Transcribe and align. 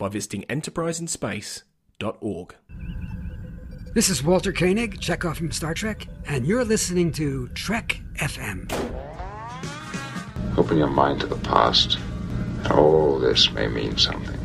by 0.00 0.08
visiting 0.08 0.42
enterpriseinspace.org. 0.44 2.54
This 3.92 4.08
is 4.08 4.24
Walter 4.24 4.52
Koenig, 4.52 4.98
Chekov 4.98 5.36
from 5.36 5.52
Star 5.52 5.74
Trek, 5.74 6.08
and 6.26 6.46
you're 6.46 6.64
listening 6.64 7.12
to 7.12 7.48
Trek 7.48 8.00
FM. 8.14 8.72
Open 10.56 10.78
your 10.78 10.88
mind 10.88 11.20
to 11.20 11.26
the 11.26 11.36
past. 11.36 11.98
All 12.70 13.18
this 13.18 13.52
may 13.52 13.68
mean 13.68 13.98
something. 13.98 14.40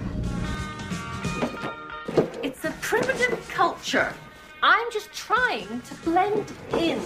It's 2.44 2.66
a 2.66 2.72
primitive 2.82 3.50
culture. 3.50 4.14
I'm 4.62 4.92
just 4.92 5.14
trying 5.14 5.82
to 5.82 5.96
blend 6.04 6.52
in. 6.74 7.02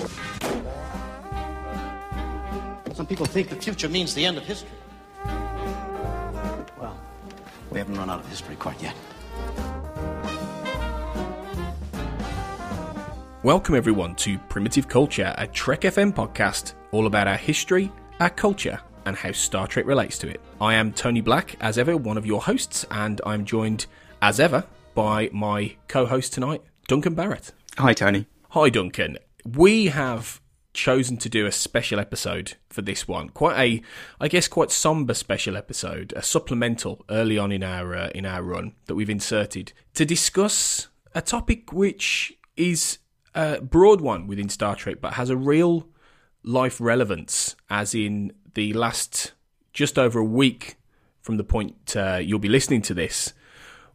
Some 2.95 3.05
people 3.05 3.27
think 3.27 3.49
the 3.49 3.55
future 3.55 3.89
means 3.89 4.15
the 4.15 4.25
end 4.25 4.37
of 4.37 4.43
history. 4.43 4.78
Well, 7.69 7.75
we 7.75 7.79
haven't 7.79 7.97
run 7.99 8.09
out 8.09 8.19
of 8.19 8.27
history 8.27 8.55
quite 8.55 8.81
yet. 8.81 8.95
Welcome 13.43 13.75
everyone 13.75 14.15
to 14.15 14.39
Primitive 14.49 14.87
Culture, 14.87 15.35
a 15.37 15.45
Trek 15.45 15.81
FM 15.81 16.11
podcast 16.11 16.73
all 16.91 17.05
about 17.05 17.27
our 17.27 17.37
history, 17.37 17.91
our 18.19 18.31
culture, 18.31 18.79
and 19.05 19.15
how 19.15 19.31
Star 19.31 19.67
Trek 19.67 19.85
relates 19.85 20.17
to 20.19 20.27
it. 20.27 20.41
I 20.59 20.73
am 20.73 20.91
Tony 20.91 21.21
Black, 21.21 21.55
as 21.61 21.77
ever, 21.77 21.95
one 21.95 22.17
of 22.17 22.25
your 22.25 22.41
hosts, 22.41 22.87
and 22.89 23.21
I'm 23.23 23.45
joined, 23.45 23.85
as 24.23 24.39
ever, 24.39 24.63
by 24.95 25.29
my 25.31 25.75
co-host 25.87 26.33
tonight, 26.33 26.63
Duncan 26.87 27.13
Barrett. 27.13 27.53
Hi, 27.77 27.93
Tony. 27.93 28.25
Hi, 28.49 28.69
Duncan. 28.69 29.19
We 29.45 29.87
have 29.87 30.41
chosen 30.73 31.17
to 31.17 31.29
do 31.29 31.45
a 31.45 31.51
special 31.51 31.99
episode 31.99 32.55
for 32.69 32.81
this 32.81 33.07
one. 33.07 33.29
Quite 33.29 33.57
a, 33.57 33.81
I 34.19 34.27
guess, 34.27 34.47
quite 34.47 34.71
somber 34.71 35.13
special 35.13 35.57
episode, 35.57 36.13
a 36.15 36.21
supplemental 36.21 37.03
early 37.09 37.37
on 37.37 37.51
in 37.51 37.63
our 37.63 37.95
uh, 37.95 38.09
in 38.13 38.25
our 38.25 38.43
run 38.43 38.73
that 38.85 38.95
we've 38.95 39.09
inserted 39.09 39.73
to 39.95 40.05
discuss 40.05 40.87
a 41.15 41.21
topic 41.21 41.73
which 41.73 42.33
is 42.55 42.99
a 43.35 43.61
broad 43.61 44.01
one 44.01 44.27
within 44.27 44.49
Star 44.49 44.75
Trek, 44.75 44.97
but 45.01 45.13
has 45.13 45.29
a 45.29 45.37
real 45.37 45.87
life 46.43 46.79
relevance, 46.79 47.55
as 47.69 47.93
in 47.93 48.33
the 48.53 48.73
last 48.73 49.33
just 49.73 49.97
over 49.97 50.19
a 50.19 50.25
week 50.25 50.75
from 51.21 51.37
the 51.37 51.43
point 51.43 51.95
uh, 51.95 52.19
you'll 52.21 52.39
be 52.39 52.49
listening 52.49 52.81
to 52.81 52.93
this, 52.93 53.33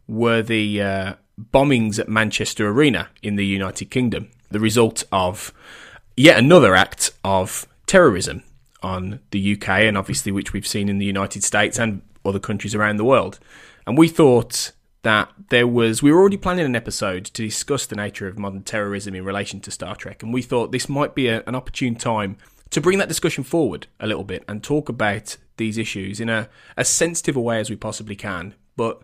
were 0.07 0.41
the 0.41 0.81
uh, 0.81 1.13
bombings 1.53 1.99
at 1.99 2.07
Manchester 2.07 2.69
Arena 2.69 3.09
in 3.21 3.35
the 3.35 3.45
United 3.45 3.91
Kingdom, 3.91 4.29
the 4.49 4.59
result 4.59 5.03
of 5.11 5.53
yet 6.15 6.37
another 6.37 6.75
act 6.75 7.11
of 7.23 7.67
terrorism 7.85 8.43
on 8.81 9.19
the 9.31 9.53
UK, 9.55 9.69
and 9.69 9.97
obviously 9.97 10.31
which 10.31 10.53
we've 10.53 10.67
seen 10.67 10.89
in 10.89 10.97
the 10.97 11.05
United 11.05 11.43
States 11.43 11.79
and 11.79 12.01
other 12.23 12.39
countries 12.39 12.75
around 12.75 12.97
the 12.97 13.03
world. 13.05 13.39
And 13.87 13.97
we 13.97 14.07
thought 14.07 14.71
that 15.03 15.31
there 15.49 15.67
was 15.67 16.01
we 16.01 16.11
were 16.11 16.19
already 16.19 16.37
planning 16.37 16.65
an 16.65 16.75
episode 16.75 17.25
to 17.25 17.43
discuss 17.43 17.85
the 17.85 17.95
nature 17.95 18.27
of 18.27 18.39
modern 18.39 18.63
terrorism 18.63 19.13
in 19.13 19.23
relation 19.23 19.59
to 19.61 19.71
Star 19.71 19.95
Trek, 19.95 20.23
and 20.23 20.33
we 20.33 20.41
thought 20.41 20.71
this 20.71 20.89
might 20.89 21.13
be 21.13 21.27
a, 21.27 21.43
an 21.45 21.55
opportune 21.55 21.95
time 21.95 22.37
to 22.71 22.81
bring 22.81 22.97
that 22.97 23.07
discussion 23.07 23.43
forward 23.43 23.87
a 23.99 24.07
little 24.07 24.23
bit 24.23 24.43
and 24.47 24.63
talk 24.63 24.89
about 24.89 25.37
these 25.57 25.77
issues 25.77 26.19
in 26.19 26.29
a 26.29 26.49
as 26.75 26.89
sensitive 26.89 27.35
a 27.35 27.41
way 27.41 27.59
as 27.59 27.69
we 27.69 27.75
possibly 27.75 28.15
can. 28.15 28.55
But 28.75 29.01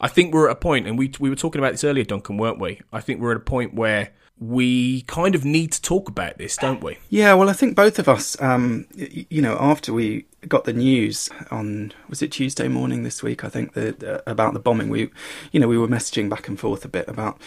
I 0.00 0.08
think 0.08 0.34
we're 0.34 0.48
at 0.48 0.56
a 0.56 0.60
point, 0.60 0.86
and 0.86 0.98
we 0.98 1.12
we 1.20 1.30
were 1.30 1.36
talking 1.36 1.60
about 1.60 1.72
this 1.72 1.84
earlier, 1.84 2.04
Duncan, 2.04 2.36
weren't 2.36 2.58
we? 2.58 2.80
I 2.92 3.00
think 3.00 3.20
we're 3.20 3.30
at 3.32 3.36
a 3.36 3.40
point 3.40 3.74
where 3.74 4.10
we 4.38 5.02
kind 5.02 5.34
of 5.34 5.44
need 5.44 5.72
to 5.72 5.80
talk 5.80 6.08
about 6.08 6.38
this, 6.38 6.56
don't 6.56 6.82
we? 6.82 6.98
Yeah, 7.08 7.34
well, 7.34 7.48
I 7.48 7.52
think 7.52 7.76
both 7.76 7.98
of 7.98 8.08
us, 8.08 8.40
um, 8.42 8.86
you 8.94 9.40
know, 9.40 9.56
after 9.60 9.92
we 9.92 10.26
got 10.48 10.64
the 10.64 10.72
news 10.72 11.30
on 11.50 11.92
was 12.08 12.20
it 12.20 12.32
Tuesday 12.32 12.68
morning 12.68 13.02
this 13.02 13.22
week? 13.22 13.44
I 13.44 13.48
think 13.48 13.74
that 13.74 14.02
uh, 14.02 14.20
about 14.26 14.52
the 14.52 14.60
bombing, 14.60 14.88
we, 14.88 15.10
you 15.52 15.60
know, 15.60 15.68
we 15.68 15.78
were 15.78 15.88
messaging 15.88 16.28
back 16.28 16.48
and 16.48 16.58
forth 16.58 16.84
a 16.84 16.88
bit 16.88 17.08
about 17.08 17.40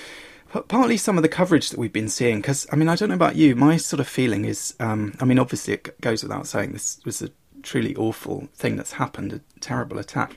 partly 0.70 0.98
some 0.98 1.18
of 1.18 1.24
the 1.24 1.30
coverage 1.30 1.70
that 1.70 1.80
we've 1.80 1.94
been 1.94 2.10
seeing. 2.10 2.38
Because 2.38 2.66
I 2.72 2.78
mean, 2.78 2.88
I 2.88 2.96
don't 2.96 3.10
know 3.10 3.16
about 3.16 3.36
you, 3.36 3.56
my 3.56 3.78
sort 3.78 4.00
of 4.00 4.08
feeling 4.08 4.46
is, 4.46 4.74
um, 4.80 5.14
I 5.20 5.26
mean, 5.26 5.40
obviously 5.40 5.74
it 5.74 6.00
goes 6.02 6.24
without 6.24 6.48
saying 6.48 6.72
this 6.72 7.00
was 7.06 7.22
a 7.22 7.30
truly 7.68 7.96
awful 7.96 8.48
thing 8.56 8.78
that's 8.78 8.94
happened, 8.94 9.34
a 9.34 9.42
terrible 9.60 10.00
attack. 10.00 10.32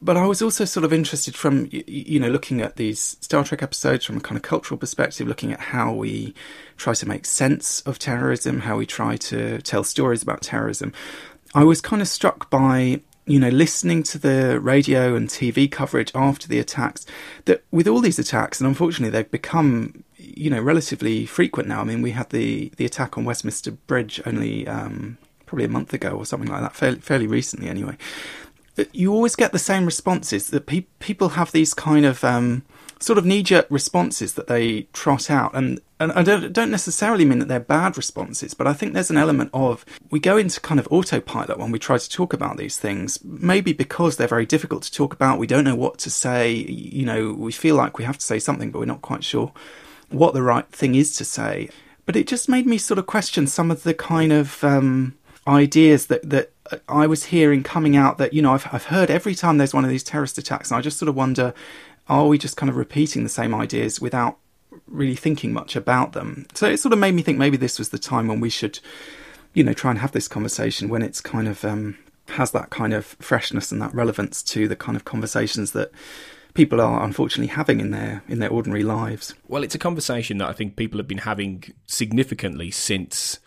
But 0.00 0.16
I 0.16 0.26
was 0.26 0.42
also 0.42 0.64
sort 0.64 0.84
of 0.84 0.92
interested 0.92 1.34
from, 1.34 1.68
you 1.70 2.20
know, 2.20 2.28
looking 2.28 2.60
at 2.60 2.76
these 2.76 3.16
Star 3.20 3.42
Trek 3.42 3.62
episodes 3.62 4.04
from 4.04 4.18
a 4.18 4.20
kind 4.20 4.36
of 4.36 4.42
cultural 4.42 4.78
perspective, 4.78 5.26
looking 5.26 5.52
at 5.52 5.60
how 5.60 5.92
we 5.92 6.34
try 6.76 6.92
to 6.92 7.08
make 7.08 7.24
sense 7.24 7.80
of 7.82 7.98
terrorism, 7.98 8.60
how 8.60 8.76
we 8.76 8.86
try 8.86 9.16
to 9.16 9.60
tell 9.62 9.82
stories 9.82 10.22
about 10.22 10.42
terrorism. 10.42 10.92
I 11.54 11.64
was 11.64 11.80
kind 11.80 12.02
of 12.02 12.08
struck 12.08 12.50
by 12.50 13.00
you 13.26 13.40
know, 13.40 13.48
listening 13.48 14.02
to 14.02 14.18
the 14.18 14.60
radio 14.60 15.14
and 15.14 15.28
TV 15.28 15.70
coverage 15.70 16.12
after 16.14 16.46
the 16.46 16.58
attacks, 16.58 17.06
that 17.46 17.64
with 17.70 17.88
all 17.88 18.00
these 18.00 18.18
attacks, 18.18 18.60
and 18.60 18.68
unfortunately 18.68 19.08
they've 19.10 19.30
become, 19.30 20.04
you 20.18 20.50
know, 20.50 20.60
relatively 20.60 21.24
frequent 21.24 21.66
now. 21.66 21.80
I 21.80 21.84
mean, 21.84 22.02
we 22.02 22.10
had 22.10 22.28
the, 22.30 22.70
the 22.76 22.84
attack 22.84 23.16
on 23.16 23.24
Westminster 23.24 23.70
Bridge 23.70 24.20
only 24.26 24.68
um, 24.68 25.16
probably 25.46 25.64
a 25.64 25.68
month 25.68 25.92
ago 25.92 26.10
or 26.10 26.26
something 26.26 26.50
like 26.50 26.62
that, 26.62 26.74
fairly, 26.74 26.98
fairly 26.98 27.26
recently 27.26 27.68
anyway. 27.68 27.96
You 28.92 29.12
always 29.12 29.36
get 29.36 29.52
the 29.52 29.58
same 29.58 29.86
responses 29.86 30.48
that 30.50 30.66
pe- 30.66 30.86
people 30.98 31.30
have 31.30 31.52
these 31.52 31.74
kind 31.74 32.04
of 32.04 32.24
um, 32.24 32.64
sort 32.98 33.18
of 33.18 33.26
knee 33.26 33.42
jerk 33.42 33.66
responses 33.70 34.34
that 34.34 34.46
they 34.46 34.82
trot 34.92 35.30
out. 35.30 35.54
And, 35.54 35.80
and 36.00 36.10
I 36.12 36.22
don't, 36.22 36.52
don't 36.52 36.70
necessarily 36.70 37.24
mean 37.24 37.38
that 37.38 37.48
they're 37.48 37.60
bad 37.60 37.96
responses, 37.96 38.54
but 38.54 38.66
I 38.66 38.72
think 38.72 38.92
there's 38.92 39.10
an 39.10 39.16
element 39.16 39.50
of 39.52 39.84
we 40.10 40.18
go 40.18 40.36
into 40.36 40.60
kind 40.60 40.80
of 40.80 40.88
autopilot 40.90 41.58
when 41.58 41.70
we 41.70 41.78
try 41.78 41.98
to 41.98 42.10
talk 42.10 42.32
about 42.32 42.56
these 42.56 42.78
things, 42.78 43.22
maybe 43.22 43.72
because 43.72 44.16
they're 44.16 44.26
very 44.26 44.46
difficult 44.46 44.82
to 44.84 44.92
talk 44.92 45.12
about. 45.12 45.38
We 45.38 45.46
don't 45.46 45.64
know 45.64 45.76
what 45.76 45.98
to 45.98 46.10
say. 46.10 46.52
You 46.52 47.04
know, 47.04 47.32
we 47.32 47.52
feel 47.52 47.76
like 47.76 47.98
we 47.98 48.04
have 48.04 48.18
to 48.18 48.26
say 48.26 48.38
something, 48.38 48.70
but 48.70 48.80
we're 48.80 48.86
not 48.86 49.02
quite 49.02 49.22
sure 49.22 49.52
what 50.08 50.34
the 50.34 50.42
right 50.42 50.66
thing 50.70 50.94
is 50.94 51.14
to 51.16 51.24
say. 51.24 51.68
But 52.06 52.16
it 52.16 52.26
just 52.26 52.48
made 52.48 52.66
me 52.66 52.78
sort 52.78 52.98
of 52.98 53.06
question 53.06 53.46
some 53.46 53.70
of 53.70 53.82
the 53.82 53.94
kind 53.94 54.32
of 54.32 54.62
um, 54.62 55.14
ideas 55.46 56.06
that, 56.06 56.28
that 56.28 56.52
I 56.88 57.06
was 57.06 57.24
hearing 57.24 57.62
coming 57.62 57.96
out 57.96 58.18
that, 58.18 58.32
you 58.32 58.42
know, 58.42 58.52
I've, 58.52 58.66
I've 58.72 58.86
heard 58.86 59.10
every 59.10 59.34
time 59.34 59.58
there's 59.58 59.74
one 59.74 59.84
of 59.84 59.90
these 59.90 60.04
terrorist 60.04 60.38
attacks, 60.38 60.70
and 60.70 60.78
I 60.78 60.80
just 60.80 60.98
sort 60.98 61.08
of 61.08 61.14
wonder 61.14 61.54
are 62.08 62.26
we 62.26 62.36
just 62.36 62.56
kind 62.56 62.68
of 62.68 62.76
repeating 62.76 63.22
the 63.22 63.30
same 63.30 63.54
ideas 63.54 64.00
without 64.00 64.36
really 64.86 65.16
thinking 65.16 65.52
much 65.52 65.74
about 65.74 66.12
them? 66.12 66.46
So 66.54 66.68
it 66.68 66.78
sort 66.78 66.92
of 66.92 66.98
made 66.98 67.14
me 67.14 67.22
think 67.22 67.38
maybe 67.38 67.56
this 67.56 67.78
was 67.78 67.88
the 67.90 67.98
time 67.98 68.28
when 68.28 68.40
we 68.40 68.50
should, 68.50 68.78
you 69.54 69.64
know, 69.64 69.72
try 69.72 69.90
and 69.90 70.00
have 70.00 70.12
this 70.12 70.28
conversation 70.28 70.88
when 70.88 71.02
it's 71.02 71.20
kind 71.20 71.48
of 71.48 71.64
um, 71.64 71.96
has 72.28 72.50
that 72.52 72.70
kind 72.70 72.92
of 72.92 73.06
freshness 73.20 73.72
and 73.72 73.80
that 73.80 73.94
relevance 73.94 74.42
to 74.42 74.68
the 74.68 74.76
kind 74.76 74.96
of 74.96 75.04
conversations 75.04 75.72
that 75.72 75.90
people 76.54 76.80
are 76.80 77.02
unfortunately 77.02 77.52
having 77.52 77.80
in 77.80 77.90
their 77.90 78.22
in 78.28 78.38
their 78.38 78.50
ordinary 78.50 78.82
lives. 78.82 79.34
Well, 79.48 79.62
it's 79.62 79.74
a 79.74 79.78
conversation 79.78 80.38
that 80.38 80.48
I 80.48 80.52
think 80.52 80.76
people 80.76 80.98
have 80.98 81.08
been 81.08 81.18
having 81.18 81.64
significantly 81.86 82.70
since, 82.70 83.38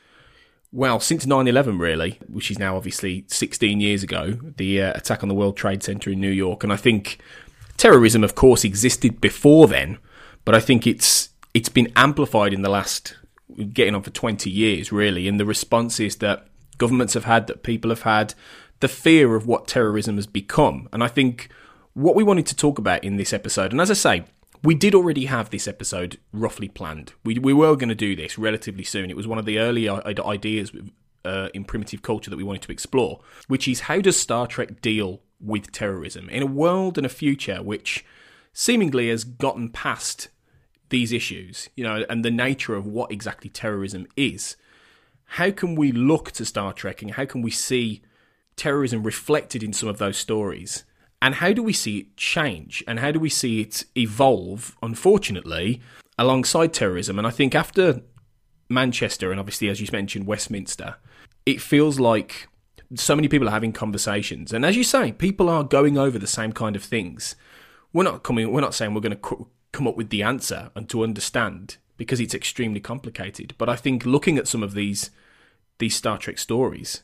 well, 0.72 1.00
since 1.00 1.26
9 1.26 1.48
11, 1.48 1.80
really, 1.80 2.20
which 2.28 2.52
is 2.52 2.60
now 2.60 2.76
obviously 2.76 3.26
16 3.28 3.80
years 3.80 4.04
ago, 4.04 4.38
the 4.58 4.82
uh, 4.82 4.94
attack 4.96 5.24
on 5.24 5.30
the 5.30 5.36
World 5.36 5.58
Trade 5.58 5.84
Center 5.84 6.10
in 6.12 6.20
New 6.20 6.30
York. 6.30 6.64
And 6.64 6.74
I 6.74 6.76
think 6.76 7.20
terrorism, 7.78 8.24
of 8.24 8.36
course, 8.36 8.64
existed 8.64 9.22
before 9.22 9.68
then, 9.68 9.98
but 10.46 10.56
I 10.56 10.60
think 10.60 10.86
it's 10.86 11.30
it's 11.54 11.70
been 11.70 11.92
amplified 11.96 12.54
in 12.54 12.62
the 12.62 12.70
last 12.70 13.16
getting 13.74 13.96
on 13.96 14.04
for 14.04 14.12
20 14.12 14.50
years, 14.50 14.92
really, 14.92 15.28
in 15.28 15.38
the 15.38 15.46
responses 15.46 16.18
that 16.18 16.48
governments 16.78 17.14
have 17.14 17.24
had, 17.24 17.48
that 17.48 17.64
people 17.64 17.90
have 17.90 18.04
had, 18.04 18.34
the 18.80 18.88
fear 18.88 19.36
of 19.36 19.48
what 19.48 19.68
terrorism 19.68 20.18
has 20.18 20.28
become. 20.28 20.88
And 20.94 21.04
I 21.04 21.08
think 21.08 21.50
what 21.94 22.16
we 22.16 22.24
wanted 22.24 22.46
to 22.48 22.56
talk 22.56 22.78
about 22.78 23.04
in 23.04 23.18
this 23.18 23.34
episode, 23.34 23.72
and 23.72 23.82
as 23.82 23.90
I 23.90 23.96
say, 23.96 24.26
we 24.64 24.76
did 24.76 24.96
already 24.96 25.26
have 25.26 25.50
this 25.50 25.68
episode 25.68 26.18
roughly 26.32 26.68
planned. 26.68 27.14
We, 27.24 27.40
we 27.40 27.54
were 27.54 27.76
going 27.76 27.90
to 27.90 27.96
do 27.96 28.16
this 28.16 28.38
relatively 28.38 28.84
soon. 28.84 29.10
It 29.10 29.18
was 29.18 29.28
one 29.28 29.38
of 29.38 29.46
the 29.46 29.60
early 29.60 29.90
ideas 29.90 30.72
uh, 31.26 31.50
in 31.54 31.64
primitive 31.66 32.02
culture 32.02 32.30
that 32.30 32.38
we 32.38 32.44
wanted 32.44 32.64
to 32.64 32.72
explore, 32.72 33.20
which 33.48 33.68
is 33.68 33.82
how 33.82 34.00
does 34.00 34.20
Star 34.20 34.48
Trek 34.48 34.82
deal 34.82 35.22
with 35.40 35.72
terrorism 35.72 36.30
in 36.30 36.42
a 36.42 36.48
world 36.48 36.98
and 36.98 37.06
a 37.06 37.10
future 37.10 37.62
which 37.62 38.04
seemingly 38.54 39.10
has 39.10 39.24
gotten 39.24 39.70
past 39.70 40.30
these 40.90 41.12
issues, 41.12 41.70
you 41.76 41.84
know, 41.84 42.06
and 42.10 42.24
the 42.24 42.32
nature 42.32 42.76
of 42.76 42.88
what 42.88 43.12
exactly 43.12 43.50
terrorism 43.50 44.08
is. 44.16 44.56
How 45.32 45.52
can 45.52 45.76
we 45.76 45.92
look 45.92 46.32
to 46.32 46.46
Star 46.46 46.74
Trek 46.74 47.02
and 47.02 47.12
how 47.12 47.26
can 47.26 47.42
we 47.42 47.52
see 47.52 48.02
terrorism 48.56 49.04
reflected 49.04 49.62
in 49.62 49.74
some 49.74 49.90
of 49.90 49.98
those 49.98 50.18
stories 50.18 50.86
And 51.22 51.36
how 51.36 51.52
do 51.52 51.64
we 51.64 51.74
see 51.74 52.00
it 52.00 52.18
change? 52.18 52.84
And 52.88 53.00
how 53.00 53.12
do 53.12 53.20
we 53.20 53.30
see 53.30 53.62
it 53.62 53.86
evolve, 53.96 54.78
unfortunately, 54.84 55.82
alongside 56.18 56.74
terrorism? 56.74 57.18
And 57.18 57.28
I 57.28 57.32
think 57.32 57.56
after 57.56 58.02
Manchester 58.70 59.32
and 59.32 59.40
obviously, 59.40 59.70
as 59.70 59.82
you 59.82 59.88
mentioned, 59.92 60.28
Westminster, 60.28 60.98
it 61.46 61.62
feels 61.62 62.00
like 62.00 62.48
so 62.96 63.16
many 63.16 63.28
people 63.28 63.48
are 63.48 63.52
having 63.52 63.74
conversations. 63.74 64.54
And 64.54 64.66
as 64.66 64.76
you 64.76 64.84
say, 64.84 65.12
people 65.12 65.50
are 65.50 65.64
going 65.64 65.98
over 65.98 66.20
the 66.20 66.28
same 66.28 66.54
kind 66.54 66.76
of 66.76 66.84
things. 66.84 67.36
We're 67.94 68.04
not 68.04 68.24
coming, 68.24 68.52
we're 68.52 68.62
not 68.62 68.76
saying 68.76 68.94
we're 68.94 69.02
going 69.02 69.18
to 69.18 69.48
come 69.72 69.88
up 69.88 69.98
with 69.98 70.10
the 70.10 70.24
answer 70.24 70.72
and 70.76 70.88
to 70.90 71.04
understand 71.04 71.78
because 71.98 72.20
it's 72.20 72.36
extremely 72.36 72.80
complicated. 72.80 73.56
But 73.58 73.70
I 73.70 73.76
think 73.76 74.06
looking 74.06 74.38
at 74.38 74.48
some 74.48 74.64
of 74.64 74.74
these 74.74 75.10
these 75.80 75.96
Star 75.96 76.18
Trek 76.18 76.40
stories 76.40 77.04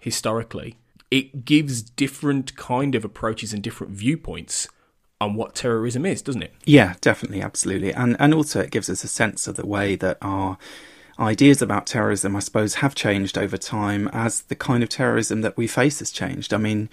historically, 0.00 0.78
it 1.10 1.44
gives 1.44 1.82
different 1.82 2.56
kind 2.56 2.94
of 2.94 3.04
approaches 3.04 3.52
and 3.52 3.62
different 3.62 3.92
viewpoints 3.92 4.68
on 5.20 5.34
what 5.34 5.54
terrorism 5.54 6.04
is, 6.04 6.20
doesn't 6.20 6.42
it? 6.42 6.54
Yeah, 6.64 6.94
definitely, 7.00 7.40
absolutely, 7.42 7.92
and 7.92 8.16
and 8.18 8.34
also 8.34 8.60
it 8.60 8.70
gives 8.70 8.90
us 8.90 9.04
a 9.04 9.08
sense 9.08 9.48
of 9.48 9.56
the 9.56 9.66
way 9.66 9.96
that 9.96 10.18
our 10.20 10.58
ideas 11.18 11.62
about 11.62 11.86
terrorism, 11.86 12.36
I 12.36 12.40
suppose, 12.40 12.76
have 12.76 12.94
changed 12.94 13.38
over 13.38 13.56
time 13.56 14.08
as 14.12 14.42
the 14.42 14.54
kind 14.54 14.82
of 14.82 14.88
terrorism 14.88 15.40
that 15.40 15.56
we 15.56 15.66
face 15.66 16.00
has 16.00 16.10
changed. 16.10 16.52
I 16.52 16.58
mean, 16.58 16.90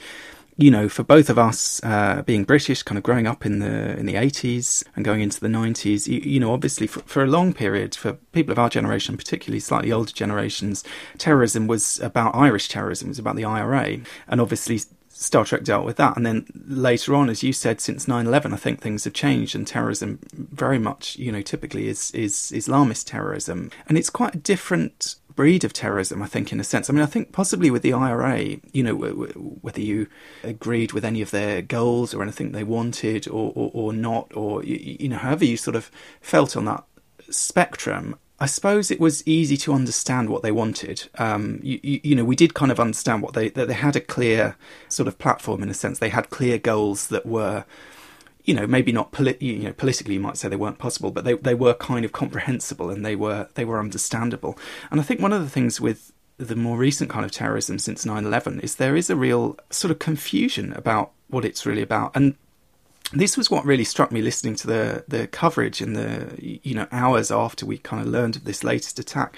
you 0.55 0.69
know, 0.69 0.87
for 0.87 1.03
both 1.03 1.29
of 1.29 1.39
us 1.39 1.83
uh, 1.83 2.21
being 2.25 2.43
British, 2.43 2.83
kind 2.83 2.97
of 2.97 3.03
growing 3.03 3.25
up 3.25 3.45
in 3.45 3.59
the 3.59 3.97
in 3.97 4.05
the 4.05 4.15
eighties 4.15 4.83
and 4.95 5.03
going 5.03 5.21
into 5.21 5.39
the 5.39 5.49
nineties, 5.49 6.07
you, 6.07 6.19
you, 6.19 6.39
know, 6.39 6.53
obviously 6.53 6.85
for, 6.85 6.99
for 7.01 7.23
a 7.23 7.27
long 7.27 7.53
period, 7.53 7.95
for 7.95 8.13
people 8.31 8.51
of 8.51 8.59
our 8.59 8.69
generation, 8.69 9.17
particularly 9.17 9.59
slightly 9.59 9.91
older 9.91 10.11
generations, 10.11 10.83
terrorism 11.17 11.65
was 11.67 11.99
about 12.01 12.35
Irish 12.35 12.67
terrorism, 12.67 13.07
it 13.07 13.09
was 13.09 13.19
about 13.19 13.35
the 13.35 13.45
IRA, 13.45 13.97
and 14.27 14.39
obviously 14.39 14.79
Star 15.09 15.45
Trek 15.45 15.63
dealt 15.63 15.85
with 15.85 15.97
that. 15.97 16.17
And 16.17 16.25
then 16.25 16.45
later 16.67 17.15
on, 17.15 17.29
as 17.29 17.43
you 17.43 17.53
said, 17.53 17.79
since 17.79 18.07
9-11, 18.07 18.53
I 18.53 18.57
think 18.57 18.81
things 18.81 19.03
have 19.03 19.13
changed 19.13 19.55
and 19.55 19.65
terrorism 19.65 20.19
very 20.33 20.79
much, 20.79 21.17
you 21.17 21.31
know, 21.31 21.41
typically 21.41 21.87
is, 21.87 22.11
is 22.11 22.33
Islamist 22.53 23.05
terrorism. 23.05 23.71
And 23.87 23.97
it's 23.97 24.09
quite 24.09 24.35
a 24.35 24.39
different 24.39 25.15
breed 25.35 25.63
of 25.63 25.73
terrorism, 25.73 26.21
I 26.21 26.27
think, 26.27 26.51
in 26.51 26.59
a 26.59 26.63
sense. 26.63 26.89
I 26.89 26.93
mean, 26.93 27.03
I 27.03 27.07
think 27.07 27.31
possibly 27.31 27.69
with 27.69 27.81
the 27.81 27.93
IRA, 27.93 28.57
you 28.71 28.83
know, 28.83 28.95
whether 28.95 29.81
you 29.81 30.07
agreed 30.43 30.91
with 30.91 31.05
any 31.05 31.21
of 31.21 31.31
their 31.31 31.61
goals 31.61 32.13
or 32.13 32.21
anything 32.21 32.51
they 32.51 32.63
wanted 32.63 33.27
or, 33.27 33.51
or, 33.55 33.71
or 33.73 33.93
not, 33.93 34.31
or, 34.35 34.63
you 34.63 35.09
know, 35.09 35.17
however 35.17 35.45
you 35.45 35.57
sort 35.57 35.75
of 35.75 35.89
felt 36.21 36.55
on 36.57 36.65
that 36.65 36.83
spectrum, 37.29 38.17
I 38.39 38.45
suppose 38.45 38.91
it 38.91 38.99
was 38.99 39.25
easy 39.27 39.55
to 39.57 39.73
understand 39.73 40.29
what 40.29 40.43
they 40.43 40.51
wanted. 40.51 41.07
Um, 41.17 41.59
you, 41.63 41.79
you, 41.81 42.15
know, 42.15 42.25
we 42.25 42.35
did 42.35 42.53
kind 42.53 42.71
of 42.71 42.79
understand 42.79 43.21
what 43.21 43.33
they 43.33 43.49
that 43.49 43.67
they 43.67 43.73
had 43.73 43.95
a 43.95 44.01
clear 44.01 44.57
sort 44.89 45.07
of 45.07 45.17
platform 45.17 45.63
in 45.63 45.69
a 45.69 45.73
sense. 45.73 45.99
They 45.99 46.09
had 46.09 46.29
clear 46.29 46.57
goals 46.57 47.07
that 47.07 47.25
were 47.25 47.63
you 48.43 48.53
know, 48.53 48.67
maybe 48.67 48.91
not 48.91 49.11
polit- 49.11 49.41
you 49.41 49.59
know, 49.59 49.73
politically 49.73 50.15
you 50.15 50.19
might 50.19 50.37
say 50.37 50.49
they 50.49 50.55
weren't 50.55 50.77
possible, 50.77 51.11
but 51.11 51.23
they 51.23 51.33
they 51.33 51.55
were 51.55 51.73
kind 51.73 52.05
of 52.05 52.11
comprehensible 52.11 52.89
and 52.89 53.05
they 53.05 53.15
were 53.15 53.47
they 53.55 53.65
were 53.65 53.79
understandable. 53.79 54.57
And 54.91 54.99
I 54.99 55.03
think 55.03 55.21
one 55.21 55.33
of 55.33 55.41
the 55.41 55.49
things 55.49 55.79
with 55.79 56.11
the 56.37 56.55
more 56.55 56.77
recent 56.77 57.09
kind 57.09 57.23
of 57.25 57.31
terrorism 57.31 57.79
since 57.79 58.05
9/11 58.05 58.61
is 58.63 58.75
there 58.75 58.95
is 58.95 59.09
a 59.09 59.15
real 59.15 59.57
sort 59.69 59.91
of 59.91 59.99
confusion 59.99 60.73
about 60.73 61.11
what 61.27 61.45
it's 61.45 61.65
really 61.65 61.81
about. 61.81 62.11
And 62.15 62.35
this 63.13 63.37
was 63.37 63.49
what 63.49 63.65
really 63.65 63.83
struck 63.83 64.11
me 64.11 64.21
listening 64.21 64.55
to 64.55 64.67
the 64.67 65.03
the 65.07 65.27
coverage 65.27 65.81
in 65.81 65.93
the 65.93 66.35
you 66.39 66.75
know 66.75 66.87
hours 66.91 67.31
after 67.31 67.65
we 67.65 67.77
kind 67.77 68.01
of 68.01 68.11
learned 68.11 68.35
of 68.35 68.43
this 68.43 68.63
latest 68.63 68.99
attack 68.99 69.35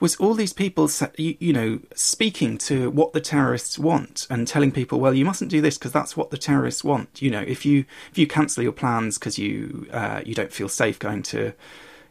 was 0.00 0.16
all 0.16 0.34
these 0.34 0.52
people, 0.52 0.88
you 1.16 1.52
know, 1.52 1.80
speaking 1.94 2.58
to 2.58 2.90
what 2.90 3.12
the 3.12 3.20
terrorists 3.20 3.78
want 3.78 4.26
and 4.30 4.46
telling 4.46 4.70
people, 4.70 5.00
well, 5.00 5.14
you 5.14 5.24
mustn't 5.24 5.50
do 5.50 5.60
this 5.60 5.78
because 5.78 5.92
that's 5.92 6.16
what 6.16 6.30
the 6.30 6.38
terrorists 6.38 6.84
want. 6.84 7.20
You 7.20 7.30
know, 7.30 7.40
if 7.40 7.66
you 7.66 7.84
if 8.10 8.18
you 8.18 8.26
cancel 8.26 8.62
your 8.62 8.72
plans 8.72 9.18
because 9.18 9.38
you 9.38 9.86
uh, 9.92 10.22
you 10.24 10.34
don't 10.34 10.52
feel 10.52 10.68
safe 10.68 10.98
going 10.98 11.22
to 11.24 11.52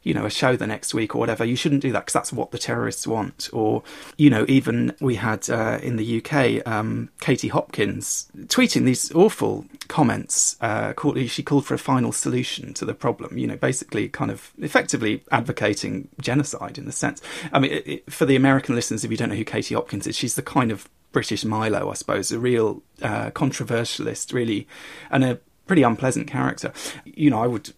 you 0.08 0.14
know, 0.14 0.26
a 0.26 0.30
show 0.30 0.56
the 0.56 0.66
next 0.66 0.94
week 0.94 1.14
or 1.14 1.18
whatever, 1.18 1.44
you 1.44 1.58
shouldn't 1.58 1.82
do 1.82 1.92
that 1.92 2.00
because 2.00 2.14
that's 2.14 2.32
what 2.32 2.52
the 2.52 2.58
terrorists 2.58 3.06
want. 3.06 3.50
Or, 3.52 3.84
you 4.16 4.30
know, 4.30 4.46
even 4.48 4.96
we 5.02 5.16
had 5.16 5.50
uh, 5.50 5.80
in 5.84 5.98
the 5.98 6.24
UK, 6.24 6.66
um, 6.66 7.10
Katie 7.20 7.50
Hopkins 7.50 8.32
tweeting 8.46 8.86
these 8.86 9.12
awful 9.12 9.66
comments. 9.90 10.56
Uh, 10.62 10.94
called, 10.94 11.20
she 11.30 11.44
called 11.44 11.66
for 11.66 11.74
a 11.74 11.78
final 11.78 12.14
solution 12.14 12.74
to 12.76 12.86
the 12.86 12.94
problem, 12.94 13.38
you 13.38 13.48
know, 13.48 13.58
basically 13.58 14.08
kind 14.08 14.32
of 14.32 14.54
effectively 14.60 15.26
advocating 15.30 16.08
genocide 16.22 16.78
in 16.78 16.88
a 16.88 16.94
sense. 16.94 17.22
I 17.52 17.60
mean, 17.60 17.72
it, 17.72 17.88
it, 17.88 18.12
for 18.12 18.26
the 18.26 18.38
American 18.38 18.76
listeners, 18.76 19.04
if 19.04 19.12
you 19.12 19.18
don't 19.18 19.28
know 19.28 19.36
who 19.36 19.44
Katie 19.44 19.76
Hopkins 19.76 20.08
is, 20.08 20.16
she's 20.16 20.36
the 20.36 20.42
kind 20.42 20.72
of 20.72 20.88
British 21.12 21.44
Milo, 21.44 21.90
I 21.90 21.96
suppose, 21.96 22.32
a 22.32 22.40
real 22.40 22.82
uh, 23.02 23.32
controversialist, 23.32 24.32
really, 24.32 24.70
and 25.12 25.26
a 25.26 25.40
pretty 25.66 25.84
unpleasant 25.84 26.28
character. 26.28 26.72
You 27.04 27.30
know, 27.30 27.44
I 27.44 27.48
would 27.48 27.74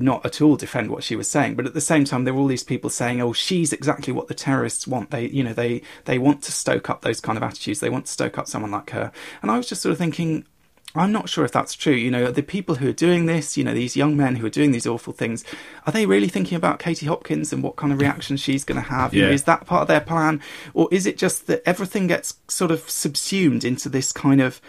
not 0.00 0.24
at 0.24 0.40
all 0.40 0.56
defend 0.56 0.90
what 0.90 1.04
she 1.04 1.16
was 1.16 1.28
saying, 1.28 1.54
but 1.54 1.66
at 1.66 1.74
the 1.74 1.80
same 1.80 2.04
time, 2.04 2.24
there 2.24 2.34
were 2.34 2.40
all 2.40 2.46
these 2.46 2.62
people 2.62 2.90
saying, 2.90 3.20
"Oh, 3.20 3.32
she's 3.32 3.72
exactly 3.72 4.12
what 4.12 4.28
the 4.28 4.34
terrorists 4.34 4.86
want." 4.86 5.10
They, 5.10 5.26
you 5.28 5.42
know, 5.42 5.52
they 5.52 5.82
they 6.04 6.18
want 6.18 6.42
to 6.42 6.52
stoke 6.52 6.90
up 6.90 7.02
those 7.02 7.20
kind 7.20 7.36
of 7.36 7.42
attitudes. 7.42 7.80
They 7.80 7.90
want 7.90 8.06
to 8.06 8.12
stoke 8.12 8.38
up 8.38 8.48
someone 8.48 8.70
like 8.70 8.90
her. 8.90 9.12
And 9.42 9.50
I 9.50 9.56
was 9.56 9.68
just 9.68 9.82
sort 9.82 9.92
of 9.92 9.98
thinking, 9.98 10.44
I'm 10.94 11.12
not 11.12 11.28
sure 11.28 11.44
if 11.44 11.52
that's 11.52 11.74
true. 11.74 11.92
You 11.92 12.10
know, 12.10 12.32
the 12.32 12.42
people 12.42 12.76
who 12.76 12.88
are 12.88 12.92
doing 12.92 13.26
this, 13.26 13.56
you 13.56 13.62
know, 13.62 13.74
these 13.74 13.96
young 13.96 14.16
men 14.16 14.36
who 14.36 14.46
are 14.46 14.50
doing 14.50 14.72
these 14.72 14.86
awful 14.86 15.12
things, 15.12 15.44
are 15.86 15.92
they 15.92 16.04
really 16.04 16.28
thinking 16.28 16.56
about 16.56 16.80
Katie 16.80 17.06
Hopkins 17.06 17.52
and 17.52 17.62
what 17.62 17.76
kind 17.76 17.92
of 17.92 18.00
reaction 18.00 18.36
she's 18.36 18.64
going 18.64 18.82
to 18.82 18.88
have? 18.88 19.14
Yeah. 19.14 19.20
You 19.20 19.26
know, 19.28 19.32
is 19.32 19.44
that 19.44 19.66
part 19.66 19.82
of 19.82 19.88
their 19.88 20.00
plan, 20.00 20.40
or 20.74 20.88
is 20.90 21.06
it 21.06 21.16
just 21.16 21.46
that 21.46 21.62
everything 21.64 22.08
gets 22.08 22.34
sort 22.48 22.72
of 22.72 22.88
subsumed 22.90 23.64
into 23.64 23.88
this 23.88 24.10
kind 24.12 24.40
of 24.40 24.60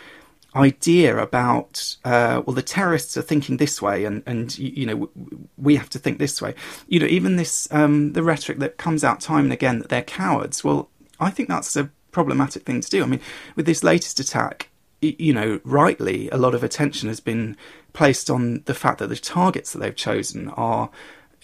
idea 0.56 1.18
about 1.18 1.96
uh, 2.04 2.42
well 2.46 2.54
the 2.54 2.62
terrorists 2.62 3.16
are 3.16 3.22
thinking 3.22 3.58
this 3.58 3.82
way 3.82 4.04
and 4.04 4.22
and 4.26 4.58
you 4.58 4.86
know 4.86 5.10
we 5.58 5.76
have 5.76 5.90
to 5.90 6.00
think 6.00 6.20
this 6.20 6.42
way 6.42 6.54
you 6.88 7.00
know 7.00 7.06
even 7.06 7.38
this 7.38 7.68
um, 7.72 8.14
the 8.14 8.24
rhetoric 8.24 8.60
that 8.60 8.78
comes 8.78 9.04
out 9.04 9.22
time 9.22 9.46
and 9.46 9.54
again 9.54 9.80
that 9.80 9.90
they're 9.90 10.02
cowards 10.02 10.64
well 10.64 10.90
i 11.20 11.30
think 11.30 11.48
that's 11.48 11.76
a 11.76 11.90
problematic 12.12 12.64
thing 12.64 12.82
to 12.82 12.90
do 12.90 13.02
i 13.02 13.06
mean 13.06 13.22
with 13.56 13.66
this 13.66 13.84
latest 13.84 14.20
attack 14.20 14.68
you 15.00 15.34
know 15.34 15.60
rightly 15.64 16.30
a 16.30 16.38
lot 16.38 16.54
of 16.54 16.64
attention 16.64 17.08
has 17.08 17.22
been 17.22 17.56
placed 17.94 18.30
on 18.30 18.62
the 18.66 18.74
fact 18.74 19.00
that 19.00 19.08
the 19.08 19.16
targets 19.16 19.72
that 19.72 19.80
they've 19.80 19.96
chosen 19.96 20.50
are 20.50 20.90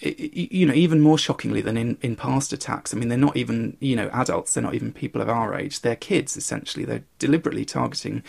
you 0.00 0.64
know, 0.64 0.74
even 0.74 1.00
more 1.00 1.18
shockingly 1.18 1.60
than 1.60 1.76
in, 1.76 1.98
in 2.02 2.14
past 2.14 2.52
attacks. 2.52 2.94
I 2.94 2.96
mean, 2.96 3.08
they're 3.08 3.18
not 3.18 3.36
even, 3.36 3.76
you 3.80 3.96
know, 3.96 4.08
adults. 4.12 4.54
They're 4.54 4.62
not 4.62 4.74
even 4.74 4.92
people 4.92 5.20
of 5.20 5.28
our 5.28 5.56
age. 5.56 5.80
They're 5.80 5.96
kids, 5.96 6.36
essentially. 6.36 6.84
They're 6.84 7.02
deliberately 7.18 7.64
targeting 7.64 8.22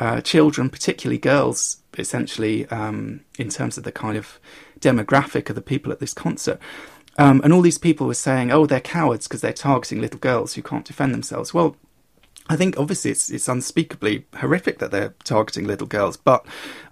uh, 0.00 0.20
children, 0.22 0.70
particularly 0.70 1.18
girls, 1.18 1.82
essentially, 1.96 2.66
um, 2.68 3.20
in 3.38 3.50
terms 3.50 3.78
of 3.78 3.84
the 3.84 3.92
kind 3.92 4.16
of 4.16 4.40
demographic 4.80 5.48
of 5.50 5.54
the 5.54 5.62
people 5.62 5.92
at 5.92 6.00
this 6.00 6.14
concert. 6.14 6.58
Um, 7.18 7.40
and 7.44 7.52
all 7.52 7.60
these 7.60 7.78
people 7.78 8.06
were 8.06 8.14
saying, 8.14 8.50
oh, 8.50 8.64
they're 8.64 8.80
cowards 8.80 9.28
because 9.28 9.42
they're 9.42 9.52
targeting 9.52 10.00
little 10.00 10.18
girls 10.18 10.54
who 10.54 10.62
can't 10.62 10.86
defend 10.86 11.12
themselves. 11.12 11.52
Well, 11.52 11.76
I 12.48 12.56
think 12.56 12.78
obviously 12.78 13.10
it's, 13.10 13.30
it's 13.30 13.46
unspeakably 13.46 14.24
horrific 14.36 14.78
that 14.78 14.90
they're 14.90 15.14
targeting 15.22 15.66
little 15.66 15.86
girls, 15.86 16.16
but 16.16 16.46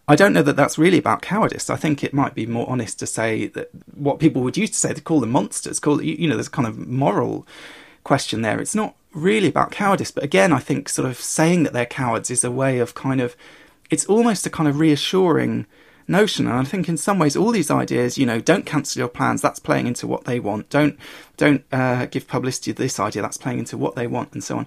I 0.07 0.15
don't 0.15 0.33
know 0.33 0.43
that 0.43 0.57
that's 0.57 0.79
really 0.79 0.99
about 0.99 1.23
cowardice. 1.23 1.71
I 1.71 1.77
think 1.77 2.05
it 2.05 2.13
might 2.13 2.35
be 2.35 2.47
more 2.47 2.69
honest 2.69 2.99
to 2.99 3.07
say 3.07 3.47
that 3.49 3.71
what 3.95 4.21
people 4.21 4.43
would 4.43 4.57
used 4.57 4.75
to 4.75 4.79
say, 4.79 4.93
to 4.93 5.01
call 5.01 5.21
them 5.21 5.31
monsters, 5.31 5.81
call 5.81 6.03
you 6.03 6.29
know, 6.29 6.37
there's 6.37 6.49
a 6.49 6.51
kind 6.51 6.69
of 6.69 6.79
moral 6.79 7.47
question 8.05 8.43
there. 8.43 8.61
It's 8.61 8.75
not 8.75 8.95
really 9.13 9.49
about 9.49 9.71
cowardice. 9.71 10.11
But 10.11 10.25
again, 10.25 10.53
I 10.53 10.59
think 10.59 10.89
sort 10.89 11.09
of 11.09 11.19
saying 11.19 11.63
that 11.65 11.73
they're 11.73 11.87
cowards 11.87 12.31
is 12.31 12.45
a 12.45 12.51
way 12.51 12.79
of 12.79 12.95
kind 12.95 13.21
of, 13.21 13.37
it's 13.91 14.07
almost 14.07 14.47
a 14.47 14.51
kind 14.51 14.69
of 14.69 14.79
reassuring 14.79 15.67
notion. 16.09 16.47
And 16.47 16.57
I 16.57 16.65
think 16.65 16.89
in 16.89 16.97
some 16.97 17.19
ways, 17.19 17.37
all 17.37 17.53
these 17.53 17.71
ideas, 17.71 18.19
you 18.19 18.27
know, 18.27 18.41
don't 18.41 18.67
cancel 18.67 19.01
your 19.01 19.09
plans. 19.09 19.43
That's 19.43 19.59
playing 19.59 19.87
into 19.87 20.07
what 20.07 20.25
they 20.25 20.41
want. 20.41 20.71
Don't 20.71 20.99
don't 21.37 21.65
uh, 21.71 22.07
give 22.07 22.27
publicity 22.27 22.73
to 22.73 22.83
this 22.83 22.99
idea. 22.99 23.23
That's 23.23 23.37
playing 23.37 23.61
into 23.61 23.77
what 23.77 23.95
they 23.95 24.07
want, 24.07 24.33
and 24.33 24.43
so 24.43 24.59
on. 24.59 24.67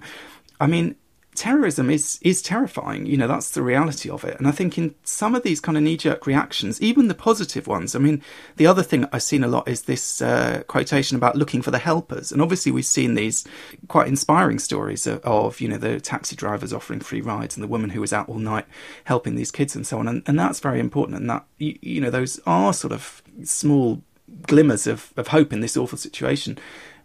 I 0.60 0.66
mean, 0.66 0.96
terrorism 1.34 1.90
is 1.90 2.18
is 2.22 2.42
terrifying. 2.42 3.06
You 3.06 3.16
know, 3.16 3.26
that's 3.26 3.50
the 3.50 3.62
reality 3.62 4.10
of 4.10 4.24
it. 4.24 4.38
And 4.38 4.46
I 4.46 4.50
think 4.50 4.76
in 4.76 4.94
some 5.04 5.34
of 5.34 5.42
these 5.42 5.60
kind 5.60 5.76
of 5.78 5.82
knee 5.82 5.96
jerk 5.96 6.26
reactions, 6.26 6.80
even 6.80 7.08
the 7.08 7.14
positive 7.14 7.66
ones. 7.66 7.94
I 7.94 7.98
mean, 7.98 8.22
the 8.56 8.66
other 8.66 8.82
thing 8.82 9.06
I've 9.12 9.22
seen 9.22 9.44
a 9.44 9.48
lot 9.48 9.66
is 9.66 9.82
this 9.82 10.20
uh, 10.20 10.62
quotation 10.66 11.16
about 11.16 11.36
looking 11.36 11.62
for 11.62 11.70
the 11.70 11.78
helpers. 11.78 12.32
And 12.32 12.42
obviously, 12.42 12.72
we've 12.72 12.84
seen 12.84 13.14
these 13.14 13.44
quite 13.88 14.08
inspiring 14.08 14.58
stories 14.58 15.06
of, 15.06 15.20
of, 15.24 15.60
you 15.60 15.68
know 15.68 15.78
the 15.78 16.00
taxi 16.00 16.36
drivers 16.36 16.72
offering 16.72 17.00
free 17.00 17.20
rides 17.20 17.56
and 17.56 17.62
the 17.62 17.68
woman 17.68 17.90
who 17.90 18.00
was 18.00 18.12
out 18.12 18.28
all 18.28 18.38
night 18.38 18.66
helping 19.04 19.34
these 19.34 19.50
kids 19.50 19.74
and 19.74 19.86
so 19.86 19.98
on. 19.98 20.08
And, 20.08 20.22
and 20.26 20.38
that's 20.38 20.60
very 20.60 20.80
important. 20.80 21.18
And 21.18 21.30
that 21.30 21.44
you, 21.58 21.78
you 21.80 22.00
know 22.00 22.10
those 22.10 22.40
are 22.46 22.72
sort 22.72 22.92
of 22.92 23.22
small 23.44 24.02
glimmers 24.46 24.86
of, 24.86 25.12
of 25.16 25.28
hope 25.28 25.52
in 25.52 25.60
this 25.60 25.76
awful 25.76 25.98
situation. 25.98 26.58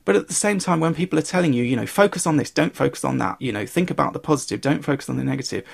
But 0.08 0.16
at 0.16 0.30
the 0.30 0.34
same 0.34 0.58
time, 0.58 0.80
when 0.80 0.96
people 0.96 1.20
are 1.20 1.22
telling 1.22 1.52
you, 1.52 1.66
you 1.66 1.76
know, 1.76 1.86
focus 1.86 2.26
on 2.26 2.38
this, 2.38 2.50
don't 2.50 2.74
focus 2.74 3.04
on 3.04 3.18
that, 3.18 3.42
you 3.42 3.52
know, 3.52 3.66
think 3.66 3.92
about 3.92 4.14
the 4.14 4.20
positive, 4.20 4.62
don't 4.62 4.82
focus 4.82 5.10
on 5.10 5.18
the 5.18 5.24
negative, 5.26 5.66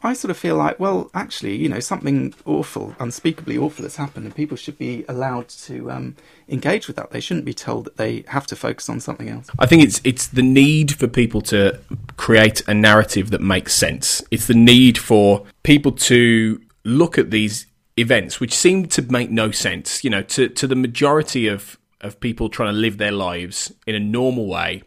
I 0.00 0.12
sort 0.12 0.30
of 0.30 0.36
feel 0.36 0.54
like, 0.54 0.78
well, 0.78 1.10
actually, 1.12 1.56
you 1.56 1.68
know, 1.68 1.80
something 1.80 2.32
awful, 2.46 2.94
unspeakably 3.00 3.58
awful 3.58 3.82
has 3.84 3.96
happened, 3.96 4.26
and 4.26 4.34
people 4.34 4.56
should 4.56 4.78
be 4.78 5.04
allowed 5.08 5.48
to 5.66 5.90
um, 5.90 6.14
engage 6.48 6.86
with 6.86 6.94
that. 6.98 7.10
They 7.10 7.18
shouldn't 7.18 7.44
be 7.44 7.52
told 7.52 7.86
that 7.86 7.96
they 7.96 8.22
have 8.28 8.46
to 8.46 8.54
focus 8.54 8.88
on 8.88 9.00
something 9.00 9.28
else. 9.28 9.50
I 9.58 9.66
think 9.66 9.82
it's 9.82 10.00
it's 10.04 10.28
the 10.28 10.44
need 10.44 10.94
for 10.94 11.08
people 11.08 11.40
to 11.42 11.80
create 12.16 12.62
a 12.68 12.74
narrative 12.74 13.30
that 13.30 13.40
makes 13.40 13.74
sense. 13.74 14.22
It's 14.30 14.46
the 14.46 14.54
need 14.54 14.98
for 14.98 15.44
people 15.64 15.90
to 15.92 16.60
look 16.84 17.18
at 17.18 17.32
these 17.32 17.66
events 17.96 18.38
which 18.38 18.54
seem 18.54 18.86
to 18.86 19.02
make 19.02 19.32
no 19.32 19.50
sense, 19.50 20.04
you 20.04 20.10
know, 20.10 20.22
to 20.22 20.48
to 20.48 20.68
the 20.68 20.76
majority 20.76 21.48
of 21.48 21.76
of 22.00 22.20
people 22.20 22.48
trying 22.48 22.72
to 22.72 22.78
live 22.78 22.98
their 22.98 23.12
lives 23.12 23.72
in 23.86 23.94
a 23.94 24.00
normal 24.00 24.46
way. 24.46 24.82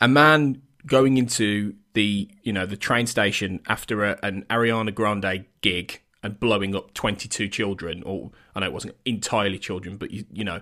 A 0.00 0.08
man 0.08 0.62
going 0.86 1.18
into 1.18 1.74
the 1.94 2.30
you 2.42 2.52
know 2.52 2.66
the 2.66 2.76
train 2.76 3.06
station 3.06 3.60
after 3.66 4.04
a, 4.04 4.18
an 4.22 4.44
Ariana 4.48 4.94
Grande 4.94 5.44
gig 5.60 6.00
and 6.22 6.38
blowing 6.38 6.74
up 6.74 6.94
22 6.94 7.48
children 7.48 8.02
or 8.04 8.30
I 8.54 8.60
know 8.60 8.66
it 8.66 8.72
wasn't 8.72 8.96
entirely 9.04 9.58
children 9.58 9.96
but 9.96 10.10
you, 10.10 10.24
you 10.32 10.44
know 10.44 10.60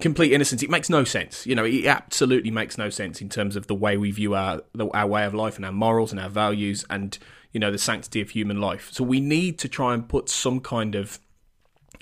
complete 0.00 0.32
innocence. 0.32 0.62
It 0.62 0.68
makes 0.68 0.90
no 0.90 1.04
sense. 1.04 1.46
You 1.46 1.54
know 1.54 1.64
it 1.64 1.86
absolutely 1.86 2.50
makes 2.50 2.76
no 2.78 2.90
sense 2.90 3.20
in 3.20 3.28
terms 3.28 3.56
of 3.56 3.66
the 3.66 3.74
way 3.74 3.96
we 3.96 4.10
view 4.10 4.34
our 4.34 4.62
our 4.92 5.06
way 5.06 5.24
of 5.24 5.34
life 5.34 5.56
and 5.56 5.64
our 5.64 5.72
morals 5.72 6.12
and 6.12 6.20
our 6.20 6.28
values 6.28 6.84
and 6.90 7.18
you 7.52 7.60
know 7.60 7.70
the 7.70 7.78
sanctity 7.78 8.20
of 8.20 8.30
human 8.30 8.60
life. 8.60 8.90
So 8.92 9.04
we 9.04 9.20
need 9.20 9.58
to 9.60 9.68
try 9.68 9.94
and 9.94 10.08
put 10.08 10.28
some 10.28 10.60
kind 10.60 10.94
of 10.94 11.18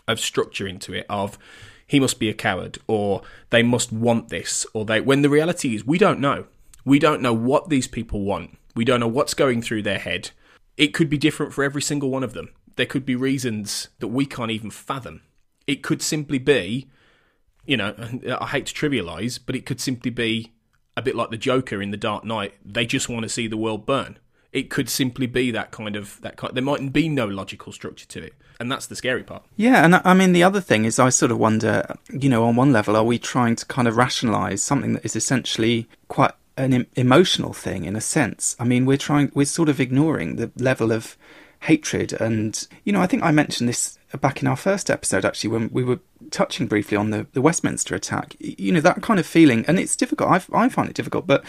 of 0.09 0.19
structure 0.19 0.67
into 0.67 0.93
it 0.95 1.07
of 1.09 1.39
he 1.91 2.01
must 2.01 2.19
be 2.19 2.29
a 2.29 2.35
coward 2.35 2.79
or 2.87 3.23
they 3.51 3.63
must 3.63 3.93
want 3.93 4.29
this 4.29 4.65
or 4.73 4.85
they 4.85 5.01
when 5.01 5.23
the 5.23 5.29
reality 5.29 5.75
is 5.75 5.85
we 5.85 5.99
don't 5.99 6.21
know 6.21 6.47
we 6.85 6.99
don't 6.99 7.23
know 7.23 7.35
what 7.35 7.69
these 7.69 7.89
people 7.89 8.23
want. 8.23 8.57
We 8.75 8.85
don't 8.85 9.01
know 9.01 9.09
what's 9.09 9.35
going 9.35 9.63
through 9.63 9.83
their 9.83 9.99
head. 9.99 10.31
It 10.77 10.95
could 10.95 11.11
be 11.11 11.19
different 11.19 11.53
for 11.53 11.65
every 11.65 11.83
single 11.83 12.11
one 12.11 12.23
of 12.23 12.33
them. 12.33 12.51
There 12.77 12.87
could 12.87 13.05
be 13.05 13.17
reasons 13.17 13.89
that 13.99 14.09
we 14.09 14.27
can't 14.27 14.51
even 14.51 14.71
fathom. 14.71 15.23
It 15.67 15.83
could 15.83 16.03
simply 16.03 16.39
be, 16.39 16.89
you 17.67 17.77
know, 17.77 17.95
uh, 18.27 18.39
I 18.41 18.47
hate 18.47 18.67
to 18.67 18.75
trivialize, 18.75 19.39
but 19.45 19.55
it 19.55 19.67
could 19.67 19.81
simply 19.81 20.11
be 20.11 20.53
a 20.97 21.03
bit 21.03 21.17
like 21.17 21.31
the 21.31 21.37
Joker 21.37 21.83
in 21.83 21.91
The 21.91 21.97
Dark 21.97 22.25
Knight. 22.25 22.55
They 22.65 22.87
just 22.87 23.09
want 23.09 23.23
to 23.25 23.29
see 23.29 23.47
the 23.47 23.57
world 23.57 23.87
burn. 23.87 24.19
It 24.53 24.71
could 24.71 24.89
simply 24.89 25.27
be 25.27 25.51
that 25.53 25.71
kind 25.71 25.95
of 25.95 26.21
that 26.23 26.37
kind. 26.37 26.55
There 26.55 26.63
mightn't 26.63 26.93
be 26.93 27.09
no 27.09 27.27
logical 27.27 27.73
structure 27.73 28.07
to 28.07 28.23
it, 28.25 28.35
and 28.59 28.71
that's 28.71 28.87
the 28.87 28.97
scary 28.97 29.23
part. 29.23 29.45
Yeah, 29.57 29.85
and 29.85 29.97
I 29.97 30.15
mean 30.15 30.33
the 30.33 30.43
other 30.43 30.61
thing 30.61 30.85
is, 30.85 30.99
I 30.99 31.11
sort 31.11 31.31
of 31.31 31.39
wonder, 31.39 31.97
you 32.11 32.29
know, 32.29 32.45
on 32.45 32.57
one 32.57 32.73
level, 32.73 32.97
are 32.97 33.05
we 33.05 33.19
trying 33.19 33.57
to 33.57 33.67
kind 33.67 33.87
of 33.87 33.97
rationalize 33.97 34.63
something 34.63 34.95
that 34.95 35.05
is 35.05 35.15
essentially 35.15 35.89
quite 36.09 36.33
an 36.57 36.87
emotional 36.95 37.53
thing 37.53 37.85
in 37.85 37.97
a 37.97 38.01
sense. 38.01 38.57
I 38.59 38.65
mean, 38.65 38.85
we're 38.85 38.99
trying, 38.99 39.33
we're 39.35 39.47
sort 39.47 39.69
of 39.69 39.81
ignoring 39.81 40.37
the 40.37 40.51
level 40.57 40.93
of 40.93 41.17
hatred, 41.61 42.13
and 42.13 42.67
you 42.85 42.93
know, 42.93 43.01
I 43.01 43.07
think 43.07 43.23
I 43.23 43.31
mentioned 43.31 43.69
this 43.69 43.99
back 44.21 44.43
in 44.43 44.49
our 44.49 44.57
first 44.57 44.91
episode 44.91 45.25
actually 45.25 45.51
when 45.51 45.71
we 45.73 45.85
were 45.85 46.01
touching 46.31 46.67
briefly 46.67 46.97
on 46.97 47.11
the, 47.11 47.27
the 47.33 47.41
Westminster 47.41 47.95
attack. 47.95 48.35
You 48.39 48.73
know, 48.73 48.81
that 48.81 49.03
kind 49.03 49.21
of 49.21 49.27
feeling, 49.27 49.65
and 49.67 49.79
it's 49.79 49.97
difficult. 49.97 50.31
I, 50.31 50.65
I 50.65 50.69
find 50.69 50.89
it 50.89 50.97
difficult, 50.97 51.27
but 51.27 51.45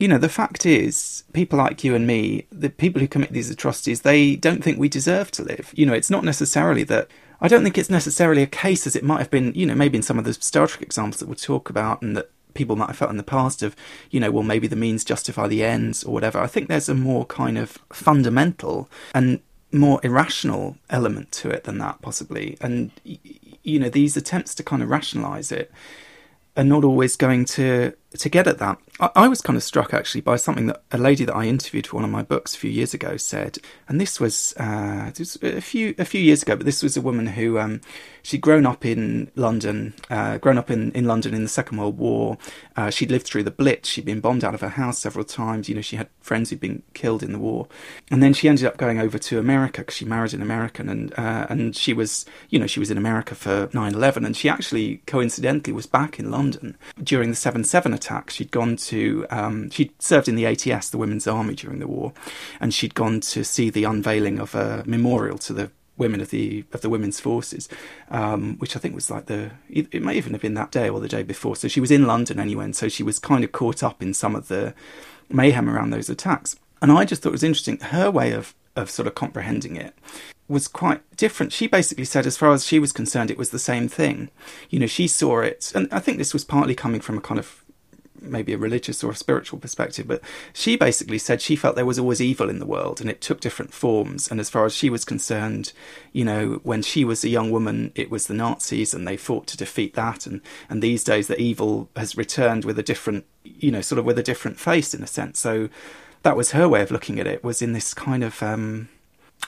you 0.00 0.08
know, 0.08 0.18
the 0.18 0.28
fact 0.28 0.66
is, 0.66 1.22
people 1.34 1.58
like 1.58 1.84
you 1.84 1.94
and 1.94 2.06
me, 2.06 2.46
the 2.50 2.70
people 2.70 3.00
who 3.00 3.06
commit 3.06 3.32
these 3.32 3.50
atrocities, 3.50 4.00
they 4.00 4.34
don't 4.34 4.64
think 4.64 4.78
we 4.78 4.88
deserve 4.88 5.30
to 5.32 5.44
live. 5.44 5.72
You 5.76 5.86
know, 5.86 5.92
it's 5.92 6.10
not 6.10 6.24
necessarily 6.24 6.82
that. 6.84 7.08
I 7.42 7.48
don't 7.48 7.62
think 7.62 7.78
it's 7.78 7.90
necessarily 7.90 8.42
a 8.42 8.46
case 8.46 8.86
as 8.86 8.96
it 8.96 9.04
might 9.04 9.18
have 9.18 9.30
been, 9.30 9.52
you 9.54 9.66
know, 9.66 9.74
maybe 9.74 9.96
in 9.96 10.02
some 10.02 10.18
of 10.18 10.24
the 10.24 10.34
Star 10.34 10.66
Trek 10.66 10.82
examples 10.82 11.20
that 11.20 11.26
we'll 11.26 11.36
talk 11.36 11.70
about, 11.70 12.02
and 12.02 12.16
that 12.16 12.30
people 12.54 12.76
might 12.76 12.88
have 12.88 12.96
felt 12.96 13.10
in 13.10 13.16
the 13.18 13.22
past 13.22 13.62
of, 13.62 13.76
you 14.10 14.18
know, 14.18 14.30
well, 14.30 14.42
maybe 14.42 14.66
the 14.66 14.74
means 14.74 15.04
justify 15.04 15.46
the 15.46 15.62
ends 15.62 16.02
or 16.02 16.12
whatever. 16.12 16.40
I 16.40 16.46
think 16.46 16.68
there's 16.68 16.88
a 16.88 16.94
more 16.94 17.26
kind 17.26 17.56
of 17.58 17.78
fundamental 17.92 18.90
and 19.14 19.40
more 19.70 20.00
irrational 20.02 20.76
element 20.88 21.30
to 21.32 21.50
it 21.50 21.64
than 21.64 21.78
that, 21.78 22.02
possibly. 22.02 22.56
And, 22.60 22.90
you 23.04 23.78
know, 23.78 23.88
these 23.88 24.16
attempts 24.16 24.54
to 24.56 24.62
kind 24.62 24.82
of 24.82 24.90
rationalize 24.90 25.52
it 25.52 25.70
are 26.56 26.64
not 26.64 26.84
always 26.84 27.16
going 27.16 27.44
to 27.44 27.92
to 28.18 28.28
get 28.28 28.46
at 28.46 28.58
that. 28.58 28.78
I, 28.98 29.10
I, 29.14 29.28
was 29.28 29.40
kind 29.40 29.56
of 29.56 29.62
struck 29.62 29.94
actually 29.94 30.20
by 30.20 30.36
something 30.36 30.66
that 30.66 30.82
a 30.90 30.98
lady 30.98 31.24
that 31.24 31.34
I 31.34 31.44
interviewed 31.44 31.86
for 31.86 31.96
one 31.96 32.04
of 32.04 32.10
my 32.10 32.22
books 32.22 32.54
a 32.54 32.58
few 32.58 32.70
years 32.70 32.92
ago 32.92 33.16
said, 33.16 33.58
and 33.88 34.00
this 34.00 34.18
was, 34.18 34.52
uh, 34.56 35.10
this 35.14 35.40
was 35.40 35.54
a 35.54 35.60
few 35.60 35.94
a 35.98 36.04
few 36.04 36.20
years 36.20 36.42
ago, 36.42 36.56
but 36.56 36.66
this 36.66 36.82
was 36.82 36.96
a 36.96 37.00
woman 37.00 37.28
who 37.28 37.58
um, 37.58 37.80
she'd 38.22 38.40
grown 38.40 38.66
up 38.66 38.84
in 38.84 39.30
London, 39.36 39.94
uh, 40.10 40.38
grown 40.38 40.58
up 40.58 40.70
in, 40.70 40.90
in 40.92 41.04
London 41.04 41.34
in 41.34 41.42
the 41.44 41.48
Second 41.48 41.78
World 41.78 41.98
War. 41.98 42.36
Uh, 42.76 42.90
she'd 42.90 43.10
lived 43.10 43.26
through 43.26 43.44
the 43.44 43.50
Blitz. 43.50 43.88
She'd 43.88 44.04
been 44.04 44.20
bombed 44.20 44.42
out 44.42 44.54
of 44.54 44.60
her 44.60 44.70
house 44.70 44.98
several 44.98 45.24
times. 45.24 45.68
You 45.68 45.76
know, 45.76 45.80
she 45.80 45.96
had 45.96 46.08
friends 46.20 46.50
who'd 46.50 46.60
been 46.60 46.82
killed 46.94 47.22
in 47.22 47.32
the 47.32 47.38
war, 47.38 47.68
and 48.10 48.22
then 48.22 48.34
she 48.34 48.48
ended 48.48 48.66
up 48.66 48.76
going 48.76 48.98
over 48.98 49.18
to 49.18 49.38
America 49.38 49.82
because 49.82 49.94
she 49.94 50.04
married 50.04 50.34
an 50.34 50.42
American, 50.42 50.88
and 50.88 51.14
uh, 51.16 51.46
and 51.48 51.76
she 51.76 51.92
was, 51.92 52.26
you 52.48 52.58
know, 52.58 52.66
she 52.66 52.80
was 52.80 52.90
in 52.90 52.98
America 52.98 53.36
for 53.36 53.68
9/11, 53.68 54.26
and 54.26 54.36
she 54.36 54.48
actually 54.48 54.96
coincidentally 55.06 55.72
was 55.72 55.86
back 55.86 56.18
in 56.18 56.30
London 56.30 56.76
during 57.02 57.30
the 57.30 57.36
seven 57.36 57.62
seven 57.62 57.94
She'd 58.30 58.50
gone 58.50 58.76
to, 58.76 59.26
um, 59.30 59.70
she'd 59.70 59.92
served 60.00 60.28
in 60.28 60.34
the 60.34 60.46
ATS, 60.46 60.90
the 60.90 60.98
Women's 60.98 61.26
Army, 61.26 61.54
during 61.54 61.78
the 61.78 61.86
war, 61.86 62.12
and 62.60 62.72
she'd 62.72 62.94
gone 62.94 63.20
to 63.20 63.44
see 63.44 63.70
the 63.70 63.84
unveiling 63.84 64.38
of 64.38 64.54
a 64.54 64.82
memorial 64.86 65.38
to 65.38 65.52
the 65.52 65.70
women 65.96 66.20
of 66.20 66.30
the 66.30 66.64
of 66.72 66.80
the 66.80 66.88
women's 66.88 67.20
forces, 67.20 67.68
um, 68.10 68.56
which 68.58 68.74
I 68.74 68.80
think 68.80 68.94
was 68.94 69.10
like 69.10 69.26
the 69.26 69.52
it 69.68 70.02
may 70.02 70.16
even 70.16 70.32
have 70.32 70.42
been 70.42 70.54
that 70.54 70.72
day 70.72 70.88
or 70.88 70.98
the 70.98 71.08
day 71.08 71.22
before. 71.22 71.54
So 71.54 71.68
she 71.68 71.80
was 71.80 71.90
in 71.90 72.06
London 72.06 72.40
anyway, 72.40 72.64
and 72.64 72.74
so 72.74 72.88
she 72.88 73.02
was 73.02 73.18
kind 73.18 73.44
of 73.44 73.52
caught 73.52 73.82
up 73.82 74.02
in 74.02 74.14
some 74.14 74.34
of 74.34 74.48
the 74.48 74.74
mayhem 75.28 75.68
around 75.68 75.90
those 75.90 76.10
attacks. 76.10 76.56
And 76.82 76.90
I 76.90 77.04
just 77.04 77.22
thought 77.22 77.28
it 77.28 77.32
was 77.32 77.44
interesting 77.44 77.78
her 77.78 78.10
way 78.10 78.32
of 78.32 78.54
of 78.74 78.90
sort 78.90 79.06
of 79.06 79.14
comprehending 79.14 79.76
it 79.76 79.94
was 80.48 80.66
quite 80.66 81.00
different. 81.16 81.52
She 81.52 81.68
basically 81.68 82.04
said, 82.04 82.26
as 82.26 82.36
far 82.36 82.52
as 82.52 82.66
she 82.66 82.80
was 82.80 82.92
concerned, 82.92 83.30
it 83.30 83.38
was 83.38 83.50
the 83.50 83.58
same 83.58 83.86
thing. 83.86 84.30
You 84.68 84.80
know, 84.80 84.86
she 84.86 85.06
saw 85.06 85.40
it, 85.40 85.70
and 85.74 85.88
I 85.92 86.00
think 86.00 86.18
this 86.18 86.32
was 86.32 86.44
partly 86.44 86.74
coming 86.74 87.00
from 87.00 87.16
a 87.16 87.20
kind 87.20 87.38
of 87.38 87.64
maybe 88.22 88.52
a 88.52 88.58
religious 88.58 89.02
or 89.02 89.10
a 89.10 89.16
spiritual 89.16 89.58
perspective, 89.58 90.06
but 90.06 90.22
she 90.52 90.76
basically 90.76 91.18
said 91.18 91.40
she 91.40 91.56
felt 91.56 91.76
there 91.76 91.86
was 91.86 91.98
always 91.98 92.20
evil 92.20 92.50
in 92.50 92.58
the 92.58 92.66
world 92.66 93.00
and 93.00 93.10
it 93.10 93.20
took 93.20 93.40
different 93.40 93.72
forms. 93.72 94.30
And 94.30 94.40
as 94.40 94.50
far 94.50 94.64
as 94.64 94.74
she 94.74 94.90
was 94.90 95.04
concerned, 95.04 95.72
you 96.12 96.24
know, 96.24 96.60
when 96.62 96.82
she 96.82 97.04
was 97.04 97.24
a 97.24 97.28
young 97.28 97.50
woman, 97.50 97.92
it 97.94 98.10
was 98.10 98.26
the 98.26 98.34
Nazis 98.34 98.94
and 98.94 99.06
they 99.06 99.16
fought 99.16 99.46
to 99.48 99.56
defeat 99.56 99.94
that. 99.94 100.26
And, 100.26 100.40
and 100.68 100.82
these 100.82 101.04
days, 101.04 101.26
the 101.26 101.40
evil 101.40 101.88
has 101.96 102.16
returned 102.16 102.64
with 102.64 102.78
a 102.78 102.82
different, 102.82 103.24
you 103.44 103.70
know, 103.70 103.80
sort 103.80 103.98
of 103.98 104.04
with 104.04 104.18
a 104.18 104.22
different 104.22 104.58
face 104.58 104.94
in 104.94 105.02
a 105.02 105.06
sense. 105.06 105.38
So 105.38 105.68
that 106.22 106.36
was 106.36 106.52
her 106.52 106.68
way 106.68 106.82
of 106.82 106.90
looking 106.90 107.18
at 107.18 107.26
it, 107.26 107.42
was 107.42 107.62
in 107.62 107.72
this 107.72 107.94
kind 107.94 108.22
of, 108.22 108.42
um, 108.42 108.88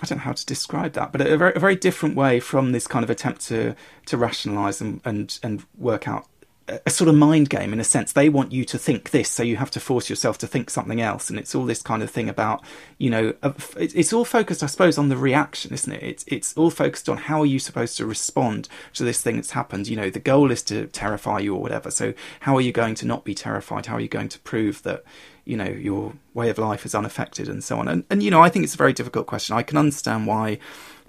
I 0.00 0.06
don't 0.06 0.18
know 0.18 0.24
how 0.24 0.32
to 0.32 0.46
describe 0.46 0.94
that, 0.94 1.12
but 1.12 1.20
a 1.20 1.36
very, 1.36 1.52
a 1.54 1.60
very 1.60 1.76
different 1.76 2.16
way 2.16 2.40
from 2.40 2.72
this 2.72 2.86
kind 2.86 3.04
of 3.04 3.10
attempt 3.10 3.42
to 3.48 3.74
to 4.06 4.16
rationalise 4.16 4.80
and, 4.80 5.02
and 5.04 5.38
and 5.42 5.64
work 5.76 6.08
out 6.08 6.26
a 6.68 6.90
sort 6.90 7.08
of 7.08 7.14
mind 7.14 7.50
game 7.50 7.72
in 7.72 7.80
a 7.80 7.84
sense. 7.84 8.12
They 8.12 8.28
want 8.28 8.52
you 8.52 8.64
to 8.66 8.78
think 8.78 9.10
this, 9.10 9.28
so 9.28 9.42
you 9.42 9.56
have 9.56 9.70
to 9.72 9.80
force 9.80 10.08
yourself 10.08 10.38
to 10.38 10.46
think 10.46 10.70
something 10.70 11.00
else. 11.00 11.28
And 11.28 11.38
it's 11.38 11.54
all 11.54 11.64
this 11.64 11.82
kind 11.82 12.02
of 12.02 12.10
thing 12.10 12.28
about, 12.28 12.64
you 12.98 13.10
know, 13.10 13.34
it's 13.76 14.12
all 14.12 14.24
focused, 14.24 14.62
I 14.62 14.66
suppose, 14.66 14.98
on 14.98 15.08
the 15.08 15.16
reaction, 15.16 15.72
isn't 15.72 15.92
it? 15.92 16.02
It's 16.02 16.24
it's 16.26 16.56
all 16.56 16.70
focused 16.70 17.08
on 17.08 17.16
how 17.16 17.40
are 17.40 17.46
you 17.46 17.58
supposed 17.58 17.96
to 17.96 18.06
respond 18.06 18.68
to 18.94 19.04
this 19.04 19.20
thing 19.20 19.36
that's 19.36 19.50
happened. 19.50 19.88
You 19.88 19.96
know, 19.96 20.10
the 20.10 20.20
goal 20.20 20.50
is 20.50 20.62
to 20.64 20.86
terrify 20.88 21.40
you 21.40 21.54
or 21.54 21.60
whatever. 21.60 21.90
So 21.90 22.14
how 22.40 22.56
are 22.56 22.60
you 22.60 22.72
going 22.72 22.94
to 22.96 23.06
not 23.06 23.24
be 23.24 23.34
terrified? 23.34 23.86
How 23.86 23.96
are 23.96 24.00
you 24.00 24.08
going 24.08 24.28
to 24.28 24.38
prove 24.40 24.82
that? 24.82 25.04
You 25.44 25.56
know 25.56 25.64
your 25.64 26.12
way 26.34 26.50
of 26.50 26.58
life 26.58 26.86
is 26.86 26.94
unaffected, 26.94 27.48
and 27.48 27.64
so 27.64 27.80
on. 27.80 27.88
And 27.88 28.04
and 28.08 28.22
you 28.22 28.30
know, 28.30 28.40
I 28.40 28.48
think 28.48 28.64
it's 28.64 28.74
a 28.74 28.78
very 28.78 28.92
difficult 28.92 29.26
question. 29.26 29.56
I 29.56 29.64
can 29.64 29.76
understand 29.76 30.28
why 30.28 30.58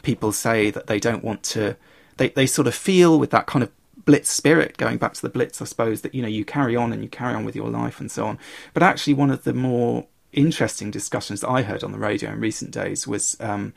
people 0.02 0.32
say 0.32 0.72
that 0.72 0.88
they 0.88 1.00
don't 1.00 1.24
want 1.24 1.44
to. 1.44 1.78
They 2.18 2.30
they 2.30 2.48
sort 2.48 2.68
of 2.68 2.74
feel 2.74 3.20
with 3.20 3.30
that 3.30 3.46
kind 3.46 3.62
of 3.62 3.72
blitz 4.06 4.30
spirit 4.30 4.78
going 4.78 4.98
back 4.98 5.14
to 5.14 5.22
the 5.22 5.30
blitz 5.30 5.62
i 5.62 5.66
suppose 5.66 6.02
that 6.02 6.14
you 6.14 6.22
know 6.22 6.28
you 6.28 6.44
carry 6.46 6.76
on 6.76 6.92
and 6.92 7.04
you 7.04 7.10
carry 7.10 7.34
on 7.34 7.46
with 7.46 7.56
your 7.56 7.70
life 7.70 8.00
and 8.00 8.12
so 8.12 8.26
on 8.26 8.38
but 8.74 8.84
actually 8.84 9.14
one 9.14 9.32
of 9.32 9.44
the 9.44 9.54
more 9.54 10.06
interesting 10.32 10.92
discussions 10.92 11.42
that 11.42 11.50
i 11.50 11.62
heard 11.62 11.84
on 11.84 11.92
the 11.92 11.98
radio 11.98 12.32
in 12.32 12.40
recent 12.40 12.72
days 12.72 13.08
was 13.08 13.38
um, 13.40 13.74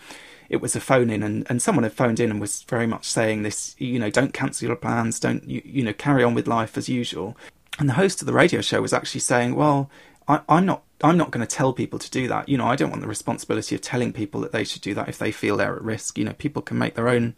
it 0.48 0.56
was 0.56 0.76
a 0.76 0.80
phone 0.80 1.10
in 1.10 1.22
and, 1.22 1.46
and 1.50 1.60
someone 1.60 1.82
had 1.82 1.92
phoned 1.92 2.20
in 2.20 2.30
and 2.30 2.40
was 2.40 2.62
very 2.62 2.86
much 2.86 3.04
saying 3.04 3.42
this 3.42 3.74
you 3.78 3.98
know 3.98 4.10
don't 4.10 4.32
cancel 4.32 4.66
your 4.66 4.76
plans 4.76 5.20
don't 5.20 5.48
you, 5.48 5.60
you 5.64 5.82
know 5.82 5.92
carry 5.92 6.24
on 6.24 6.34
with 6.34 6.46
life 6.46 6.78
as 6.78 6.88
usual 6.88 7.36
and 7.78 7.88
the 7.88 7.94
host 7.94 8.22
of 8.22 8.26
the 8.26 8.32
radio 8.32 8.60
show 8.60 8.80
was 8.80 8.92
actually 8.92 9.20
saying 9.20 9.54
well 9.54 9.90
I, 10.28 10.40
i'm 10.48 10.64
not 10.64 10.82
I'm 11.02 11.18
not 11.18 11.30
going 11.30 11.46
to 11.46 11.56
tell 11.56 11.72
people 11.72 11.98
to 11.98 12.10
do 12.10 12.26
that. 12.28 12.48
You 12.48 12.56
know, 12.56 12.66
I 12.66 12.76
don't 12.76 12.90
want 12.90 13.02
the 13.02 13.08
responsibility 13.08 13.74
of 13.74 13.82
telling 13.82 14.12
people 14.12 14.40
that 14.40 14.52
they 14.52 14.64
should 14.64 14.82
do 14.82 14.94
that 14.94 15.08
if 15.08 15.18
they 15.18 15.30
feel 15.30 15.56
they're 15.56 15.76
at 15.76 15.82
risk. 15.82 16.16
You 16.16 16.24
know, 16.24 16.32
people 16.32 16.62
can 16.62 16.78
make 16.78 16.94
their 16.94 17.08
own 17.08 17.34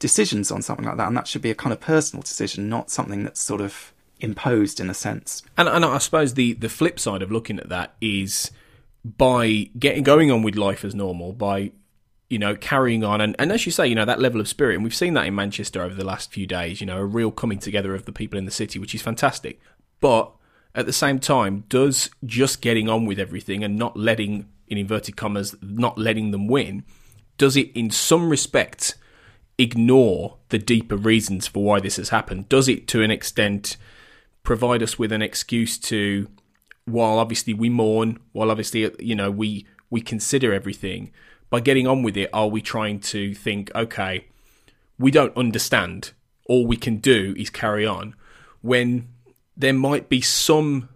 decisions 0.00 0.50
on 0.50 0.62
something 0.62 0.86
like 0.86 0.96
that, 0.96 1.06
and 1.06 1.16
that 1.16 1.28
should 1.28 1.42
be 1.42 1.52
a 1.52 1.54
kind 1.54 1.72
of 1.72 1.78
personal 1.78 2.22
decision, 2.22 2.68
not 2.68 2.90
something 2.90 3.22
that's 3.22 3.40
sort 3.40 3.60
of 3.60 3.92
imposed 4.18 4.80
in 4.80 4.90
a 4.90 4.94
sense. 4.94 5.42
And, 5.56 5.68
and 5.68 5.84
I 5.84 5.98
suppose 5.98 6.34
the 6.34 6.54
the 6.54 6.68
flip 6.68 6.98
side 6.98 7.22
of 7.22 7.30
looking 7.30 7.60
at 7.60 7.68
that 7.68 7.94
is 8.00 8.50
by 9.04 9.70
getting 9.78 10.02
going 10.02 10.32
on 10.32 10.42
with 10.42 10.56
life 10.56 10.84
as 10.84 10.94
normal, 10.94 11.32
by 11.32 11.70
you 12.28 12.38
know 12.38 12.56
carrying 12.56 13.04
on, 13.04 13.20
and, 13.20 13.36
and 13.38 13.52
as 13.52 13.64
you 13.66 13.70
say, 13.70 13.86
you 13.86 13.94
know 13.94 14.04
that 14.04 14.18
level 14.18 14.40
of 14.40 14.48
spirit, 14.48 14.74
and 14.74 14.82
we've 14.82 14.94
seen 14.94 15.14
that 15.14 15.26
in 15.26 15.34
Manchester 15.34 15.82
over 15.82 15.94
the 15.94 16.04
last 16.04 16.32
few 16.32 16.46
days. 16.46 16.80
You 16.80 16.86
know, 16.86 16.98
a 16.98 17.04
real 17.04 17.30
coming 17.30 17.58
together 17.58 17.94
of 17.94 18.06
the 18.06 18.12
people 18.12 18.38
in 18.38 18.46
the 18.46 18.50
city, 18.50 18.80
which 18.80 18.94
is 18.94 19.02
fantastic. 19.02 19.60
But 20.00 20.32
at 20.74 20.86
the 20.86 20.92
same 20.92 21.18
time, 21.18 21.64
does 21.68 22.10
just 22.24 22.62
getting 22.62 22.88
on 22.88 23.04
with 23.04 23.18
everything 23.18 23.62
and 23.62 23.76
not 23.76 23.96
letting 23.96 24.48
in 24.66 24.78
inverted 24.78 25.16
commas, 25.16 25.54
not 25.60 25.98
letting 25.98 26.30
them 26.30 26.46
win, 26.46 26.84
does 27.36 27.56
it 27.56 27.70
in 27.74 27.90
some 27.90 28.30
respect 28.30 28.94
ignore 29.60 30.38
the 30.48 30.58
deeper 30.58 30.96
reasons 30.96 31.46
for 31.46 31.62
why 31.62 31.80
this 31.80 31.96
has 31.96 32.08
happened? 32.08 32.48
Does 32.48 32.68
it 32.68 32.88
to 32.88 33.02
an 33.02 33.10
extent 33.10 33.76
provide 34.42 34.82
us 34.82 34.98
with 34.98 35.12
an 35.12 35.22
excuse 35.22 35.78
to, 35.78 36.28
while 36.86 37.18
obviously 37.18 37.52
we 37.54 37.68
mourn, 37.68 38.18
while 38.32 38.50
obviously, 38.50 38.90
you 38.98 39.14
know, 39.14 39.30
we, 39.30 39.66
we 39.90 40.00
consider 40.00 40.52
everything, 40.52 41.12
by 41.50 41.60
getting 41.60 41.86
on 41.86 42.02
with 42.02 42.16
it, 42.16 42.30
are 42.32 42.48
we 42.48 42.62
trying 42.62 43.00
to 43.00 43.34
think, 43.34 43.70
okay, 43.74 44.26
we 44.98 45.10
don't 45.10 45.36
understand, 45.36 46.12
all 46.46 46.66
we 46.66 46.76
can 46.76 46.98
do 46.98 47.34
is 47.36 47.50
carry 47.50 47.86
on, 47.86 48.14
when 48.62 49.08
there 49.56 49.72
might 49.72 50.08
be 50.08 50.20
some 50.20 50.88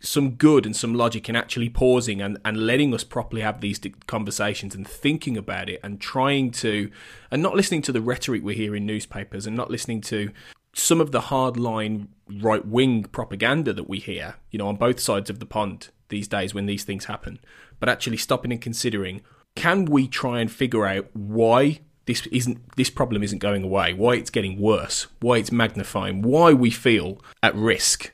some 0.00 0.32
good 0.32 0.66
and 0.66 0.76
some 0.76 0.94
logic 0.94 1.28
in 1.28 1.36
actually 1.36 1.68
pausing 1.68 2.20
and, 2.20 2.38
and 2.44 2.66
letting 2.66 2.94
us 2.94 3.02
properly 3.02 3.42
have 3.42 3.60
these 3.60 3.80
conversations 4.06 4.74
and 4.74 4.86
thinking 4.86 5.36
about 5.36 5.68
it 5.68 5.80
and 5.82 6.00
trying 6.00 6.50
to 6.50 6.90
and 7.30 7.42
not 7.42 7.54
listening 7.56 7.82
to 7.82 7.92
the 7.92 8.00
rhetoric 8.00 8.44
we 8.44 8.54
hear 8.54 8.76
in 8.76 8.84
newspapers 8.84 9.46
and 9.46 9.56
not 9.56 9.70
listening 9.70 10.00
to 10.00 10.30
some 10.74 11.00
of 11.00 11.10
the 11.10 11.22
hardline 11.22 12.08
right 12.42 12.66
wing 12.66 13.04
propaganda 13.04 13.72
that 13.72 13.88
we 13.88 13.98
hear, 13.98 14.36
you 14.50 14.58
know, 14.58 14.68
on 14.68 14.76
both 14.76 15.00
sides 15.00 15.30
of 15.30 15.38
the 15.38 15.46
pond 15.46 15.88
these 16.08 16.28
days 16.28 16.52
when 16.52 16.66
these 16.66 16.84
things 16.84 17.06
happen, 17.06 17.40
but 17.80 17.88
actually 17.88 18.18
stopping 18.18 18.52
and 18.52 18.60
considering 18.60 19.22
can 19.54 19.86
we 19.86 20.06
try 20.06 20.40
and 20.40 20.52
figure 20.52 20.86
out 20.86 21.08
why 21.14 21.80
this 22.04 22.26
isn't 22.26 22.76
this 22.76 22.90
problem 22.90 23.22
isn't 23.22 23.38
going 23.38 23.64
away, 23.64 23.92
why 23.94 24.14
it's 24.14 24.30
getting 24.30 24.60
worse, 24.60 25.06
why 25.20 25.38
it's 25.38 25.50
magnifying, 25.50 26.22
why 26.22 26.52
we 26.52 26.70
feel 26.70 27.18
at 27.42 27.54
risk, 27.54 28.12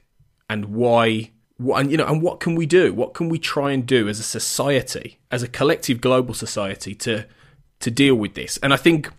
and 0.49 0.67
why 0.67 1.33
and 1.75 1.91
you 1.91 1.97
know 1.97 2.07
and 2.07 2.23
what 2.23 2.41
can 2.41 2.55
we 2.55 2.67
do? 2.67 2.93
What 2.93 3.15
can 3.15 3.29
we 3.29 3.39
try 3.39 3.73
and 3.73 3.87
do 3.87 4.09
as 4.09 4.19
a 4.19 4.25
society, 4.25 5.19
as 5.31 5.43
a 5.43 5.49
collective 5.49 6.01
global 6.01 6.35
society 6.35 6.95
to 6.97 7.27
to 7.81 7.91
deal 7.91 8.15
with 8.15 8.35
this? 8.35 8.59
And 8.59 8.73
I 8.73 8.77
think 8.77 9.11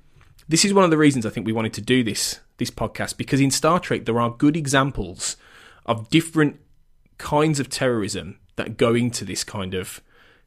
this 0.47 0.65
is 0.65 0.73
one 0.73 0.83
of 0.83 0.91
the 0.91 0.97
reasons 0.97 1.25
I 1.25 1.29
think 1.29 1.45
we 1.45 1.53
wanted 1.53 1.73
to 1.73 1.81
do 1.81 2.03
this 2.03 2.39
this 2.57 2.69
podcast 2.69 3.17
because 3.17 3.39
in 3.39 3.51
Star 3.51 3.79
Trek 3.79 4.05
there 4.05 4.19
are 4.19 4.29
good 4.29 4.55
examples 4.55 5.38
of 5.85 6.09
different 6.09 6.59
kinds 7.17 7.59
of 7.59 7.69
terrorism 7.69 8.39
that 8.55 8.77
go 8.77 8.93
into 8.93 9.25
this 9.25 9.43
kind 9.43 9.73
of 9.73 10.01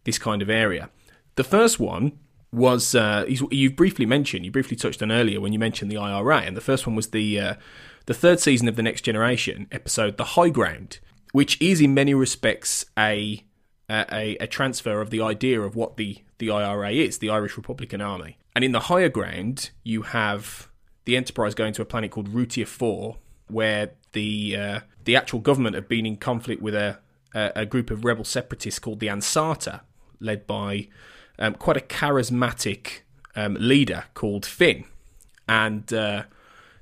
this 0.05 0.19
kind 0.19 0.43
of 0.43 0.51
area. 0.51 0.91
The 1.35 1.45
first 1.45 1.79
one 1.79 2.19
was 2.53 2.95
uh, 2.95 3.27
you 3.29 3.71
briefly 3.71 4.07
mentioned, 4.07 4.45
you 4.45 4.51
briefly 4.51 4.77
touched 4.77 5.03
on 5.03 5.13
earlier 5.13 5.41
when 5.41 5.53
you 5.53 5.59
mentioned 5.59 5.91
the 5.91 5.99
IRA, 5.99 6.39
and 6.39 6.57
the 6.57 6.61
first 6.61 6.87
one 6.87 6.97
was 6.97 7.09
the 7.09 7.41
uh, 7.41 7.55
the 8.07 8.15
third 8.15 8.41
season 8.41 8.69
of 8.69 8.77
the 8.77 8.83
Next 8.83 9.03
Generation 9.03 9.67
episode, 9.73 10.17
The 10.17 10.25
High 10.25 10.49
Ground, 10.49 11.01
which 11.37 11.61
is 11.61 11.83
in 11.83 11.93
many 11.93 12.15
respects 12.15 12.87
a 12.97 13.45
a, 13.91 14.39
a 14.41 14.47
transfer 14.47 15.03
of 15.03 15.11
the 15.11 15.21
idea 15.21 15.61
of 15.61 15.77
what 15.77 15.99
the 15.99 16.23
the 16.39 16.51
IRA 16.51 16.93
is, 16.93 17.19
the 17.19 17.29
Irish 17.29 17.59
Republican 17.59 18.01
Army. 18.01 18.39
And 18.55 18.65
in 18.65 18.73
the 18.73 18.81
higher 18.81 19.11
ground, 19.11 19.69
you 19.85 20.01
have 20.01 20.71
the 21.05 21.15
Enterprise 21.15 21.55
going 21.55 21.75
to 21.75 21.83
a 21.83 21.85
planet 21.85 22.11
called 22.11 22.31
Rutia 22.31 22.67
Four, 22.67 23.19
where 23.49 23.91
the 24.13 24.57
uh, 24.57 24.81
the 25.05 25.15
actual 25.15 25.41
government 25.41 25.75
have 25.75 25.91
been 25.91 26.07
in 26.07 26.17
conflict 26.17 26.63
with 26.63 26.75
a, 26.75 27.01
a, 27.35 27.53
a 27.55 27.67
group 27.67 27.91
of 27.91 28.07
rebel 28.07 28.25
separatists 28.25 28.81
called 28.81 29.01
the 29.01 29.09
Ansata, 29.09 29.83
led 30.21 30.47
by 30.47 30.89
um, 31.39 31.53
quite 31.53 31.77
a 31.77 31.81
charismatic 31.81 33.01
um, 33.35 33.59
leader 33.61 34.05
called 34.15 34.47
Finn. 34.47 34.87
And 35.47 35.93
uh, 35.93 36.23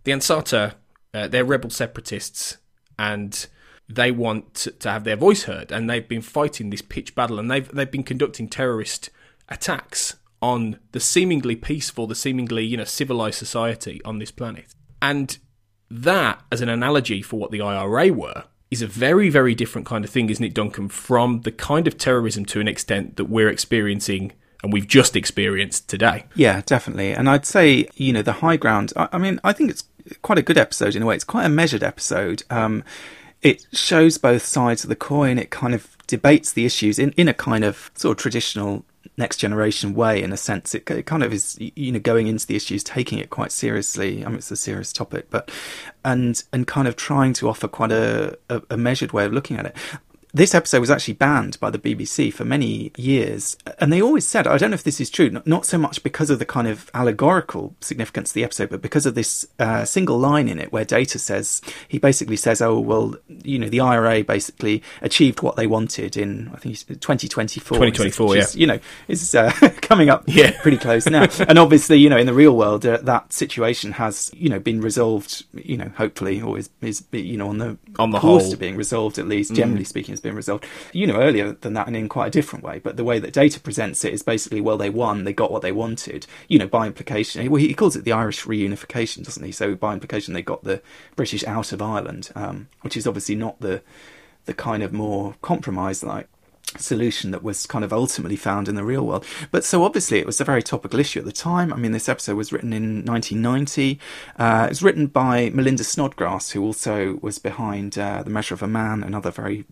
the 0.04 0.12
Ansata, 0.12 0.74
uh, 1.12 1.26
they're 1.26 1.44
rebel 1.44 1.70
separatists, 1.70 2.58
and 2.96 3.48
they 3.88 4.10
want 4.10 4.54
to, 4.54 4.90
have 4.90 5.04
their 5.04 5.16
voice 5.16 5.44
heard. 5.44 5.70
And 5.70 5.88
they've 5.88 6.08
been 6.08 6.22
fighting 6.22 6.70
this 6.70 6.82
pitch 6.82 7.14
battle, 7.14 7.38
and 7.38 7.50
they've 7.50 7.68
they've 7.68 7.90
been 7.90 8.02
conducting 8.02 8.48
terrorist 8.48 9.10
attacks 9.48 10.16
on 10.40 10.78
the 10.92 11.00
seemingly 11.00 11.56
peaceful, 11.56 12.06
the 12.06 12.14
seemingly 12.14 12.64
you 12.64 12.76
know 12.76 12.84
civilized 12.84 13.38
society 13.38 14.00
on 14.04 14.18
this 14.18 14.30
planet. 14.30 14.74
And 15.00 15.36
that, 15.90 16.42
as 16.50 16.60
an 16.60 16.68
analogy 16.68 17.22
for 17.22 17.38
what 17.38 17.50
the 17.50 17.60
IRA 17.60 18.12
were, 18.12 18.44
is 18.70 18.82
a 18.82 18.86
very, 18.86 19.28
very 19.28 19.54
different 19.54 19.86
kind 19.86 20.04
of 20.04 20.10
thing, 20.10 20.30
isn't 20.30 20.44
it, 20.44 20.54
Duncan, 20.54 20.88
from 20.88 21.42
the 21.42 21.52
kind 21.52 21.86
of 21.86 21.96
terrorism 21.96 22.44
to 22.46 22.60
an 22.60 22.68
extent 22.68 23.16
that 23.16 23.26
we're 23.26 23.48
experiencing 23.48 24.32
and 24.62 24.72
we've 24.72 24.88
just 24.88 25.14
experienced 25.14 25.88
today. 25.88 26.24
Yeah, 26.34 26.62
definitely. 26.64 27.12
And 27.12 27.28
I'd 27.28 27.44
say, 27.44 27.86
you 27.94 28.12
know, 28.12 28.22
the 28.22 28.32
high 28.32 28.56
ground, 28.56 28.92
I, 28.96 29.08
I 29.12 29.18
mean, 29.18 29.38
I 29.44 29.52
think 29.52 29.70
it's 29.70 29.84
quite 30.22 30.38
a 30.38 30.42
good 30.42 30.58
episode 30.58 30.96
in 30.96 31.02
a 31.02 31.06
way. 31.06 31.14
It's 31.14 31.22
quite 31.22 31.44
a 31.44 31.50
measured 31.50 31.82
episode. 31.82 32.42
Um, 32.50 32.82
it 33.44 33.66
shows 33.72 34.18
both 34.18 34.44
sides 34.44 34.82
of 34.82 34.88
the 34.88 34.96
coin. 34.96 35.38
It 35.38 35.50
kind 35.50 35.74
of 35.74 35.96
debates 36.06 36.52
the 36.52 36.64
issues 36.64 36.98
in, 36.98 37.12
in 37.12 37.28
a 37.28 37.34
kind 37.34 37.62
of 37.62 37.90
sort 37.94 38.16
of 38.18 38.22
traditional 38.22 38.84
next 39.16 39.36
generation 39.36 39.94
way 39.94 40.22
in 40.22 40.32
a 40.32 40.36
sense. 40.36 40.74
It, 40.74 40.90
it, 40.90 41.06
kind 41.06 41.22
of 41.22 41.32
is 41.32 41.56
you 41.60 41.92
know 41.92 42.00
going 42.00 42.26
into 42.26 42.46
the 42.46 42.56
issues 42.56 42.82
taking 42.82 43.18
it 43.18 43.30
quite 43.30 43.52
seriously. 43.52 44.24
I 44.24 44.28
mean 44.28 44.38
it's 44.38 44.50
a 44.50 44.56
serious 44.56 44.92
topic 44.92 45.26
but 45.30 45.50
and 46.04 46.42
and 46.52 46.66
kind 46.66 46.88
of 46.88 46.96
trying 46.96 47.34
to 47.34 47.48
offer 47.48 47.68
quite 47.68 47.92
a, 47.92 48.36
a, 48.48 48.62
a 48.70 48.76
measured 48.76 49.12
way 49.12 49.26
of 49.26 49.32
looking 49.32 49.58
at 49.58 49.66
it 49.66 49.76
this 50.34 50.52
episode 50.52 50.80
was 50.80 50.90
actually 50.90 51.14
banned 51.14 51.58
by 51.60 51.70
the 51.70 51.78
BBC 51.78 52.32
for 52.32 52.44
many 52.44 52.90
years. 52.96 53.56
And 53.78 53.92
they 53.92 54.02
always 54.02 54.26
said, 54.26 54.48
I 54.48 54.58
don't 54.58 54.70
know 54.70 54.74
if 54.74 54.82
this 54.82 55.00
is 55.00 55.08
true, 55.08 55.30
not 55.44 55.64
so 55.64 55.78
much 55.78 56.02
because 56.02 56.28
of 56.28 56.40
the 56.40 56.44
kind 56.44 56.66
of 56.66 56.90
allegorical 56.92 57.76
significance 57.80 58.30
of 58.30 58.34
the 58.34 58.42
episode, 58.42 58.68
but 58.68 58.82
because 58.82 59.06
of 59.06 59.14
this 59.14 59.46
uh, 59.60 59.84
single 59.84 60.18
line 60.18 60.48
in 60.48 60.58
it 60.58 60.72
where 60.72 60.84
Data 60.84 61.20
says, 61.20 61.62
he 61.86 62.00
basically 62.00 62.36
says, 62.36 62.60
oh, 62.60 62.80
well, 62.80 63.14
you 63.28 63.60
know, 63.60 63.68
the 63.68 63.78
IRA 63.78 64.24
basically 64.24 64.82
achieved 65.02 65.40
what 65.40 65.54
they 65.54 65.68
wanted 65.68 66.16
in, 66.16 66.50
I 66.52 66.56
think, 66.56 66.78
2024. 66.78 67.76
2024, 67.78 68.36
yeah. 68.36 68.46
you 68.54 68.66
know, 68.66 68.80
is 69.06 69.36
uh, 69.36 69.52
coming 69.82 70.10
up 70.10 70.24
yeah. 70.26 70.60
pretty 70.62 70.78
close 70.78 71.06
now. 71.06 71.28
and 71.48 71.60
obviously, 71.60 71.98
you 71.98 72.10
know, 72.10 72.18
in 72.18 72.26
the 72.26 72.34
real 72.34 72.56
world, 72.56 72.84
uh, 72.84 72.96
that 73.02 73.32
situation 73.32 73.92
has, 73.92 74.32
you 74.34 74.48
know, 74.48 74.58
been 74.58 74.80
resolved, 74.80 75.44
you 75.54 75.76
know, 75.76 75.92
hopefully, 75.96 76.42
or 76.42 76.58
is, 76.58 76.70
is 76.80 77.04
you 77.12 77.36
know, 77.36 77.48
on 77.48 77.58
the, 77.58 77.78
on 78.00 78.10
the 78.10 78.18
course 78.18 78.42
whole. 78.42 78.50
to 78.50 78.56
being 78.56 78.74
resolved, 78.74 79.16
at 79.20 79.28
least, 79.28 79.54
generally 79.54 79.84
mm. 79.84 79.86
speaking, 79.86 80.16
been 80.24 80.34
resolved. 80.34 80.66
You 80.92 81.06
know, 81.06 81.20
earlier 81.20 81.52
than 81.52 81.74
that 81.74 81.86
and 81.86 81.96
in 81.96 82.08
quite 82.08 82.26
a 82.26 82.30
different 82.30 82.64
way. 82.64 82.80
But 82.80 82.96
the 82.96 83.04
way 83.04 83.20
that 83.20 83.32
Data 83.32 83.60
presents 83.60 84.04
it 84.04 84.12
is 84.12 84.22
basically, 84.22 84.60
well, 84.60 84.76
they 84.76 84.90
won, 84.90 85.22
they 85.22 85.32
got 85.32 85.52
what 85.52 85.62
they 85.62 85.72
wanted. 85.72 86.26
You 86.48 86.58
know, 86.58 86.66
by 86.66 86.86
implication, 86.86 87.48
well, 87.50 87.60
he 87.60 87.74
calls 87.74 87.94
it 87.94 88.04
the 88.04 88.12
Irish 88.12 88.44
reunification, 88.44 89.24
doesn't 89.24 89.44
he? 89.44 89.52
So 89.52 89.76
by 89.76 89.92
implication, 89.92 90.34
they 90.34 90.42
got 90.42 90.64
the 90.64 90.82
British 91.14 91.44
out 91.44 91.72
of 91.72 91.80
Ireland, 91.80 92.30
um, 92.34 92.68
which 92.80 92.96
is 92.96 93.06
obviously 93.06 93.36
not 93.36 93.60
the 93.60 93.82
the 94.46 94.54
kind 94.54 94.82
of 94.82 94.92
more 94.92 95.34
compromise 95.40 96.04
like 96.04 96.28
solution 96.78 97.30
that 97.30 97.42
was 97.42 97.66
kind 97.66 97.84
of 97.84 97.92
ultimately 97.92 98.36
found 98.36 98.68
in 98.68 98.74
the 98.74 98.84
real 98.84 99.06
world. 99.06 99.24
But 99.50 99.64
so 99.64 99.84
obviously 99.84 100.18
it 100.18 100.26
was 100.26 100.40
a 100.40 100.44
very 100.44 100.62
topical 100.62 101.00
issue 101.00 101.20
at 101.20 101.24
the 101.24 101.32
time. 101.32 101.72
I 101.72 101.76
mean, 101.76 101.92
this 101.92 102.08
episode 102.08 102.36
was 102.36 102.52
written 102.52 102.72
in 102.72 103.04
1990. 103.04 103.98
Uh, 104.38 104.64
it 104.66 104.70
was 104.70 104.82
written 104.82 105.06
by 105.06 105.50
Melinda 105.50 105.84
Snodgrass, 105.84 106.50
who 106.50 106.62
also 106.62 107.18
was 107.22 107.38
behind 107.38 107.98
uh, 107.98 108.22
The 108.22 108.30
Measure 108.30 108.54
of 108.54 108.62
a 108.62 108.68
Man, 108.68 109.02
another 109.02 109.30
very 109.30 109.64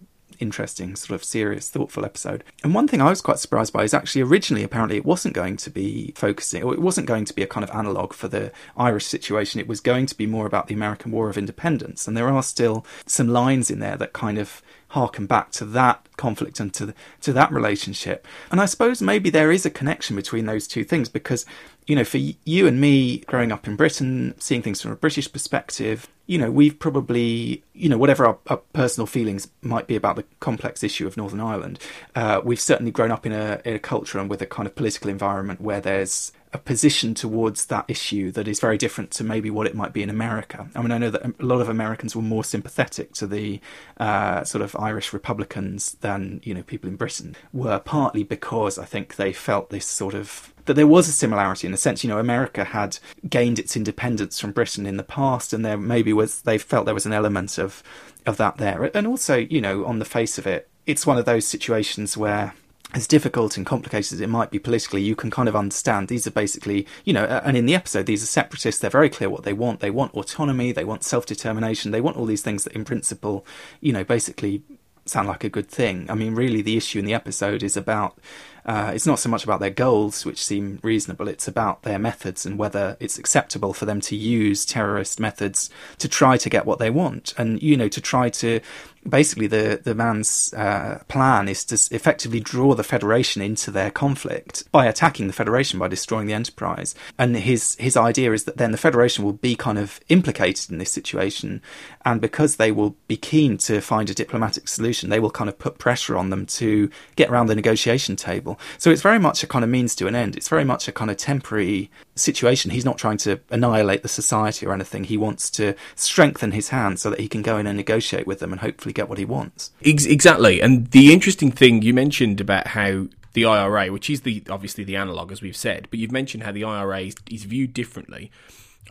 interesting, 0.42 0.96
sort 0.96 1.14
of 1.14 1.24
serious, 1.24 1.70
thoughtful 1.70 2.04
episode. 2.04 2.44
And 2.62 2.74
one 2.74 2.88
thing 2.88 3.00
I 3.00 3.10
was 3.10 3.22
quite 3.22 3.38
surprised 3.38 3.72
by 3.72 3.84
is 3.84 3.94
actually 3.94 4.22
originally, 4.22 4.64
apparently, 4.64 4.96
it 4.96 5.04
wasn't 5.04 5.34
going 5.34 5.56
to 5.58 5.70
be 5.70 6.12
focusing, 6.16 6.62
or 6.62 6.74
it 6.74 6.82
wasn't 6.82 7.06
going 7.06 7.24
to 7.24 7.34
be 7.34 7.42
a 7.42 7.46
kind 7.46 7.64
of 7.64 7.70
analogue 7.70 8.12
for 8.12 8.28
the 8.28 8.52
Irish 8.76 9.06
situation. 9.06 9.60
It 9.60 9.68
was 9.68 9.80
going 9.80 10.06
to 10.06 10.16
be 10.16 10.26
more 10.26 10.46
about 10.46 10.66
the 10.66 10.74
American 10.74 11.12
War 11.12 11.30
of 11.30 11.38
Independence. 11.38 12.06
And 12.06 12.16
there 12.16 12.28
are 12.28 12.42
still 12.42 12.84
some 13.06 13.28
lines 13.28 13.70
in 13.70 13.78
there 13.78 13.96
that 13.96 14.12
kind 14.12 14.38
of 14.38 14.60
harken 14.88 15.24
back 15.26 15.50
to 15.52 15.64
that 15.64 16.06
conflict 16.26 16.60
and 16.60 16.72
to 16.74 16.94
to 17.20 17.32
that 17.32 17.50
relationship. 17.52 18.26
And 18.50 18.60
I 18.60 18.66
suppose 18.66 19.02
maybe 19.02 19.28
there 19.30 19.52
is 19.52 19.66
a 19.66 19.70
connection 19.70 20.14
between 20.16 20.46
those 20.46 20.66
two 20.66 20.84
things 20.84 21.08
because 21.08 21.44
you 21.86 21.96
know, 21.96 22.04
for 22.04 22.18
you 22.18 22.66
and 22.66 22.80
me 22.80 23.18
growing 23.18 23.50
up 23.50 23.66
in 23.66 23.76
Britain, 23.76 24.34
seeing 24.38 24.62
things 24.62 24.80
from 24.80 24.92
a 24.92 24.96
British 24.96 25.30
perspective, 25.32 26.08
you 26.26 26.38
know, 26.38 26.50
we've 26.50 26.78
probably, 26.78 27.62
you 27.72 27.88
know, 27.88 27.98
whatever 27.98 28.24
our, 28.24 28.38
our 28.46 28.58
personal 28.72 29.06
feelings 29.06 29.48
might 29.62 29.88
be 29.88 29.96
about 29.96 30.16
the 30.16 30.24
complex 30.38 30.84
issue 30.84 31.06
of 31.06 31.16
Northern 31.16 31.40
Ireland, 31.40 31.80
uh, 32.14 32.40
we've 32.44 32.60
certainly 32.60 32.92
grown 32.92 33.10
up 33.10 33.26
in 33.26 33.32
a, 33.32 33.60
in 33.64 33.74
a 33.74 33.80
culture 33.80 34.18
and 34.20 34.30
with 34.30 34.40
a 34.40 34.46
kind 34.46 34.66
of 34.66 34.76
political 34.76 35.10
environment 35.10 35.60
where 35.60 35.80
there's 35.80 36.32
a 36.54 36.58
position 36.58 37.14
towards 37.14 37.66
that 37.66 37.84
issue 37.88 38.30
that 38.30 38.46
is 38.46 38.60
very 38.60 38.76
different 38.76 39.10
to 39.10 39.24
maybe 39.24 39.50
what 39.50 39.66
it 39.66 39.74
might 39.74 39.92
be 39.92 40.02
in 40.02 40.10
America. 40.10 40.68
I 40.76 40.82
mean, 40.82 40.92
I 40.92 40.98
know 40.98 41.10
that 41.10 41.24
a 41.24 41.44
lot 41.44 41.62
of 41.62 41.68
Americans 41.68 42.14
were 42.14 42.22
more 42.22 42.44
sympathetic 42.44 43.14
to 43.14 43.26
the 43.26 43.60
uh, 43.98 44.44
sort 44.44 44.62
of 44.62 44.76
Irish 44.76 45.12
Republicans 45.12 45.96
than 46.02 46.11
you 46.42 46.54
know 46.54 46.62
people 46.62 46.88
in 46.88 46.96
Britain 46.96 47.36
were, 47.52 47.78
partly 47.78 48.22
because 48.22 48.78
I 48.78 48.84
think 48.84 49.16
they 49.16 49.32
felt 49.32 49.70
this 49.70 49.86
sort 49.86 50.14
of 50.14 50.52
that 50.66 50.74
there 50.74 50.86
was 50.86 51.08
a 51.08 51.12
similarity 51.12 51.66
in 51.66 51.72
the 51.72 51.78
sense, 51.78 52.04
you 52.04 52.10
know, 52.10 52.18
America 52.18 52.64
had 52.64 52.98
gained 53.28 53.58
its 53.58 53.76
independence 53.76 54.38
from 54.38 54.52
Britain 54.52 54.86
in 54.86 54.96
the 54.96 55.02
past, 55.02 55.52
and 55.52 55.64
there 55.64 55.76
maybe 55.76 56.12
was 56.12 56.42
they 56.42 56.58
felt 56.58 56.86
there 56.86 56.94
was 56.94 57.06
an 57.06 57.12
element 57.12 57.58
of 57.58 57.82
of 58.26 58.36
that 58.36 58.58
there, 58.58 58.90
and 58.94 59.06
also, 59.06 59.36
you 59.36 59.60
know, 59.60 59.84
on 59.84 59.98
the 59.98 60.04
face 60.04 60.38
of 60.38 60.46
it, 60.46 60.68
it's 60.86 61.06
one 61.06 61.18
of 61.18 61.24
those 61.24 61.46
situations 61.46 62.16
where 62.16 62.54
as 62.94 63.06
difficult 63.06 63.56
and 63.56 63.64
complicated 63.64 64.12
as 64.12 64.20
it 64.20 64.28
might 64.28 64.50
be 64.50 64.58
politically, 64.58 65.00
you 65.00 65.16
can 65.16 65.30
kind 65.30 65.48
of 65.48 65.56
understand 65.56 66.08
these 66.08 66.26
are 66.26 66.32
basically, 66.32 66.86
you 67.04 67.12
know, 67.12 67.24
and 67.24 67.56
in 67.56 67.64
the 67.64 67.74
episode, 67.74 68.04
these 68.06 68.22
are 68.22 68.26
separatists. 68.26 68.80
They're 68.80 68.90
very 68.90 69.08
clear 69.08 69.30
what 69.30 69.44
they 69.44 69.54
want. 69.54 69.80
They 69.80 69.90
want 69.90 70.14
autonomy. 70.14 70.72
They 70.72 70.84
want 70.84 71.02
self 71.02 71.24
determination. 71.24 71.90
They 71.90 72.00
want 72.00 72.16
all 72.16 72.26
these 72.26 72.42
things 72.42 72.64
that, 72.64 72.74
in 72.74 72.84
principle, 72.84 73.46
you 73.80 73.92
know, 73.92 74.04
basically 74.04 74.62
sound 75.04 75.28
like 75.28 75.44
a 75.44 75.48
good 75.48 75.68
thing. 75.68 76.06
I 76.08 76.14
mean, 76.14 76.34
really, 76.34 76.62
the 76.62 76.76
issue 76.76 76.98
in 76.98 77.04
the 77.04 77.14
episode 77.14 77.62
is 77.62 77.76
about 77.76 78.18
Uh, 78.64 78.92
it's 78.94 79.06
not 79.06 79.18
so 79.18 79.28
much 79.28 79.42
about 79.42 79.58
their 79.58 79.74
goals, 79.74 80.24
which 80.24 80.38
seem 80.38 80.78
reasonable, 80.84 81.26
it's 81.26 81.48
about 81.48 81.82
their 81.82 81.98
methods 81.98 82.46
and 82.46 82.56
whether 82.56 82.96
it's 83.00 83.18
acceptable 83.18 83.72
for 83.72 83.86
them 83.86 84.00
to 84.00 84.14
use 84.14 84.64
terrorist 84.64 85.18
methods 85.18 85.68
to 85.98 86.08
try 86.08 86.36
to 86.36 86.48
get 86.48 86.64
what 86.64 86.78
they 86.78 86.88
want. 86.88 87.34
And, 87.36 87.60
you 87.60 87.76
know, 87.76 87.88
to 87.88 88.00
try 88.00 88.30
to 88.30 88.60
basically 89.08 89.46
the 89.46 89.80
the 89.82 89.94
man's 89.94 90.52
uh, 90.54 91.02
plan 91.08 91.48
is 91.48 91.64
to 91.64 91.94
effectively 91.94 92.40
draw 92.40 92.74
the 92.74 92.84
Federation 92.84 93.42
into 93.42 93.70
their 93.70 93.90
conflict 93.90 94.64
by 94.70 94.86
attacking 94.86 95.26
the 95.26 95.32
Federation 95.32 95.78
by 95.78 95.88
destroying 95.88 96.26
the 96.26 96.32
Enterprise. 96.32 96.94
And 97.18 97.36
his 97.36 97.76
his 97.76 97.96
idea 97.96 98.32
is 98.32 98.44
that 98.44 98.56
then 98.56 98.72
the 98.72 98.78
Federation 98.78 99.24
will 99.24 99.32
be 99.32 99.54
kind 99.54 99.78
of 99.78 100.00
implicated 100.08 100.70
in 100.70 100.78
this 100.78 100.90
situation, 100.90 101.62
and 102.04 102.20
because 102.20 102.56
they 102.56 102.72
will 102.72 102.96
be 103.08 103.16
keen 103.16 103.58
to 103.58 103.80
find 103.80 104.10
a 104.10 104.14
diplomatic 104.14 104.68
solution, 104.68 105.10
they 105.10 105.20
will 105.20 105.30
kind 105.30 105.48
of 105.48 105.58
put 105.58 105.78
pressure 105.78 106.16
on 106.16 106.30
them 106.30 106.46
to 106.46 106.90
get 107.16 107.30
around 107.30 107.46
the 107.46 107.54
negotiation 107.54 108.16
table. 108.16 108.58
So 108.78 108.90
it's 108.90 109.02
very 109.02 109.18
much 109.18 109.42
a 109.42 109.46
kind 109.46 109.64
of 109.64 109.70
means 109.70 109.94
to 109.96 110.06
an 110.06 110.14
end. 110.14 110.36
It's 110.36 110.48
very 110.48 110.64
much 110.64 110.88
a 110.88 110.92
kind 110.92 111.10
of 111.10 111.16
temporary 111.16 111.90
situation. 112.14 112.70
He's 112.70 112.84
not 112.84 112.98
trying 112.98 113.16
to 113.18 113.40
annihilate 113.50 114.02
the 114.02 114.08
society 114.08 114.66
or 114.66 114.72
anything. 114.72 115.04
He 115.04 115.16
wants 115.16 115.50
to 115.52 115.74
strengthen 115.94 116.52
his 116.52 116.68
hand 116.68 116.98
so 116.98 117.10
that 117.10 117.20
he 117.20 117.28
can 117.28 117.42
go 117.42 117.56
in 117.56 117.66
and 117.66 117.76
negotiate 117.76 118.26
with 118.26 118.40
them 118.40 118.52
and 118.52 118.60
hopefully 118.60 118.92
get 118.92 119.08
what 119.08 119.18
he 119.18 119.24
wants. 119.24 119.70
Exactly. 119.80 120.60
And 120.60 120.90
the 120.90 121.12
interesting 121.12 121.50
thing 121.50 121.82
you 121.82 121.94
mentioned 121.94 122.40
about 122.40 122.68
how 122.68 123.06
the 123.32 123.44
IRA, 123.46 123.90
which 123.90 124.10
is 124.10 124.22
the 124.22 124.42
obviously 124.50 124.84
the 124.84 124.96
analog 124.96 125.32
as 125.32 125.42
we've 125.42 125.56
said, 125.56 125.88
but 125.90 125.98
you've 125.98 126.12
mentioned 126.12 126.42
how 126.42 126.52
the 126.52 126.64
IRA 126.64 127.00
is, 127.00 127.14
is 127.30 127.44
viewed 127.44 127.72
differently. 127.72 128.30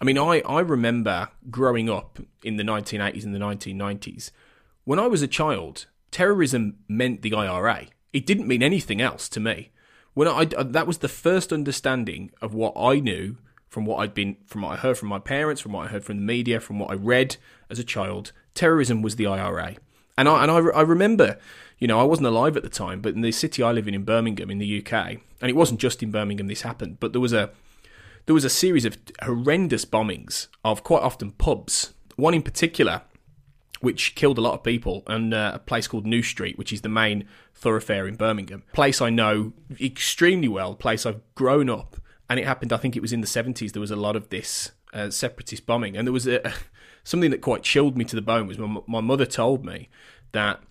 I 0.01 0.03
mean, 0.03 0.17
I, 0.17 0.41
I 0.41 0.61
remember 0.61 1.29
growing 1.49 1.89
up 1.89 2.19
in 2.43 2.57
the 2.57 2.63
1980s 2.63 3.23
and 3.23 3.35
the 3.35 3.39
1990s. 3.39 4.31
When 4.83 4.97
I 4.97 5.05
was 5.05 5.21
a 5.21 5.27
child, 5.27 5.85
terrorism 6.09 6.77
meant 6.87 7.21
the 7.21 7.35
IRA. 7.35 7.85
It 8.11 8.25
didn't 8.25 8.47
mean 8.47 8.63
anything 8.63 8.99
else 8.99 9.29
to 9.29 9.39
me 9.39 9.71
when 10.13 10.27
I, 10.27 10.47
I 10.57 10.63
that 10.63 10.87
was 10.87 10.99
the 10.99 11.07
first 11.07 11.53
understanding 11.53 12.31
of 12.41 12.53
what 12.53 12.73
I 12.75 12.99
knew 12.99 13.37
from 13.67 13.85
what 13.85 13.97
I'd 13.97 14.13
been 14.13 14.37
from 14.45 14.61
what 14.61 14.73
I 14.73 14.75
heard 14.75 14.97
from 14.97 15.09
my 15.09 15.19
parents, 15.19 15.61
from 15.61 15.73
what 15.73 15.87
I 15.87 15.89
heard 15.89 16.03
from 16.03 16.17
the 16.17 16.23
media, 16.23 16.59
from 16.59 16.79
what 16.79 16.91
I 16.91 16.95
read 16.95 17.37
as 17.69 17.79
a 17.79 17.83
child. 17.83 18.31
Terrorism 18.53 19.01
was 19.01 19.15
the 19.15 19.27
IRA, 19.27 19.75
and 20.17 20.27
I 20.27 20.43
and 20.43 20.51
I, 20.51 20.57
I 20.57 20.81
remember, 20.81 21.37
you 21.79 21.87
know, 21.87 21.99
I 21.99 22.03
wasn't 22.03 22.27
alive 22.27 22.57
at 22.57 22.63
the 22.63 22.69
time, 22.69 23.01
but 23.01 23.15
in 23.15 23.21
the 23.21 23.31
city 23.31 23.63
I 23.63 23.71
live 23.71 23.87
in 23.87 23.93
in 23.93 24.03
Birmingham 24.03 24.51
in 24.51 24.57
the 24.57 24.85
UK, 24.85 24.93
and 25.41 25.49
it 25.49 25.55
wasn't 25.55 25.79
just 25.79 26.03
in 26.03 26.11
Birmingham 26.11 26.47
this 26.47 26.63
happened, 26.63 26.99
but 26.99 27.13
there 27.13 27.21
was 27.21 27.33
a 27.33 27.51
there 28.25 28.35
was 28.35 28.45
a 28.45 28.49
series 28.49 28.85
of 28.85 28.97
horrendous 29.23 29.85
bombings 29.85 30.47
of 30.63 30.83
quite 30.83 31.01
often 31.01 31.31
pubs. 31.31 31.93
One 32.17 32.33
in 32.33 32.43
particular 32.43 33.03
which 33.81 34.15
killed 34.15 34.37
a 34.37 34.41
lot 34.41 34.53
of 34.53 34.63
people, 34.63 35.03
and 35.07 35.33
uh, 35.33 35.51
a 35.55 35.59
place 35.59 35.87
called 35.87 36.05
New 36.05 36.23
Street, 36.23 36.57
which 36.57 36.71
is 36.71 36.81
the 36.81 36.89
main 36.89 37.27
thoroughfare 37.53 38.07
in 38.07 38.15
Birmingham. 38.15 38.63
Place 38.73 39.01
I 39.01 39.09
know 39.09 39.53
extremely 39.79 40.47
well, 40.47 40.75
place 40.75 41.05
I've 41.05 41.21
grown 41.35 41.69
up, 41.69 41.97
and 42.29 42.39
it 42.39 42.45
happened. 42.45 42.71
I 42.71 42.77
think 42.77 42.95
it 42.95 43.01
was 43.01 43.13
in 43.13 43.21
the 43.21 43.27
seventies. 43.27 43.73
There 43.73 43.81
was 43.81 43.91
a 43.91 43.95
lot 43.95 44.15
of 44.15 44.29
this 44.29 44.71
uh, 44.93 45.09
separatist 45.09 45.65
bombing, 45.65 45.97
and 45.97 46.07
there 46.07 46.13
was 46.13 46.27
a, 46.27 46.53
something 47.03 47.31
that 47.31 47.41
quite 47.41 47.63
chilled 47.63 47.97
me 47.97 48.05
to 48.05 48.15
the 48.15 48.21
bone. 48.21 48.47
Was 48.47 48.57
my, 48.57 48.81
my 48.87 49.01
mother 49.01 49.25
told 49.25 49.65
me 49.65 49.89
that 50.31 50.61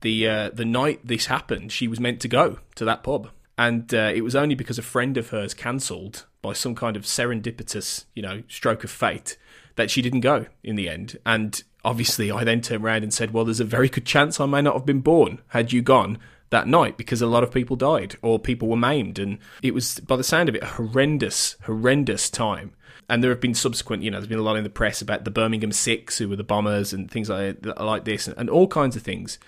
the 0.00 0.28
uh, 0.28 0.50
the 0.50 0.64
night 0.64 1.00
this 1.04 1.26
happened, 1.26 1.70
she 1.70 1.88
was 1.88 2.00
meant 2.00 2.20
to 2.20 2.28
go 2.28 2.58
to 2.74 2.84
that 2.84 3.02
pub, 3.02 3.30
and 3.56 3.92
uh, 3.94 4.12
it 4.14 4.22
was 4.22 4.34
only 4.34 4.54
because 4.54 4.78
a 4.78 4.82
friend 4.82 5.16
of 5.16 5.30
hers 5.30 5.54
cancelled 5.54 6.26
by 6.42 6.52
some 6.52 6.74
kind 6.74 6.96
of 6.96 7.04
serendipitous, 7.04 8.04
you 8.14 8.22
know, 8.22 8.42
stroke 8.48 8.84
of 8.84 8.90
fate 8.90 9.36
that 9.76 9.90
she 9.90 10.02
didn't 10.02 10.20
go 10.20 10.46
in 10.62 10.76
the 10.76 10.88
end. 10.88 11.18
And 11.24 11.62
obviously, 11.84 12.30
I 12.30 12.44
then 12.44 12.60
turned 12.60 12.84
around 12.84 13.02
and 13.02 13.12
said, 13.12 13.32
Well, 13.32 13.44
there's 13.44 13.60
a 13.60 13.64
very 13.64 13.88
good 13.88 14.06
chance 14.06 14.40
I 14.40 14.46
may 14.46 14.62
not 14.62 14.74
have 14.74 14.86
been 14.86 15.00
born 15.00 15.40
had 15.48 15.72
you 15.72 15.82
gone 15.82 16.18
that 16.50 16.68
night 16.68 16.96
because 16.96 17.20
a 17.20 17.26
lot 17.26 17.42
of 17.42 17.50
people 17.50 17.76
died 17.76 18.16
or 18.22 18.38
people 18.38 18.68
were 18.68 18.76
maimed. 18.76 19.18
And 19.18 19.38
it 19.62 19.74
was, 19.74 20.00
by 20.00 20.16
the 20.16 20.24
sound 20.24 20.48
of 20.48 20.54
it, 20.54 20.62
a 20.62 20.66
horrendous, 20.66 21.56
horrendous 21.64 22.30
time. 22.30 22.72
And 23.08 23.22
there 23.22 23.30
have 23.30 23.40
been 23.40 23.54
subsequent, 23.54 24.02
you 24.02 24.10
know, 24.10 24.18
there's 24.18 24.28
been 24.28 24.38
a 24.38 24.42
lot 24.42 24.56
in 24.56 24.64
the 24.64 24.70
press 24.70 25.02
about 25.02 25.24
the 25.24 25.30
Birmingham 25.30 25.72
Six, 25.72 26.18
who 26.18 26.28
were 26.28 26.36
the 26.36 26.44
bombers 26.44 26.92
and 26.92 27.10
things 27.10 27.28
like, 27.28 27.58
like 27.78 28.04
this, 28.04 28.28
and 28.28 28.48
all 28.48 28.66
kinds 28.66 28.96
of 28.96 29.02
things. 29.02 29.38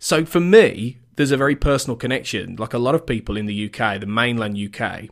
So 0.00 0.24
for 0.24 0.40
me, 0.40 0.98
there's 1.14 1.30
a 1.30 1.36
very 1.36 1.54
personal 1.54 1.96
connection. 1.96 2.56
Like 2.56 2.74
a 2.74 2.78
lot 2.78 2.96
of 2.96 3.06
people 3.06 3.36
in 3.36 3.46
the 3.46 3.66
UK, 3.66 4.00
the 4.00 4.06
mainland 4.06 4.56
UK, 4.56 5.08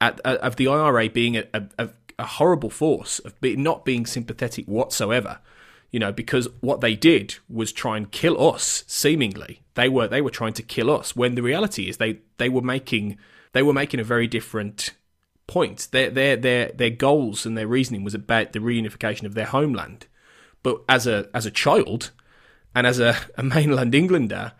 at, 0.00 0.20
at, 0.24 0.36
of 0.38 0.56
the 0.56 0.68
IRA 0.68 1.08
being 1.08 1.36
a, 1.36 1.44
a, 1.54 1.88
a 2.18 2.26
horrible 2.26 2.68
force, 2.68 3.20
of 3.20 3.40
be, 3.40 3.56
not 3.56 3.86
being 3.86 4.04
sympathetic 4.04 4.66
whatsoever 4.66 5.38
you 5.90 5.98
know, 5.98 6.12
because 6.12 6.48
what 6.60 6.80
they 6.80 6.94
did 6.94 7.36
was 7.48 7.72
try 7.72 7.96
and 7.96 8.10
kill 8.10 8.50
us. 8.52 8.84
Seemingly, 8.86 9.62
they 9.74 9.88
were 9.88 10.08
they 10.08 10.20
were 10.20 10.30
trying 10.30 10.52
to 10.54 10.62
kill 10.62 10.90
us. 10.90 11.16
When 11.16 11.34
the 11.34 11.42
reality 11.42 11.88
is, 11.88 11.96
they 11.96 12.20
they 12.36 12.48
were 12.48 12.62
making 12.62 13.18
they 13.52 13.62
were 13.62 13.72
making 13.72 14.00
a 14.00 14.04
very 14.04 14.26
different 14.26 14.94
point. 15.46 15.88
Their 15.92 16.10
their 16.10 16.36
their 16.36 16.68
their 16.68 16.90
goals 16.90 17.46
and 17.46 17.56
their 17.56 17.66
reasoning 17.66 18.04
was 18.04 18.14
about 18.14 18.52
the 18.52 18.58
reunification 18.58 19.24
of 19.24 19.34
their 19.34 19.46
homeland. 19.46 20.06
But 20.62 20.82
as 20.88 21.06
a 21.06 21.28
as 21.32 21.46
a 21.46 21.50
child, 21.50 22.10
and 22.74 22.86
as 22.86 23.00
a, 23.00 23.16
a 23.36 23.42
mainland 23.42 23.94
Englander, 23.94 24.52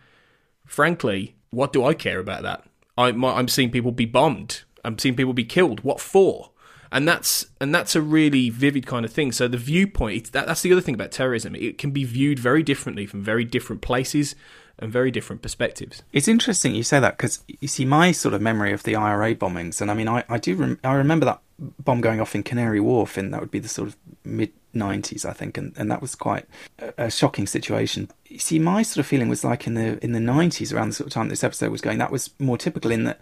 frankly, 0.65 1.35
what 1.51 1.73
do 1.73 1.85
I 1.85 1.93
care 1.93 2.19
about 2.19 2.43
that? 2.43 2.65
I, 2.97 3.09
I'm 3.09 3.47
seeing 3.47 3.71
people 3.71 3.91
be 3.91 4.05
bombed. 4.05 4.63
I'm 4.83 4.97
seeing 4.97 5.15
people 5.15 5.33
be 5.33 5.45
killed. 5.45 5.81
What 5.81 5.99
for? 5.99 6.51
And 6.91 7.07
that's 7.07 7.45
and 7.59 7.73
that's 7.73 7.95
a 7.95 8.01
really 8.01 8.49
vivid 8.49 8.85
kind 8.85 9.05
of 9.05 9.11
thing. 9.11 9.31
So 9.31 9.47
the 9.47 9.57
viewpoint 9.57 10.31
that, 10.31 10.47
that's 10.47 10.61
the 10.61 10.71
other 10.71 10.81
thing 10.81 10.95
about 10.95 11.11
terrorism; 11.11 11.55
it 11.55 11.77
can 11.77 11.91
be 11.91 12.03
viewed 12.03 12.39
very 12.39 12.63
differently 12.63 13.05
from 13.05 13.23
very 13.23 13.45
different 13.45 13.81
places 13.81 14.35
and 14.79 14.91
very 14.91 15.11
different 15.11 15.41
perspectives. 15.41 16.03
It's 16.13 16.27
interesting 16.27 16.73
you 16.73 16.83
say 16.83 16.99
that 16.99 17.17
because 17.17 17.43
you 17.59 17.67
see 17.67 17.85
my 17.85 18.11
sort 18.11 18.33
of 18.33 18.41
memory 18.41 18.71
of 18.71 18.83
the 18.83 18.95
IRA 18.95 19.35
bombings, 19.35 19.81
and 19.81 19.91
I 19.91 19.93
mean 19.93 20.07
I, 20.07 20.23
I 20.29 20.37
do 20.37 20.55
rem- 20.55 20.79
I 20.83 20.93
remember 20.93 21.25
that 21.25 21.41
bomb 21.59 22.01
going 22.01 22.21
off 22.21 22.35
in 22.35 22.43
Canary 22.43 22.79
Wharf, 22.79 23.17
and 23.17 23.33
that 23.33 23.41
would 23.41 23.51
be 23.51 23.59
the 23.59 23.67
sort 23.67 23.89
of 23.89 23.97
mid 24.23 24.51
90s, 24.75 25.25
I 25.25 25.33
think, 25.33 25.57
and, 25.57 25.73
and 25.77 25.89
that 25.91 26.01
was 26.01 26.15
quite 26.15 26.45
a, 26.79 26.93
a, 27.05 27.11
shocking 27.11 27.47
situation. 27.47 28.09
You 28.27 28.39
see, 28.39 28.59
my 28.59 28.83
sort 28.83 29.03
of 29.03 29.07
feeling 29.07 29.27
was 29.27 29.43
like 29.43 29.65
in 29.65 29.73
the 29.73 30.03
in 30.03 30.11
the 30.11 30.19
90s, 30.19 30.73
around 30.73 30.89
the 30.89 30.93
sort 30.93 31.07
of 31.07 31.13
time 31.13 31.29
this 31.29 31.43
episode 31.43 31.71
was 31.71 31.81
going, 31.81 31.97
that 31.97 32.11
was 32.11 32.29
more 32.39 32.57
typical 32.57 32.91
in 32.91 33.03
that, 33.05 33.19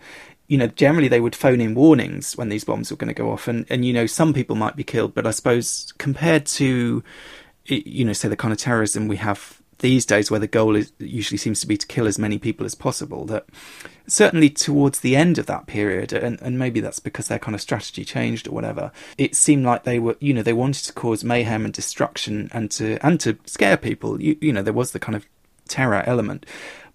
you 0.48 0.58
know, 0.58 0.68
generally 0.68 1.08
they 1.08 1.20
would 1.20 1.36
phone 1.36 1.62
in 1.62 1.76
warnings 1.76 2.38
when 2.38 2.50
these 2.50 2.64
bombs 2.64 2.90
were 2.90 2.98
going 2.98 3.10
to 3.10 3.14
go 3.14 3.32
off, 3.32 3.48
and 3.48 3.66
and 3.70 3.86
you 3.86 3.94
know, 3.94 4.06
some 4.06 4.34
people 4.34 4.56
might 4.56 4.76
be 4.76 4.84
killed, 4.84 5.14
but 5.14 5.28
I 5.28 5.32
suppose 5.32 5.94
compared 5.98 6.46
to, 6.46 7.04
you 7.66 8.06
know, 8.06 8.14
say 8.14 8.30
the 8.30 8.36
kind 8.36 8.54
of 8.54 8.58
terrorism 8.58 9.08
we 9.08 9.18
have 9.18 9.62
these 9.80 10.08
days, 10.08 10.32
where 10.32 10.40
the 10.40 10.48
goal 10.48 10.76
is 10.76 10.92
usually 10.98 11.38
seems 11.38 11.60
to 11.60 11.68
be 11.68 11.78
to 11.78 11.86
kill 11.86 12.08
as 12.08 12.18
many 12.18 12.40
people 12.40 12.66
as 12.66 12.74
possible, 12.74 13.26
that 13.26 13.46
certainly 14.08 14.50
towards 14.50 15.02
the 15.02 15.16
end 15.16 15.38
of 15.38 15.46
that 15.46 15.68
period, 15.68 16.14
and, 16.14 16.42
and 16.42 16.58
maybe 16.58 16.80
that's 16.80 17.00
because 17.00 17.28
their 17.28 17.38
kind 17.38 17.54
of 17.54 17.62
strategy 17.62 18.04
changed 18.04 18.48
or 18.48 18.52
whatever, 18.52 18.92
it 19.18 19.36
seemed 19.36 19.66
like 19.66 19.84
they 19.84 20.00
were, 20.00 20.16
you 20.20 20.34
know, 20.34 20.42
they 20.42 20.54
wanted 20.54 20.84
to 20.86 20.94
cause 20.94 21.24
mayhem 21.24 21.64
and 21.64 21.74
destruction 21.74 22.50
and 22.54 22.72
to 22.72 22.98
and 23.06 23.20
to 23.20 23.38
scare 23.46 23.78
people. 23.78 24.20
You, 24.20 24.36
you 24.42 24.52
know, 24.52 24.64
there 24.64 24.74
was 24.74 24.92
the 24.92 25.00
kind 25.00 25.16
of 25.16 25.28
terror 25.68 26.04
element, 26.08 26.46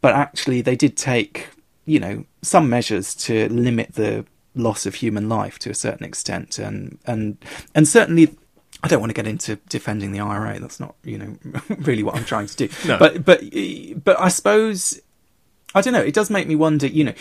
but 0.00 0.14
actually 0.14 0.60
they 0.62 0.74
did 0.74 0.96
take, 0.96 1.50
you 1.84 2.00
know, 2.00 2.24
some 2.42 2.68
measures 2.68 3.14
to 3.14 3.48
limit 3.48 3.94
the 3.94 4.24
loss 4.54 4.86
of 4.86 4.96
human 4.96 5.28
life 5.28 5.58
to 5.60 5.70
a 5.70 5.74
certain 5.74 6.04
extent, 6.04 6.58
and 6.58 6.98
and 7.06 7.36
and 7.74 7.86
certainly 7.86 8.36
I 8.82 8.88
don't 8.88 9.00
want 9.00 9.10
to 9.10 9.14
get 9.14 9.26
into 9.26 9.56
defending 9.68 10.12
the 10.12 10.20
IRA. 10.20 10.58
That's 10.58 10.80
not, 10.80 10.94
you 11.04 11.18
know, 11.18 11.36
really 11.78 12.02
what 12.02 12.16
I'm 12.16 12.24
trying 12.24 12.46
to 12.46 12.56
do. 12.56 12.68
No. 12.86 12.98
But 12.98 13.24
but 13.24 13.42
but 14.04 14.20
I 14.20 14.28
suppose 14.28 15.00
I 15.74 15.80
don't 15.80 15.92
know. 15.92 16.02
It 16.02 16.14
does 16.14 16.30
make 16.30 16.46
me 16.46 16.54
wonder. 16.54 16.86
You 16.86 17.04
know, 17.04 17.14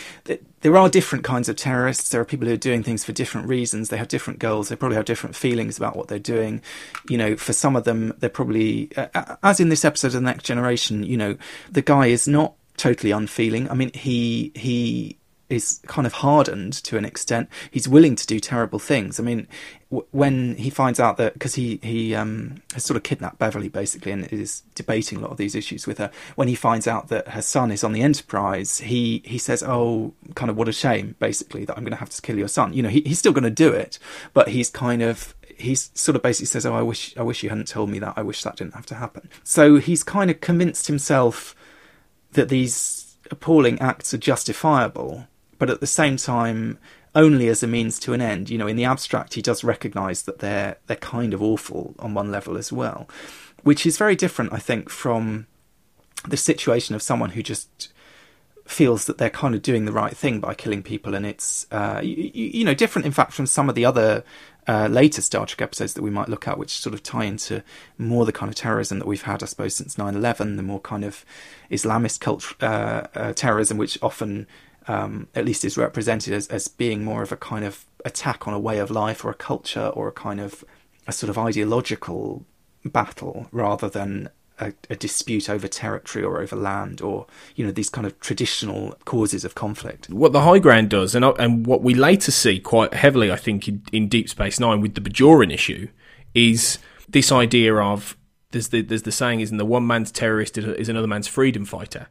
there 0.62 0.76
are 0.76 0.90
different 0.90 1.24
kinds 1.24 1.48
of 1.48 1.56
terrorists. 1.56 2.10
There 2.10 2.20
are 2.20 2.26
people 2.26 2.48
who 2.48 2.54
are 2.54 2.58
doing 2.58 2.84
things 2.84 3.04
for 3.04 3.14
different 3.14 3.48
reasons. 3.48 3.90
They 3.90 3.98
have 3.98 4.08
different 4.08 4.40
goals. 4.40 4.70
They 4.70 4.76
probably 4.76 4.98
have 4.98 5.06
different 5.06 5.36
feelings 5.36 5.78
about 5.78 5.96
what 5.96 6.08
they're 6.08 6.20
doing. 6.20 6.62
You 7.10 7.18
know, 7.18 7.36
for 7.38 7.54
some 7.54 7.76
of 7.76 7.86
them, 7.86 8.14
they're 8.20 8.30
probably, 8.30 8.90
uh, 8.98 9.08
uh, 9.14 9.36
as 9.44 9.60
in 9.60 9.70
this 9.70 9.86
episode 9.86 10.08
of 10.08 10.14
the 10.14 10.22
Next 10.22 10.44
Generation. 10.44 11.04
You 11.04 11.18
know, 11.18 11.38
the 11.72 11.82
guy 11.82 12.08
is 12.08 12.28
not 12.28 12.54
totally 12.82 13.12
unfeeling. 13.12 13.70
I 13.70 13.76
mean, 13.76 13.92
he 13.94 14.52
he 14.56 15.18
is 15.50 15.82
kind 15.86 16.08
of 16.08 16.14
hardened 16.14 16.74
to 16.74 16.98
an 16.98 17.06
extent. 17.06 17.48
He's 17.70 17.88
willing 17.88 18.16
to 18.16 18.26
do 18.26 18.40
terrible 18.40 18.80
things. 18.80 19.20
I 19.20 19.24
mean, 19.24 19.48
w- 19.92 20.08
when 20.12 20.56
he 20.56 20.72
finds 20.72 21.00
out 21.00 21.18
that 21.18 21.34
because 21.34 21.54
he 21.56 21.80
he 21.84 22.16
um, 22.16 22.64
has 22.74 22.84
sort 22.84 22.98
of 22.98 23.04
kidnapped 23.04 23.38
Beverly 23.38 23.70
basically 23.70 24.12
and 24.12 24.26
is 24.34 24.64
debating 24.74 25.20
a 25.20 25.22
lot 25.22 25.30
of 25.30 25.38
these 25.38 25.54
issues 25.54 25.86
with 25.86 26.00
her. 26.00 26.10
When 26.36 26.48
he 26.48 26.56
finds 26.56 26.88
out 26.88 27.10
that 27.10 27.28
her 27.30 27.42
son 27.44 27.70
is 27.70 27.84
on 27.84 27.92
the 27.92 28.02
Enterprise, 28.02 28.80
he 28.80 29.22
he 29.24 29.38
says, 29.38 29.62
"Oh, 29.62 30.14
kind 30.34 30.50
of 30.50 30.58
what 30.58 30.68
a 30.68 30.74
shame, 30.74 31.16
basically, 31.20 31.66
that 31.66 31.78
I'm 31.78 31.84
going 31.84 31.92
to 31.92 31.98
have 31.98 32.10
to 32.10 32.22
kill 32.22 32.40
your 32.40 32.48
son." 32.48 32.74
You 32.74 32.82
know, 32.82 32.90
he, 32.90 33.02
he's 33.02 33.20
still 33.20 33.34
going 33.34 33.44
to 33.44 33.52
do 33.52 33.72
it, 33.72 34.00
but 34.34 34.48
he's 34.48 34.72
kind 34.72 35.04
of 35.04 35.36
he's 35.56 35.92
sort 35.94 36.16
of 36.16 36.24
basically 36.24 36.48
says, 36.48 36.66
"Oh, 36.66 36.74
I 36.74 36.82
wish 36.82 37.16
I 37.16 37.22
wish 37.22 37.44
you 37.44 37.50
hadn't 37.50 37.68
told 37.68 37.92
me 37.92 38.00
that. 38.00 38.16
I 38.18 38.24
wish 38.24 38.42
that 38.42 38.56
didn't 38.56 38.74
have 38.74 38.88
to 38.88 38.96
happen." 38.96 39.30
So 39.44 39.78
he's 39.78 40.04
kind 40.04 40.32
of 40.32 40.42
convinced 40.42 40.88
himself 40.88 41.56
that 42.34 42.50
these 42.50 43.18
appalling 43.30 43.80
acts 43.80 44.14
are 44.14 44.18
justifiable 44.18 45.28
but 45.62 45.70
at 45.70 45.80
the 45.80 45.86
same 45.86 46.18
time 46.18 46.80
only 47.14 47.48
as 47.48 47.62
a 47.62 47.68
means 47.68 48.00
to 48.00 48.14
an 48.14 48.22
end. 48.22 48.50
You 48.50 48.58
know, 48.58 48.66
in 48.66 48.78
the 48.78 48.86
abstract, 48.86 49.36
he 49.36 49.44
does 49.44 49.64
recognise 49.64 50.24
that 50.24 50.40
they're 50.40 50.78
they're 50.88 50.98
kind 50.98 51.36
of 51.36 51.42
awful 51.44 51.94
on 52.00 52.16
one 52.16 52.32
level 52.32 52.58
as 52.58 52.74
well, 52.74 53.08
which 53.62 53.86
is 53.86 53.98
very 53.98 54.16
different, 54.16 54.54
I 54.54 54.58
think, 54.58 54.90
from 54.90 55.46
the 56.28 56.38
situation 56.38 56.96
of 56.96 57.04
someone 57.04 57.32
who 57.32 57.44
just 57.44 57.94
feels 58.66 59.06
that 59.06 59.20
they're 59.20 59.30
kind 59.30 59.54
of 59.54 59.62
doing 59.62 59.86
the 59.86 59.92
right 59.92 60.16
thing 60.16 60.40
by 60.40 60.56
killing 60.56 60.82
people, 60.82 61.14
and 61.14 61.28
it's 61.28 61.68
uh, 61.72 62.00
you, 62.04 62.32
you 62.34 62.66
know 62.66 62.74
different, 62.74 63.06
in 63.06 63.12
fact, 63.12 63.34
from 63.34 63.46
some 63.46 63.70
of 63.70 63.76
the 63.76 63.86
other 63.86 64.24
uh, 64.68 64.88
later 64.88 65.22
Star 65.22 65.46
Trek 65.46 65.62
episodes 65.62 65.94
that 65.94 66.02
we 66.02 66.10
might 66.10 66.30
look 66.30 66.48
at, 66.48 66.58
which 66.58 66.72
sort 66.72 66.94
of 66.94 67.04
tie 67.04 67.26
into 67.26 67.64
more 67.98 68.26
the 68.26 68.32
kind 68.32 68.50
of 68.50 68.56
terrorism 68.56 69.00
that 69.00 69.08
we've 69.08 69.24
had, 69.24 69.42
I 69.42 69.46
suppose, 69.48 69.76
since 69.76 69.96
9/11, 69.96 70.58
the 70.58 70.64
more 70.64 70.80
kind 70.80 71.04
of 71.04 71.26
Islamist 71.70 72.20
culture, 72.20 72.56
uh, 72.62 73.08
uh, 73.16 73.34
terrorism, 73.34 73.78
which 73.78 73.98
often, 74.02 74.48
um, 74.88 75.28
at 75.36 75.46
least, 75.46 75.66
is 75.66 75.78
represented 75.78 76.34
as, 76.34 76.48
as 76.48 76.68
being 76.68 77.04
more 77.04 77.24
of 77.24 77.32
a 77.32 77.38
kind 77.38 77.66
of 77.66 77.86
attack 78.06 78.48
on 78.48 78.54
a 78.54 78.60
way 78.60 78.80
of 78.80 78.92
life 78.92 79.26
or 79.26 79.32
a 79.32 79.36
culture 79.36 79.88
or 79.88 80.08
a 80.08 80.12
kind 80.12 80.40
of 80.40 80.64
a 81.08 81.12
sort 81.12 81.30
of 81.30 81.38
ideological 81.38 82.46
battle 82.86 83.48
rather 83.52 83.90
than 83.90 84.30
a, 84.62 84.74
a, 84.90 84.96
dispute 84.96 85.50
over 85.50 85.68
territory 85.68 86.24
or 86.24 86.40
over 86.40 86.56
land 86.56 87.02
or 87.02 87.26
you 87.56 87.66
know 87.66 87.72
these 87.72 87.90
kind 87.90 88.06
of 88.06 88.20
traditional 88.20 88.96
causes 89.06 89.44
of 89.44 89.56
conflict. 89.56 90.10
What 90.10 90.32
the 90.32 90.42
High 90.42 90.60
Ground 90.60 90.90
does, 90.90 91.16
and 91.16 91.26
uh, 91.26 91.34
and 91.34 91.66
what 91.66 91.82
we 91.82 91.94
later 91.94 92.32
see 92.32 92.60
quite 92.60 92.94
heavily, 92.94 93.32
I 93.32 93.36
think, 93.36 93.68
in, 93.68 93.84
in 93.92 94.08
Deep 94.08 94.30
Space 94.30 94.60
Nine 94.60 94.82
with 94.82 94.96
the 94.96 95.02
Bajoran 95.02 95.52
issue, 95.52 95.88
is 96.34 96.78
this 97.10 97.32
idea 97.32 97.76
of 97.76 98.16
there's 98.52 98.70
the 98.70 98.82
there's 98.82 99.04
the 99.04 99.12
saying 99.12 99.40
is, 99.40 99.52
in 99.52 99.58
the 99.58 99.66
one 99.66 99.86
man's 99.88 100.12
terrorist 100.12 100.58
is 100.58 100.90
another 100.90 101.08
man's 101.08 101.28
freedom 101.28 101.66
fighter. 101.66 102.08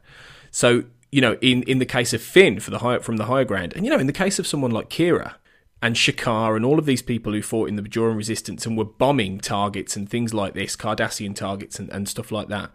So 0.51 0.83
you 1.11 1.21
know, 1.21 1.37
in 1.41 1.63
in 1.63 1.79
the 1.79 1.85
case 1.85 2.13
of 2.13 2.21
Finn 2.21 2.59
for 2.59 2.71
the 2.71 2.79
high, 2.79 2.99
from 2.99 3.17
the 3.17 3.25
High 3.25 3.43
Ground, 3.43 3.73
and 3.75 3.85
you 3.85 3.91
know, 3.91 3.99
in 3.99 4.07
the 4.07 4.13
case 4.13 4.39
of 4.39 4.47
someone 4.47 4.71
like 4.71 4.89
Kira, 4.89 5.35
and 5.81 5.95
Shakaar 5.95 6.55
and 6.55 6.63
all 6.63 6.77
of 6.77 6.85
these 6.85 7.01
people 7.01 7.33
who 7.33 7.41
fought 7.41 7.69
in 7.69 7.75
the 7.75 7.81
Bajoran 7.81 8.15
resistance 8.15 8.65
and 8.65 8.77
were 8.77 8.85
bombing 8.85 9.39
targets 9.39 9.95
and 9.95 10.09
things 10.09 10.33
like 10.33 10.53
this, 10.53 10.75
Cardassian 10.75 11.35
targets 11.35 11.79
and, 11.79 11.89
and 11.89 12.07
stuff 12.07 12.31
like 12.31 12.49
that, 12.49 12.71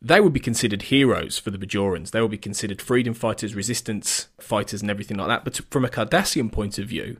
they 0.00 0.20
would 0.20 0.32
be 0.32 0.40
considered 0.40 0.82
heroes 0.82 1.38
for 1.38 1.50
the 1.50 1.58
Bajorans. 1.58 2.10
They 2.10 2.20
would 2.20 2.30
be 2.30 2.38
considered 2.38 2.80
freedom 2.80 3.12
fighters, 3.14 3.54
resistance 3.54 4.28
fighters, 4.40 4.80
and 4.80 4.90
everything 4.90 5.16
like 5.18 5.28
that. 5.28 5.44
But 5.44 5.60
from 5.70 5.84
a 5.84 5.88
Cardassian 5.88 6.50
point 6.50 6.78
of 6.78 6.88
view, 6.88 7.18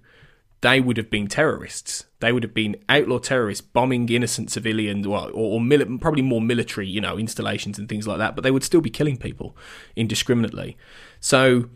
they 0.63 0.81
would 0.81 0.97
have 0.97 1.11
been 1.11 1.27
terrorists. 1.27 2.07
They 2.21 2.33
would 2.33 2.43
have 2.43 2.55
been 2.55 2.77
outlaw 2.89 3.19
terrorists 3.19 3.61
bombing 3.61 4.09
innocent 4.09 4.51
civilians, 4.51 5.07
well, 5.07 5.27
or, 5.29 5.59
or 5.59 5.61
mili- 5.61 6.01
probably 6.01 6.23
more 6.23 6.41
military, 6.41 6.89
you 6.89 7.01
know, 7.01 7.19
installations 7.19 7.79
and 7.79 7.89
things 7.89 8.07
like 8.07 8.19
that. 8.19 8.35
But 8.35 8.43
they 8.43 8.51
would 8.51 8.65
still 8.65 8.81
be 8.81 8.91
killing 8.91 9.17
people 9.19 9.57
indiscriminately. 9.97 10.77
So 11.21 11.69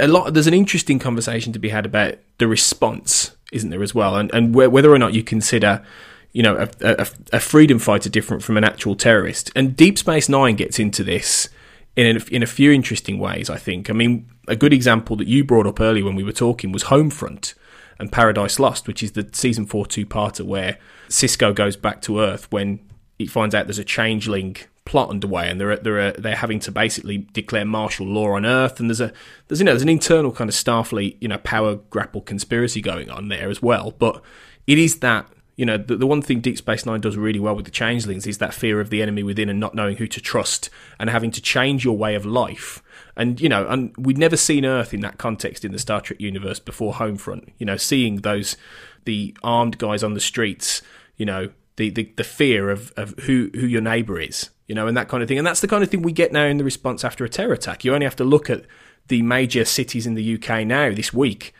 a 0.00 0.08
lot 0.08 0.34
there's 0.34 0.46
an 0.46 0.54
interesting 0.54 0.98
conversation 0.98 1.52
to 1.52 1.58
be 1.58 1.68
had 1.68 1.86
about 1.86 2.14
the 2.38 2.46
response, 2.46 3.36
isn't 3.52 3.70
there 3.70 3.82
as 3.82 3.94
well, 3.94 4.16
and 4.16 4.32
and 4.32 4.54
whether 4.54 4.92
or 4.92 4.98
not 4.98 5.14
you 5.14 5.22
consider 5.22 5.84
you 6.32 6.42
know 6.42 6.56
a, 6.56 6.68
a, 6.80 7.06
a, 7.32 7.40
freedom 7.40 7.78
fighter 7.78 8.08
different 8.08 8.42
from 8.42 8.56
an 8.56 8.64
actual 8.64 8.94
terrorist. 8.94 9.50
And 9.56 9.76
Deep 9.76 9.98
Space 9.98 10.28
Nine 10.28 10.56
gets 10.56 10.78
into 10.78 11.02
this 11.02 11.48
in 11.96 12.16
a, 12.16 12.20
in 12.30 12.42
a 12.42 12.46
few 12.46 12.70
interesting 12.72 13.18
ways. 13.18 13.50
I 13.50 13.56
think. 13.56 13.90
I 13.90 13.92
mean, 13.92 14.28
a 14.46 14.56
good 14.56 14.72
example 14.72 15.16
that 15.16 15.26
you 15.26 15.44
brought 15.44 15.66
up 15.66 15.80
earlier 15.80 16.04
when 16.04 16.16
we 16.16 16.24
were 16.24 16.32
talking 16.32 16.70
was 16.70 16.84
Homefront 16.84 17.54
and 17.98 18.12
Paradise 18.12 18.58
Lost, 18.58 18.86
which 18.86 19.02
is 19.02 19.12
the 19.12 19.28
season 19.32 19.66
four 19.66 19.86
two 19.86 20.06
parter 20.06 20.44
where 20.44 20.78
Sisko 21.08 21.54
goes 21.54 21.76
back 21.76 22.02
to 22.02 22.20
Earth 22.20 22.50
when 22.52 22.80
he 23.18 23.26
finds 23.26 23.54
out 23.54 23.66
there's 23.66 23.78
a 23.78 23.84
changeling 23.84 24.56
plot 24.88 25.10
underway, 25.10 25.48
and 25.48 25.60
they're 25.60 25.76
they're 25.76 26.12
they're 26.12 26.34
having 26.34 26.58
to 26.60 26.72
basically 26.72 27.18
declare 27.32 27.64
martial 27.64 28.06
law 28.06 28.32
on 28.32 28.44
Earth, 28.44 28.80
and 28.80 28.88
there's 28.88 29.00
a 29.00 29.12
there's 29.46 29.60
you 29.60 29.64
know 29.64 29.72
there's 29.72 29.82
an 29.82 29.88
internal 29.88 30.32
kind 30.32 30.48
of 30.48 30.56
Starfleet 30.56 31.16
you 31.20 31.28
know 31.28 31.38
power 31.38 31.76
grapple 31.90 32.22
conspiracy 32.22 32.80
going 32.80 33.10
on 33.10 33.28
there 33.28 33.50
as 33.50 33.62
well. 33.62 33.92
But 33.92 34.22
it 34.66 34.78
is 34.78 35.00
that 35.00 35.28
you 35.56 35.66
know 35.66 35.76
the, 35.76 35.96
the 35.96 36.06
one 36.06 36.22
thing 36.22 36.40
Deep 36.40 36.56
Space 36.56 36.86
Nine 36.86 37.00
does 37.00 37.16
really 37.16 37.38
well 37.38 37.54
with 37.54 37.66
the 37.66 37.70
changelings 37.70 38.26
is 38.26 38.38
that 38.38 38.54
fear 38.54 38.80
of 38.80 38.88
the 38.90 39.02
enemy 39.02 39.22
within 39.22 39.48
and 39.48 39.60
not 39.60 39.74
knowing 39.74 39.98
who 39.98 40.06
to 40.06 40.20
trust 40.20 40.70
and 40.98 41.10
having 41.10 41.30
to 41.32 41.42
change 41.42 41.84
your 41.84 41.96
way 41.96 42.14
of 42.14 42.24
life. 42.24 42.82
And 43.14 43.40
you 43.40 43.48
know, 43.48 43.68
and 43.68 43.94
we'd 43.98 44.18
never 44.18 44.36
seen 44.36 44.64
Earth 44.64 44.94
in 44.94 45.00
that 45.00 45.18
context 45.18 45.64
in 45.64 45.72
the 45.72 45.78
Star 45.78 46.00
Trek 46.00 46.20
universe 46.20 46.58
before 46.58 46.94
Homefront. 46.94 47.50
You 47.58 47.66
know, 47.66 47.76
seeing 47.76 48.16
those 48.22 48.56
the 49.04 49.36
armed 49.42 49.78
guys 49.78 50.02
on 50.02 50.14
the 50.14 50.20
streets, 50.20 50.82
you 51.16 51.26
know, 51.26 51.50
the, 51.76 51.90
the, 51.90 52.12
the 52.16 52.24
fear 52.24 52.70
of, 52.70 52.92
of 52.96 53.14
who, 53.20 53.50
who 53.54 53.66
your 53.66 53.80
neighbour 53.80 54.20
is, 54.20 54.50
you 54.68 54.74
know, 54.74 54.86
and 54.86 54.96
that 54.96 55.08
kind 55.08 55.22
of 55.22 55.28
thing. 55.28 55.38
And 55.38 55.46
that's 55.46 55.60
the 55.60 55.66
kind 55.66 55.82
of 55.82 55.90
thing 55.90 56.02
we 56.02 56.12
get 56.12 56.30
now 56.30 56.44
in 56.44 56.58
the 56.58 56.64
response 56.64 57.02
after 57.02 57.24
a 57.24 57.28
terror 57.28 57.54
attack. 57.54 57.84
You 57.84 57.94
only 57.94 58.06
have 58.06 58.16
to 58.16 58.24
look 58.24 58.48
at 58.48 58.64
the 59.08 59.22
major 59.22 59.64
cities 59.64 60.06
in 60.06 60.14
the 60.14 60.34
UK 60.34 60.66
now 60.66 60.92
this 60.92 61.12
week 61.12 61.54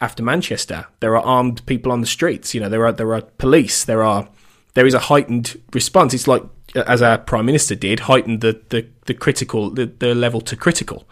after 0.00 0.22
Manchester. 0.22 0.86
There 1.00 1.16
are 1.16 1.22
armed 1.22 1.64
people 1.66 1.92
on 1.92 2.00
the 2.00 2.06
streets. 2.06 2.54
You 2.54 2.60
know, 2.60 2.70
there 2.70 2.84
are 2.86 2.92
there 2.92 3.14
are 3.14 3.20
police. 3.20 3.84
There 3.84 4.02
are 4.02 4.28
there 4.72 4.86
is 4.86 4.94
a 4.94 4.98
heightened 4.98 5.60
response. 5.72 6.14
It's 6.14 6.26
like 6.26 6.42
as 6.74 7.02
our 7.02 7.18
prime 7.18 7.46
minister 7.46 7.74
did, 7.74 8.00
heightened 8.00 8.40
the 8.40 8.60
the, 8.70 8.88
the 9.04 9.14
critical 9.14 9.70
the, 9.70 9.86
the 9.86 10.14
level 10.14 10.40
to 10.40 10.56
critical. 10.56 11.06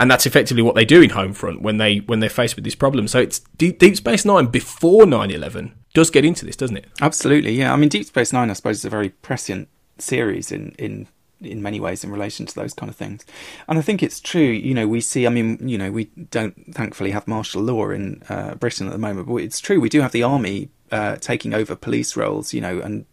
And 0.00 0.10
that's 0.10 0.24
effectively 0.24 0.62
what 0.62 0.74
they 0.74 0.86
do 0.86 1.02
in 1.02 1.10
Homefront 1.10 1.60
when 1.60 1.76
they 1.76 1.98
when 1.98 2.18
they're 2.20 2.30
faced 2.30 2.56
with 2.56 2.64
this 2.64 2.74
problem. 2.74 3.06
So 3.06 3.20
it's 3.20 3.40
Deep, 3.58 3.78
Deep 3.78 3.96
Space 3.96 4.24
Nine 4.24 4.46
before 4.46 5.04
9-11 5.04 5.72
does 5.92 6.08
get 6.08 6.24
into 6.24 6.46
this, 6.46 6.56
doesn't 6.56 6.78
it? 6.78 6.86
Absolutely, 7.02 7.52
yeah. 7.52 7.72
I 7.72 7.76
mean, 7.76 7.90
Deep 7.90 8.06
Space 8.06 8.32
Nine, 8.32 8.48
I 8.48 8.54
suppose, 8.54 8.78
is 8.78 8.84
a 8.86 8.90
very 8.90 9.10
prescient 9.10 9.68
series 10.00 10.50
in 10.52 10.74
in 10.78 11.06
in 11.40 11.62
many 11.62 11.80
ways 11.80 12.04
in 12.04 12.10
relation 12.10 12.46
to 12.46 12.54
those 12.54 12.74
kind 12.74 12.90
of 12.90 12.96
things. 12.96 13.24
And 13.66 13.78
I 13.78 13.82
think 13.82 14.02
it's 14.02 14.20
true, 14.20 14.42
you 14.42 14.74
know, 14.74 14.86
we 14.86 15.00
see, 15.00 15.26
I 15.26 15.30
mean, 15.30 15.58
you 15.66 15.78
know, 15.78 15.90
we 15.90 16.04
don't 16.30 16.74
thankfully 16.74 17.12
have 17.12 17.26
martial 17.26 17.62
law 17.62 17.88
in 17.90 18.22
uh, 18.28 18.56
Britain 18.56 18.86
at 18.86 18.92
the 18.92 18.98
moment, 18.98 19.26
but 19.26 19.36
it's 19.36 19.58
true, 19.58 19.80
we 19.80 19.88
do 19.88 20.02
have 20.02 20.12
the 20.12 20.22
army 20.22 20.68
uh, 20.92 21.16
taking 21.16 21.54
over 21.54 21.74
police 21.74 22.14
roles, 22.16 22.52
you 22.52 22.60
know, 22.60 22.80
and 22.80 23.06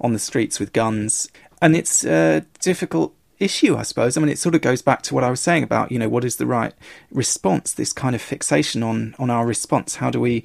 on 0.00 0.12
the 0.12 0.18
streets 0.18 0.60
with 0.60 0.72
guns. 0.72 1.28
And 1.60 1.74
it's 1.76 2.04
a 2.04 2.44
difficult 2.60 3.14
issue, 3.38 3.76
I 3.76 3.82
suppose. 3.82 4.16
I 4.16 4.20
mean, 4.20 4.30
it 4.30 4.38
sort 4.38 4.54
of 4.54 4.60
goes 4.60 4.82
back 4.82 5.02
to 5.02 5.14
what 5.14 5.24
I 5.24 5.30
was 5.30 5.40
saying 5.40 5.64
about, 5.64 5.90
you 5.90 5.98
know, 5.98 6.08
what 6.08 6.24
is 6.24 6.36
the 6.36 6.46
right 6.46 6.74
response, 7.10 7.72
this 7.72 7.92
kind 7.92 8.14
of 8.14 8.22
fixation 8.22 8.82
on, 8.82 9.14
on 9.18 9.30
our 9.30 9.44
response. 9.44 9.96
How 9.96 10.10
do 10.10 10.20
we 10.20 10.44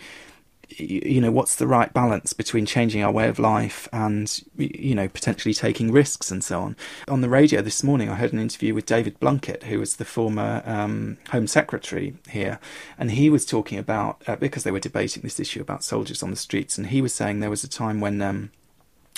you 0.70 1.22
know 1.22 1.32
what's 1.32 1.56
the 1.56 1.68
right 1.68 1.94
balance 1.94 2.34
between 2.34 2.66
changing 2.66 3.04
our 3.04 3.12
way 3.12 3.28
of 3.28 3.40
life 3.40 3.88
and 3.94 4.44
you 4.58 4.94
know 4.94 5.08
potentially 5.08 5.54
taking 5.54 5.92
risks 5.92 6.32
and 6.32 6.44
so 6.44 6.62
on? 6.62 6.76
On 7.08 7.22
the 7.22 7.30
radio 7.30 7.62
this 7.62 7.84
morning 7.84 8.10
i 8.10 8.16
heard 8.16 8.34
an 8.34 8.40
interview 8.40 8.74
with 8.74 8.86
david 8.86 9.20
blunkett 9.20 9.64
who 9.64 9.80
was 9.80 9.96
the 9.96 10.06
former 10.06 10.62
um, 10.66 11.18
home 11.30 11.48
secretary 11.48 12.16
here 12.30 12.60
and 12.98 13.12
he 13.12 13.30
was 13.30 13.46
talking 13.46 13.78
about 13.78 14.22
uh, 14.28 14.36
because 14.36 14.64
they 14.64 14.72
were 14.72 14.80
debating 14.80 15.24
this 15.24 15.40
issue 15.40 15.62
about 15.62 15.84
soldiers 15.84 16.22
on 16.22 16.32
the 16.32 16.36
streets 16.36 16.78
and 16.78 16.88
he 16.88 17.02
was 17.02 17.14
saying 17.14 17.40
there 17.40 17.50
was 17.50 17.64
a 17.64 17.70
time 17.70 18.00
when 18.00 18.22
um, 18.22 18.52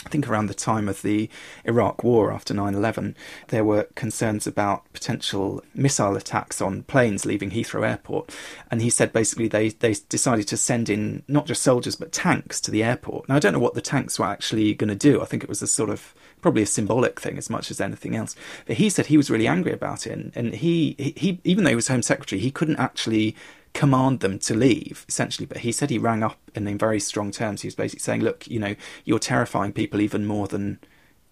I 0.05 0.09
think 0.09 0.29
around 0.29 0.47
the 0.47 0.53
time 0.53 0.87
of 0.87 1.01
the 1.01 1.29
Iraq 1.65 2.03
War 2.03 2.31
after 2.31 2.53
9 2.53 2.73
11, 2.73 3.15
there 3.49 3.65
were 3.65 3.83
concerns 3.95 4.47
about 4.47 4.91
potential 4.93 5.61
missile 5.75 6.15
attacks 6.15 6.61
on 6.61 6.83
planes 6.83 7.25
leaving 7.25 7.51
Heathrow 7.51 7.87
Airport. 7.87 8.33
And 8.71 8.81
he 8.81 8.89
said 8.89 9.11
basically 9.11 9.49
they, 9.49 9.69
they 9.69 9.95
decided 10.07 10.47
to 10.47 10.57
send 10.57 10.89
in 10.89 11.23
not 11.27 11.45
just 11.45 11.61
soldiers 11.61 11.95
but 11.95 12.13
tanks 12.13 12.61
to 12.61 12.71
the 12.71 12.83
airport. 12.83 13.27
Now, 13.27 13.35
I 13.35 13.39
don't 13.39 13.53
know 13.53 13.59
what 13.59 13.73
the 13.73 13.81
tanks 13.81 14.17
were 14.17 14.25
actually 14.25 14.73
going 14.73 14.89
to 14.89 14.95
do. 14.95 15.21
I 15.21 15.25
think 15.25 15.43
it 15.43 15.49
was 15.49 15.61
a 15.61 15.67
sort 15.67 15.89
of 15.89 16.15
probably 16.41 16.61
a 16.61 16.67
symbolic 16.67 17.19
thing 17.19 17.37
as 17.37 17.49
much 17.49 17.69
as 17.69 17.81
anything 17.81 18.15
else. 18.15 18.35
But 18.65 18.77
he 18.77 18.89
said 18.89 19.07
he 19.07 19.17
was 19.17 19.29
really 19.29 19.47
angry 19.47 19.73
about 19.73 20.07
it. 20.07 20.13
And, 20.13 20.31
and 20.33 20.55
he, 20.55 20.95
he, 20.97 21.39
even 21.43 21.65
though 21.65 21.71
he 21.71 21.75
was 21.75 21.89
Home 21.89 22.01
Secretary, 22.01 22.39
he 22.39 22.51
couldn't 22.51 22.79
actually 22.79 23.35
command 23.73 24.19
them 24.19 24.39
to 24.39 24.53
leave, 24.53 25.05
essentially. 25.07 25.45
But 25.45 25.59
he 25.59 25.71
said 25.71 25.89
he 25.89 25.97
rang 25.97 26.23
up 26.23 26.39
and 26.55 26.67
in 26.67 26.77
very 26.77 26.99
strong 26.99 27.31
terms. 27.31 27.61
He 27.61 27.67
was 27.67 27.75
basically 27.75 28.01
saying, 28.01 28.21
"Look, 28.21 28.47
you 28.47 28.59
know, 28.59 28.75
you're 29.05 29.19
terrifying 29.19 29.73
people 29.73 30.01
even 30.01 30.25
more 30.25 30.47
than." 30.47 30.79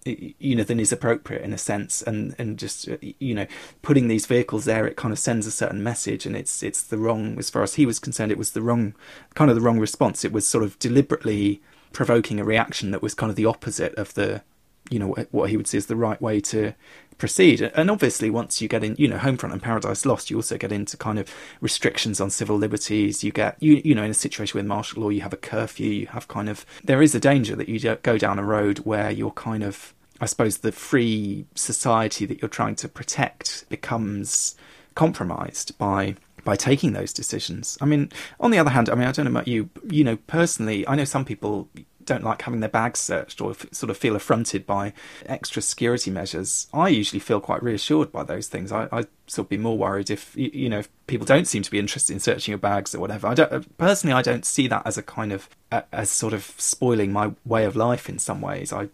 you 0.06 0.56
know 0.56 0.64
than 0.64 0.80
is 0.80 0.94
appropriate 0.94 1.42
in 1.42 1.52
a 1.52 1.58
sense 1.58 2.02
and 2.02 2.34
and 2.38 2.58
just 2.58 2.88
uh, 2.88 2.96
you 3.02 3.34
know 3.34 3.46
putting 3.82 4.08
these 4.08 4.26
vehicles 4.26 4.66
there 4.66 4.88
it 4.88 4.96
kind 4.96 5.12
of 5.12 5.20
sends 5.20 5.46
a 5.46 5.52
certain 5.52 5.84
message 5.84 6.26
and 6.26 6.36
it's 6.36 6.64
it's 6.64 6.82
the 6.82 6.98
wrong 6.98 7.38
as 7.38 7.50
far 7.50 7.64
as 7.64 7.76
he 7.76 7.86
was 7.86 8.00
concerned 8.00 8.32
it 8.32 8.38
was 8.38 8.52
the 8.52 8.62
wrong 8.62 8.94
kind 9.34 9.50
of 9.50 9.56
the 9.56 9.62
wrong 9.62 9.80
response 9.80 10.24
it 10.24 10.32
was 10.32 10.48
sort 10.48 10.64
of 10.64 10.80
deliberately 10.80 11.62
provoking 11.92 12.40
a 12.40 12.46
reaction 12.46 12.92
that 12.92 13.02
was 13.02 13.14
kind 13.14 13.30
of 13.30 13.36
the 13.36 13.46
opposite 13.46 13.94
of 13.96 14.14
the 14.14 14.42
you 14.90 15.00
know 15.00 15.14
what 15.32 15.50
he 15.50 15.58
would 15.58 15.68
see 15.68 15.78
as 15.78 15.88
the 15.88 15.96
right 15.96 16.22
way 16.22 16.40
to 16.40 16.74
proceed. 17.18 17.62
And 17.62 17.90
obviously, 17.90 18.30
once 18.30 18.62
you 18.62 18.68
get 18.68 18.84
in, 18.84 18.96
you 18.98 19.08
know, 19.08 19.18
Homefront 19.18 19.54
and 19.54 19.62
Paradise 19.62 20.06
Lost, 20.06 20.30
you 20.30 20.38
also 20.38 20.58
get 20.58 20.72
into 20.72 20.98
kind 20.98 21.20
of 21.20 21.34
restrictions 21.62 22.22
on 22.22 22.30
civil 22.30 22.58
liberties. 22.58 23.24
You 23.24 23.32
get, 23.32 23.62
you 23.62 23.82
you 23.84 23.96
know, 23.96 24.04
in 24.04 24.12
a 24.12 24.16
situation 24.16 24.58
with 24.58 24.66
martial 24.66 25.04
law, 25.04 25.10
you 25.10 25.22
have 25.22 25.34
a 25.34 25.38
curfew. 25.38 25.90
You 25.90 26.08
have 26.08 26.28
kind 26.28 26.50
of 26.50 26.66
there 26.84 27.02
is 27.02 27.16
a 27.16 27.20
danger 27.20 27.56
that 27.56 27.70
you 27.70 27.80
go 28.04 28.18
down 28.18 28.40
a 28.40 28.44
road 28.44 28.80
where 28.80 29.12
you're 29.12 29.32
kind 29.32 29.64
of, 29.64 29.94
I 30.22 30.26
suppose, 30.26 30.60
the 30.60 30.72
free 30.72 31.46
society 31.56 32.26
that 32.26 32.42
you're 32.42 32.50
trying 32.50 32.76
to 32.76 32.88
protect 32.88 33.66
becomes 33.70 34.56
compromised 34.96 35.78
by 35.78 36.16
by 36.44 36.56
taking 36.56 36.94
those 36.94 37.12
decisions. 37.12 37.78
I 37.82 37.86
mean, 37.86 38.10
on 38.40 38.52
the 38.52 38.58
other 38.58 38.70
hand, 38.70 38.90
I 38.90 38.96
mean, 38.96 39.06
I 39.06 39.12
don't 39.12 39.26
know 39.26 39.32
about 39.32 39.50
you, 39.50 39.70
you 39.90 40.06
know, 40.06 40.16
personally, 40.28 40.88
I 40.88 40.96
know 40.96 41.04
some 41.04 41.26
people 41.26 41.68
don't 42.08 42.24
like 42.24 42.42
having 42.42 42.62
their 42.62 42.70
bags 42.70 43.00
searched 43.00 43.40
or 43.42 43.56
sort 43.72 43.90
of 43.92 43.98
feel 43.98 44.16
affronted 44.16 44.66
by 44.66 44.94
extra 45.26 45.62
security 45.62 46.10
measures. 46.10 46.68
I 46.74 46.88
usually 46.88 47.20
feel 47.20 47.40
quite 47.40 47.62
reassured 47.62 48.12
by 48.12 48.24
those 48.24 48.48
things. 48.48 48.72
I, 48.72 48.88
I 48.92 49.06
sort 49.28 49.46
of 49.46 49.50
be 49.50 49.58
more 49.58 49.78
worried 49.78 50.10
if 50.10 50.36
you 50.36 50.70
know 50.70 50.80
if 50.80 50.90
people 51.06 51.26
don't 51.26 51.48
seem 51.48 51.62
to 51.62 51.72
be 51.72 51.80
interested 51.80 52.14
in 52.14 52.20
searching 52.20 52.52
your 52.52 52.60
bags 52.60 52.96
or 52.96 53.00
whatever. 53.00 53.28
I 53.28 53.36
don't 53.36 53.52
uh, 53.52 53.62
personally. 53.78 54.14
I 54.14 54.24
don't 54.24 54.46
see 54.46 54.68
that 54.68 54.88
as 54.88 54.98
a 54.98 55.04
kind 55.04 55.32
of 55.32 55.50
as 55.92 56.10
sort 56.10 56.34
of 56.34 56.54
spoiling 56.58 57.12
my 57.12 57.34
way 57.46 57.66
of 57.66 57.76
life 57.76 58.10
in 58.10 58.18
some 58.18 58.42
ways. 58.42 58.74
I 58.74 58.90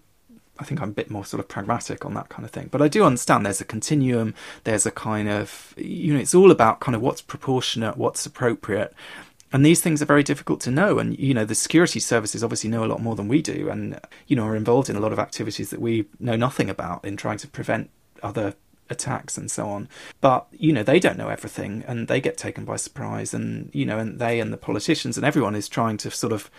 I 0.60 0.66
think 0.66 0.82
I'm 0.82 0.90
a 0.90 0.94
bit 0.94 1.10
more 1.10 1.26
sort 1.26 1.40
of 1.40 1.48
pragmatic 1.48 2.06
on 2.06 2.14
that 2.14 2.30
kind 2.30 2.46
of 2.46 2.52
thing. 2.52 2.70
But 2.72 2.82
I 2.82 2.88
do 2.88 3.04
understand 3.04 3.46
there's 3.46 3.62
a 3.62 3.66
continuum. 3.66 4.36
There's 4.66 4.86
a 4.86 4.92
kind 4.92 5.30
of 5.30 5.74
you 5.78 6.14
know 6.14 6.20
it's 6.20 6.36
all 6.36 6.52
about 6.52 6.80
kind 6.80 6.96
of 6.96 7.02
what's 7.02 7.22
proportionate, 7.22 7.98
what's 7.98 8.26
appropriate. 8.26 8.94
And 9.54 9.64
these 9.64 9.82
things 9.82 10.02
are 10.02 10.06
very 10.06 10.24
difficult 10.24 10.60
to 10.62 10.72
know. 10.72 10.98
And, 10.98 11.18
you 11.18 11.34
know, 11.34 11.46
the 11.46 11.56
security 11.56 12.00
services 12.00 12.44
obviously 12.44 12.72
know 12.72 12.84
a 12.84 12.88
lot 12.88 13.02
more 13.02 13.16
than 13.16 13.28
we 13.28 13.42
do 13.42 13.70
and, 13.70 14.00
you 14.28 14.36
know, 14.36 14.46
are 14.46 14.56
involved 14.56 14.90
in 14.90 14.96
a 14.96 15.00
lot 15.00 15.14
of 15.14 15.20
activities 15.20 15.70
that 15.70 15.80
we 15.80 16.06
know 16.20 16.36
nothing 16.36 16.72
about 16.72 17.06
in 17.06 17.16
trying 17.16 17.38
to 17.38 17.48
prevent 17.48 17.92
other 18.24 18.56
attacks 18.90 19.38
and 19.38 19.52
so 19.52 19.70
on. 19.70 19.88
But, 20.22 20.48
you 20.52 20.74
know, 20.74 20.82
they 20.82 21.00
don't 21.00 21.18
know 21.18 21.30
everything 21.30 21.84
and 21.88 22.08
they 22.08 22.20
get 22.20 22.36
taken 22.36 22.66
by 22.66 22.78
surprise. 22.78 23.32
And, 23.32 23.70
you 23.74 23.86
know, 23.86 24.00
and 24.00 24.18
they 24.20 24.40
and 24.40 24.52
the 24.52 24.58
politicians 24.58 25.18
and 25.18 25.26
everyone 25.26 25.56
is 25.56 25.70
trying 25.70 25.98
to 25.98 26.10
sort 26.10 26.34
of 26.34 26.50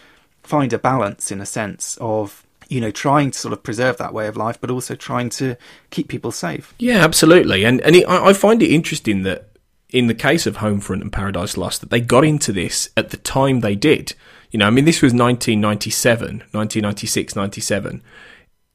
find 0.45 0.73
a 0.73 0.79
balance 0.79 1.33
in 1.33 1.41
a 1.41 1.47
sense 1.47 1.99
of 2.01 2.47
you 2.69 2.81
know 2.81 2.91
trying 2.91 3.31
to 3.31 3.39
sort 3.39 3.53
of 3.53 3.63
preserve 3.63 3.97
that 3.99 4.15
way 4.15 4.27
of 4.27 4.37
life 4.37 4.59
but 4.61 4.71
also 4.71 4.95
trying 4.95 5.29
to 5.29 5.57
keep 5.91 6.09
people 6.09 6.31
safe 6.31 6.75
yeah 6.79 7.05
absolutely 7.05 7.65
and 7.65 7.81
and 7.83 7.97
it, 7.97 8.09
I 8.09 8.33
find 8.33 8.63
it 8.63 8.71
interesting 8.71 9.23
that 9.23 9.49
in 9.95 10.09
the 10.09 10.15
case 10.15 10.47
of 10.47 10.59
Homefront 10.59 11.01
and 11.01 11.13
Paradise 11.13 11.57
Lost 11.57 11.81
that 11.81 11.91
they 11.91 12.01
got 12.01 12.25
into 12.25 12.53
this 12.53 12.91
at 12.97 13.11
the 13.11 13.17
time 13.17 13.61
they 13.61 13.75
did 13.75 14.15
you 14.51 14.59
know 14.59 14.67
I 14.67 14.71
mean 14.71 14.85
this 14.85 15.01
was 15.01 15.13
1997 15.13 16.29
1996 16.51 17.37
97 17.37 18.03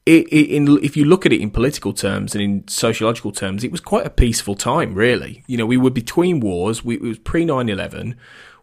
it, 0.06 0.26
it, 0.28 0.50
in, 0.50 0.82
if 0.82 0.96
you 0.96 1.04
look 1.04 1.26
at 1.26 1.32
it 1.32 1.40
in 1.40 1.50
political 1.50 1.92
terms 1.92 2.34
and 2.34 2.42
in 2.42 2.66
sociological 2.66 3.32
terms, 3.32 3.62
it 3.62 3.70
was 3.70 3.82
quite 3.82 4.06
a 4.06 4.10
peaceful 4.10 4.56
time, 4.56 4.94
really. 4.94 5.44
You 5.46 5.58
know, 5.58 5.66
we 5.66 5.76
were 5.76 5.90
between 5.90 6.40
wars. 6.40 6.82
We, 6.82 6.94
it 6.94 7.02
was 7.02 7.18
pre 7.18 7.44
9 7.44 7.68
11. 7.68 8.16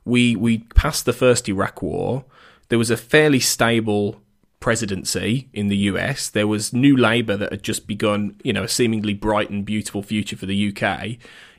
We, 0.04 0.36
we 0.36 0.58
passed 0.58 1.06
the 1.06 1.14
first 1.14 1.48
Iraq 1.48 1.82
war 1.84 2.26
there 2.70 2.80
was 2.80 2.90
a 2.90 2.98
fairly 2.98 3.40
stable 3.40 4.22
presidency 4.60 5.50
in 5.54 5.68
the 5.68 5.78
US. 5.78 6.30
There 6.30 6.48
was 6.48 6.74
New 6.74 6.98
Labour 6.98 7.38
that 7.38 7.52
had 7.52 7.64
just 7.64 7.88
begun, 7.88 8.36
you 8.44 8.54
know, 8.54 8.64
a 8.64 8.68
seemingly 8.68 9.14
bright 9.14 9.50
and 9.50 9.66
beautiful 9.66 10.04
future 10.04 10.36
for 10.36 10.46
the 10.46 10.74
UK. 10.74 11.18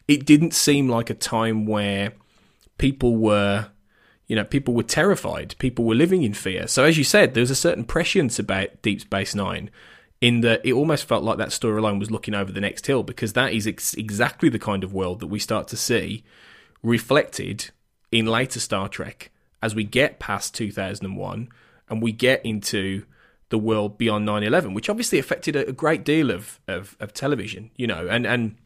It 0.08 0.24
didn't 0.24 0.54
seem 0.54 0.88
like 0.88 1.10
a 1.10 1.14
time 1.14 1.66
where 1.66 2.14
people 2.78 3.16
were, 3.16 3.68
you 4.26 4.34
know, 4.34 4.44
people 4.44 4.74
were 4.74 4.82
terrified. 4.82 5.54
People 5.58 5.84
were 5.84 5.94
living 5.94 6.22
in 6.22 6.34
fear. 6.34 6.66
So 6.66 6.84
as 6.84 6.98
you 6.98 7.04
said, 7.04 7.34
there 7.34 7.42
was 7.42 7.50
a 7.50 7.56
certain 7.56 7.84
prescience 7.84 8.38
about 8.38 8.82
Deep 8.82 9.02
Space 9.02 9.34
Nine 9.34 9.70
in 10.20 10.40
that 10.40 10.60
it 10.64 10.72
almost 10.72 11.04
felt 11.04 11.22
like 11.22 11.38
that 11.38 11.50
storyline 11.50 11.98
was 11.98 12.10
looking 12.10 12.34
over 12.34 12.50
the 12.50 12.60
next 12.60 12.86
hill 12.86 13.02
because 13.02 13.34
that 13.34 13.52
is 13.52 13.66
ex- 13.66 13.94
exactly 13.94 14.48
the 14.48 14.58
kind 14.58 14.82
of 14.82 14.92
world 14.92 15.20
that 15.20 15.28
we 15.28 15.38
start 15.38 15.68
to 15.68 15.76
see 15.76 16.24
reflected 16.82 17.70
in 18.10 18.26
later 18.26 18.58
Star 18.58 18.88
Trek 18.88 19.30
as 19.62 19.74
we 19.74 19.84
get 19.84 20.18
past 20.18 20.54
2001 20.54 21.48
and 21.88 22.02
we 22.02 22.12
get 22.12 22.44
into 22.44 23.04
the 23.50 23.58
world 23.58 23.96
beyond 23.96 24.26
9/11, 24.26 24.74
which 24.74 24.90
obviously 24.90 25.18
affected 25.18 25.56
a, 25.56 25.72
great 25.72 26.04
deal 26.04 26.30
of, 26.30 26.60
of, 26.68 26.96
of 27.00 27.14
television, 27.14 27.70
you 27.76 27.86
know, 27.86 28.06
and 28.08 28.26
and 28.26 28.56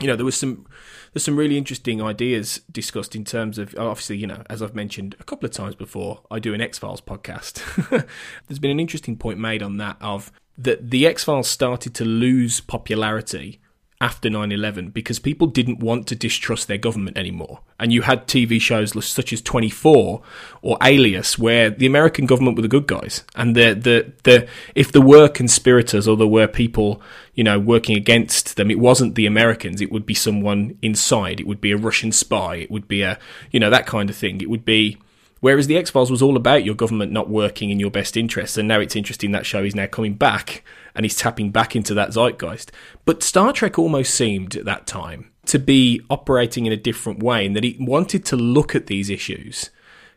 you 0.00 0.08
know 0.08 0.16
there 0.16 0.24
was 0.24 0.36
some 0.36 0.66
there's 1.12 1.24
some 1.24 1.36
really 1.36 1.56
interesting 1.56 2.02
ideas 2.02 2.60
discussed 2.70 3.14
in 3.14 3.24
terms 3.24 3.58
of 3.58 3.74
obviously 3.78 4.16
you 4.16 4.26
know 4.26 4.42
as 4.50 4.62
I've 4.62 4.74
mentioned 4.74 5.14
a 5.20 5.24
couple 5.24 5.46
of 5.46 5.52
times 5.52 5.74
before 5.74 6.22
I 6.30 6.38
do 6.38 6.54
an 6.54 6.60
X 6.60 6.78
Files 6.78 7.00
podcast. 7.00 7.62
there's 8.48 8.58
been 8.58 8.70
an 8.70 8.80
interesting 8.80 9.16
point 9.16 9.38
made 9.38 9.62
on 9.62 9.76
that 9.78 9.96
of 10.00 10.32
that 10.58 10.90
the 10.90 11.06
X 11.06 11.24
Files 11.24 11.48
started 11.48 11.94
to 11.94 12.04
lose 12.04 12.60
popularity 12.60 13.60
after 14.00 14.28
9-11 14.28 14.92
because 14.92 15.18
people 15.18 15.46
didn't 15.46 15.78
want 15.78 16.06
to 16.08 16.16
distrust 16.16 16.68
their 16.68 16.78
government 16.78 17.16
anymore. 17.16 17.60
And 17.78 17.92
you 17.92 18.02
had 18.02 18.26
tv 18.26 18.60
shows 18.60 18.92
such 19.06 19.32
as 19.32 19.40
24 19.40 20.20
or 20.62 20.78
alias 20.82 21.38
where 21.38 21.70
the 21.70 21.86
american 21.86 22.26
government 22.26 22.56
were 22.56 22.62
the 22.62 22.68
good 22.68 22.86
guys. 22.86 23.24
And 23.36 23.54
the, 23.54 23.74
the, 23.74 24.12
the 24.24 24.48
if 24.74 24.90
there 24.90 25.02
were 25.02 25.28
conspirators 25.28 26.08
or 26.08 26.16
there 26.16 26.26
were 26.26 26.48
people 26.48 27.00
you 27.34 27.44
know 27.44 27.58
working 27.58 27.96
against 27.96 28.56
them 28.56 28.70
it 28.70 28.78
wasn't 28.78 29.14
the 29.14 29.26
americans. 29.26 29.80
It 29.80 29.92
would 29.92 30.06
be 30.06 30.14
someone 30.14 30.76
inside. 30.82 31.40
It 31.40 31.46
would 31.46 31.60
be 31.60 31.72
a 31.72 31.76
russian 31.76 32.12
spy. 32.12 32.56
It 32.56 32.70
would 32.70 32.88
be 32.88 33.02
a 33.02 33.18
you 33.52 33.60
know 33.60 33.70
that 33.70 33.86
kind 33.86 34.10
of 34.10 34.16
thing. 34.16 34.40
It 34.40 34.50
would 34.50 34.64
be 34.64 34.98
Whereas 35.44 35.66
the 35.66 35.76
X 35.76 35.90
Files 35.90 36.10
was 36.10 36.22
all 36.22 36.38
about 36.38 36.64
your 36.64 36.74
government 36.74 37.12
not 37.12 37.28
working 37.28 37.68
in 37.68 37.78
your 37.78 37.90
best 37.90 38.16
interests, 38.16 38.56
and 38.56 38.66
now 38.66 38.80
it's 38.80 38.96
interesting 38.96 39.32
that 39.32 39.44
show 39.44 39.62
is 39.62 39.74
now 39.74 39.86
coming 39.86 40.14
back 40.14 40.64
and 40.94 41.04
he's 41.04 41.18
tapping 41.18 41.50
back 41.50 41.76
into 41.76 41.92
that 41.92 42.14
zeitgeist. 42.14 42.72
But 43.04 43.22
Star 43.22 43.52
Trek 43.52 43.78
almost 43.78 44.14
seemed 44.14 44.56
at 44.56 44.64
that 44.64 44.86
time 44.86 45.32
to 45.44 45.58
be 45.58 46.00
operating 46.08 46.64
in 46.64 46.72
a 46.72 46.78
different 46.78 47.22
way, 47.22 47.44
in 47.44 47.52
that 47.52 47.64
it 47.66 47.76
wanted 47.78 48.24
to 48.24 48.36
look 48.36 48.74
at 48.74 48.86
these 48.86 49.10
issues 49.10 49.68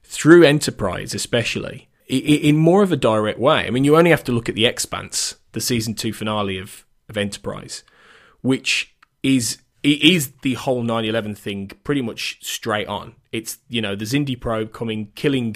through 0.01 0.45
Enterprise, 0.45 1.13
especially 1.13 1.89
in 2.07 2.55
more 2.55 2.81
of 2.81 2.93
a 2.93 2.95
direct 2.95 3.37
way. 3.37 3.67
I 3.67 3.69
mean, 3.69 3.83
you 3.83 3.97
only 3.97 4.11
have 4.11 4.23
to 4.23 4.31
look 4.31 4.47
at 4.47 4.55
the 4.55 4.65
Expanse, 4.65 5.35
the 5.51 5.59
season 5.59 5.93
two 5.93 6.13
finale 6.13 6.57
of, 6.57 6.85
of 7.09 7.17
Enterprise, 7.17 7.83
which 8.39 8.95
is 9.23 9.57
it 9.83 10.01
is 10.01 10.31
the 10.41 10.53
whole 10.53 10.83
9/11 10.83 11.37
thing 11.37 11.71
pretty 11.83 12.01
much 12.01 12.37
straight 12.41 12.87
on. 12.87 13.15
It's 13.37 13.59
you 13.69 13.81
know 13.81 13.95
the 13.95 14.05
Xindi 14.05 14.39
probe 14.39 14.73
coming, 14.73 15.11
killing, 15.15 15.55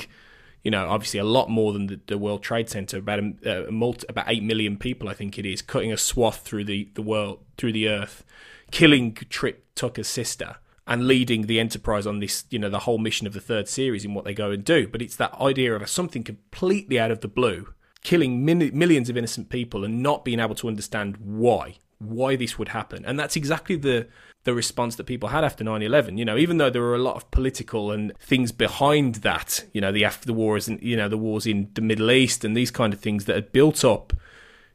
you 0.63 0.71
know, 0.71 0.87
obviously 0.87 1.19
a 1.19 1.25
lot 1.25 1.49
more 1.49 1.73
than 1.73 1.87
the, 1.87 1.99
the 2.07 2.17
World 2.17 2.43
Trade 2.43 2.69
Center, 2.69 2.97
about 2.97 3.19
a, 3.19 3.33
uh, 3.45 3.67
a 3.67 3.71
multi, 3.71 4.05
about 4.07 4.25
eight 4.27 4.43
million 4.43 4.77
people, 4.77 5.09
I 5.09 5.13
think 5.13 5.37
it 5.39 5.45
is, 5.45 5.61
cutting 5.61 5.91
a 5.91 5.97
swath 5.97 6.41
through 6.41 6.65
the 6.65 6.89
the 6.93 7.01
world, 7.01 7.39
through 7.57 7.73
the 7.73 7.87
Earth, 7.89 8.23
killing 8.71 9.13
Trip 9.13 9.65
Tucker's 9.75 10.07
sister, 10.07 10.57
and 10.85 11.07
leading 11.07 11.47
the 11.47 11.59
Enterprise 11.59 12.05
on 12.05 12.19
this, 12.19 12.45
you 12.49 12.59
know, 12.59 12.69
the 12.69 12.79
whole 12.79 12.97
mission 12.97 13.27
of 13.27 13.33
the 13.33 13.41
third 13.41 13.67
series 13.67 14.05
in 14.05 14.13
what 14.13 14.25
they 14.25 14.33
go 14.33 14.51
and 14.51 14.63
do. 14.63 14.87
But 14.87 15.01
it's 15.01 15.15
that 15.17 15.33
idea 15.39 15.75
of 15.75 15.89
something 15.89 16.23
completely 16.23 16.99
out 16.99 17.11
of 17.11 17.21
the 17.21 17.27
blue, 17.27 17.73
killing 18.03 18.45
min- 18.45 18.71
millions 18.77 19.09
of 19.09 19.17
innocent 19.17 19.49
people, 19.49 19.83
and 19.83 20.03
not 20.03 20.23
being 20.23 20.39
able 20.39 20.55
to 20.55 20.67
understand 20.67 21.17
why 21.17 21.77
why 22.01 22.35
this 22.35 22.57
would 22.57 22.69
happen. 22.69 23.05
And 23.05 23.19
that's 23.19 23.35
exactly 23.35 23.75
the 23.75 24.07
the 24.43 24.53
response 24.53 24.95
that 24.95 25.03
people 25.05 25.29
had 25.29 25.43
after 25.43 25.63
9/11 25.63 26.17
you 26.17 26.25
know 26.25 26.37
even 26.37 26.57
though 26.57 26.69
there 26.69 26.81
were 26.81 26.95
a 26.95 26.99
lot 26.99 27.15
of 27.15 27.29
political 27.31 27.91
and 27.91 28.11
things 28.19 28.51
behind 28.51 29.15
that 29.15 29.63
you 29.73 29.81
know 29.81 29.91
the 29.91 30.03
after 30.03 30.25
the 30.25 30.33
wars 30.33 30.67
and 30.67 30.81
you 30.81 30.97
know 30.97 31.07
the 31.07 31.17
wars 31.17 31.45
in 31.45 31.69
the 31.75 31.81
Middle 31.81 32.11
East 32.11 32.43
and 32.43 32.55
these 32.55 32.71
kind 32.71 32.93
of 32.93 32.99
things 32.99 33.25
that 33.25 33.35
had 33.35 33.51
built 33.51 33.85
up 33.85 34.13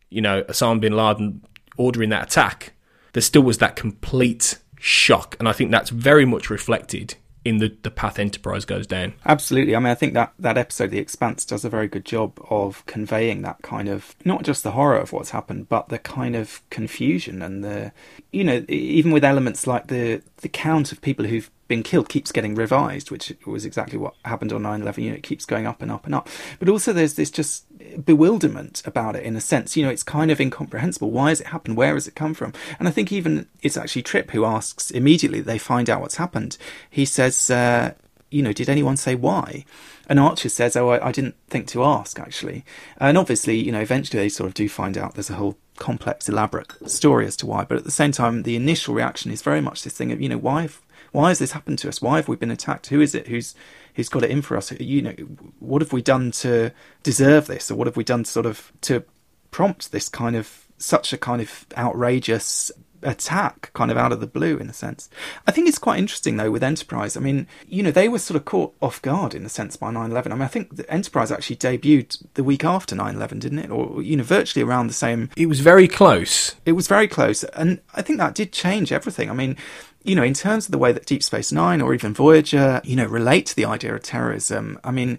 you 0.08 0.20
know 0.20 0.42
Osama 0.44 0.80
bin 0.80 0.96
Laden 0.96 1.42
ordering 1.76 2.10
that 2.10 2.24
attack 2.24 2.72
there 3.16 3.22
still 3.22 3.42
was 3.42 3.56
that 3.58 3.76
complete 3.76 4.58
shock. 4.78 5.36
And 5.38 5.48
I 5.48 5.52
think 5.52 5.70
that's 5.70 5.88
very 5.88 6.26
much 6.26 6.50
reflected 6.50 7.14
in 7.46 7.58
the, 7.58 7.72
the 7.82 7.92
path 7.92 8.18
Enterprise 8.18 8.64
goes 8.64 8.88
down. 8.88 9.14
Absolutely. 9.24 9.76
I 9.76 9.78
mean, 9.78 9.86
I 9.86 9.94
think 9.94 10.14
that, 10.14 10.32
that 10.36 10.58
episode, 10.58 10.90
The 10.90 10.98
Expanse, 10.98 11.44
does 11.44 11.64
a 11.64 11.68
very 11.68 11.86
good 11.86 12.04
job 12.04 12.44
of 12.50 12.84
conveying 12.86 13.42
that 13.42 13.62
kind 13.62 13.88
of, 13.88 14.16
not 14.24 14.42
just 14.42 14.64
the 14.64 14.72
horror 14.72 14.96
of 14.96 15.12
what's 15.12 15.30
happened, 15.30 15.68
but 15.68 15.88
the 15.88 16.00
kind 16.00 16.34
of 16.34 16.60
confusion 16.70 17.42
and 17.42 17.62
the, 17.62 17.92
you 18.32 18.42
know, 18.42 18.64
even 18.68 19.12
with 19.12 19.24
elements 19.24 19.64
like 19.64 19.86
the, 19.86 20.22
the 20.38 20.48
count 20.48 20.90
of 20.90 21.00
people 21.00 21.26
who've 21.26 21.48
been 21.68 21.84
killed 21.84 22.08
keeps 22.08 22.32
getting 22.32 22.56
revised, 22.56 23.12
which 23.12 23.32
was 23.46 23.64
exactly 23.64 23.96
what 23.96 24.14
happened 24.24 24.52
on 24.52 24.62
9 24.62 24.82
11. 24.82 25.04
You 25.04 25.10
know, 25.10 25.16
it 25.16 25.22
keeps 25.22 25.44
going 25.46 25.68
up 25.68 25.80
and 25.80 25.92
up 25.92 26.04
and 26.04 26.16
up. 26.16 26.28
But 26.58 26.68
also, 26.68 26.92
there's 26.92 27.14
this 27.14 27.30
just 27.30 27.64
bewilderment 28.04 28.82
about 28.84 29.16
it 29.16 29.22
in 29.22 29.36
a 29.36 29.40
sense. 29.40 29.76
You 29.76 29.84
know, 29.84 29.90
it's 29.90 30.02
kind 30.02 30.30
of 30.30 30.40
incomprehensible. 30.40 31.10
Why 31.10 31.30
has 31.30 31.40
it 31.40 31.48
happened? 31.48 31.76
Where 31.76 31.94
has 31.94 32.06
it 32.06 32.14
come 32.14 32.34
from? 32.34 32.52
And 32.78 32.88
I 32.88 32.90
think 32.90 33.12
even 33.12 33.46
it's 33.62 33.76
actually 33.76 34.02
Trip 34.02 34.30
who 34.30 34.44
asks 34.44 34.90
immediately 34.90 35.40
they 35.40 35.58
find 35.58 35.88
out 35.88 36.00
what's 36.00 36.16
happened. 36.16 36.58
He 36.90 37.04
says, 37.04 37.50
uh, 37.50 37.94
you 38.30 38.42
know, 38.42 38.52
did 38.52 38.68
anyone 38.68 38.96
say 38.96 39.14
why? 39.14 39.64
And 40.08 40.20
Archer 40.20 40.48
says, 40.48 40.76
oh, 40.76 40.90
I, 40.90 41.08
I 41.08 41.12
didn't 41.12 41.36
think 41.48 41.66
to 41.68 41.84
ask, 41.84 42.18
actually. 42.18 42.64
And 42.98 43.18
obviously, 43.18 43.56
you 43.56 43.72
know, 43.72 43.80
eventually 43.80 44.22
they 44.22 44.28
sort 44.28 44.48
of 44.48 44.54
do 44.54 44.68
find 44.68 44.96
out 44.96 45.14
there's 45.14 45.30
a 45.30 45.34
whole 45.34 45.56
complex, 45.76 46.28
elaborate 46.28 46.72
story 46.88 47.26
as 47.26 47.36
to 47.38 47.46
why. 47.46 47.64
But 47.64 47.78
at 47.78 47.84
the 47.84 47.90
same 47.90 48.12
time, 48.12 48.42
the 48.42 48.56
initial 48.56 48.94
reaction 48.94 49.30
is 49.30 49.42
very 49.42 49.60
much 49.60 49.82
this 49.82 49.96
thing 49.96 50.12
of, 50.12 50.20
you 50.20 50.28
know, 50.28 50.38
why 50.38 50.62
have, 50.62 50.80
why 51.12 51.28
has 51.28 51.38
this 51.38 51.52
happened 51.52 51.78
to 51.80 51.88
us? 51.88 52.02
Why 52.02 52.16
have 52.16 52.28
we 52.28 52.36
been 52.36 52.50
attacked? 52.50 52.88
Who 52.88 53.00
is 53.00 53.14
it 53.14 53.28
who's 53.28 53.54
who's 53.96 54.08
got 54.08 54.22
it 54.22 54.30
in 54.30 54.42
for 54.42 54.56
us? 54.56 54.70
You 54.72 55.02
know, 55.02 55.12
what 55.58 55.82
have 55.82 55.92
we 55.92 56.02
done 56.02 56.30
to 56.32 56.72
deserve 57.02 57.46
this, 57.46 57.70
or 57.70 57.74
what 57.74 57.86
have 57.86 57.96
we 57.96 58.04
done 58.04 58.24
sort 58.24 58.46
of 58.46 58.70
to 58.82 59.02
prompt 59.50 59.90
this 59.90 60.08
kind 60.08 60.36
of 60.36 60.66
such 60.78 61.12
a 61.12 61.18
kind 61.18 61.40
of 61.40 61.66
outrageous 61.76 62.70
attack 63.06 63.70
kind 63.72 63.90
of 63.90 63.96
out 63.96 64.12
of 64.12 64.20
the 64.20 64.26
blue 64.26 64.56
in 64.58 64.68
a 64.68 64.72
sense. 64.72 65.08
I 65.46 65.52
think 65.52 65.68
it's 65.68 65.78
quite 65.78 65.98
interesting 65.98 66.36
though 66.36 66.50
with 66.50 66.62
Enterprise. 66.62 67.16
I 67.16 67.20
mean, 67.20 67.46
you 67.68 67.82
know, 67.82 67.90
they 67.90 68.08
were 68.08 68.18
sort 68.18 68.36
of 68.36 68.44
caught 68.44 68.74
off 68.82 69.00
guard 69.00 69.34
in 69.34 69.46
a 69.46 69.48
sense 69.48 69.76
by 69.76 69.90
9/11. 69.90 70.26
I 70.26 70.34
mean, 70.34 70.42
I 70.42 70.48
think 70.48 70.76
the 70.76 70.90
Enterprise 70.90 71.30
actually 71.32 71.56
debuted 71.56 72.22
the 72.34 72.44
week 72.44 72.64
after 72.64 72.94
9/11, 72.94 73.38
didn't 73.38 73.60
it? 73.60 73.70
Or 73.70 74.02
you 74.02 74.16
know, 74.16 74.22
virtually 74.22 74.62
around 74.64 74.88
the 74.88 74.94
same. 74.94 75.30
It 75.36 75.46
was 75.46 75.60
very 75.60 75.88
close. 75.88 76.56
It 76.64 76.72
was 76.72 76.88
very 76.88 77.08
close, 77.08 77.44
and 77.44 77.80
I 77.94 78.02
think 78.02 78.18
that 78.18 78.34
did 78.34 78.52
change 78.52 78.92
everything. 78.92 79.30
I 79.30 79.34
mean, 79.34 79.56
you 80.02 80.14
know, 80.14 80.22
in 80.22 80.34
terms 80.34 80.66
of 80.66 80.72
the 80.72 80.78
way 80.78 80.92
that 80.92 81.06
Deep 81.06 81.22
Space 81.22 81.50
Nine 81.50 81.80
or 81.80 81.92
even 81.94 82.14
Voyager, 82.14 82.80
you 82.84 82.96
know, 82.96 83.06
relate 83.06 83.46
to 83.46 83.56
the 83.56 83.64
idea 83.64 83.94
of 83.94 84.02
terrorism, 84.02 84.78
I 84.84 84.90
mean, 84.92 85.18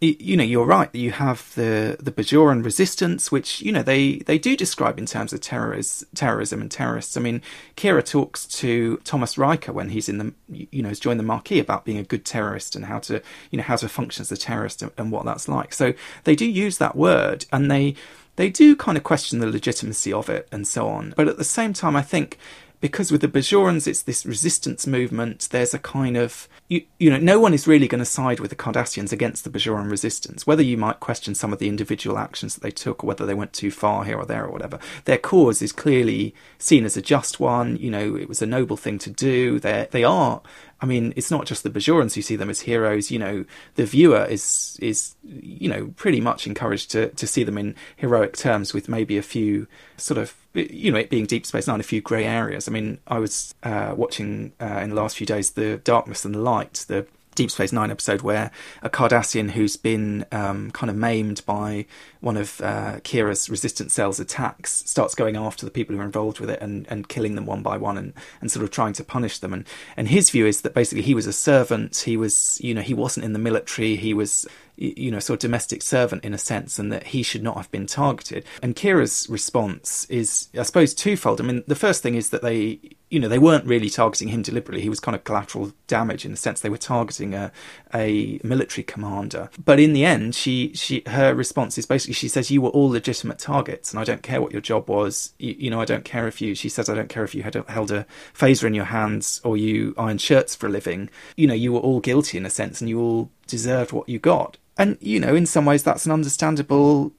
you 0.00 0.34
know, 0.34 0.44
you're 0.44 0.64
right. 0.64 0.92
You 0.94 1.10
have 1.12 1.54
the 1.54 1.96
the 2.00 2.10
Bajoran 2.10 2.64
resistance, 2.64 3.30
which 3.30 3.60
you 3.60 3.70
know 3.70 3.82
they 3.82 4.18
they 4.20 4.38
do 4.38 4.56
describe 4.56 4.98
in 4.98 5.04
terms 5.04 5.32
of 5.34 5.40
terrorism, 5.40 6.08
terrorism 6.14 6.62
and 6.62 6.70
terrorists. 6.70 7.18
I 7.18 7.20
mean, 7.20 7.42
Kira 7.76 8.02
talks 8.04 8.46
to 8.46 8.96
Thomas 9.04 9.36
Riker 9.36 9.72
when 9.72 9.90
he's 9.90 10.08
in 10.08 10.18
the 10.18 10.32
you 10.48 10.82
know 10.82 10.88
has 10.88 11.00
joined 11.00 11.20
the 11.20 11.24
Maquis 11.24 11.60
about 11.60 11.84
being 11.84 11.98
a 11.98 12.02
good 12.02 12.24
terrorist 12.24 12.74
and 12.74 12.86
how 12.86 12.98
to 13.00 13.22
you 13.50 13.58
know 13.58 13.64
how 13.64 13.76
to 13.76 13.88
function 13.88 14.22
as 14.22 14.32
a 14.32 14.38
terrorist 14.38 14.80
and, 14.80 14.90
and 14.96 15.12
what 15.12 15.26
that's 15.26 15.48
like. 15.48 15.74
So 15.74 15.92
they 16.24 16.34
do 16.34 16.46
use 16.46 16.78
that 16.78 16.96
word, 16.96 17.44
and 17.52 17.70
they 17.70 17.94
they 18.36 18.48
do 18.48 18.74
kind 18.74 18.96
of 18.96 19.04
question 19.04 19.40
the 19.40 19.46
legitimacy 19.46 20.14
of 20.14 20.30
it 20.30 20.48
and 20.50 20.66
so 20.66 20.88
on. 20.88 21.12
But 21.14 21.28
at 21.28 21.36
the 21.36 21.44
same 21.44 21.74
time, 21.74 21.94
I 21.94 22.02
think 22.02 22.38
because 22.80 23.12
with 23.12 23.20
the 23.20 23.28
Bajorans, 23.28 23.86
it's 23.86 24.02
this 24.02 24.24
resistance 24.24 24.86
movement. 24.86 25.48
There's 25.50 25.74
a 25.74 25.78
kind 25.78 26.16
of 26.16 26.48
you, 26.68 26.82
you 26.98 27.10
know, 27.10 27.18
no 27.18 27.40
one 27.40 27.52
is 27.52 27.66
really 27.66 27.88
going 27.88 27.98
to 27.98 28.04
side 28.04 28.40
with 28.40 28.50
the 28.50 28.56
Cardassians 28.56 29.12
against 29.12 29.44
the 29.44 29.50
Bajoran 29.50 29.90
resistance. 29.90 30.46
Whether 30.46 30.62
you 30.62 30.76
might 30.76 31.00
question 31.00 31.34
some 31.34 31.52
of 31.52 31.58
the 31.58 31.68
individual 31.68 32.16
actions 32.16 32.54
that 32.54 32.62
they 32.62 32.70
took, 32.70 33.02
or 33.02 33.08
whether 33.08 33.26
they 33.26 33.34
went 33.34 33.52
too 33.52 33.70
far 33.70 34.04
here 34.04 34.16
or 34.16 34.24
there 34.24 34.44
or 34.44 34.52
whatever, 34.52 34.78
their 35.04 35.18
cause 35.18 35.60
is 35.60 35.72
clearly 35.72 36.34
seen 36.58 36.84
as 36.84 36.96
a 36.96 37.02
just 37.02 37.40
one. 37.40 37.76
You 37.76 37.90
know, 37.90 38.16
it 38.16 38.28
was 38.28 38.40
a 38.40 38.46
noble 38.46 38.76
thing 38.76 38.98
to 39.00 39.10
do. 39.10 39.58
They 39.58 39.88
they 39.90 40.04
are 40.04 40.40
I 40.82 40.86
mean, 40.86 41.12
it's 41.14 41.30
not 41.30 41.46
just 41.46 41.62
the 41.62 41.70
Bajorans 41.70 42.14
who 42.14 42.22
see 42.22 42.36
them 42.36 42.48
as 42.48 42.60
heroes. 42.60 43.10
You 43.10 43.18
know, 43.18 43.44
the 43.74 43.84
viewer 43.84 44.24
is 44.24 44.78
is 44.80 45.14
you 45.22 45.68
know 45.68 45.92
pretty 45.96 46.20
much 46.20 46.46
encouraged 46.46 46.90
to 46.92 47.08
to 47.08 47.26
see 47.26 47.44
them 47.44 47.58
in 47.58 47.74
heroic 47.96 48.36
terms, 48.36 48.72
with 48.72 48.88
maybe 48.88 49.18
a 49.18 49.22
few 49.22 49.66
sort 49.96 50.18
of 50.18 50.34
you 50.54 50.90
know 50.90 50.98
it 50.98 51.10
being 51.10 51.26
Deep 51.26 51.44
Space 51.44 51.66
Nine, 51.66 51.80
a 51.80 51.84
few 51.84 52.00
grey 52.00 52.24
areas. 52.24 52.66
I 52.66 52.72
mean, 52.72 52.98
I 53.06 53.18
was 53.18 53.54
uh, 53.62 53.94
watching 53.96 54.52
uh, 54.60 54.80
in 54.82 54.90
the 54.90 54.96
last 54.96 55.16
few 55.16 55.26
days 55.26 55.50
the 55.50 55.78
Darkness 55.78 56.24
and 56.24 56.34
the 56.34 56.40
Light, 56.40 56.84
the 56.88 57.06
Deep 57.34 57.50
Space 57.50 57.72
Nine 57.72 57.90
episode 57.90 58.22
where 58.22 58.50
a 58.82 58.90
Cardassian 58.90 59.50
who's 59.50 59.76
been 59.76 60.24
um, 60.32 60.70
kind 60.72 60.90
of 60.90 60.96
maimed 60.96 61.42
by 61.46 61.86
one 62.20 62.36
of 62.36 62.60
uh, 62.60 63.00
Kira's 63.00 63.48
resistance 63.48 63.92
cells 63.92 64.20
attacks 64.20 64.82
starts 64.88 65.14
going 65.14 65.36
after 65.36 65.64
the 65.64 65.70
people 65.70 65.94
who 65.94 66.02
are 66.02 66.06
involved 66.06 66.40
with 66.40 66.50
it 66.50 66.60
and, 66.60 66.86
and 66.90 67.08
killing 67.08 67.34
them 67.34 67.46
one 67.46 67.62
by 67.62 67.76
one 67.76 67.96
and, 67.96 68.12
and 68.40 68.50
sort 68.50 68.64
of 68.64 68.70
trying 68.70 68.92
to 68.94 69.04
punish 69.04 69.38
them. 69.38 69.52
And, 69.52 69.64
and 69.96 70.08
his 70.08 70.30
view 70.30 70.46
is 70.46 70.62
that 70.62 70.74
basically 70.74 71.02
he 71.02 71.14
was 71.14 71.26
a 71.26 71.32
servant. 71.32 71.96
He 71.96 72.16
was, 72.16 72.60
you 72.62 72.74
know, 72.74 72.82
he 72.82 72.94
wasn't 72.94 73.24
in 73.24 73.32
the 73.32 73.38
military. 73.38 73.96
He 73.96 74.12
was 74.12 74.46
you 74.80 75.10
know, 75.10 75.18
sort 75.18 75.36
of 75.36 75.40
domestic 75.40 75.82
servant 75.82 76.24
in 76.24 76.32
a 76.32 76.38
sense, 76.38 76.78
and 76.78 76.90
that 76.90 77.08
he 77.08 77.22
should 77.22 77.42
not 77.42 77.56
have 77.56 77.70
been 77.70 77.86
targeted. 77.86 78.44
And 78.62 78.74
Kira's 78.74 79.26
response 79.28 80.06
is, 80.06 80.48
I 80.58 80.62
suppose, 80.62 80.94
twofold. 80.94 81.40
I 81.40 81.44
mean, 81.44 81.62
the 81.66 81.74
first 81.74 82.02
thing 82.02 82.14
is 82.14 82.30
that 82.30 82.40
they, 82.40 82.80
you 83.10 83.18
know, 83.18 83.28
they 83.28 83.38
weren't 83.38 83.66
really 83.66 83.90
targeting 83.90 84.28
him 84.28 84.42
deliberately. 84.42 84.80
He 84.80 84.88
was 84.88 85.00
kind 85.00 85.16
of 85.16 85.24
collateral 85.24 85.72
damage 85.88 86.24
in 86.24 86.30
the 86.30 86.36
sense 86.36 86.60
they 86.60 86.70
were 86.70 86.78
targeting 86.78 87.34
a 87.34 87.50
a 87.92 88.40
military 88.44 88.84
commander. 88.84 89.50
But 89.62 89.80
in 89.80 89.92
the 89.92 90.04
end, 90.04 90.34
she 90.34 90.72
she 90.74 91.02
her 91.06 91.34
response 91.34 91.76
is 91.76 91.86
basically 91.86 92.14
she 92.14 92.28
says 92.28 92.50
you 92.50 92.62
were 92.62 92.70
all 92.70 92.90
legitimate 92.90 93.40
targets, 93.40 93.90
and 93.90 94.00
I 94.00 94.04
don't 94.04 94.22
care 94.22 94.40
what 94.40 94.52
your 94.52 94.60
job 94.60 94.88
was. 94.88 95.34
You, 95.38 95.56
you 95.58 95.70
know, 95.70 95.80
I 95.80 95.84
don't 95.84 96.04
care 96.04 96.28
if 96.28 96.40
you. 96.40 96.54
She 96.54 96.68
says 96.68 96.88
I 96.88 96.94
don't 96.94 97.08
care 97.08 97.24
if 97.24 97.34
you 97.34 97.42
had 97.42 97.54
held 97.68 97.90
a 97.90 98.06
phaser 98.32 98.64
in 98.64 98.74
your 98.74 98.86
hands 98.86 99.40
or 99.44 99.56
you 99.56 99.94
ironed 99.98 100.20
shirts 100.20 100.54
for 100.54 100.68
a 100.68 100.70
living. 100.70 101.10
You 101.36 101.48
know, 101.48 101.54
you 101.54 101.72
were 101.72 101.80
all 101.80 102.00
guilty 102.00 102.38
in 102.38 102.46
a 102.46 102.50
sense, 102.50 102.80
and 102.80 102.88
you 102.88 103.00
all 103.00 103.30
deserved 103.48 103.92
what 103.92 104.08
you 104.08 104.20
got. 104.20 104.56
And, 104.78 104.96
you 105.00 105.20
know, 105.20 105.34
in 105.34 105.44
some 105.44 105.66
ways 105.66 105.82
that's 105.82 106.06
an 106.06 106.12
understandable 106.12 107.12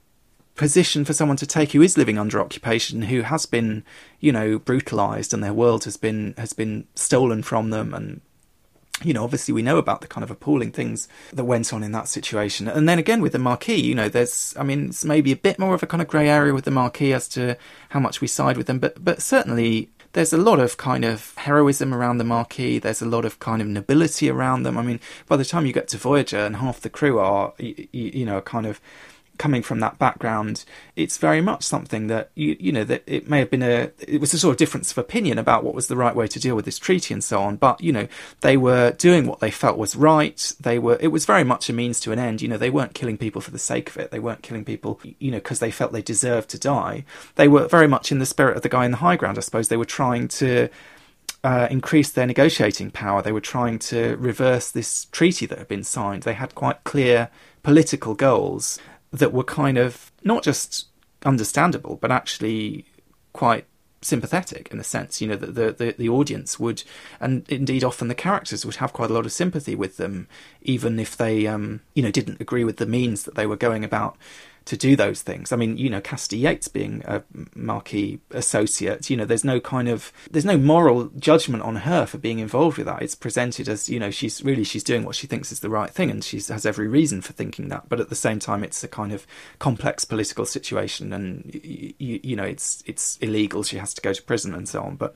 position 0.54 1.04
for 1.04 1.12
someone 1.12 1.36
to 1.38 1.46
take 1.46 1.72
who 1.72 1.82
is 1.82 1.96
living 1.96 2.18
under 2.18 2.40
occupation, 2.40 3.02
who 3.02 3.22
has 3.22 3.46
been, 3.46 3.84
you 4.20 4.32
know, 4.32 4.58
brutalized 4.58 5.32
and 5.32 5.42
their 5.42 5.54
world 5.54 5.84
has 5.84 5.96
been 5.96 6.34
has 6.36 6.52
been 6.52 6.86
stolen 6.94 7.42
from 7.42 7.70
them 7.70 7.94
and 7.94 8.20
you 9.04 9.12
know, 9.12 9.24
obviously 9.24 9.52
we 9.52 9.62
know 9.62 9.78
about 9.78 10.00
the 10.00 10.06
kind 10.06 10.22
of 10.22 10.30
appalling 10.30 10.70
things 10.70 11.08
that 11.32 11.44
went 11.44 11.72
on 11.72 11.82
in 11.82 11.92
that 11.92 12.08
situation. 12.08 12.68
And 12.68 12.88
then 12.88 12.98
again 12.98 13.20
with 13.20 13.32
the 13.32 13.38
Maquis, 13.38 13.82
you 13.82 13.94
know, 13.94 14.08
there's, 14.08 14.54
I 14.56 14.62
mean, 14.62 14.88
it's 14.88 15.04
maybe 15.04 15.32
a 15.32 15.36
bit 15.36 15.58
more 15.58 15.74
of 15.74 15.82
a 15.82 15.86
kind 15.86 16.00
of 16.00 16.08
grey 16.08 16.28
area 16.28 16.54
with 16.54 16.64
the 16.64 16.70
Maquis 16.70 17.12
as 17.12 17.28
to 17.28 17.56
how 17.88 17.98
much 18.00 18.20
we 18.20 18.28
side 18.28 18.56
with 18.56 18.66
them, 18.66 18.78
but, 18.78 19.04
but 19.04 19.20
certainly 19.20 19.90
there's 20.12 20.32
a 20.32 20.38
lot 20.38 20.60
of 20.60 20.76
kind 20.76 21.04
of 21.04 21.34
heroism 21.36 21.94
around 21.94 22.18
the 22.18 22.24
Maquis. 22.24 22.80
There's 22.80 23.02
a 23.02 23.06
lot 23.06 23.24
of 23.24 23.38
kind 23.38 23.62
of 23.62 23.68
nobility 23.68 24.28
around 24.28 24.62
them. 24.62 24.76
I 24.76 24.82
mean, 24.82 25.00
by 25.26 25.36
the 25.36 25.44
time 25.44 25.64
you 25.64 25.72
get 25.72 25.88
to 25.88 25.96
Voyager 25.96 26.38
and 26.38 26.56
half 26.56 26.80
the 26.80 26.90
crew 26.90 27.18
are, 27.18 27.54
you, 27.58 27.88
you 27.92 28.26
know, 28.26 28.40
kind 28.42 28.66
of 28.66 28.80
coming 29.42 29.60
from 29.60 29.80
that 29.80 29.98
background, 29.98 30.64
it's 30.94 31.18
very 31.18 31.40
much 31.40 31.64
something 31.64 32.06
that 32.06 32.30
you 32.36 32.56
you 32.60 32.70
know 32.70 32.84
that 32.84 33.02
it 33.08 33.28
may 33.28 33.40
have 33.40 33.50
been 33.50 33.64
a 33.64 33.90
it 33.98 34.20
was 34.20 34.32
a 34.32 34.38
sort 34.38 34.52
of 34.52 34.56
difference 34.56 34.92
of 34.92 34.98
opinion 34.98 35.36
about 35.36 35.64
what 35.64 35.74
was 35.74 35.88
the 35.88 35.96
right 35.96 36.14
way 36.14 36.28
to 36.28 36.38
deal 36.38 36.54
with 36.54 36.64
this 36.64 36.78
treaty 36.78 37.12
and 37.12 37.24
so 37.24 37.42
on. 37.42 37.56
But 37.56 37.80
you 37.80 37.90
know 37.90 38.06
they 38.40 38.56
were 38.56 38.92
doing 38.92 39.26
what 39.26 39.40
they 39.40 39.50
felt 39.50 39.76
was 39.76 39.96
right. 39.96 40.52
They 40.60 40.78
were 40.78 40.96
it 41.00 41.08
was 41.08 41.26
very 41.26 41.42
much 41.42 41.68
a 41.68 41.72
means 41.72 41.98
to 42.00 42.12
an 42.12 42.20
end. 42.20 42.40
You 42.40 42.46
know 42.46 42.56
they 42.56 42.70
weren't 42.70 42.94
killing 42.94 43.18
people 43.18 43.40
for 43.40 43.50
the 43.50 43.58
sake 43.58 43.90
of 43.90 43.96
it. 43.96 44.12
They 44.12 44.20
weren't 44.20 44.44
killing 44.44 44.64
people 44.64 45.00
you 45.18 45.32
know 45.32 45.38
because 45.38 45.58
they 45.58 45.72
felt 45.72 45.90
they 45.90 46.02
deserved 46.02 46.48
to 46.50 46.58
die. 46.58 47.04
They 47.34 47.48
were 47.48 47.66
very 47.66 47.88
much 47.88 48.12
in 48.12 48.20
the 48.20 48.26
spirit 48.26 48.56
of 48.56 48.62
the 48.62 48.68
guy 48.68 48.84
in 48.84 48.92
the 48.92 48.98
high 48.98 49.16
ground. 49.16 49.38
I 49.38 49.40
suppose 49.40 49.68
they 49.68 49.76
were 49.76 49.84
trying 49.84 50.28
to. 50.28 50.68
Uh, 51.44 51.66
increase 51.72 52.08
their 52.12 52.24
negotiating 52.24 52.88
power. 52.88 53.20
They 53.20 53.32
were 53.32 53.40
trying 53.40 53.80
to 53.90 54.16
reverse 54.16 54.70
this 54.70 55.06
treaty 55.06 55.44
that 55.46 55.58
had 55.58 55.66
been 55.66 55.82
signed. 55.82 56.22
They 56.22 56.34
had 56.34 56.54
quite 56.54 56.84
clear 56.84 57.30
political 57.64 58.14
goals 58.14 58.78
that 59.12 59.32
were 59.32 59.44
kind 59.44 59.78
of 59.78 60.10
not 60.24 60.42
just 60.42 60.86
understandable, 61.24 61.96
but 61.96 62.10
actually 62.10 62.86
quite 63.32 63.66
sympathetic 64.00 64.68
in 64.72 64.80
a 64.80 64.84
sense. 64.84 65.20
You 65.20 65.28
know, 65.28 65.36
that 65.36 65.54
the, 65.54 65.72
the, 65.72 65.94
the 65.98 66.08
audience 66.08 66.58
would, 66.58 66.82
and 67.20 67.48
indeed 67.48 67.84
often 67.84 68.08
the 68.08 68.14
characters 68.14 68.66
would 68.66 68.76
have 68.76 68.92
quite 68.92 69.10
a 69.10 69.14
lot 69.14 69.26
of 69.26 69.32
sympathy 69.32 69.74
with 69.74 69.96
them, 69.96 70.28
even 70.62 70.98
if 70.98 71.16
they, 71.16 71.46
um, 71.46 71.80
you 71.94 72.02
know, 72.02 72.10
didn't 72.10 72.40
agree 72.40 72.64
with 72.64 72.78
the 72.78 72.86
means 72.86 73.24
that 73.24 73.34
they 73.34 73.46
were 73.46 73.56
going 73.56 73.84
about 73.84 74.16
to 74.64 74.76
do 74.76 74.96
those 74.96 75.22
things. 75.22 75.52
I 75.52 75.56
mean, 75.56 75.76
you 75.76 75.90
know, 75.90 76.00
Cassidy 76.00 76.38
Yates 76.38 76.68
being 76.68 77.02
a 77.06 77.22
Maquis 77.54 78.18
associate, 78.30 79.08
you 79.10 79.16
know, 79.16 79.24
there's 79.24 79.44
no 79.44 79.60
kind 79.60 79.88
of 79.88 80.12
there's 80.30 80.44
no 80.44 80.56
moral 80.56 81.10
judgment 81.18 81.62
on 81.62 81.76
her 81.76 82.06
for 82.06 82.18
being 82.18 82.38
involved 82.38 82.78
with 82.78 82.86
that. 82.86 83.02
It's 83.02 83.14
presented 83.14 83.68
as 83.68 83.88
you 83.88 83.98
know 83.98 84.10
she's 84.10 84.42
really 84.42 84.64
she's 84.64 84.84
doing 84.84 85.04
what 85.04 85.14
she 85.14 85.26
thinks 85.26 85.52
is 85.52 85.60
the 85.60 85.70
right 85.70 85.90
thing, 85.90 86.10
and 86.10 86.22
she 86.22 86.36
has 86.36 86.66
every 86.66 86.88
reason 86.88 87.20
for 87.20 87.32
thinking 87.32 87.68
that. 87.68 87.88
But 87.88 88.00
at 88.00 88.08
the 88.08 88.14
same 88.14 88.38
time, 88.38 88.64
it's 88.64 88.82
a 88.84 88.88
kind 88.88 89.12
of 89.12 89.26
complex 89.58 90.04
political 90.04 90.46
situation, 90.46 91.12
and 91.12 91.50
you, 91.62 92.20
you 92.22 92.36
know, 92.36 92.44
it's 92.44 92.82
it's 92.86 93.16
illegal. 93.18 93.62
She 93.62 93.78
has 93.78 93.94
to 93.94 94.02
go 94.02 94.12
to 94.12 94.22
prison 94.22 94.54
and 94.54 94.68
so 94.68 94.82
on. 94.82 94.96
But 94.96 95.14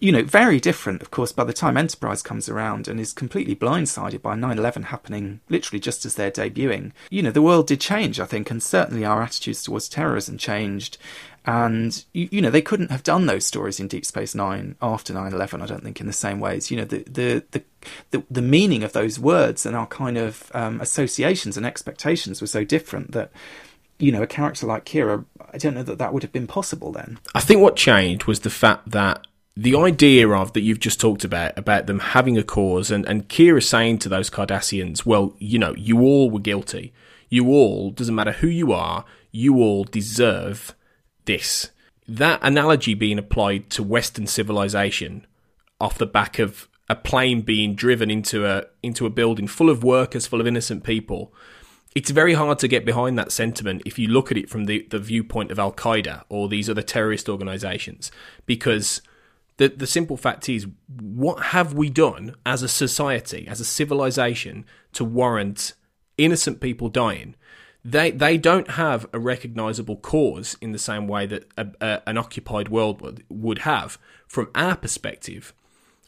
you 0.00 0.12
know, 0.12 0.22
very 0.22 0.60
different, 0.60 1.02
of 1.02 1.10
course, 1.10 1.32
by 1.32 1.44
the 1.44 1.52
time 1.52 1.76
Enterprise 1.76 2.22
comes 2.22 2.48
around 2.48 2.88
and 2.88 3.00
is 3.00 3.12
completely 3.12 3.56
blindsided 3.56 4.22
by 4.22 4.34
9 4.34 4.58
11 4.58 4.84
happening 4.84 5.40
literally 5.48 5.80
just 5.80 6.04
as 6.04 6.14
they're 6.14 6.30
debuting. 6.30 6.92
You 7.10 7.22
know, 7.22 7.30
the 7.30 7.42
world 7.42 7.66
did 7.66 7.80
change, 7.80 8.20
I 8.20 8.26
think, 8.26 8.50
and 8.50 8.62
certainly 8.62 9.04
our 9.04 9.22
attitudes 9.22 9.62
towards 9.62 9.88
terrorism 9.88 10.38
changed. 10.38 10.98
And, 11.44 12.04
you, 12.12 12.28
you 12.32 12.42
know, 12.42 12.50
they 12.50 12.62
couldn't 12.62 12.90
have 12.90 13.04
done 13.04 13.26
those 13.26 13.46
stories 13.46 13.78
in 13.78 13.86
Deep 13.86 14.04
Space 14.04 14.34
Nine 14.34 14.74
after 14.82 15.14
9 15.14 15.32
11, 15.32 15.62
I 15.62 15.66
don't 15.66 15.82
think, 15.82 16.00
in 16.00 16.06
the 16.06 16.12
same 16.12 16.40
ways. 16.40 16.70
You 16.70 16.78
know, 16.78 16.84
the, 16.84 17.04
the, 17.04 17.44
the, 17.52 17.62
the, 18.10 18.24
the 18.30 18.42
meaning 18.42 18.82
of 18.82 18.92
those 18.92 19.18
words 19.18 19.64
and 19.64 19.76
our 19.76 19.86
kind 19.86 20.18
of 20.18 20.50
um, 20.54 20.80
associations 20.80 21.56
and 21.56 21.64
expectations 21.64 22.40
were 22.40 22.48
so 22.48 22.64
different 22.64 23.12
that 23.12 23.30
you 23.98 24.12
know, 24.12 24.22
a 24.22 24.26
character 24.26 24.66
like 24.66 24.84
Kira, 24.84 25.24
I 25.52 25.56
don't 25.56 25.74
know 25.74 25.82
that 25.82 25.98
that 25.98 26.12
would 26.12 26.22
have 26.22 26.32
been 26.32 26.46
possible 26.46 26.92
then. 26.92 27.18
I 27.34 27.40
think 27.40 27.62
what 27.62 27.76
changed 27.76 28.26
was 28.26 28.40
the 28.40 28.50
fact 28.50 28.90
that 28.90 29.26
the 29.56 29.74
idea 29.74 30.28
of 30.28 30.52
that 30.52 30.60
you've 30.60 30.80
just 30.80 31.00
talked 31.00 31.24
about 31.24 31.58
about 31.58 31.86
them 31.86 31.98
having 31.98 32.36
a 32.36 32.42
cause 32.42 32.90
and 32.90 33.06
and 33.06 33.28
Kira 33.28 33.62
saying 33.62 33.98
to 34.00 34.08
those 34.08 34.28
Cardassians, 34.28 35.06
well, 35.06 35.34
you 35.38 35.58
know, 35.58 35.74
you 35.76 36.00
all 36.00 36.30
were 36.30 36.40
guilty. 36.40 36.92
You 37.28 37.48
all 37.48 37.90
doesn't 37.90 38.14
matter 38.14 38.32
who 38.32 38.46
you 38.46 38.72
are, 38.72 39.04
you 39.32 39.56
all 39.56 39.84
deserve 39.84 40.74
this. 41.24 41.70
That 42.06 42.38
analogy 42.42 42.94
being 42.94 43.18
applied 43.18 43.70
to 43.70 43.82
Western 43.82 44.26
civilization 44.26 45.26
off 45.80 45.98
the 45.98 46.06
back 46.06 46.38
of 46.38 46.68
a 46.88 46.94
plane 46.94 47.40
being 47.40 47.74
driven 47.74 48.10
into 48.10 48.46
a 48.46 48.66
into 48.82 49.06
a 49.06 49.10
building 49.10 49.48
full 49.48 49.70
of 49.70 49.82
workers, 49.82 50.26
full 50.26 50.40
of 50.40 50.46
innocent 50.46 50.84
people. 50.84 51.32
It's 51.94 52.10
very 52.10 52.34
hard 52.34 52.58
to 52.58 52.68
get 52.68 52.84
behind 52.84 53.18
that 53.18 53.32
sentiment 53.32 53.82
if 53.86 53.98
you 53.98 54.06
look 54.06 54.30
at 54.30 54.36
it 54.36 54.50
from 54.50 54.66
the, 54.66 54.86
the 54.90 54.98
viewpoint 54.98 55.50
of 55.50 55.58
Al 55.58 55.72
Qaeda 55.72 56.24
or 56.28 56.46
these 56.46 56.68
other 56.68 56.82
terrorist 56.82 57.26
organizations, 57.26 58.12
because 58.44 59.00
the 59.58 59.68
the 59.68 59.86
simple 59.86 60.16
fact 60.16 60.48
is, 60.48 60.66
what 60.88 61.42
have 61.44 61.72
we 61.72 61.88
done 61.88 62.34
as 62.44 62.62
a 62.62 62.68
society, 62.68 63.46
as 63.48 63.60
a 63.60 63.64
civilization, 63.64 64.64
to 64.92 65.04
warrant 65.04 65.72
innocent 66.18 66.60
people 66.60 66.88
dying? 66.88 67.34
They 67.84 68.10
they 68.10 68.36
don't 68.36 68.72
have 68.72 69.06
a 69.12 69.18
recognizable 69.18 69.96
cause 69.96 70.56
in 70.60 70.72
the 70.72 70.78
same 70.78 71.06
way 71.06 71.26
that 71.26 71.48
a, 71.56 71.68
a, 71.80 72.02
an 72.06 72.18
occupied 72.18 72.68
world 72.68 73.00
would, 73.00 73.24
would 73.28 73.58
have 73.60 73.98
from 74.26 74.50
our 74.54 74.76
perspective. 74.76 75.54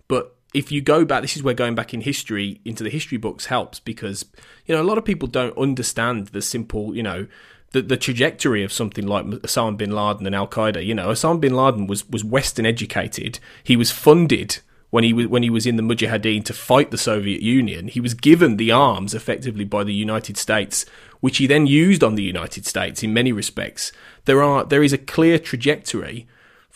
But 0.09 0.35
if 0.55 0.73
you 0.73 0.81
go 0.81 1.05
back, 1.05 1.23
this 1.23 1.37
is 1.37 1.43
where 1.43 1.55
going 1.55 1.75
back 1.75 1.95
in 1.95 2.01
history 2.01 2.61
into 2.65 2.83
the 2.83 2.91
history 2.91 3.19
books 3.19 3.47
helps 3.47 3.81
because 3.81 4.25
you 4.67 4.75
know 4.75 4.83
a 4.83 4.85
lot 4.85 4.99
of 4.99 5.05
people 5.05 5.29
don't 5.29 5.57
understand 5.57 6.29
the 6.29 6.43
simple 6.43 6.95
you 6.97 7.03
know 7.03 7.27
the, 7.73 7.83
the 7.83 7.97
trajectory 7.97 8.63
of 8.65 8.73
something 8.73 9.07
like 9.07 9.25
Osama 9.27 9.77
bin 9.77 9.91
Laden 9.91 10.27
and 10.27 10.35
Al 10.35 10.49
Qaeda. 10.49 10.85
You 10.85 10.95
know, 10.95 11.09
Osama 11.09 11.41
bin 11.41 11.55
Laden 11.55 11.87
was, 11.87 12.09
was 12.09 12.25
Western 12.25 12.67
educated. 12.67 13.39
He 13.63 13.77
was 13.77 13.91
funded 13.91 14.59
when 14.91 15.05
he 15.05 15.13
was 15.13 15.27
when 15.27 15.43
he 15.43 15.51
was 15.51 15.67
in 15.67 15.77
the 15.77 15.83
Mujahideen 15.83 16.45
to 16.45 16.55
fight 16.55 16.91
the 16.91 16.99
Soviet 16.99 17.43
Union. 17.43 17.89
He 17.89 18.01
was 18.01 18.15
given 18.15 18.57
the 18.57 18.73
arms 18.73 19.15
effectively 19.15 19.65
by 19.65 19.85
the 19.85 19.93
United 19.93 20.37
States, 20.37 20.87
which 21.21 21.39
he 21.39 21.47
then 21.47 21.67
used 21.67 22.03
on 22.03 22.15
the 22.15 22.23
United 22.23 22.65
States 22.65 23.03
in 23.03 23.13
many 23.13 23.33
respects. 23.33 23.93
There 24.25 24.43
are 24.43 24.65
there 24.65 24.83
is 24.83 24.93
a 24.93 24.99
clear 24.99 25.39
trajectory 25.39 26.27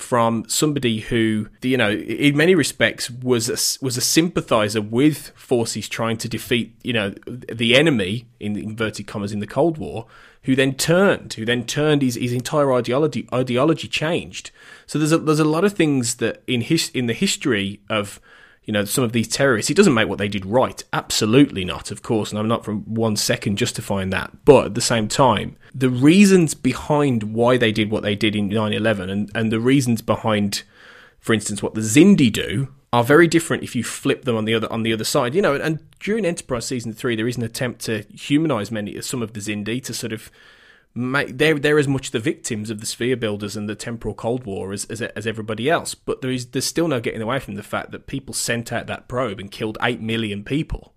from 0.02 0.44
somebody 0.48 0.98
who, 1.00 1.48
you 1.62 1.76
know, 1.76 1.92
in 1.92 2.36
many 2.36 2.54
respects 2.54 3.08
was 3.08 3.48
a, 3.48 3.84
was 3.84 3.96
a 3.96 4.00
sympathizer 4.00 4.82
with 4.82 5.28
forces 5.28 5.88
trying 5.88 6.16
to 6.18 6.28
defeat, 6.28 6.74
you 6.82 6.92
know, 6.92 7.14
the 7.26 7.76
enemy 7.76 8.26
in 8.40 8.56
inverted 8.58 9.06
commas 9.06 9.32
in 9.32 9.38
the 9.38 9.46
Cold 9.46 9.78
War, 9.78 10.06
who 10.42 10.56
then 10.56 10.74
turned, 10.74 11.34
who 11.34 11.44
then 11.44 11.64
turned 11.64 12.02
his, 12.02 12.16
his 12.16 12.32
entire 12.32 12.72
ideology 12.72 13.28
ideology 13.32 13.86
changed. 13.86 14.50
So 14.86 14.98
there's 14.98 15.12
a 15.12 15.18
there's 15.18 15.38
a 15.38 15.44
lot 15.44 15.64
of 15.64 15.72
things 15.72 16.16
that 16.16 16.42
in 16.46 16.62
his 16.62 16.90
in 16.90 17.06
the 17.06 17.14
history 17.14 17.80
of 17.88 18.20
you 18.64 18.72
know, 18.72 18.84
some 18.84 19.02
of 19.02 19.12
these 19.12 19.28
terrorists. 19.28 19.70
It 19.70 19.76
doesn't 19.76 19.94
make 19.94 20.08
what 20.08 20.18
they 20.18 20.28
did 20.28 20.46
right. 20.46 20.82
Absolutely 20.92 21.64
not, 21.64 21.90
of 21.90 22.02
course. 22.02 22.30
And 22.30 22.38
I'm 22.38 22.48
not 22.48 22.64
for 22.64 22.74
one 22.74 23.16
second 23.16 23.56
justifying 23.56 24.10
that. 24.10 24.44
But 24.44 24.66
at 24.66 24.74
the 24.74 24.80
same 24.80 25.08
time, 25.08 25.56
the 25.74 25.90
reasons 25.90 26.54
behind 26.54 27.34
why 27.34 27.56
they 27.56 27.72
did 27.72 27.90
what 27.90 28.02
they 28.02 28.14
did 28.14 28.36
in 28.36 28.48
9 28.48 28.72
11 28.72 29.10
and, 29.10 29.30
and 29.34 29.50
the 29.50 29.60
reasons 29.60 30.00
behind, 30.00 30.62
for 31.18 31.32
instance, 31.32 31.62
what 31.62 31.74
the 31.74 31.80
Xindi 31.80 32.32
do 32.32 32.68
are 32.92 33.02
very 33.02 33.26
different 33.26 33.62
if 33.62 33.74
you 33.74 33.82
flip 33.82 34.24
them 34.24 34.36
on 34.36 34.44
the 34.44 34.54
other 34.54 34.70
on 34.70 34.84
the 34.84 34.92
other 34.92 35.04
side. 35.04 35.34
You 35.34 35.42
know, 35.42 35.54
and 35.54 35.80
during 35.98 36.24
Enterprise 36.24 36.66
season 36.66 36.92
three, 36.92 37.16
there 37.16 37.28
is 37.28 37.36
an 37.36 37.42
attempt 37.42 37.80
to 37.86 38.04
humanize 38.14 38.70
many 38.70 39.00
some 39.00 39.22
of 39.22 39.32
the 39.32 39.40
Xindi 39.40 39.82
to 39.84 39.94
sort 39.94 40.12
of 40.12 40.30
they're 40.94 41.58
they're 41.58 41.78
as 41.78 41.88
much 41.88 42.10
the 42.10 42.18
victims 42.18 42.68
of 42.68 42.80
the 42.80 42.86
sphere 42.86 43.16
builders 43.16 43.56
and 43.56 43.68
the 43.68 43.74
temporal 43.74 44.14
Cold 44.14 44.44
War 44.44 44.72
as, 44.72 44.84
as 44.86 45.00
as 45.00 45.26
everybody 45.26 45.70
else. 45.70 45.94
But 45.94 46.20
there 46.20 46.30
is 46.30 46.46
there's 46.46 46.66
still 46.66 46.88
no 46.88 47.00
getting 47.00 47.22
away 47.22 47.38
from 47.38 47.54
the 47.54 47.62
fact 47.62 47.92
that 47.92 48.06
people 48.06 48.34
sent 48.34 48.72
out 48.72 48.86
that 48.88 49.08
probe 49.08 49.40
and 49.40 49.50
killed 49.50 49.78
eight 49.82 50.00
million 50.00 50.44
people, 50.44 50.94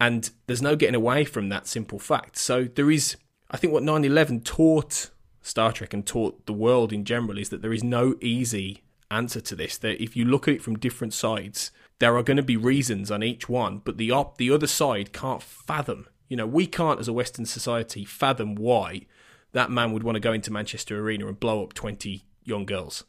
and 0.00 0.30
there's 0.46 0.62
no 0.62 0.76
getting 0.76 0.94
away 0.94 1.24
from 1.24 1.48
that 1.48 1.66
simple 1.66 1.98
fact. 1.98 2.36
So 2.36 2.64
there 2.64 2.90
is, 2.90 3.16
I 3.50 3.56
think, 3.56 3.72
what 3.72 3.82
9/11 3.82 4.44
taught 4.44 5.10
Star 5.40 5.72
Trek 5.72 5.94
and 5.94 6.06
taught 6.06 6.44
the 6.46 6.52
world 6.52 6.92
in 6.92 7.04
general 7.04 7.38
is 7.38 7.48
that 7.48 7.62
there 7.62 7.72
is 7.72 7.82
no 7.82 8.16
easy 8.20 8.82
answer 9.10 9.40
to 9.40 9.56
this. 9.56 9.78
That 9.78 10.02
if 10.02 10.14
you 10.14 10.26
look 10.26 10.46
at 10.46 10.54
it 10.54 10.62
from 10.62 10.78
different 10.78 11.14
sides, 11.14 11.70
there 12.00 12.16
are 12.18 12.22
going 12.22 12.36
to 12.36 12.42
be 12.42 12.58
reasons 12.58 13.10
on 13.10 13.22
each 13.22 13.48
one, 13.48 13.78
but 13.78 13.96
the 13.96 14.10
op 14.10 14.36
the 14.36 14.50
other 14.50 14.66
side 14.66 15.14
can't 15.14 15.42
fathom. 15.42 16.06
You 16.28 16.36
know, 16.36 16.46
we 16.46 16.66
can't 16.66 17.00
as 17.00 17.08
a 17.08 17.14
Western 17.14 17.46
society 17.46 18.04
fathom 18.04 18.54
why 18.54 19.06
that 19.52 19.70
man 19.70 19.92
would 19.92 20.02
want 20.02 20.16
to 20.16 20.20
go 20.20 20.32
into 20.32 20.52
Manchester 20.52 21.00
Arena 21.00 21.26
and 21.26 21.38
blow 21.38 21.62
up 21.62 21.72
20 21.72 22.24
young 22.44 22.66
girls. 22.66 23.04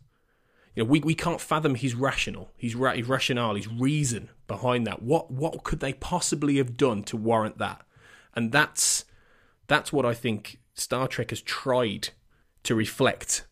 You 0.76 0.84
know, 0.84 0.90
we, 0.90 1.00
we 1.00 1.16
can't 1.16 1.42
fathom 1.42 1.76
his 1.76 1.96
rational, 1.96 2.52
his, 2.56 2.76
ra- 2.76 2.94
his 2.94 3.08
rationale, 3.08 3.56
his 3.56 3.68
reason 3.68 4.30
behind 4.48 4.86
that. 4.88 5.02
What 5.02 5.32
what 5.32 5.64
could 5.64 5.80
they 5.80 5.94
possibly 5.94 6.58
have 6.58 6.78
done 6.78 7.04
to 7.04 7.18
warrant 7.18 7.58
that? 7.58 7.82
And 8.36 8.52
that's 8.52 9.06
that's 9.68 9.92
what 9.92 10.06
I 10.06 10.14
think 10.14 10.60
Star 10.74 11.08
Trek 11.08 11.32
has 11.32 11.42
tried 11.42 12.10
to 12.64 12.76
reflect 12.76 13.46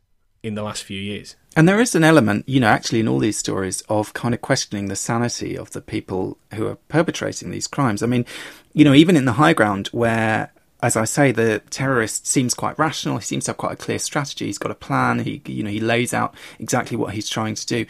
in 0.44 0.56
the 0.56 0.64
last 0.64 0.84
few 0.84 1.00
years. 1.00 1.36
And 1.56 1.68
there 1.68 1.80
is 1.80 1.96
an 1.96 2.04
element, 2.04 2.48
you 2.48 2.60
know, 2.60 2.68
actually 2.68 3.00
in 3.00 3.08
all 3.08 3.20
these 3.20 3.38
stories 3.38 3.82
of 3.90 4.14
kind 4.14 4.34
of 4.34 4.42
questioning 4.42 4.88
the 4.88 4.96
sanity 4.96 5.58
of 5.58 5.72
the 5.72 5.82
people 5.82 6.38
who 6.54 6.68
are 6.68 6.76
perpetrating 6.76 7.50
these 7.50 7.68
crimes. 7.68 8.04
I 8.04 8.06
mean, 8.06 8.26
you 8.74 8.86
know, 8.86 8.94
even 8.94 9.16
in 9.16 9.26
the 9.26 9.34
high 9.34 9.54
ground 9.54 9.88
where 9.88 10.54
as 10.82 10.96
I 10.96 11.06
say, 11.06 11.32
the 11.32 11.62
terrorist 11.70 12.28
seems 12.28 12.54
quite 12.54 12.78
rational. 12.78 13.18
He 13.18 13.24
seems 13.24 13.46
to 13.46 13.52
have 13.52 13.58
quite 13.58 13.74
a 13.74 13.78
clear 13.78 14.00
strategy. 14.00 14.46
He's 14.46 14.60
got 14.60 14.72
a 14.72 14.76
plan. 14.76 15.20
He, 15.20 15.42
you 15.46 15.64
know, 15.64 15.72
he 15.72 15.80
lays 15.80 16.14
out 16.14 16.36
exactly 16.60 16.96
what 16.96 17.14
he's 17.14 17.30
trying 17.30 17.56
to 17.56 17.66
do. 17.66 17.86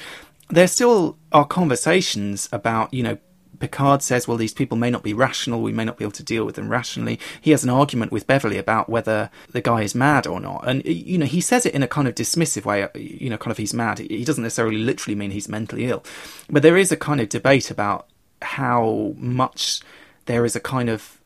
There 0.50 0.68
still 0.68 1.18
are 1.34 1.46
conversations 1.46 2.48
about, 2.54 2.94
you 2.94 3.04
know, 3.04 3.18
Picard 3.60 4.02
says, 4.04 4.28
well, 4.28 4.38
these 4.38 4.54
people 4.54 4.78
may 4.78 4.90
not 4.90 5.04
be 5.04 5.14
rational. 5.14 5.62
We 5.62 5.72
may 5.72 5.84
not 5.84 5.98
be 5.98 6.06
able 6.06 6.12
to 6.14 6.24
deal 6.24 6.46
with 6.46 6.56
them 6.56 6.70
rationally. 6.70 7.20
He 7.42 7.52
has 7.52 7.64
an 7.64 7.70
argument 7.70 8.12
with 8.12 8.28
Beverly 8.28 8.58
about 8.58 8.88
whether 8.88 9.30
the 9.52 9.62
guy 9.62 9.82
is 9.82 9.96
mad 9.96 10.28
or 10.28 10.40
not. 10.40 10.64
And, 10.68 10.86
you 10.86 11.18
know, 11.18 11.26
he 11.26 11.42
says 11.42 11.66
it 11.66 11.74
in 11.74 11.84
a 11.84 11.88
kind 11.88 12.08
of 12.08 12.16
dismissive 12.16 12.66
way, 12.66 12.88
you 12.96 13.30
know, 13.30 13.38
kind 13.38 13.52
of 13.52 13.58
he's 13.58 13.74
mad. 13.74 14.00
He 14.00 14.24
doesn't 14.24 14.44
necessarily 14.44 14.78
literally 14.78 15.16
mean 15.16 15.32
he's 15.32 15.50
mentally 15.50 15.86
ill. 15.86 16.04
But 16.50 16.62
there 16.62 16.78
is 16.78 16.92
a 16.92 16.98
kind 16.98 17.20
of 17.20 17.30
debate 17.30 17.72
about 17.72 18.08
how 18.42 19.14
much 19.18 19.82
there 20.26 20.46
is 20.46 20.56
a 20.56 20.60
kind 20.60 20.90
of 20.90 21.17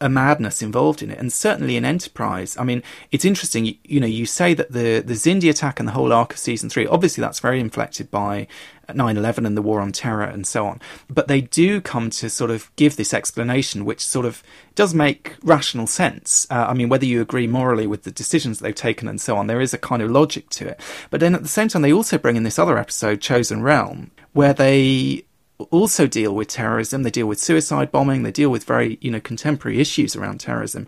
a 0.00 0.08
madness 0.08 0.62
involved 0.62 1.02
in 1.02 1.10
it, 1.10 1.18
and 1.18 1.32
certainly 1.32 1.76
in 1.76 1.84
Enterprise. 1.84 2.56
I 2.58 2.64
mean, 2.64 2.82
it's 3.12 3.24
interesting. 3.24 3.66
You, 3.66 3.74
you, 3.84 4.00
know, 4.00 4.06
you 4.06 4.26
say 4.26 4.54
that 4.54 4.72
the 4.72 5.00
the 5.00 5.14
Xindi 5.14 5.50
attack 5.50 5.78
and 5.78 5.88
the 5.88 5.92
whole 5.92 6.12
arc 6.12 6.32
of 6.32 6.38
season 6.38 6.68
three. 6.68 6.86
Obviously, 6.86 7.20
that's 7.20 7.40
very 7.40 7.60
inflected 7.60 8.10
by 8.10 8.46
9/11 8.88 9.46
and 9.46 9.56
the 9.56 9.62
War 9.62 9.80
on 9.80 9.92
Terror 9.92 10.24
and 10.24 10.46
so 10.46 10.66
on. 10.66 10.80
But 11.08 11.28
they 11.28 11.40
do 11.40 11.80
come 11.80 12.10
to 12.10 12.30
sort 12.30 12.50
of 12.50 12.70
give 12.76 12.96
this 12.96 13.12
explanation, 13.12 13.84
which 13.84 14.04
sort 14.04 14.26
of 14.26 14.42
does 14.74 14.94
make 14.94 15.36
rational 15.42 15.86
sense. 15.86 16.46
Uh, 16.50 16.66
I 16.68 16.74
mean, 16.74 16.88
whether 16.88 17.06
you 17.06 17.20
agree 17.20 17.46
morally 17.46 17.86
with 17.86 18.04
the 18.04 18.10
decisions 18.10 18.58
they've 18.58 18.74
taken 18.74 19.08
and 19.08 19.20
so 19.20 19.36
on, 19.36 19.46
there 19.46 19.60
is 19.60 19.74
a 19.74 19.78
kind 19.78 20.02
of 20.02 20.10
logic 20.10 20.50
to 20.50 20.68
it. 20.68 20.80
But 21.10 21.20
then 21.20 21.34
at 21.34 21.42
the 21.42 21.48
same 21.48 21.68
time, 21.68 21.82
they 21.82 21.92
also 21.92 22.18
bring 22.18 22.36
in 22.36 22.44
this 22.44 22.58
other 22.58 22.78
episode, 22.78 23.20
Chosen 23.20 23.62
Realm, 23.62 24.10
where 24.32 24.54
they 24.54 25.25
also 25.70 26.06
deal 26.06 26.34
with 26.34 26.48
terrorism. 26.48 27.02
They 27.02 27.10
deal 27.10 27.26
with 27.26 27.38
suicide 27.38 27.90
bombing. 27.90 28.22
They 28.22 28.32
deal 28.32 28.50
with 28.50 28.64
very, 28.64 28.98
you 29.00 29.10
know, 29.10 29.20
contemporary 29.20 29.80
issues 29.80 30.16
around 30.16 30.40
terrorism, 30.40 30.86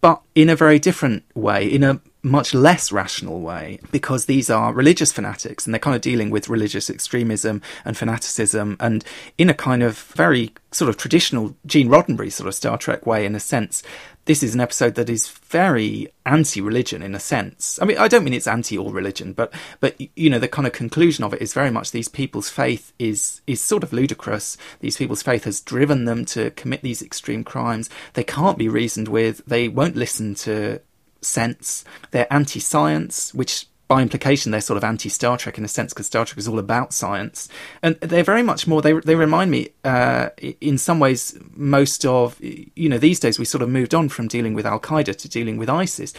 but 0.00 0.20
in 0.34 0.48
a 0.48 0.56
very 0.56 0.78
different 0.78 1.24
way, 1.34 1.66
in 1.66 1.84
a 1.84 2.00
much 2.28 2.54
less 2.54 2.92
rational 2.92 3.40
way, 3.40 3.80
because 3.90 4.26
these 4.26 4.50
are 4.50 4.72
religious 4.72 5.12
fanatics 5.12 5.66
and 5.66 5.74
they're 5.74 5.80
kind 5.80 5.96
of 5.96 6.02
dealing 6.02 6.30
with 6.30 6.48
religious 6.48 6.88
extremism 6.90 7.62
and 7.84 7.96
fanaticism 7.96 8.76
and 8.80 9.04
in 9.36 9.50
a 9.50 9.54
kind 9.54 9.82
of 9.82 9.98
very 9.98 10.52
sort 10.70 10.88
of 10.88 10.96
traditional 10.96 11.56
Gene 11.66 11.88
Roddenberry 11.88 12.30
sort 12.30 12.48
of 12.48 12.54
Star 12.54 12.78
Trek 12.78 13.06
way, 13.06 13.24
in 13.24 13.34
a 13.34 13.40
sense, 13.40 13.82
this 14.28 14.42
is 14.42 14.54
an 14.54 14.60
episode 14.60 14.94
that 14.96 15.08
is 15.08 15.26
very 15.26 16.12
anti-religion 16.26 17.00
in 17.00 17.14
a 17.14 17.18
sense. 17.18 17.78
I 17.80 17.86
mean, 17.86 17.96
I 17.96 18.08
don't 18.08 18.24
mean 18.24 18.34
it's 18.34 18.46
anti 18.46 18.76
all 18.76 18.92
religion, 18.92 19.32
but 19.32 19.54
but 19.80 19.98
you 20.16 20.28
know 20.28 20.38
the 20.38 20.46
kind 20.46 20.66
of 20.66 20.74
conclusion 20.74 21.24
of 21.24 21.32
it 21.32 21.40
is 21.40 21.54
very 21.54 21.70
much 21.70 21.92
these 21.92 22.08
people's 22.08 22.50
faith 22.50 22.92
is 22.98 23.40
is 23.46 23.62
sort 23.62 23.82
of 23.82 23.94
ludicrous. 23.94 24.58
These 24.80 24.98
people's 24.98 25.22
faith 25.22 25.44
has 25.44 25.62
driven 25.62 26.04
them 26.04 26.26
to 26.26 26.50
commit 26.50 26.82
these 26.82 27.00
extreme 27.00 27.42
crimes. 27.42 27.88
They 28.12 28.22
can't 28.22 28.58
be 28.58 28.68
reasoned 28.68 29.08
with. 29.08 29.42
They 29.46 29.66
won't 29.66 29.96
listen 29.96 30.34
to 30.34 30.82
sense. 31.20 31.84
They're 32.10 32.32
anti-science, 32.32 33.34
which 33.34 33.66
by 33.88 34.02
implication, 34.02 34.52
they're 34.52 34.60
sort 34.60 34.76
of 34.76 34.84
anti 34.84 35.08
Star 35.08 35.38
Trek 35.38 35.56
in 35.56 35.64
a 35.64 35.68
sense 35.68 35.94
because 35.94 36.06
Star 36.06 36.26
Trek 36.26 36.38
is 36.38 36.46
all 36.46 36.58
about 36.58 36.92
science, 36.92 37.48
and 37.82 37.96
they're 37.96 38.22
very 38.22 38.42
much 38.42 38.66
more. 38.66 38.82
They 38.82 38.92
they 38.92 39.14
remind 39.14 39.50
me, 39.50 39.70
uh, 39.82 40.28
in 40.60 40.76
some 40.76 41.00
ways, 41.00 41.38
most 41.54 42.04
of 42.04 42.36
you 42.40 42.88
know 42.88 42.98
these 42.98 43.18
days 43.18 43.38
we 43.38 43.46
sort 43.46 43.62
of 43.62 43.70
moved 43.70 43.94
on 43.94 44.10
from 44.10 44.28
dealing 44.28 44.52
with 44.52 44.66
Al 44.66 44.78
Qaeda 44.78 45.16
to 45.16 45.28
dealing 45.28 45.56
with 45.56 45.70
ISIS, 45.70 46.12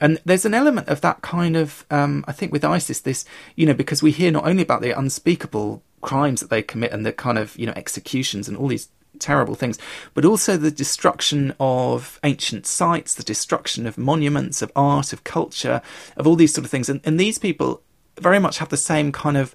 and 0.00 0.20
there's 0.26 0.44
an 0.44 0.52
element 0.52 0.88
of 0.88 1.00
that 1.00 1.22
kind 1.22 1.56
of 1.56 1.86
um, 1.90 2.26
I 2.28 2.32
think 2.32 2.52
with 2.52 2.64
ISIS 2.64 3.00
this 3.00 3.24
you 3.56 3.64
know 3.64 3.74
because 3.74 4.02
we 4.02 4.10
hear 4.10 4.30
not 4.30 4.46
only 4.46 4.62
about 4.62 4.82
the 4.82 4.90
unspeakable 4.90 5.82
crimes 6.02 6.40
that 6.40 6.50
they 6.50 6.62
commit 6.62 6.92
and 6.92 7.06
the 7.06 7.12
kind 7.12 7.38
of 7.38 7.56
you 7.58 7.64
know 7.64 7.72
executions 7.74 8.48
and 8.48 8.56
all 8.58 8.68
these 8.68 8.90
terrible 9.24 9.54
things, 9.54 9.78
but 10.12 10.24
also 10.24 10.56
the 10.56 10.70
destruction 10.70 11.54
of 11.58 12.20
ancient 12.22 12.66
sites, 12.66 13.14
the 13.14 13.22
destruction 13.22 13.86
of 13.86 13.96
monuments, 13.96 14.60
of 14.62 14.70
art, 14.76 15.12
of 15.12 15.24
culture, 15.24 15.80
of 16.16 16.26
all 16.26 16.36
these 16.36 16.52
sort 16.52 16.64
of 16.64 16.70
things. 16.70 16.88
And, 16.88 17.00
and 17.04 17.18
these 17.18 17.38
people 17.38 17.82
very 18.20 18.38
much 18.38 18.58
have 18.58 18.68
the 18.68 18.76
same 18.76 19.10
kind 19.10 19.36
of 19.36 19.54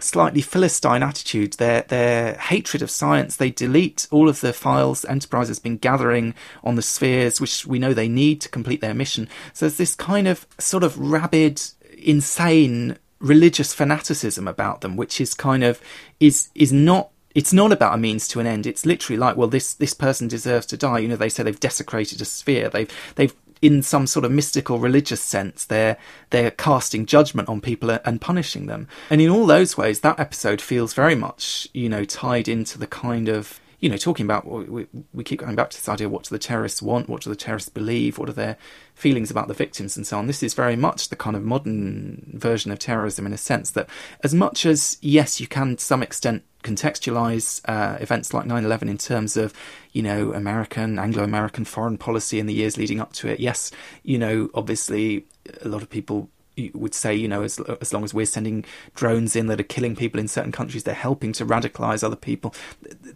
slightly 0.00 0.40
philistine 0.40 1.02
attitude. 1.02 1.54
Their 1.54 1.82
their 1.82 2.34
hatred 2.34 2.82
of 2.82 2.90
science. 2.90 3.36
They 3.36 3.50
delete 3.50 4.08
all 4.10 4.28
of 4.28 4.40
the 4.40 4.52
files 4.52 5.04
Enterprise 5.04 5.48
has 5.48 5.60
been 5.60 5.76
gathering 5.76 6.34
on 6.62 6.74
the 6.74 6.82
spheres, 6.82 7.40
which 7.40 7.66
we 7.66 7.78
know 7.78 7.94
they 7.94 8.08
need 8.08 8.40
to 8.42 8.48
complete 8.48 8.80
their 8.80 8.94
mission. 8.94 9.28
So 9.52 9.66
there's 9.66 9.78
this 9.78 9.94
kind 9.94 10.26
of 10.26 10.46
sort 10.58 10.82
of 10.82 10.98
rabid, 10.98 11.62
insane 11.96 12.98
religious 13.20 13.72
fanaticism 13.72 14.46
about 14.48 14.80
them, 14.80 14.96
which 14.96 15.20
is 15.20 15.34
kind 15.34 15.64
of 15.64 15.80
is 16.20 16.48
is 16.54 16.72
not 16.72 17.10
it's 17.34 17.52
not 17.52 17.72
about 17.72 17.94
a 17.94 17.98
means 17.98 18.28
to 18.28 18.40
an 18.40 18.46
end. 18.46 18.66
It's 18.66 18.86
literally 18.86 19.18
like, 19.18 19.36
well, 19.36 19.48
this 19.48 19.74
this 19.74 19.94
person 19.94 20.28
deserves 20.28 20.66
to 20.66 20.76
die. 20.76 20.98
You 20.98 21.08
know, 21.08 21.16
they 21.16 21.28
say 21.28 21.42
they've 21.42 21.58
desecrated 21.58 22.20
a 22.20 22.24
sphere. 22.24 22.68
They've 22.68 22.90
they've 23.16 23.34
in 23.64 23.82
some 23.82 24.06
sort 24.06 24.26
of 24.26 24.30
mystical 24.30 24.78
religious 24.78 25.22
sense, 25.22 25.64
they're 25.64 25.96
they're 26.30 26.50
casting 26.50 27.06
judgment 27.06 27.48
on 27.48 27.62
people 27.62 27.90
and 28.04 28.20
punishing 28.20 28.66
them. 28.66 28.86
And 29.08 29.22
in 29.22 29.30
all 29.30 29.46
those 29.46 29.76
ways, 29.76 30.00
that 30.00 30.20
episode 30.20 30.60
feels 30.60 30.92
very 30.92 31.14
much, 31.14 31.66
you 31.72 31.88
know, 31.88 32.04
tied 32.04 32.46
into 32.46 32.78
the 32.78 32.86
kind 32.86 33.28
of 33.28 33.60
you 33.84 33.90
know, 33.90 33.98
talking 33.98 34.24
about 34.24 34.46
we, 34.46 34.86
we 35.12 35.22
keep 35.22 35.40
going 35.40 35.54
back 35.54 35.68
to 35.68 35.76
this 35.76 35.90
idea: 35.90 36.08
what 36.08 36.22
do 36.22 36.30
the 36.30 36.38
terrorists 36.38 36.80
want? 36.80 37.06
What 37.06 37.20
do 37.20 37.28
the 37.28 37.36
terrorists 37.36 37.68
believe? 37.68 38.16
What 38.16 38.30
are 38.30 38.32
their 38.32 38.56
feelings 38.94 39.30
about 39.30 39.46
the 39.46 39.52
victims 39.52 39.94
and 39.94 40.06
so 40.06 40.16
on? 40.16 40.26
This 40.26 40.42
is 40.42 40.54
very 40.54 40.74
much 40.74 41.10
the 41.10 41.16
kind 41.16 41.36
of 41.36 41.42
modern 41.42 42.32
version 42.32 42.72
of 42.72 42.78
terrorism, 42.78 43.26
in 43.26 43.34
a 43.34 43.36
sense 43.36 43.70
that, 43.72 43.86
as 44.22 44.32
much 44.32 44.64
as 44.64 44.96
yes, 45.02 45.38
you 45.38 45.46
can 45.46 45.76
to 45.76 45.84
some 45.84 46.02
extent 46.02 46.44
contextualize 46.62 47.60
uh, 47.68 47.98
events 48.00 48.32
like 48.32 48.46
9/11 48.46 48.88
in 48.88 48.96
terms 48.96 49.36
of, 49.36 49.52
you 49.92 50.02
know, 50.02 50.32
American, 50.32 50.98
Anglo-American 50.98 51.66
foreign 51.66 51.98
policy 51.98 52.40
in 52.40 52.46
the 52.46 52.54
years 52.54 52.78
leading 52.78 53.00
up 53.00 53.12
to 53.12 53.28
it. 53.28 53.38
Yes, 53.38 53.70
you 54.02 54.16
know, 54.16 54.48
obviously 54.54 55.26
a 55.60 55.68
lot 55.68 55.82
of 55.82 55.90
people 55.90 56.30
would 56.74 56.94
say, 56.94 57.14
you 57.14 57.28
know, 57.28 57.42
as 57.42 57.58
as 57.80 57.92
long 57.92 58.04
as 58.04 58.14
we're 58.14 58.26
sending 58.26 58.64
drones 58.94 59.36
in 59.36 59.46
that 59.46 59.60
are 59.60 59.64
killing 59.64 59.96
people 59.96 60.20
in 60.20 60.28
certain 60.28 60.52
countries, 60.52 60.84
they're 60.84 60.94
helping 60.94 61.32
to 61.34 61.46
radicalize 61.46 62.02
other 62.02 62.16
people. 62.16 62.54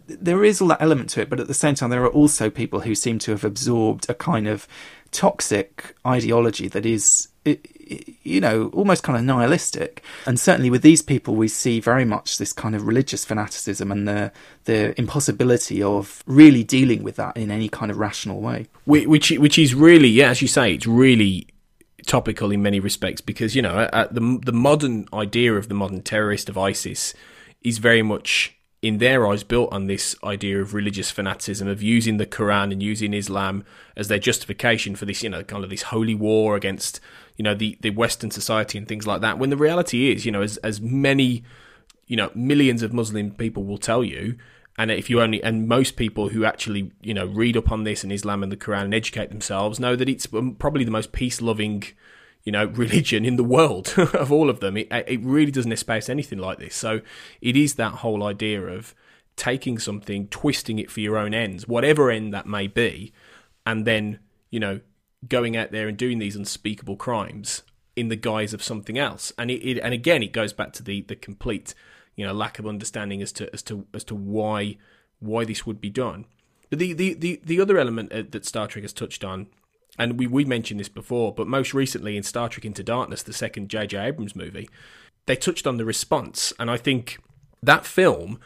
There 0.07 0.43
is 0.43 0.61
all 0.61 0.67
that 0.69 0.81
element 0.81 1.09
to 1.11 1.21
it, 1.21 1.29
but 1.29 1.39
at 1.39 1.47
the 1.47 1.53
same 1.53 1.75
time, 1.75 1.89
there 1.89 2.03
are 2.03 2.09
also 2.09 2.49
people 2.49 2.81
who 2.81 2.95
seem 2.95 3.19
to 3.19 3.31
have 3.31 3.43
absorbed 3.43 4.09
a 4.09 4.13
kind 4.13 4.47
of 4.47 4.67
toxic 5.11 5.95
ideology 6.05 6.67
that 6.67 6.85
is 6.85 7.29
you 8.23 8.39
know, 8.39 8.69
almost 8.73 9.03
kind 9.03 9.17
of 9.17 9.23
nihilistic. 9.23 10.03
And 10.25 10.39
certainly 10.39 10.69
with 10.69 10.81
these 10.81 11.01
people, 11.01 11.35
we 11.35 11.47
see 11.47 11.79
very 11.79 12.05
much 12.05 12.37
this 12.37 12.53
kind 12.53 12.75
of 12.75 12.85
religious 12.85 13.25
fanaticism 13.25 13.91
and 13.91 14.07
the 14.07 14.31
the 14.65 14.99
impossibility 14.99 15.81
of 15.81 16.23
really 16.27 16.63
dealing 16.63 17.03
with 17.03 17.15
that 17.15 17.37
in 17.37 17.51
any 17.51 17.69
kind 17.69 17.91
of 17.91 17.97
rational 17.97 18.41
way. 18.41 18.67
Which 18.85 19.31
which 19.31 19.57
is 19.57 19.73
really, 19.73 20.09
yeah, 20.09 20.29
as 20.29 20.41
you 20.41 20.47
say, 20.47 20.73
it's 20.73 20.87
really 20.87 21.47
topical 22.05 22.51
in 22.51 22.61
many 22.61 22.79
respects 22.79 23.21
because 23.21 23.55
you 23.55 23.61
know 23.61 23.87
the 24.11 24.39
the 24.45 24.51
modern 24.51 25.07
idea 25.13 25.53
of 25.53 25.69
the 25.69 25.75
modern 25.75 26.01
terrorist 26.01 26.49
of 26.49 26.57
ISIS 26.57 27.13
is 27.61 27.77
very 27.77 28.01
much 28.01 28.55
in 28.81 28.99
their 28.99 29.27
eyes 29.27 29.43
built 29.43 29.71
on 29.73 29.87
this 29.87 30.15
idea 30.23 30.61
of 30.61 30.73
religious 30.73 31.11
fanaticism 31.11 31.67
of 31.67 31.81
using 31.81 32.17
the 32.17 32.25
Quran 32.25 32.71
and 32.71 32.81
using 32.81 33.13
Islam 33.13 33.65
as 33.97 34.07
their 34.07 34.19
justification 34.19 34.95
for 34.95 35.05
this 35.05 35.21
you 35.23 35.29
know 35.29 35.43
kind 35.43 35.63
of 35.63 35.69
this 35.69 35.83
holy 35.83 36.15
war 36.15 36.55
against 36.55 36.99
you 37.35 37.43
know 37.43 37.53
the 37.53 37.77
the 37.81 37.89
Western 37.89 38.31
society 38.31 38.77
and 38.77 38.87
things 38.87 39.05
like 39.05 39.21
that 39.21 39.37
when 39.37 39.49
the 39.49 39.57
reality 39.57 40.11
is 40.11 40.25
you 40.25 40.31
know 40.31 40.41
as 40.41 40.57
as 40.57 40.79
many 40.79 41.43
you 42.07 42.15
know 42.15 42.31
millions 42.33 42.81
of 42.81 42.93
Muslim 42.93 43.31
people 43.31 43.63
will 43.63 43.77
tell 43.77 44.03
you 44.03 44.37
and 44.79 44.89
if 44.91 45.09
you 45.09 45.21
only 45.21 45.43
and 45.43 45.67
most 45.67 45.97
people 45.97 46.29
who 46.29 46.45
actually 46.45 46.91
you 47.01 47.13
know 47.13 47.25
read 47.25 47.57
up 47.57 47.71
on 47.71 47.83
this 47.83 48.03
and 48.03 48.13
Islam 48.13 48.41
and 48.41 48.51
the 48.51 48.57
Quran 48.57 48.85
and 48.85 48.93
educate 48.93 49.29
themselves 49.29 49.79
know 49.79 49.95
that 49.95 50.07
it's 50.07 50.27
um, 50.33 50.55
probably 50.55 50.85
the 50.85 50.91
most 50.91 51.11
peace 51.11 51.41
loving 51.41 51.83
you 52.43 52.51
know 52.51 52.65
religion 52.73 53.25
in 53.25 53.35
the 53.35 53.43
world 53.43 53.93
of 53.97 54.31
all 54.31 54.49
of 54.49 54.61
them. 54.61 54.77
It, 54.77 54.87
it 54.89 55.19
really 55.21 55.51
doesn't 55.51 55.71
espouse 55.71 56.07
anything 56.09 56.39
like 56.39 56.57
this. 56.57 56.75
So 56.75 57.01
it 57.41 57.57
is 57.57 57.75
that 57.75 57.95
whole 57.95 58.23
idea 58.23 58.61
of 58.61 58.95
taking 59.35 59.77
something 59.77 60.27
twisting 60.29 60.79
it 60.79 60.89
for 60.89 60.99
your 60.99 61.17
own 61.17 61.33
ends 61.33 61.65
whatever 61.65 62.11
end 62.11 62.33
that 62.33 62.45
may 62.45 62.67
be 62.67 63.13
and 63.65 63.87
then 63.87 64.19
you 64.49 64.59
know 64.59 64.81
going 65.27 65.55
out 65.55 65.71
there 65.71 65.87
and 65.87 65.97
doing 65.97 66.19
these 66.19 66.35
unspeakable 66.35 66.97
crimes 66.97 67.63
in 67.95 68.07
the 68.07 68.15
guise 68.15 68.53
of 68.53 68.63
something 68.63 68.97
else. 68.97 69.33
And 69.37 69.51
it, 69.51 69.65
it 69.65 69.79
and 69.79 69.93
again 69.93 70.23
it 70.23 70.31
goes 70.31 70.53
back 70.53 70.73
to 70.73 70.83
the 70.83 71.01
the 71.01 71.15
complete 71.15 71.73
you 72.19 72.25
know 72.25 72.33
lack 72.33 72.59
of 72.59 72.67
understanding 72.67 73.21
as 73.21 73.31
to 73.31 73.51
as 73.53 73.63
to 73.63 73.87
as 73.93 74.03
to 74.03 74.13
why 74.13 74.75
why 75.19 75.45
this 75.45 75.65
would 75.65 75.79
be 75.79 75.89
done. 75.89 76.25
But 76.69 76.79
the 76.79 76.91
the 76.91 77.13
the, 77.13 77.41
the 77.43 77.61
other 77.61 77.77
element 77.77 78.11
uh, 78.11 78.23
that 78.29 78.45
Star 78.45 78.67
Trek 78.67 78.83
has 78.83 78.91
touched 78.91 79.23
on, 79.23 79.47
and 79.97 80.19
we 80.19 80.27
we 80.27 80.43
mentioned 80.43 80.81
this 80.81 80.89
before, 80.89 81.33
but 81.33 81.47
most 81.47 81.73
recently 81.73 82.17
in 82.17 82.23
Star 82.23 82.49
Trek 82.49 82.65
Into 82.65 82.83
Darkness, 82.83 83.23
the 83.23 83.31
second 83.31 83.69
J.J. 83.69 83.97
Abrams 83.97 84.35
movie, 84.35 84.69
they 85.27 85.37
touched 85.37 85.65
on 85.65 85.77
the 85.77 85.85
response, 85.85 86.51
and 86.59 86.69
I 86.69 86.75
think 86.75 87.19
that 87.63 87.85
film 87.85 88.37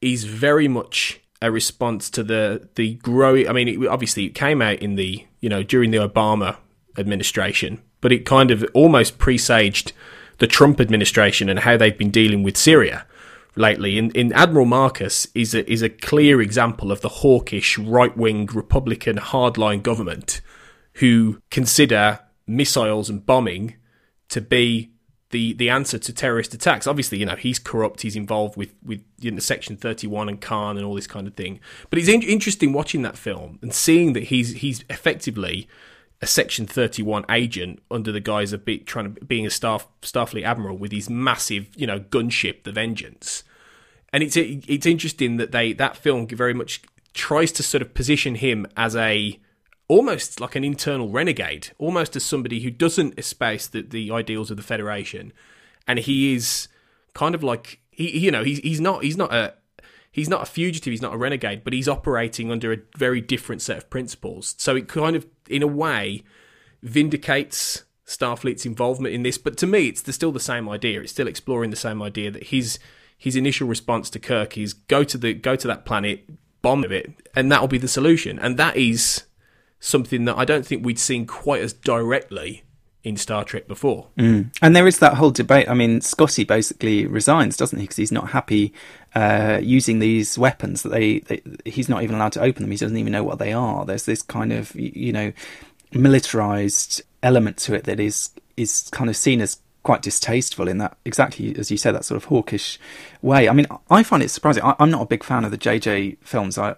is 0.00 0.24
very 0.24 0.68
much 0.68 1.20
a 1.42 1.50
response 1.50 2.08
to 2.10 2.22
the 2.22 2.68
the 2.76 2.94
growing. 2.94 3.48
I 3.48 3.52
mean, 3.52 3.68
it, 3.68 3.88
obviously, 3.88 4.24
it 4.24 4.36
came 4.36 4.62
out 4.62 4.78
in 4.78 4.94
the 4.94 5.26
you 5.40 5.48
know 5.48 5.64
during 5.64 5.90
the 5.90 5.98
Obama 5.98 6.58
administration, 6.96 7.82
but 8.00 8.12
it 8.12 8.24
kind 8.24 8.52
of 8.52 8.64
almost 8.72 9.18
presaged 9.18 9.92
the 10.38 10.46
Trump 10.46 10.80
administration 10.80 11.48
and 11.48 11.60
how 11.60 11.76
they've 11.76 11.98
been 11.98 12.10
dealing 12.12 12.44
with 12.44 12.56
Syria 12.56 13.04
lately. 13.56 13.98
In, 13.98 14.10
in 14.12 14.32
Admiral 14.32 14.66
Marcus 14.66 15.26
is 15.34 15.54
a, 15.54 15.70
is 15.70 15.82
a 15.82 15.88
clear 15.88 16.40
example 16.40 16.92
of 16.92 17.00
the 17.00 17.08
hawkish 17.08 17.78
right 17.78 18.16
wing 18.16 18.46
Republican 18.46 19.16
hardline 19.16 19.82
government 19.82 20.40
who 20.94 21.40
consider 21.50 22.20
missiles 22.46 23.10
and 23.10 23.24
bombing 23.26 23.76
to 24.28 24.40
be 24.40 24.92
the 25.30 25.54
the 25.54 25.68
answer 25.68 25.98
to 25.98 26.12
terrorist 26.12 26.54
attacks. 26.54 26.86
Obviously, 26.86 27.18
you 27.18 27.26
know 27.26 27.34
he's 27.34 27.58
corrupt. 27.58 28.02
He's 28.02 28.16
involved 28.16 28.56
with 28.56 28.74
with 28.84 29.02
you 29.18 29.32
know, 29.32 29.38
Section 29.40 29.76
Thirty 29.76 30.06
One 30.06 30.28
and 30.28 30.40
Khan 30.40 30.76
and 30.76 30.86
all 30.86 30.94
this 30.94 31.08
kind 31.08 31.26
of 31.26 31.34
thing. 31.34 31.58
But 31.90 31.98
it's 31.98 32.08
in- 32.08 32.22
interesting 32.22 32.72
watching 32.72 33.02
that 33.02 33.18
film 33.18 33.58
and 33.62 33.74
seeing 33.74 34.12
that 34.12 34.24
he's 34.24 34.54
he's 34.54 34.84
effectively 34.88 35.68
a 36.22 36.26
Section 36.26 36.66
31 36.66 37.24
agent 37.30 37.82
under 37.90 38.10
the 38.10 38.20
guise 38.20 38.52
of 38.52 38.64
be, 38.64 38.78
trying 38.78 39.14
to 39.14 39.24
being 39.24 39.46
a 39.46 39.50
staff 39.50 39.86
Starfleet 40.02 40.44
admiral 40.44 40.76
with 40.76 40.92
his 40.92 41.10
massive, 41.10 41.68
you 41.76 41.86
know, 41.86 42.00
gunship, 42.00 42.62
the 42.62 42.72
Vengeance. 42.72 43.44
And 44.16 44.22
it's 44.22 44.34
it's 44.34 44.86
interesting 44.86 45.36
that 45.36 45.52
they 45.52 45.74
that 45.74 45.94
film 45.94 46.26
very 46.26 46.54
much 46.54 46.80
tries 47.12 47.52
to 47.52 47.62
sort 47.62 47.82
of 47.82 47.92
position 47.92 48.36
him 48.36 48.66
as 48.74 48.96
a 48.96 49.38
almost 49.88 50.40
like 50.40 50.56
an 50.56 50.64
internal 50.64 51.10
renegade, 51.10 51.72
almost 51.76 52.16
as 52.16 52.24
somebody 52.24 52.60
who 52.60 52.70
doesn't 52.70 53.18
espouse 53.18 53.68
the, 53.68 53.82
the 53.82 54.10
ideals 54.10 54.50
of 54.50 54.56
the 54.56 54.62
Federation, 54.62 55.34
and 55.86 55.98
he 55.98 56.32
is 56.32 56.68
kind 57.12 57.34
of 57.34 57.42
like 57.42 57.80
he 57.90 58.18
you 58.18 58.30
know 58.30 58.42
he's 58.42 58.58
he's 58.60 58.80
not 58.80 59.04
he's 59.04 59.18
not 59.18 59.34
a 59.34 59.52
he's 60.10 60.30
not 60.30 60.44
a 60.44 60.46
fugitive, 60.46 60.92
he's 60.92 61.02
not 61.02 61.12
a 61.12 61.18
renegade, 61.18 61.62
but 61.62 61.74
he's 61.74 61.86
operating 61.86 62.50
under 62.50 62.72
a 62.72 62.78
very 62.96 63.20
different 63.20 63.60
set 63.60 63.76
of 63.76 63.90
principles. 63.90 64.54
So 64.56 64.76
it 64.76 64.88
kind 64.88 65.14
of, 65.14 65.26
in 65.46 65.62
a 65.62 65.66
way, 65.66 66.22
vindicates 66.82 67.84
Starfleet's 68.06 68.64
involvement 68.64 69.14
in 69.14 69.24
this. 69.24 69.36
But 69.36 69.58
to 69.58 69.66
me, 69.66 69.88
it's 69.88 70.10
still 70.14 70.32
the 70.32 70.40
same 70.40 70.70
idea. 70.70 71.02
It's 71.02 71.12
still 71.12 71.28
exploring 71.28 71.68
the 71.68 71.76
same 71.76 72.00
idea 72.00 72.30
that 72.30 72.44
his 72.44 72.78
his 73.16 73.36
initial 73.36 73.68
response 73.68 74.10
to 74.10 74.18
Kirk 74.18 74.58
is 74.58 74.72
go 74.72 75.04
to 75.04 75.18
the 75.18 75.34
go 75.34 75.56
to 75.56 75.66
that 75.68 75.84
planet, 75.84 76.28
bomb 76.62 76.84
it, 76.84 77.12
and 77.34 77.50
that'll 77.50 77.68
be 77.68 77.78
the 77.78 77.88
solution. 77.88 78.38
And 78.38 78.56
that 78.58 78.76
is 78.76 79.24
something 79.80 80.24
that 80.24 80.36
I 80.36 80.44
don't 80.44 80.66
think 80.66 80.84
we'd 80.84 80.98
seen 80.98 81.26
quite 81.26 81.62
as 81.62 81.72
directly 81.72 82.64
in 83.06 83.16
Star 83.16 83.44
Trek 83.44 83.68
before. 83.68 84.08
Mm. 84.18 84.52
And 84.60 84.74
there 84.74 84.86
is 84.86 84.98
that 84.98 85.14
whole 85.14 85.30
debate. 85.30 85.68
I 85.68 85.74
mean, 85.74 86.00
Scotty 86.00 86.42
basically 86.42 87.06
resigns, 87.06 87.56
doesn't 87.56 87.78
he? 87.78 87.84
Because 87.84 87.98
he's 87.98 88.10
not 88.10 88.30
happy 88.30 88.74
uh, 89.14 89.60
using 89.62 90.00
these 90.00 90.36
weapons 90.36 90.82
that 90.82 90.88
they, 90.88 91.20
they, 91.20 91.40
He's 91.64 91.88
not 91.88 92.02
even 92.02 92.16
allowed 92.16 92.32
to 92.32 92.42
open 92.42 92.64
them. 92.64 92.70
He 92.72 92.76
doesn't 92.76 92.96
even 92.96 93.12
know 93.12 93.22
what 93.22 93.38
they 93.38 93.52
are. 93.52 93.86
There's 93.86 94.06
this 94.06 94.22
kind 94.22 94.52
of 94.52 94.74
you 94.74 95.12
know 95.12 95.32
militarized 95.92 97.00
element 97.22 97.58
to 97.58 97.74
it 97.74 97.84
that 97.84 98.00
is 98.00 98.30
is 98.56 98.88
kind 98.90 99.08
of 99.08 99.16
seen 99.16 99.40
as 99.40 99.58
quite 99.86 100.02
distasteful 100.02 100.66
in 100.66 100.78
that 100.78 100.96
exactly 101.04 101.54
as 101.56 101.70
you 101.70 101.76
said 101.76 101.94
that 101.94 102.04
sort 102.04 102.16
of 102.16 102.24
hawkish 102.24 102.76
way. 103.22 103.48
I 103.48 103.52
mean, 103.52 103.68
I 103.88 104.02
find 104.02 104.20
it 104.20 104.30
surprising. 104.30 104.64
I, 104.64 104.74
am 104.80 104.90
not 104.90 105.02
a 105.02 105.06
big 105.06 105.22
fan 105.22 105.44
of 105.44 105.52
the 105.52 105.56
JJ 105.56 106.16
films. 106.22 106.58
I 106.58 106.74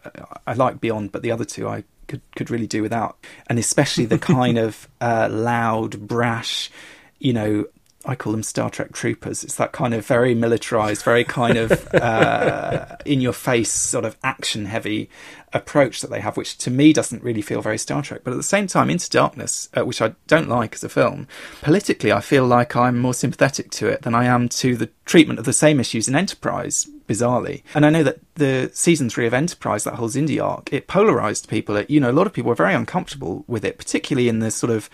I 0.47 0.53
like 0.53 0.79
Beyond, 0.79 1.11
but 1.11 1.23
the 1.23 1.33
other 1.33 1.47
two 1.47 1.67
I 1.67 1.85
could 2.07 2.21
could 2.37 2.51
really 2.51 2.67
do 2.67 2.83
without, 2.83 3.17
and 3.47 3.59
especially 3.59 4.05
the 4.05 4.19
kind 4.35 4.59
of 4.59 4.89
uh, 5.01 5.27
loud, 5.31 6.07
brash, 6.07 6.71
you 7.19 7.33
know. 7.33 7.65
I 8.05 8.15
call 8.15 8.33
them 8.33 8.45
Star 8.45 8.71
Trek 8.71 8.93
troopers. 8.93 9.43
It's 9.43 9.57
that 9.57 9.73
kind 9.73 9.93
of 9.93 10.07
very 10.07 10.35
militarized, 10.35 11.03
very 11.03 11.25
kind 11.25 11.59
of 11.59 11.95
uh, 11.95 12.97
in 13.05 13.21
your 13.21 13.33
face, 13.33 13.73
sort 13.73 14.05
of 14.05 14.17
action 14.23 14.67
heavy 14.67 15.11
approach 15.53 16.01
that 16.01 16.11
they 16.11 16.21
have, 16.21 16.37
which 16.37 16.57
to 16.59 16.71
me 16.71 16.93
doesn't 16.93 17.23
really 17.23 17.43
feel 17.43 17.61
very 17.61 17.79
Star 17.79 18.03
Trek. 18.03 18.21
But 18.23 18.33
at 18.33 18.37
the 18.37 18.43
same 18.43 18.67
time, 18.67 18.89
Into 18.89 19.11
Darkness, 19.11 19.69
uh, 19.77 19.85
which 19.85 20.01
I 20.01 20.15
don't 20.27 20.49
like 20.49 20.75
as 20.75 20.85
a 20.85 20.89
film, 20.89 21.27
politically, 21.61 22.13
I 22.13 22.21
feel 22.21 22.47
like 22.47 22.77
I'm 22.77 22.99
more 22.99 23.15
sympathetic 23.15 23.71
to 23.73 23.89
it 23.89 24.03
than 24.03 24.15
I 24.15 24.27
am 24.27 24.49
to 24.51 24.77
the 24.77 24.91
treatment 25.05 25.41
of 25.41 25.45
the 25.45 25.53
same 25.53 25.81
issues 25.81 26.07
in 26.07 26.15
Enterprise, 26.15 26.89
bizarrely. 27.09 27.63
And 27.75 27.85
I 27.85 27.91
know 27.91 28.05
that 28.05 28.21
the 28.37 28.71
season 28.75 29.11
three 29.11 29.27
of 29.27 29.35
Enterprise, 29.35 29.83
that 29.85 29.95
whole 29.95 30.09
Xindi 30.09 30.43
arc, 30.43 30.73
it 30.73 30.87
polarized 30.87 31.49
people. 31.49 31.77
It, 31.77 31.91
you 31.91 31.99
know, 31.99 32.11
a 32.11 32.13
lot 32.13 32.29
of 32.29 32.33
people 32.33 32.51
were 32.51 32.55
very 32.55 32.75
uncomfortable 32.75 33.45
with 33.49 33.65
it, 33.65 33.77
particularly 33.77 34.29
in 34.29 34.39
the 34.39 34.53
sort 34.53 34.71
of 34.71 34.89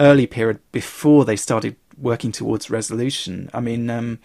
early 0.00 0.26
period 0.26 0.60
before 0.72 1.24
they 1.24 1.36
started 1.36 1.76
working 2.00 2.32
towards 2.32 2.70
resolution. 2.70 3.50
I 3.52 3.60
mean, 3.60 3.90
um, 3.90 4.18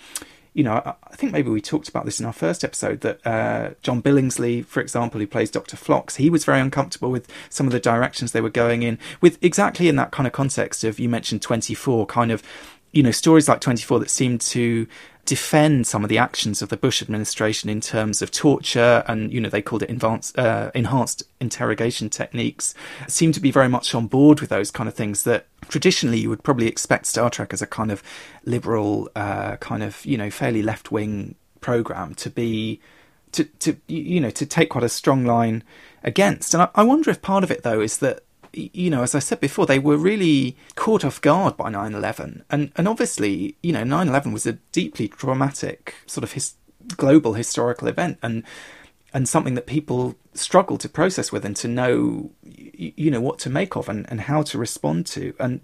you 0.54 0.64
know, 0.64 0.74
I, 0.86 1.16
think 1.16 1.32
maybe 1.32 1.50
we 1.50 1.62
talked 1.62 1.90
about 1.90 2.06
this 2.06 2.20
in 2.20 2.26
our 2.26 2.34
first 2.34 2.64
episode 2.64 3.02
that 3.02 3.26
uh, 3.26 3.72
John 3.82 4.02
Billingsley, 4.02 4.64
for 4.66 4.82
example, 4.82 5.20
who 5.20 5.26
plays 5.26 5.50
Dr. 5.50 5.76
Phlox, 5.76 6.18
he 6.18 6.30
was 6.30 6.46
very 6.46 6.60
uncomfortable 6.60 7.10
with 7.10 7.28
some 7.50 7.66
of 7.66 7.74
the 7.74 7.80
directions 7.80 8.32
they 8.32 8.42
were 8.42 8.50
going 8.50 8.84
in, 8.84 9.00
with 9.20 9.44
exactly 9.44 9.88
in 9.88 9.96
that 9.96 10.12
kind 10.12 10.28
of 10.28 10.34
context 10.34 10.84
of 10.84 11.00
you 11.00 11.10
mentioned 11.10 11.42
24, 11.42 12.06
kind 12.06 12.32
of, 12.32 12.44
you 12.92 13.02
know, 13.02 13.12
stories 13.12 13.50
like 13.50 13.62
24 13.62 14.00
that 14.00 14.12
seemed 14.12 14.42
to 14.42 14.88
defend 15.26 15.88
some 15.88 16.04
of 16.04 16.10
the 16.10 16.18
actions 16.18 16.62
of 16.62 16.70
the 16.70 16.78
Bush 16.78 17.02
administration 17.02 17.70
in 17.70 17.80
terms 17.80 18.22
of 18.22 18.30
torture 18.30 19.04
and, 19.08 19.32
you 19.32 19.40
know, 19.40 19.50
they 19.50 19.62
called 19.62 19.84
it 19.84 19.90
advanced, 19.90 20.38
uh, 20.38 20.70
enhanced 20.76 21.24
interrogation 21.40 22.10
techniques, 22.10 22.74
seem 23.08 23.32
to 23.32 23.40
be 23.40 23.52
very 23.52 23.70
much 23.70 23.96
on 23.96 24.08
board 24.08 24.42
with 24.42 24.50
those 24.50 24.70
kind 24.70 24.90
of 24.90 24.96
things 24.96 25.24
that 25.24 25.48
traditionally 25.70 26.20
you 26.20 26.30
would 26.30 26.44
probably 26.44 26.68
expect 26.68 27.06
Star 27.06 27.30
Trek 27.30 27.54
as 27.54 27.62
a 27.62 27.68
kind 27.68 27.92
of 27.92 28.04
liberal, 28.44 29.10
uh, 29.16 29.56
kind 29.58 29.82
of, 29.82 30.06
you 30.06 30.18
know, 30.18 30.30
fairly 30.30 30.62
left 30.62 30.92
wing 30.92 31.36
program 31.62 32.14
to 32.16 32.30
be. 32.30 32.80
To, 33.34 33.46
to 33.46 33.78
you 33.88 34.20
know 34.20 34.30
to 34.30 34.46
take 34.46 34.70
quite 34.70 34.84
a 34.84 34.90
strong 34.90 35.26
line 35.26 35.64
against 36.04 36.54
and 36.54 36.62
I, 36.62 36.70
I 36.76 36.84
wonder 36.84 37.10
if 37.10 37.20
part 37.24 37.44
of 37.44 37.50
it 37.50 37.64
though 37.64 37.82
is 37.82 37.98
that 37.98 38.22
you 38.54 38.90
know, 38.90 39.04
as 39.04 39.16
I 39.16 39.20
said 39.20 39.40
before, 39.40 39.66
they 39.66 39.80
were 39.80 39.98
really 39.98 40.56
caught 40.76 41.04
off 41.04 41.22
guard 41.22 41.58
by 41.58 41.70
9 41.70 41.94
11. 41.94 42.44
And, 42.50 42.72
and 42.76 42.88
obviously, 42.88 43.58
you 43.64 43.74
know, 43.74 43.84
9 43.84 44.08
11 44.08 44.32
was 44.32 44.46
a 44.46 44.54
deeply 44.72 45.08
traumatic 45.08 45.96
sort 46.06 46.24
of 46.24 46.34
his, 46.34 46.56
global 46.98 47.34
historical 47.34 47.88
event 47.88 48.18
and, 48.22 48.44
and 49.14 49.28
something 49.28 49.56
that 49.56 49.68
people 49.68 50.16
struggle 50.34 50.78
to 50.78 50.90
process 50.90 51.32
with 51.32 51.46
and 51.46 51.56
to 51.56 51.68
know, 51.68 52.32
you 52.44 53.12
know, 53.12 53.22
what 53.22 53.40
to 53.40 53.50
make 53.50 53.76
of 53.76 53.88
and, 53.90 54.06
and 54.10 54.22
how 54.22 54.42
to 54.42 54.58
respond 54.58 55.06
to. 55.06 55.34
And 55.40 55.62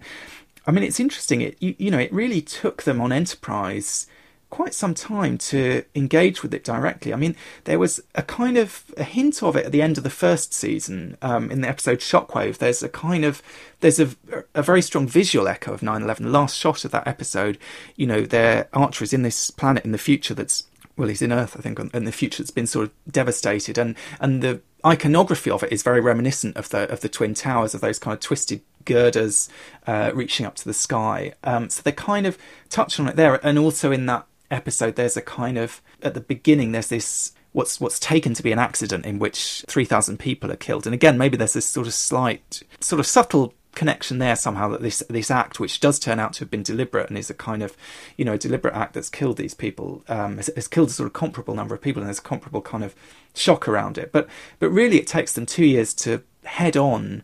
I 0.66 0.70
mean, 0.70 0.84
it's 0.84 1.00
interesting. 1.00 1.40
It, 1.40 1.56
you, 1.60 1.74
you 1.78 1.90
know, 1.90 1.98
it 1.98 2.12
really 2.12 2.40
took 2.40 2.84
them 2.84 3.00
on 3.00 3.12
Enterprise 3.12 4.06
quite 4.50 4.74
some 4.74 4.94
time 4.94 5.38
to 5.38 5.84
engage 5.94 6.42
with 6.42 6.52
it 6.52 6.64
directly. 6.64 7.12
I 7.12 7.16
mean, 7.16 7.36
there 7.64 7.78
was 7.78 8.00
a 8.14 8.22
kind 8.22 8.58
of 8.58 8.84
a 8.96 9.04
hint 9.04 9.42
of 9.42 9.56
it 9.56 9.66
at 9.66 9.72
the 9.72 9.82
end 9.82 9.96
of 9.96 10.04
the 10.04 10.10
first 10.10 10.52
season 10.52 11.16
um, 11.22 11.50
in 11.50 11.60
the 11.60 11.68
episode 11.68 12.00
Shockwave. 12.00 12.58
There's 12.58 12.82
a 12.82 12.88
kind 12.88 13.24
of 13.24 13.42
there's 13.80 14.00
a, 14.00 14.10
a 14.54 14.62
very 14.62 14.82
strong 14.82 15.06
visual 15.06 15.48
echo 15.48 15.72
of 15.72 15.80
9/11. 15.80 16.18
The 16.18 16.28
last 16.28 16.58
shot 16.58 16.84
of 16.84 16.90
that 16.90 17.06
episode, 17.06 17.58
you 17.96 18.06
know, 18.06 18.22
their 18.22 18.68
Archer 18.72 19.04
is 19.04 19.12
in 19.12 19.22
this 19.22 19.50
planet 19.50 19.84
in 19.84 19.92
the 19.92 19.98
future 19.98 20.34
that's 20.34 20.64
well, 20.96 21.08
he's 21.08 21.22
in 21.22 21.32
Earth, 21.32 21.56
I 21.56 21.62
think, 21.62 21.78
in 21.94 22.04
the 22.04 22.12
future 22.12 22.42
that's 22.42 22.50
been 22.50 22.66
sort 22.66 22.86
of 22.86 22.92
devastated, 23.10 23.78
and 23.78 23.96
and 24.20 24.42
the 24.42 24.60
iconography 24.84 25.50
of 25.50 25.62
it 25.62 25.72
is 25.72 25.82
very 25.82 26.00
reminiscent 26.00 26.56
of 26.56 26.68
the 26.68 26.90
of 26.90 27.00
the 27.00 27.08
twin 27.08 27.32
towers 27.32 27.74
of 27.74 27.80
those 27.80 27.98
kind 27.98 28.14
of 28.14 28.20
twisted 28.20 28.60
girders 28.84 29.48
uh, 29.86 30.10
reaching 30.14 30.44
up 30.44 30.56
to 30.56 30.64
the 30.64 30.74
sky. 30.74 31.32
Um, 31.44 31.70
so 31.70 31.80
they 31.82 31.92
kind 31.92 32.26
of 32.26 32.36
touch 32.68 33.00
on 33.00 33.08
it 33.08 33.16
there, 33.16 33.44
and 33.46 33.58
also 33.58 33.90
in 33.92 34.06
that 34.06 34.26
episode, 34.50 34.96
there's 34.96 35.16
a 35.16 35.22
kind 35.22 35.58
of 35.58 35.80
at 36.02 36.14
the 36.14 36.20
beginning 36.20 36.72
there's 36.72 36.88
this 36.88 37.32
what's 37.52 37.80
what's 37.80 37.98
taken 37.98 38.34
to 38.34 38.42
be 38.42 38.52
an 38.52 38.58
accident 38.58 39.04
in 39.04 39.18
which 39.18 39.64
3000 39.66 40.18
people 40.18 40.52
are 40.52 40.56
killed 40.56 40.86
and 40.86 40.94
again 40.94 41.18
maybe 41.18 41.36
there's 41.36 41.54
this 41.54 41.66
sort 41.66 41.86
of 41.86 41.92
slight 41.92 42.62
sort 42.78 43.00
of 43.00 43.06
subtle 43.06 43.52
connection 43.74 44.18
there 44.18 44.36
somehow 44.36 44.68
that 44.68 44.82
this 44.82 45.02
this 45.10 45.32
act 45.32 45.58
which 45.58 45.80
does 45.80 45.98
turn 45.98 46.20
out 46.20 46.32
to 46.32 46.40
have 46.40 46.50
been 46.50 46.62
deliberate 46.62 47.08
and 47.08 47.18
is 47.18 47.28
a 47.28 47.34
kind 47.34 47.62
of 47.62 47.76
you 48.16 48.24
know 48.24 48.34
a 48.34 48.38
deliberate 48.38 48.74
act 48.74 48.94
that's 48.94 49.08
killed 49.08 49.36
these 49.36 49.54
people 49.54 50.04
um, 50.08 50.36
has, 50.36 50.48
has 50.54 50.68
killed 50.68 50.88
a 50.88 50.92
sort 50.92 51.08
of 51.08 51.12
comparable 51.12 51.54
number 51.54 51.74
of 51.74 51.80
people 51.80 52.00
and 52.00 52.08
there's 52.08 52.20
a 52.20 52.22
comparable 52.22 52.62
kind 52.62 52.84
of 52.84 52.94
shock 53.34 53.66
around 53.66 53.98
it 53.98 54.12
but 54.12 54.28
but 54.60 54.70
really 54.70 54.98
it 54.98 55.06
takes 55.06 55.32
them 55.32 55.46
two 55.46 55.64
years 55.64 55.92
to 55.92 56.22
head 56.44 56.76
on 56.76 57.22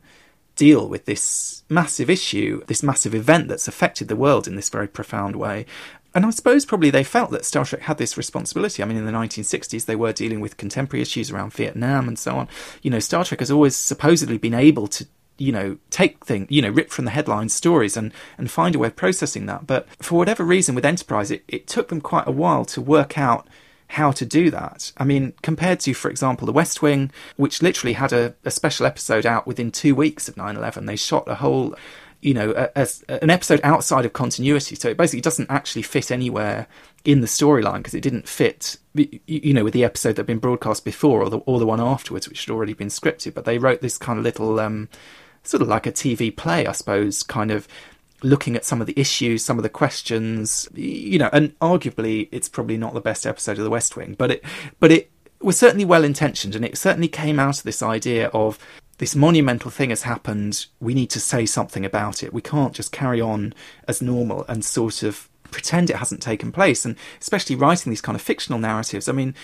deal 0.56 0.88
with 0.88 1.04
this 1.04 1.62
massive 1.68 2.10
issue, 2.10 2.64
this 2.66 2.82
massive 2.82 3.14
event 3.14 3.46
that's 3.46 3.68
affected 3.68 4.08
the 4.08 4.16
world 4.16 4.48
in 4.48 4.56
this 4.56 4.70
very 4.70 4.88
profound 4.88 5.36
way. 5.36 5.66
And 6.16 6.24
I 6.24 6.30
suppose 6.30 6.64
probably 6.64 6.88
they 6.88 7.04
felt 7.04 7.30
that 7.32 7.44
Star 7.44 7.66
Trek 7.66 7.82
had 7.82 7.98
this 7.98 8.16
responsibility. 8.16 8.82
I 8.82 8.86
mean, 8.86 8.96
in 8.96 9.04
the 9.04 9.12
1960s, 9.12 9.84
they 9.84 9.96
were 9.96 10.14
dealing 10.14 10.40
with 10.40 10.56
contemporary 10.56 11.02
issues 11.02 11.30
around 11.30 11.52
Vietnam 11.52 12.08
and 12.08 12.18
so 12.18 12.36
on. 12.36 12.48
You 12.80 12.90
know, 12.90 13.00
Star 13.00 13.22
Trek 13.22 13.40
has 13.40 13.50
always 13.50 13.76
supposedly 13.76 14.38
been 14.38 14.54
able 14.54 14.86
to 14.88 15.06
you 15.36 15.52
know, 15.52 15.76
take 15.90 16.24
things, 16.24 16.46
you 16.48 16.62
know, 16.62 16.70
rip 16.70 16.88
from 16.88 17.04
the 17.04 17.10
headline 17.10 17.50
stories 17.50 17.94
and, 17.94 18.14
and 18.38 18.50
find 18.50 18.74
a 18.74 18.78
way 18.78 18.88
of 18.88 18.96
processing 18.96 19.44
that. 19.44 19.66
But 19.66 19.86
for 20.02 20.16
whatever 20.16 20.42
reason 20.42 20.74
with 20.74 20.86
Enterprise, 20.86 21.30
it, 21.30 21.44
it 21.46 21.66
took 21.66 21.88
them 21.88 22.00
quite 22.00 22.26
a 22.26 22.32
while 22.32 22.64
to 22.64 22.80
work 22.80 23.18
out 23.18 23.46
how 23.88 24.10
to 24.12 24.24
do 24.24 24.50
that. 24.50 24.92
I 24.96 25.04
mean, 25.04 25.34
compared 25.42 25.80
to, 25.80 25.92
for 25.92 26.10
example, 26.10 26.46
The 26.46 26.52
West 26.52 26.80
Wing, 26.80 27.12
which 27.36 27.60
literally 27.60 27.92
had 27.92 28.14
a, 28.14 28.34
a 28.46 28.50
special 28.50 28.86
episode 28.86 29.26
out 29.26 29.46
within 29.46 29.70
two 29.70 29.94
weeks 29.94 30.26
of 30.26 30.38
9 30.38 30.56
11, 30.56 30.86
they 30.86 30.96
shot 30.96 31.28
a 31.28 31.34
whole 31.36 31.76
you 32.22 32.34
know, 32.34 32.70
as 32.74 33.02
an 33.08 33.30
episode 33.30 33.60
outside 33.62 34.04
of 34.04 34.12
continuity. 34.12 34.74
So 34.74 34.88
it 34.88 34.96
basically 34.96 35.20
doesn't 35.20 35.50
actually 35.50 35.82
fit 35.82 36.10
anywhere 36.10 36.66
in 37.04 37.20
the 37.20 37.26
storyline 37.26 37.78
because 37.78 37.94
it 37.94 38.00
didn't 38.00 38.28
fit, 38.28 38.76
you 38.94 39.54
know, 39.54 39.64
with 39.64 39.74
the 39.74 39.84
episode 39.84 40.12
that 40.12 40.22
had 40.22 40.26
been 40.26 40.38
broadcast 40.38 40.84
before 40.84 41.22
or 41.22 41.30
the 41.30 41.38
or 41.38 41.58
the 41.58 41.66
one 41.66 41.80
afterwards, 41.80 42.28
which 42.28 42.44
had 42.44 42.52
already 42.52 42.72
been 42.72 42.88
scripted. 42.88 43.34
But 43.34 43.44
they 43.44 43.58
wrote 43.58 43.80
this 43.80 43.98
kind 43.98 44.18
of 44.18 44.24
little, 44.24 44.58
um, 44.60 44.88
sort 45.42 45.62
of 45.62 45.68
like 45.68 45.86
a 45.86 45.92
TV 45.92 46.34
play, 46.34 46.66
I 46.66 46.72
suppose, 46.72 47.22
kind 47.22 47.50
of 47.50 47.68
looking 48.22 48.56
at 48.56 48.64
some 48.64 48.80
of 48.80 48.86
the 48.86 48.98
issues, 48.98 49.44
some 49.44 49.58
of 49.58 49.62
the 49.62 49.68
questions, 49.68 50.68
you 50.74 51.18
know, 51.18 51.30
and 51.32 51.58
arguably 51.60 52.28
it's 52.32 52.48
probably 52.48 52.76
not 52.76 52.94
the 52.94 53.00
best 53.00 53.26
episode 53.26 53.58
of 53.58 53.64
The 53.64 53.70
West 53.70 53.96
Wing, 53.96 54.14
but 54.18 54.30
it, 54.30 54.44
but 54.80 54.90
it 54.90 55.10
was 55.40 55.58
certainly 55.58 55.84
well 55.84 56.04
intentioned, 56.04 56.54
and 56.54 56.64
it 56.64 56.78
certainly 56.78 57.08
came 57.08 57.38
out 57.38 57.58
of 57.58 57.64
this 57.64 57.82
idea 57.82 58.28
of 58.28 58.58
this 58.98 59.14
monumental 59.14 59.70
thing 59.70 59.90
has 59.90 60.02
happened. 60.02 60.66
We 60.80 60.94
need 60.94 61.10
to 61.10 61.20
say 61.20 61.46
something 61.46 61.84
about 61.84 62.22
it. 62.22 62.32
We 62.32 62.42
can't 62.42 62.74
just 62.74 62.92
carry 62.92 63.20
on 63.20 63.54
as 63.86 64.00
normal 64.00 64.44
and 64.48 64.64
sort 64.64 65.02
of 65.02 65.28
pretend 65.50 65.90
it 65.90 65.96
hasn't 65.96 66.22
taken 66.22 66.52
place. 66.52 66.84
And 66.84 66.96
especially 67.20 67.56
writing 67.56 67.90
these 67.90 68.00
kind 68.00 68.16
of 68.16 68.22
fictional 68.22 68.58
narratives. 68.58 69.08
I 69.08 69.12
mean, 69.12 69.34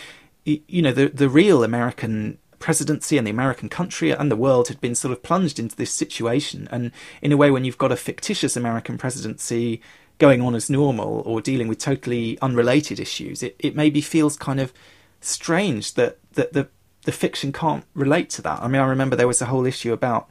you 0.45 0.83
know, 0.83 0.93
the 0.93 1.09
the 1.09 1.29
real 1.29 1.63
American 1.63 2.39
presidency 2.63 3.19
and 3.19 3.27
the 3.27 3.31
American 3.31 3.69
country 3.69 4.13
and 4.13 4.31
the 4.31 4.37
world 4.37 4.69
had 4.69 4.81
been 4.81 4.95
sort 4.95 5.13
of 5.13 5.23
plunged 5.23 5.59
into 5.59 5.77
this 5.77 5.91
situation. 5.91 6.69
And 6.71 6.93
in 7.21 7.33
a 7.33 7.37
way, 7.37 7.51
when 7.51 7.65
you've 7.65 7.77
got 7.77 7.93
a 7.93 7.97
fictitious 7.97 8.57
American 8.57 8.97
presidency 8.97 9.83
going 10.19 10.41
on 10.41 10.55
as 10.55 10.71
normal 10.71 11.23
or 11.27 11.41
dealing 11.41 11.67
with 11.67 11.79
totally 11.79 12.39
unrelated 12.41 13.01
issues, 13.01 13.43
it, 13.43 13.57
it 13.59 13.75
maybe 13.75 14.01
feels 14.01 14.37
kind 14.37 14.61
of 14.61 14.73
strange 15.21 15.95
that, 15.95 16.19
that 16.35 16.53
the 16.53 16.69
the 17.05 17.13
fiction 17.13 17.53
can't 17.53 17.85
relate 17.95 18.31
to 18.31 18.43
that. 18.43 18.61
I 18.61 18.69
mean, 18.69 18.81
I 18.81 18.87
remember 18.87 19.17
there 19.17 19.29
was 19.29 19.43
a 19.43 19.47
whole 19.47 19.67
issue 19.67 19.93
about 19.93 20.29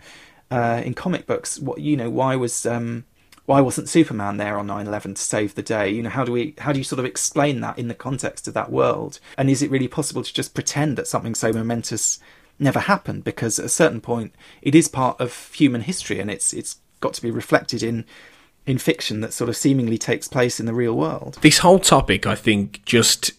uh, 0.50 0.82
in 0.84 0.94
comic 0.94 1.26
books 1.26 1.60
what 1.60 1.80
you 1.80 1.96
know 1.96 2.10
why 2.10 2.36
was 2.36 2.66
um, 2.66 3.06
why 3.46 3.62
wasn't 3.62 3.90
Superman 3.90 4.38
there 4.38 4.58
on 4.58 4.68
9/11 4.68 5.16
to 5.16 5.22
save 5.22 5.56
the 5.56 5.64
day? 5.64 5.90
You 5.90 6.04
know, 6.04 6.10
how 6.10 6.24
do 6.24 6.32
we 6.32 6.56
how 6.60 6.72
do 6.72 6.80
you 6.80 6.84
sort 6.84 7.00
of 7.00 7.06
explain 7.06 7.62
that 7.62 7.78
in 7.78 7.88
the 7.88 7.96
context 7.96 8.48
of 8.48 8.54
that 8.54 8.72
world? 8.72 9.20
And 9.38 9.50
is 9.50 9.62
it 9.62 9.72
really 9.72 9.88
possible 9.88 10.24
to 10.24 10.34
just 10.34 10.54
pretend 10.54 10.98
that 10.98 11.08
something 11.08 11.36
so 11.36 11.52
momentous 11.52 12.20
never 12.60 12.80
happened? 12.80 13.24
Because 13.24 13.60
at 13.60 13.66
a 13.66 13.70
certain 13.70 14.02
point, 14.02 14.34
it 14.62 14.76
is 14.76 14.88
part 14.88 15.20
of 15.20 15.52
human 15.54 15.82
history, 15.82 16.20
and 16.20 16.30
it's 16.30 16.54
it's 16.54 16.78
got 17.00 17.14
to 17.16 17.22
be 17.22 17.32
reflected 17.32 17.84
in 17.84 18.06
in 18.66 18.78
fiction 18.78 19.22
that 19.22 19.34
sort 19.34 19.50
of 19.50 19.58
seemingly 19.58 19.98
takes 19.98 20.28
place 20.28 20.60
in 20.60 20.66
the 20.66 20.74
real 20.74 20.94
world. 20.94 21.40
This 21.42 21.60
whole 21.60 21.80
topic, 21.80 22.28
I 22.28 22.36
think, 22.36 22.86
just 22.86 23.32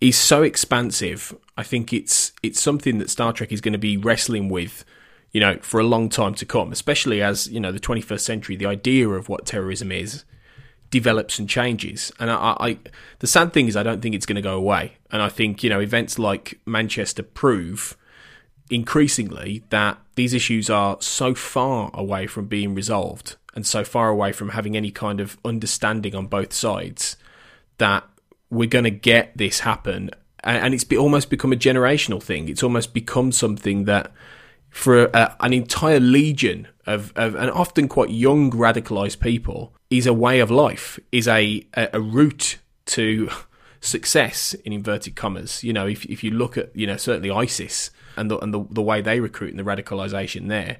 is 0.00 0.16
so 0.16 0.42
expansive. 0.42 1.34
I 1.60 1.62
think 1.62 1.92
it's 1.92 2.32
it's 2.42 2.58
something 2.58 2.98
that 2.98 3.10
Star 3.10 3.34
Trek 3.34 3.52
is 3.52 3.60
going 3.60 3.74
to 3.74 3.78
be 3.78 3.98
wrestling 3.98 4.48
with, 4.48 4.82
you 5.30 5.40
know, 5.40 5.58
for 5.60 5.78
a 5.78 5.84
long 5.84 6.08
time 6.08 6.34
to 6.36 6.46
come. 6.46 6.72
Especially 6.72 7.20
as 7.20 7.48
you 7.48 7.60
know, 7.60 7.70
the 7.70 7.78
21st 7.78 8.20
century, 8.20 8.56
the 8.56 8.64
idea 8.64 9.06
of 9.10 9.28
what 9.28 9.44
terrorism 9.44 9.92
is 9.92 10.24
develops 10.90 11.38
and 11.38 11.48
changes. 11.48 12.12
And 12.18 12.30
I, 12.30 12.56
I 12.58 12.78
the 13.18 13.26
sad 13.26 13.52
thing 13.52 13.68
is, 13.68 13.76
I 13.76 13.82
don't 13.82 14.00
think 14.00 14.14
it's 14.14 14.24
going 14.24 14.36
to 14.36 14.42
go 14.42 14.56
away. 14.56 14.96
And 15.10 15.20
I 15.20 15.28
think 15.28 15.62
you 15.62 15.68
know, 15.68 15.80
events 15.80 16.18
like 16.18 16.58
Manchester 16.64 17.22
prove 17.22 17.94
increasingly 18.70 19.62
that 19.68 19.98
these 20.14 20.32
issues 20.32 20.70
are 20.70 20.96
so 21.00 21.34
far 21.34 21.90
away 21.92 22.26
from 22.26 22.46
being 22.46 22.74
resolved 22.74 23.36
and 23.54 23.66
so 23.66 23.84
far 23.84 24.08
away 24.08 24.32
from 24.32 24.50
having 24.50 24.78
any 24.78 24.90
kind 24.90 25.20
of 25.20 25.36
understanding 25.44 26.14
on 26.14 26.26
both 26.26 26.54
sides 26.54 27.18
that 27.76 28.04
we're 28.48 28.68
going 28.68 28.84
to 28.84 28.90
get 28.90 29.36
this 29.36 29.60
happen. 29.60 30.10
And 30.42 30.74
it's 30.74 30.86
almost 30.92 31.30
become 31.30 31.52
a 31.52 31.56
generational 31.56 32.22
thing. 32.22 32.48
It's 32.48 32.62
almost 32.62 32.94
become 32.94 33.32
something 33.32 33.84
that, 33.84 34.12
for 34.70 35.04
a, 35.06 35.36
an 35.40 35.52
entire 35.52 36.00
legion 36.00 36.68
of, 36.86 37.12
of, 37.16 37.34
and 37.34 37.50
often 37.50 37.88
quite 37.88 38.10
young 38.10 38.50
radicalized 38.50 39.20
people, 39.20 39.74
is 39.90 40.06
a 40.06 40.14
way 40.14 40.40
of 40.40 40.50
life, 40.50 40.98
is 41.12 41.28
a, 41.28 41.66
a, 41.74 42.00
route 42.00 42.58
to 42.86 43.28
success 43.80 44.54
in 44.54 44.72
inverted 44.72 45.16
commas. 45.16 45.62
You 45.62 45.72
know, 45.72 45.86
if 45.86 46.04
if 46.06 46.24
you 46.24 46.30
look 46.30 46.56
at 46.56 46.74
you 46.74 46.86
know 46.86 46.96
certainly 46.96 47.30
ISIS 47.30 47.90
and 48.16 48.30
the 48.30 48.38
and 48.38 48.54
the, 48.54 48.64
the 48.70 48.82
way 48.82 49.00
they 49.00 49.20
recruit 49.20 49.50
and 49.50 49.58
the 49.58 49.64
radicalization 49.64 50.48
there, 50.48 50.78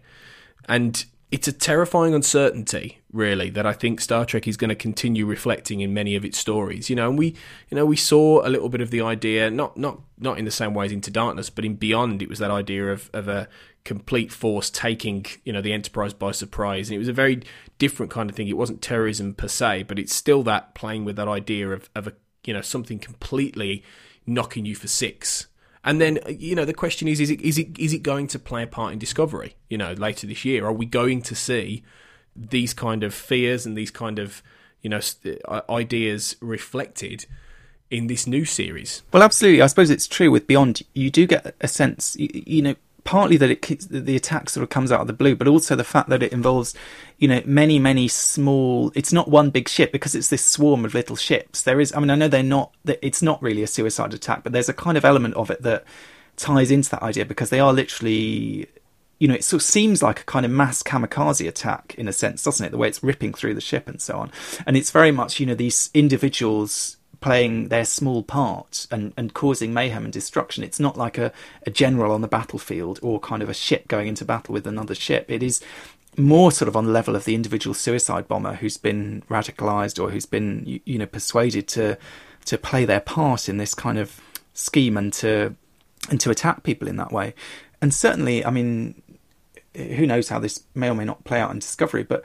and 0.68 1.04
it's 1.30 1.46
a 1.46 1.52
terrifying 1.52 2.12
uncertainty, 2.12 3.00
really, 3.12 3.50
that 3.50 3.64
I 3.64 3.72
think 3.72 4.00
Star 4.00 4.24
Trek 4.24 4.48
is 4.48 4.56
going 4.56 4.70
to 4.70 4.74
continue 4.74 5.26
reflecting 5.26 5.80
in 5.80 5.94
many 5.94 6.16
of 6.16 6.24
its 6.24 6.38
stories. 6.38 6.90
You 6.90 6.96
know, 6.96 7.08
and 7.08 7.18
we, 7.18 7.36
you 7.68 7.76
know, 7.76 7.86
we 7.86 7.96
saw 7.96 8.44
a 8.46 8.48
little 8.48 8.68
bit 8.68 8.80
of 8.80 8.90
the 8.90 9.00
idea, 9.00 9.50
not 9.50 9.76
not 9.76 10.00
not 10.18 10.38
in 10.38 10.44
the 10.44 10.50
same 10.50 10.74
way 10.74 10.86
as 10.86 10.92
Into 10.92 11.10
Darkness, 11.10 11.48
but 11.48 11.64
in 11.64 11.76
Beyond, 11.76 12.20
it 12.20 12.28
was 12.28 12.40
that 12.40 12.50
idea 12.50 12.90
of 12.90 13.10
of 13.12 13.28
a 13.28 13.48
complete 13.84 14.32
force 14.32 14.70
taking, 14.70 15.24
you 15.44 15.52
know, 15.52 15.62
the 15.62 15.72
Enterprise 15.72 16.12
by 16.12 16.32
surprise, 16.32 16.88
and 16.88 16.96
it 16.96 16.98
was 16.98 17.08
a 17.08 17.12
very 17.12 17.42
different 17.78 18.10
kind 18.10 18.28
of 18.28 18.34
thing. 18.34 18.48
It 18.48 18.56
wasn't 18.56 18.82
terrorism 18.82 19.34
per 19.34 19.48
se, 19.48 19.84
but 19.84 19.98
it's 19.98 20.14
still 20.14 20.42
that 20.44 20.74
playing 20.74 21.04
with 21.04 21.16
that 21.16 21.28
idea 21.28 21.70
of 21.70 21.88
of 21.94 22.08
a 22.08 22.14
you 22.44 22.52
know 22.52 22.60
something 22.60 22.98
completely 22.98 23.84
knocking 24.26 24.66
you 24.66 24.74
for 24.74 24.88
six 24.88 25.46
and 25.84 26.00
then 26.00 26.18
you 26.28 26.54
know 26.54 26.64
the 26.64 26.74
question 26.74 27.08
is: 27.08 27.20
is 27.20 27.30
it 27.30 27.40
is 27.40 27.58
it 27.58 27.78
is 27.78 27.92
it 27.92 28.02
going 28.02 28.26
to 28.28 28.38
play 28.38 28.62
a 28.62 28.66
part 28.66 28.92
in 28.92 28.98
Discovery? 28.98 29.54
You 29.68 29.78
know, 29.78 29.92
later 29.92 30.26
this 30.26 30.44
year, 30.44 30.66
are 30.66 30.72
we 30.72 30.86
going 30.86 31.22
to 31.22 31.34
see 31.34 31.82
these 32.36 32.74
kind 32.74 33.02
of 33.02 33.14
fears 33.14 33.66
and 33.66 33.76
these 33.76 33.90
kind 33.90 34.18
of 34.18 34.42
you 34.82 34.90
know 34.90 35.00
uh, 35.48 35.62
ideas 35.70 36.36
reflected 36.40 37.26
in 37.90 38.06
this 38.06 38.26
new 38.26 38.44
series? 38.44 39.02
Well, 39.12 39.22
absolutely. 39.22 39.62
I 39.62 39.66
suppose 39.66 39.90
it's 39.90 40.06
true 40.06 40.30
with 40.30 40.46
Beyond. 40.46 40.82
You 40.94 41.10
do 41.10 41.26
get 41.26 41.54
a 41.60 41.68
sense, 41.68 42.16
you, 42.16 42.28
you 42.32 42.62
know, 42.62 42.74
partly 43.10 43.36
that 43.36 43.50
it 43.50 43.88
the 43.90 44.14
attack 44.14 44.48
sort 44.48 44.62
of 44.62 44.70
comes 44.70 44.92
out 44.92 45.00
of 45.00 45.08
the 45.08 45.12
blue, 45.12 45.34
but 45.34 45.48
also 45.48 45.74
the 45.74 45.82
fact 45.82 46.08
that 46.10 46.22
it 46.22 46.32
involves, 46.32 46.76
you 47.18 47.26
know, 47.26 47.42
many 47.44 47.76
many 47.76 48.06
small. 48.06 48.92
It's 48.94 49.12
not 49.12 49.26
one 49.26 49.50
big 49.50 49.68
ship 49.68 49.90
because 49.90 50.14
it's 50.14 50.28
this 50.28 50.46
swarm 50.46 50.84
of 50.84 50.94
little 50.94 51.16
ships. 51.16 51.62
There 51.62 51.80
is, 51.80 51.92
I 51.92 51.98
mean, 51.98 52.10
I 52.10 52.14
know 52.14 52.28
they're 52.28 52.44
not. 52.44 52.72
It's 52.86 53.20
not 53.20 53.42
really 53.42 53.64
a 53.64 53.66
suicide 53.66 54.14
attack, 54.14 54.44
but 54.44 54.52
there's 54.52 54.68
a 54.68 54.72
kind 54.72 54.96
of 54.96 55.04
element 55.04 55.34
of 55.34 55.50
it 55.50 55.60
that 55.62 55.82
ties 56.36 56.70
into 56.70 56.88
that 56.90 57.02
idea 57.02 57.24
because 57.26 57.50
they 57.50 57.58
are 57.58 57.72
literally. 57.72 58.68
You 59.18 59.26
know, 59.26 59.34
it 59.34 59.42
sort 59.42 59.60
of 59.60 59.66
seems 59.66 60.04
like 60.04 60.20
a 60.20 60.24
kind 60.24 60.46
of 60.46 60.52
mass 60.52 60.80
kamikaze 60.80 61.48
attack 61.48 61.96
in 61.98 62.06
a 62.06 62.12
sense, 62.12 62.44
doesn't 62.44 62.64
it? 62.64 62.70
The 62.70 62.78
way 62.78 62.86
it's 62.86 63.02
ripping 63.02 63.34
through 63.34 63.54
the 63.54 63.60
ship 63.60 63.88
and 63.88 64.00
so 64.00 64.18
on. 64.18 64.30
And 64.66 64.76
it's 64.76 64.92
very 64.92 65.10
much, 65.10 65.40
you 65.40 65.46
know, 65.46 65.56
these 65.56 65.90
individuals 65.94 66.96
playing 67.20 67.68
their 67.68 67.84
small 67.84 68.22
part 68.22 68.86
and, 68.90 69.12
and 69.16 69.34
causing 69.34 69.74
mayhem 69.74 70.04
and 70.04 70.12
destruction. 70.12 70.64
It's 70.64 70.80
not 70.80 70.96
like 70.96 71.18
a, 71.18 71.32
a 71.66 71.70
general 71.70 72.12
on 72.12 72.22
the 72.22 72.28
battlefield 72.28 72.98
or 73.02 73.20
kind 73.20 73.42
of 73.42 73.48
a 73.48 73.54
ship 73.54 73.88
going 73.88 74.08
into 74.08 74.24
battle 74.24 74.52
with 74.54 74.66
another 74.66 74.94
ship. 74.94 75.30
It 75.30 75.42
is 75.42 75.60
more 76.16 76.50
sort 76.50 76.68
of 76.68 76.76
on 76.76 76.86
the 76.86 76.92
level 76.92 77.14
of 77.14 77.24
the 77.24 77.34
individual 77.34 77.74
suicide 77.74 78.26
bomber 78.26 78.54
who's 78.54 78.76
been 78.76 79.22
radicalized 79.30 80.02
or 80.02 80.10
who's 80.10 80.26
been 80.26 80.62
you, 80.66 80.80
you 80.84 80.98
know 80.98 81.06
persuaded 81.06 81.68
to 81.68 81.96
to 82.46 82.58
play 82.58 82.84
their 82.84 83.00
part 83.00 83.48
in 83.48 83.58
this 83.58 83.74
kind 83.74 83.98
of 83.98 84.20
scheme 84.54 84.96
and 84.96 85.12
to 85.12 85.54
and 86.08 86.20
to 86.20 86.30
attack 86.30 86.62
people 86.62 86.88
in 86.88 86.96
that 86.96 87.12
way. 87.12 87.34
And 87.82 87.94
certainly, 87.94 88.44
I 88.44 88.50
mean, 88.50 89.02
who 89.74 90.06
knows 90.06 90.28
how 90.28 90.38
this 90.38 90.64
may 90.74 90.90
or 90.90 90.94
may 90.94 91.04
not 91.04 91.24
play 91.24 91.40
out 91.40 91.50
in 91.50 91.58
Discovery, 91.58 92.02
but 92.02 92.24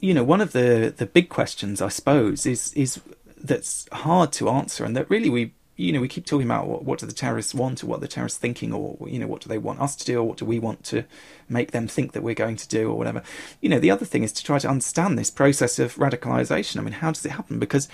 you 0.00 0.14
know, 0.14 0.24
one 0.24 0.40
of 0.40 0.52
the 0.52 0.94
the 0.96 1.06
big 1.06 1.28
questions, 1.28 1.82
I 1.82 1.88
suppose, 1.88 2.46
is 2.46 2.72
is 2.74 3.00
that's 3.42 3.88
hard 3.92 4.32
to 4.32 4.48
answer, 4.48 4.84
and 4.84 4.96
that 4.96 5.08
really 5.10 5.30
we 5.30 5.52
you 5.76 5.92
know 5.92 6.00
we 6.00 6.08
keep 6.08 6.26
talking 6.26 6.46
about 6.46 6.66
what, 6.66 6.84
what 6.84 6.98
do 6.98 7.06
the 7.06 7.12
terrorists 7.12 7.54
want 7.54 7.82
or 7.84 7.86
what 7.86 8.00
the 8.00 8.08
terrorists 8.08 8.38
thinking 8.38 8.72
or 8.72 8.96
you 9.06 9.18
know 9.18 9.26
what 9.26 9.42
do 9.42 9.48
they 9.48 9.58
want 9.58 9.80
us 9.80 9.94
to 9.94 10.04
do 10.04 10.18
or 10.18 10.24
what 10.24 10.38
do 10.38 10.44
we 10.44 10.58
want 10.58 10.82
to 10.84 11.04
make 11.48 11.70
them 11.70 11.86
think 11.86 12.12
that 12.12 12.22
we're 12.22 12.34
going 12.34 12.56
to 12.56 12.68
do 12.68 12.90
or 12.90 12.96
whatever 12.96 13.22
you 13.60 13.68
know 13.68 13.78
the 13.78 13.90
other 13.90 14.06
thing 14.06 14.22
is 14.22 14.32
to 14.32 14.42
try 14.42 14.58
to 14.58 14.68
understand 14.68 15.18
this 15.18 15.30
process 15.30 15.78
of 15.78 15.94
radicalization 15.96 16.78
i 16.78 16.82
mean 16.82 16.94
how 16.94 17.10
does 17.10 17.24
it 17.24 17.32
happen 17.32 17.58
because 17.58 17.88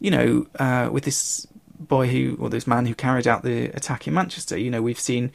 you 0.00 0.10
know 0.10 0.46
uh, 0.58 0.88
with 0.92 1.04
this 1.04 1.46
boy 1.78 2.08
who 2.08 2.36
or 2.40 2.50
this 2.50 2.66
man 2.66 2.86
who 2.86 2.94
carried 2.94 3.28
out 3.28 3.42
the 3.42 3.66
attack 3.66 4.06
in 4.06 4.14
manchester 4.14 4.58
you 4.58 4.70
know 4.70 4.82
we've 4.82 5.00
seen 5.00 5.30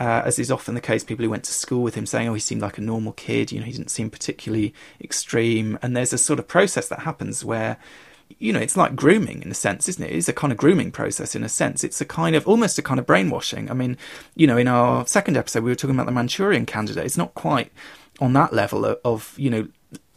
uh, 0.00 0.22
as 0.24 0.38
is 0.38 0.50
often 0.50 0.74
the 0.74 0.80
case, 0.80 1.04
people 1.04 1.22
who 1.22 1.30
went 1.30 1.44
to 1.44 1.52
school 1.52 1.82
with 1.82 1.94
him 1.94 2.06
saying, 2.06 2.26
"Oh, 2.26 2.34
he 2.34 2.40
seemed 2.40 2.62
like 2.62 2.78
a 2.78 2.80
normal 2.80 3.12
kid. 3.12 3.52
You 3.52 3.60
know, 3.60 3.66
he 3.66 3.72
didn't 3.72 3.90
seem 3.90 4.08
particularly 4.08 4.74
extreme." 5.00 5.78
And 5.82 5.94
there's 5.94 6.14
a 6.14 6.18
sort 6.18 6.38
of 6.38 6.48
process 6.48 6.88
that 6.88 7.00
happens 7.00 7.44
where 7.44 7.76
you 8.38 8.52
know, 8.52 8.60
it's 8.60 8.76
like 8.76 8.96
grooming 8.96 9.42
in 9.42 9.50
a 9.50 9.54
sense, 9.54 9.88
isn't 9.88 10.04
it? 10.04 10.12
It's 10.12 10.28
a 10.28 10.32
kind 10.32 10.52
of 10.52 10.58
grooming 10.58 10.90
process 10.90 11.34
in 11.34 11.44
a 11.44 11.48
sense. 11.48 11.84
It's 11.84 12.00
a 12.00 12.04
kind 12.04 12.36
of 12.36 12.46
almost 12.46 12.78
a 12.78 12.82
kind 12.82 13.00
of 13.00 13.06
brainwashing. 13.06 13.70
I 13.70 13.74
mean, 13.74 13.96
you 14.34 14.46
know, 14.46 14.56
in 14.56 14.68
our 14.68 15.06
second 15.06 15.36
episode, 15.36 15.64
we 15.64 15.70
were 15.70 15.76
talking 15.76 15.96
about 15.96 16.06
the 16.06 16.12
Manchurian 16.12 16.66
candidate. 16.66 17.04
It's 17.04 17.16
not 17.16 17.34
quite 17.34 17.72
on 18.20 18.32
that 18.34 18.52
level 18.52 18.84
of, 18.84 18.98
of 19.04 19.34
you 19.36 19.50
know, 19.50 19.68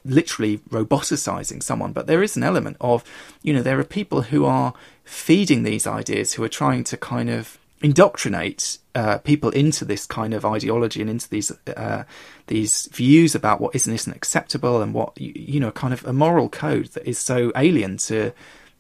literally 0.03 0.59
roboticizing 0.69 1.63
someone, 1.63 1.91
but 1.91 2.07
there 2.07 2.23
is 2.23 2.37
an 2.37 2.43
element 2.43 2.77
of, 2.79 3.03
you 3.41 3.53
know, 3.53 3.61
there 3.61 3.79
are 3.79 3.83
people 3.83 4.23
who 4.23 4.45
are 4.45 4.73
feeding 5.03 5.63
these 5.63 5.87
ideas, 5.87 6.33
who 6.33 6.43
are 6.43 6.49
trying 6.49 6.83
to 6.83 6.97
kind 6.97 7.29
of 7.29 7.57
indoctrinate 7.81 8.77
uh, 8.95 9.17
people 9.19 9.49
into 9.49 9.83
this 9.83 10.05
kind 10.05 10.33
of 10.33 10.45
ideology 10.45 11.01
and 11.01 11.09
into 11.09 11.29
these 11.29 11.51
uh, 11.75 12.03
these 12.47 12.87
views 12.93 13.35
about 13.35 13.59
what 13.59 13.75
is 13.75 13.85
and 13.85 13.93
isn't 13.93 14.15
acceptable 14.15 14.81
and 14.81 14.93
what 14.93 15.19
you, 15.19 15.33
you, 15.35 15.59
know 15.59 15.71
kind 15.71 15.93
of 15.93 16.05
a 16.05 16.13
moral 16.13 16.47
code 16.49 16.87
that 16.87 17.07
is 17.07 17.19
so 17.19 17.51
alien 17.55 17.97
to 17.97 18.31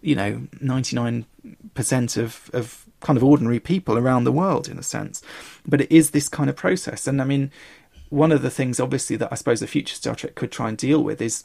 you 0.01 0.15
know 0.15 0.47
99% 0.63 1.25
of 2.17 2.49
of 2.53 2.85
kind 3.01 3.17
of 3.17 3.23
ordinary 3.23 3.59
people 3.59 3.97
around 3.97 4.23
the 4.23 4.31
world 4.31 4.69
in 4.69 4.79
a 4.79 4.83
sense. 4.83 5.21
But 5.67 5.81
it 5.81 5.91
is 5.91 6.11
this 6.11 6.29
kind 6.29 6.49
of 6.49 6.55
process. 6.55 7.07
And 7.07 7.21
i 7.21 7.25
mean 7.25 7.51
one 8.09 8.31
of 8.31 8.43
the 8.43 8.51
things 8.51 8.79
obviously 8.79 9.15
that 9.15 9.29
i 9.31 9.35
suppose 9.35 9.59
the 9.59 9.67
future 9.67 9.95
star 9.95 10.15
trek 10.15 10.35
could 10.35 10.51
try 10.51 10.69
and 10.69 10.77
deal 10.77 11.03
with 11.03 11.19
is 11.21 11.43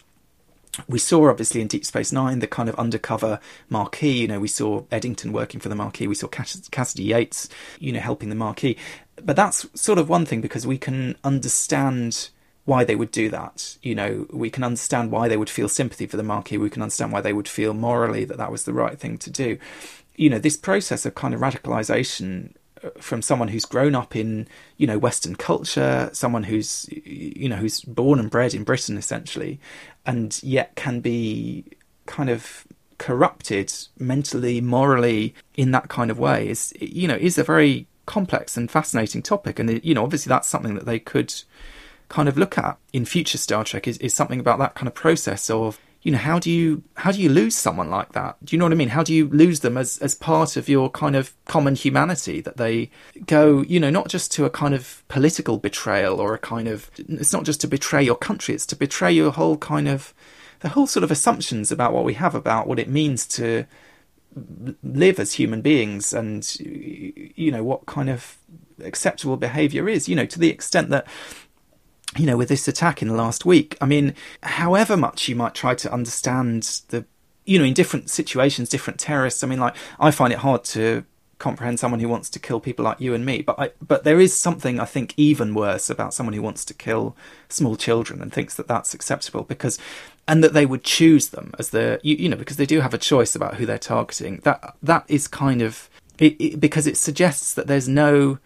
we 0.88 0.98
saw 0.98 1.28
obviously 1.28 1.60
in 1.60 1.66
Deep 1.66 1.84
Space 1.84 2.12
Nine 2.12 2.38
the 2.38 2.46
kind 2.46 2.68
of 2.68 2.74
undercover 2.76 3.40
Maquis. 3.68 4.20
You 4.20 4.28
know, 4.28 4.40
we 4.40 4.48
saw 4.48 4.84
Eddington 4.90 5.32
working 5.32 5.60
for 5.60 5.68
the 5.68 5.74
Maquis. 5.74 6.08
We 6.08 6.14
saw 6.14 6.28
Cassidy 6.28 7.04
Yates, 7.04 7.48
you 7.78 7.92
know, 7.92 8.00
helping 8.00 8.28
the 8.28 8.34
Maquis. 8.34 8.76
But 9.22 9.36
that's 9.36 9.66
sort 9.74 9.98
of 9.98 10.08
one 10.08 10.26
thing 10.26 10.40
because 10.40 10.66
we 10.66 10.78
can 10.78 11.16
understand 11.24 12.30
why 12.64 12.84
they 12.84 12.96
would 12.96 13.10
do 13.10 13.28
that. 13.30 13.76
You 13.82 13.94
know, 13.94 14.26
we 14.30 14.50
can 14.50 14.64
understand 14.64 15.10
why 15.10 15.28
they 15.28 15.36
would 15.36 15.50
feel 15.50 15.68
sympathy 15.68 16.06
for 16.06 16.16
the 16.16 16.22
Maquis. 16.22 16.58
We 16.58 16.70
can 16.70 16.82
understand 16.82 17.12
why 17.12 17.20
they 17.20 17.32
would 17.32 17.48
feel 17.48 17.74
morally 17.74 18.24
that 18.24 18.38
that 18.38 18.52
was 18.52 18.64
the 18.64 18.72
right 18.72 18.98
thing 18.98 19.18
to 19.18 19.30
do. 19.30 19.58
You 20.16 20.30
know, 20.30 20.38
this 20.38 20.56
process 20.56 21.04
of 21.04 21.14
kind 21.14 21.34
of 21.34 21.40
radicalization 21.40 22.54
uh, 22.82 22.90
from 22.98 23.22
someone 23.22 23.48
who's 23.48 23.64
grown 23.64 23.94
up 23.94 24.16
in 24.16 24.46
you 24.76 24.86
know 24.86 24.98
Western 24.98 25.36
culture, 25.36 26.10
someone 26.12 26.44
who's 26.44 26.88
you 26.90 27.48
know 27.48 27.56
who's 27.56 27.80
born 27.82 28.18
and 28.18 28.30
bred 28.30 28.54
in 28.54 28.64
Britain 28.64 28.96
essentially, 28.96 29.60
and 30.07 30.42
yet 30.42 30.74
can 30.76 31.01
be 31.01 31.64
kind 32.07 32.30
of 32.30 32.66
corrupted 32.98 33.72
mentally, 33.98 34.61
morally 34.61 35.34
in 35.55 35.70
that 35.70 35.88
kind 35.88 36.11
of 36.11 36.18
way 36.18 36.48
is 36.48 36.72
you 36.80 37.09
know 37.09 37.16
is 37.16 37.38
a 37.38 37.44
very 37.44 37.86
complex 38.07 38.57
and 38.57 38.70
fascinating 38.70 39.22
topic, 39.22 39.59
and 39.59 39.82
you 39.84 39.94
know 39.94 40.05
obviously 40.05 40.28
that's 40.28 40.48
something 40.48 40.74
that 40.74 40.86
they 40.86 40.98
could 40.98 41.34
kind 42.09 42.28
of 42.28 42.36
look 42.36 42.59
at 42.59 42.76
in 42.92 43.05
future 43.05 43.38
Star 43.38 43.64
Trek 43.64 43.86
is, 43.86 43.96
is 43.98 44.12
something 44.12 44.40
about 44.40 44.59
that 44.59 44.74
kind 44.74 44.88
of 44.88 44.94
process 44.94 45.48
of 45.48 45.78
you 46.03 46.11
know 46.12 46.18
how 46.18 46.38
do 46.38 46.51
you 46.51 46.82
how 46.94 47.12
do 47.12 47.20
you 47.20 47.28
lose 47.28 47.57
someone 47.57 47.90
like 47.90 48.12
that? 48.12 48.36
Do 48.44 48.55
you 48.55 48.59
know 48.59 48.64
what 48.64 48.72
i 48.72 48.76
mean? 48.76 48.88
How 48.88 49.03
do 49.03 49.12
you 49.12 49.28
lose 49.28 49.61
them 49.61 49.76
as 49.76 49.98
as 49.98 50.14
part 50.14 50.57
of 50.57 50.68
your 50.68 50.90
kind 50.90 51.14
of 51.14 51.34
common 51.46 51.74
humanity 51.74 52.40
that 52.40 52.57
they 52.57 52.90
go 53.26 53.62
you 53.62 53.78
know 53.78 53.90
not 53.90 54.09
just 54.09 54.32
to 54.32 54.44
a 54.44 54.51
kind 54.51 54.74
of 54.74 55.05
political 55.09 55.59
betrayal 55.59 56.20
or 56.20 56.34
a 56.34 56.38
kind 56.38 56.68
of 56.68 56.90
it's 56.96 57.32
not 57.32 57.44
just 57.44 57.61
to 57.61 57.68
betray 57.68 58.03
your 58.03 58.16
country 58.16 58.55
it's 58.55 58.66
to 58.66 58.76
betray 58.76 59.12
your 59.12 59.30
whole 59.30 59.57
kind 59.57 59.88
of 59.88 60.14
the 60.61 60.70
whole 60.70 60.86
sort 60.86 61.05
of 61.05 61.11
assumptions 61.11 61.70
about 61.70 61.92
what 61.92 62.05
we 62.05 62.14
have 62.14 62.34
about 62.34 62.66
what 62.66 62.78
it 62.78 62.88
means 62.88 63.26
to 63.26 63.66
live 64.82 65.18
as 65.18 65.34
human 65.34 65.61
beings 65.61 66.12
and 66.12 66.57
you 66.61 67.51
know 67.51 67.64
what 67.64 67.86
kind 67.86 68.09
of 68.09 68.38
acceptable 68.84 69.36
behavior 69.36 69.88
is 69.88 70.09
you 70.09 70.14
know 70.16 70.24
to 70.24 70.38
the 70.38 70.51
extent 70.51 70.88
that 70.88 71.07
you 72.16 72.26
know, 72.26 72.36
with 72.36 72.48
this 72.48 72.66
attack 72.66 73.02
in 73.02 73.08
the 73.08 73.14
last 73.14 73.44
week, 73.44 73.76
I 73.80 73.86
mean, 73.86 74.14
however 74.42 74.96
much 74.96 75.28
you 75.28 75.36
might 75.36 75.54
try 75.54 75.74
to 75.76 75.92
understand 75.92 76.82
the, 76.88 77.04
you 77.44 77.58
know, 77.58 77.64
in 77.64 77.74
different 77.74 78.11
situations, 78.11 78.68
different 78.68 78.98
terrorists, 78.98 79.44
I 79.44 79.46
mean, 79.46 79.61
like, 79.61 79.76
I 79.98 80.11
find 80.11 80.32
it 80.32 80.40
hard 80.40 80.64
to 80.64 81.04
comprehend 81.38 81.80
someone 81.80 82.00
who 82.00 82.08
wants 82.08 82.28
to 82.30 82.38
kill 82.38 82.61
people 82.61 82.84
like 82.84 83.00
you 83.00 83.14
and 83.14 83.24
me, 83.24 83.42
but 83.42 83.58
I, 83.58 83.70
but 83.80 84.04
there 84.04 84.20
is 84.20 84.36
something 84.36 84.78
I 84.78 84.84
think 84.84 85.14
even 85.16 85.54
worse 85.54 85.88
about 85.88 86.12
someone 86.12 86.34
who 86.34 86.42
wants 86.42 86.64
to 86.66 86.74
kill 86.74 87.16
small 87.48 87.76
children 87.76 88.20
and 88.20 88.32
thinks 88.32 88.54
that 88.56 88.68
that's 88.68 88.92
acceptable 88.92 89.44
because, 89.44 89.78
and 90.28 90.44
that 90.44 90.52
they 90.52 90.66
would 90.66 90.84
choose 90.84 91.30
them 91.30 91.52
as 91.58 91.70
the, 91.70 91.98
you, 92.02 92.16
you 92.16 92.28
know, 92.28 92.36
because 92.36 92.56
they 92.56 92.66
do 92.66 92.80
have 92.80 92.92
a 92.92 92.98
choice 92.98 93.34
about 93.34 93.54
who 93.54 93.66
they're 93.66 93.78
targeting. 93.78 94.40
That, 94.44 94.76
that 94.82 95.04
is 95.08 95.26
kind 95.26 95.62
of, 95.62 95.88
it, 96.18 96.36
it, 96.40 96.61
because 96.61 96.86
it 96.86 96.96
suggests 96.96 97.54
that 97.54 97.68
there's 97.68 97.88
no, 97.88 98.38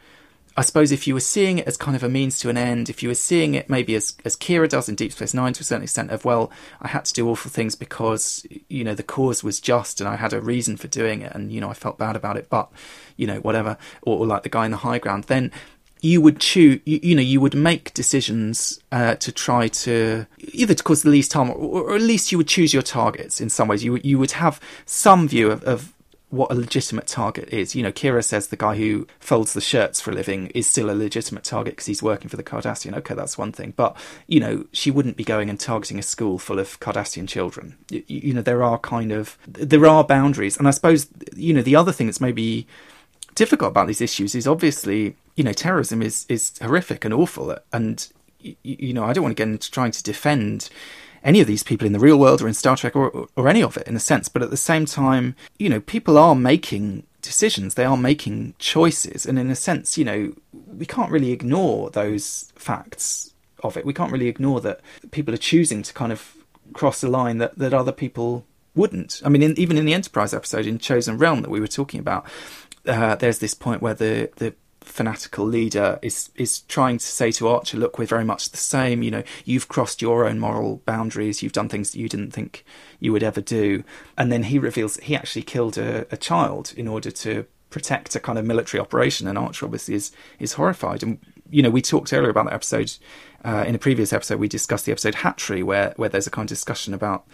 I 0.57 0.63
suppose 0.63 0.93
if 0.93 1.07
you 1.07 1.15
were 1.15 1.21
seeing 1.21 1.59
it 1.59 1.67
as 1.67 1.77
kind 1.77 1.97
of 1.97 2.05
a 2.05 2.09
means 2.09 2.39
to 2.41 2.49
an 2.49 2.57
end, 2.57 2.89
if 2.89 3.03
you 3.03 3.09
were 3.09 3.15
seeing 3.17 3.55
it 3.55 3.69
maybe 3.69 3.95
as 3.95 4.17
as 4.25 4.37
Kira 4.37 4.69
does 4.69 4.89
in 4.89 4.95
Deep 4.95 5.13
Space 5.13 5.35
Nine 5.35 5.53
to 5.55 5.63
a 5.63 5.65
certain 5.65 5.83
extent, 5.83 6.11
of 6.11 6.25
well, 6.25 6.51
I 6.81 6.89
had 6.89 7.05
to 7.07 7.15
do 7.15 7.29
awful 7.29 7.51
things 7.51 7.75
because 7.75 8.47
you 8.69 8.85
know 8.85 8.95
the 8.95 9.03
cause 9.03 9.43
was 9.43 9.61
just 9.61 10.01
and 10.01 10.09
I 10.09 10.17
had 10.17 10.33
a 10.33 10.41
reason 10.41 10.77
for 10.77 10.89
doing 10.89 11.23
it, 11.23 11.33
and 11.35 11.53
you 11.53 11.61
know 11.61 11.71
I 11.71 11.75
felt 11.75 11.99
bad 11.99 12.15
about 12.15 12.37
it, 12.37 12.49
but 12.49 12.71
you 13.17 13.27
know 13.27 13.39
whatever, 13.41 13.77
or, 14.03 14.21
or 14.21 14.27
like 14.27 14.45
the 14.45 14.49
guy 14.49 14.65
in 14.65 14.71
the 14.71 14.79
high 14.79 14.99
ground, 14.99 15.25
then 15.25 15.51
you 16.05 16.21
would 16.21 16.39
choose, 16.39 16.81
you, 16.85 17.01
you, 17.03 17.15
know, 17.15 17.23
you 17.23 17.41
would 17.41 17.55
make 17.55 17.95
decisions 17.95 18.79
uh, 18.93 19.15
to 19.15 19.33
try 19.33 19.69
to 19.69 20.27
either 20.53 20.75
to 20.75 20.85
cause 20.85 21.03
the 21.03 21.09
least 21.09 21.33
harm, 21.33 21.49
or, 21.49 21.55
or, 21.55 21.95
at 21.95 22.03
least 22.03 22.31
you 22.31 22.37
would 22.37 22.47
choose 22.47 22.75
your 22.75 22.83
targets 22.83 23.41
in 23.41 23.49
some 23.49 23.69
ways. 23.69 23.83
You 23.83 23.99
you 24.05 24.19
would 24.19 24.33
have 24.33 24.61
some 24.85 25.27
view 25.27 25.51
of, 25.51 25.65
of 25.65 25.94
what 26.35 26.51
a 26.51 26.55
legitimate 26.55 27.07
target 27.07 27.49
is. 27.51 27.75
You 27.75 27.83
know, 27.83 27.93
Kira 27.93 28.25
says 28.25 28.49
the 28.49 28.57
guy 28.57 28.77
who 28.77 29.07
folds 29.21 29.53
the 29.53 29.61
shirts 29.61 30.01
for 30.01 30.11
a 30.11 30.15
living 30.15 30.49
is 30.49 30.69
still 30.69 30.91
a 30.91 30.93
legitimate 30.93 31.45
target 31.45 31.75
because 31.75 31.87
he's 31.87 32.03
working 32.03 32.29
for 32.29 32.37
the 32.37 32.43
Cardassian. 32.43 32.97
Okay, 32.99 33.15
that's 33.15 33.39
one 33.39 33.53
thing. 33.53 33.73
But, 33.77 33.97
you 34.27 34.41
know, 34.41 34.67
she 34.73 34.91
wouldn't 34.91 35.17
be 35.17 35.25
going 35.25 35.49
and 35.49 35.59
targeting 35.59 35.99
a 35.99 36.03
school 36.03 36.39
full 36.39 36.59
of 36.59 36.79
Cardassian 36.81 37.29
children. 37.29 37.77
You, 37.91 38.03
you 38.07 38.35
know, 38.35 38.43
there 38.43 38.63
are 38.63 38.79
kind 38.79 39.13
of, 39.13 39.39
there 39.47 39.87
are 39.87 40.05
boundaries. 40.05 40.57
And 40.57 40.69
I 40.69 40.73
suppose, 40.73 41.07
you 41.35 41.55
know, 41.55 41.63
the 41.63 41.77
other 41.77 41.93
thing 41.93 42.07
that's 42.07 42.21
maybe 42.21 42.67
difficult 43.35 43.71
about 43.71 43.87
these 43.87 44.01
issues 44.01 44.35
is 44.35 44.47
obviously, 44.47 45.17
you 45.37 45.45
know, 45.45 45.53
terrorism 45.53 46.03
is, 46.03 46.27
is 46.29 46.53
horrific 46.61 47.05
and 47.05 47.15
awful. 47.15 47.57
And, 47.73 48.07
you 48.41 48.93
know, 48.93 49.05
I 49.05 49.13
don't 49.13 49.23
want 49.23 49.37
to 49.37 49.41
get 49.41 49.51
into 49.51 49.71
trying 49.71 49.93
to 49.93 50.03
defend 50.03 50.69
any 51.25 51.41
of 51.41 51.47
these 51.47 51.63
people 51.63 51.87
in 51.87 51.93
the 51.93 51.99
real 51.99 52.19
world 52.19 52.43
or 52.43 52.49
in 52.49 52.55
Star 52.55 52.77
Trek 52.77 52.95
or, 52.95 53.29
or 53.35 53.49
any 53.49 53.63
of 53.63 53.77
it 53.77 53.89
in 53.89 53.97
a 53.97 54.01
sense. 54.01 54.29
But 54.29 54.43
at 54.43 54.51
the 54.51 54.57
same 54.57 54.85
time, 54.85 55.35
you 55.59 55.69
know, 55.69 55.81
people 55.81 56.19
are 56.19 56.35
making 56.35 57.05
decisions, 57.23 57.75
they 57.75 57.87
are 57.87 57.97
making 57.97 58.55
choices. 58.59 59.25
And 59.25 59.39
in 59.39 59.51
a 59.51 59.57
sense, 59.57 59.97
you 59.97 60.05
know, 60.05 60.35
we 60.53 60.87
can't 60.87 61.11
really 61.11 61.33
ignore 61.33 61.91
those 61.91 62.53
facts 62.55 63.33
of 63.63 63.77
it. 63.77 63.87
We 63.87 63.95
can't 63.95 64.13
really 64.13 64.29
ignore 64.29 64.61
that 64.61 64.81
people 65.11 65.33
are 65.35 65.39
choosing 65.39 65.83
to 65.83 65.93
kind 65.95 66.13
of 66.13 66.37
cross 66.75 67.03
a 67.03 67.09
line 67.09 67.39
that, 67.39 67.59
that 67.59 67.73
other 67.73 67.93
people 67.93 68.45
wouldn't. 68.75 69.23
I 69.25 69.31
mean, 69.31 69.43
in, 69.43 69.59
even 69.59 69.79
in 69.79 69.87
the 69.87 69.95
Enterprise 69.95 70.35
episode 70.35 70.67
in 70.67 70.79
Chosen 70.79 71.17
Realm 71.17 71.43
that 71.43 71.51
we 71.51 71.61
were 71.61 71.67
talking 71.67 72.01
about, 72.01 72.27
uh, 72.87 73.15
there's 73.15 73.39
this 73.39 73.55
point 73.55 73.81
where 73.81 73.95
the, 73.95 74.31
the 74.37 74.55
fanatical 74.85 75.45
leader 75.45 75.99
is 76.03 76.31
is 76.37 76.61
trying 76.61 76.99
to 76.99 77.05
say 77.05 77.33
to 77.33 77.49
Archer, 77.49 77.77
"Look, 77.77 77.99
we're 77.99 78.07
very 78.07 78.25
much 78.25 78.51
the 78.51 78.57
same. 78.57 79.03
You 79.03 79.11
know, 79.11 79.23
you've 79.45 79.69
crossed 79.69 80.03
your 80.03 80.27
own 80.27 80.39
moral 80.39 80.83
boundaries. 80.87 81.43
You've 81.43 81.53
done 81.53 81.69
things 81.69 81.91
that 81.91 81.99
you 81.99 82.09
didn't 82.09 82.33
think 82.33 82.65
you 83.01 83.13
would 83.13 83.23
ever 83.23 83.41
do." 83.41 83.85
And 84.17 84.31
then 84.31 84.45
he 84.45 84.59
reveals 84.59 84.97
he 84.99 85.17
actually 85.17 85.43
killed 85.43 85.79
a, 85.79 86.07
a 86.13 86.17
child 86.17 86.73
in 86.77 86.87
order 86.89 87.11
to 87.11 87.47
protect 87.71 88.15
a 88.15 88.21
kind 88.21 88.39
of 88.39 88.45
military 88.45 88.81
operation. 88.81 89.27
And 89.27 89.37
Archer 89.37 89.67
obviously 89.67 89.95
is 89.95 90.13
is 90.39 90.55
horrified. 90.55 91.03
And 91.03 91.19
you 91.51 91.63
know, 91.63 91.71
we 91.71 91.83
talked 91.83 92.13
earlier 92.13 92.31
about 92.31 92.47
that 92.47 92.55
episode 92.55 92.93
uh, 93.45 93.65
in 93.67 93.75
a 93.75 93.79
previous 93.79 94.13
episode. 94.13 94.39
We 94.39 94.49
discussed 94.49 94.87
the 94.87 94.93
episode 94.93 95.17
Hatchery, 95.17 95.63
where 95.63 95.95
where 95.97 96.09
there's 96.09 96.27
a 96.27 96.31
kind 96.31 96.47
of 96.47 96.57
discussion 96.57 96.95
about 96.95 97.27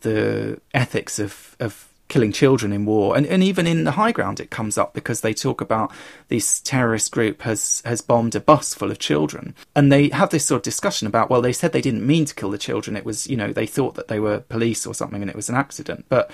the 0.00 0.60
ethics 0.74 1.18
of 1.18 1.56
of 1.60 1.87
killing 2.08 2.32
children 2.32 2.72
in 2.72 2.84
war. 2.84 3.16
And, 3.16 3.26
and 3.26 3.42
even 3.42 3.66
in 3.66 3.84
the 3.84 3.92
high 3.92 4.12
ground, 4.12 4.40
it 4.40 4.50
comes 4.50 4.78
up 4.78 4.94
because 4.94 5.20
they 5.20 5.34
talk 5.34 5.60
about 5.60 5.92
this 6.28 6.60
terrorist 6.60 7.12
group 7.12 7.42
has, 7.42 7.82
has 7.84 8.00
bombed 8.00 8.34
a 8.34 8.40
bus 8.40 8.74
full 8.74 8.90
of 8.90 8.98
children. 8.98 9.54
And 9.76 9.92
they 9.92 10.08
have 10.08 10.30
this 10.30 10.46
sort 10.46 10.60
of 10.60 10.62
discussion 10.62 11.06
about, 11.06 11.30
well, 11.30 11.42
they 11.42 11.52
said 11.52 11.72
they 11.72 11.80
didn't 11.80 12.06
mean 12.06 12.24
to 12.24 12.34
kill 12.34 12.50
the 12.50 12.58
children. 12.58 12.96
It 12.96 13.04
was, 13.04 13.26
you 13.26 13.36
know, 13.36 13.52
they 13.52 13.66
thought 13.66 13.94
that 13.94 14.08
they 14.08 14.20
were 14.20 14.40
police 14.40 14.86
or 14.86 14.94
something 14.94 15.20
and 15.22 15.30
it 15.30 15.36
was 15.36 15.48
an 15.48 15.54
accident. 15.54 16.06
But 16.08 16.30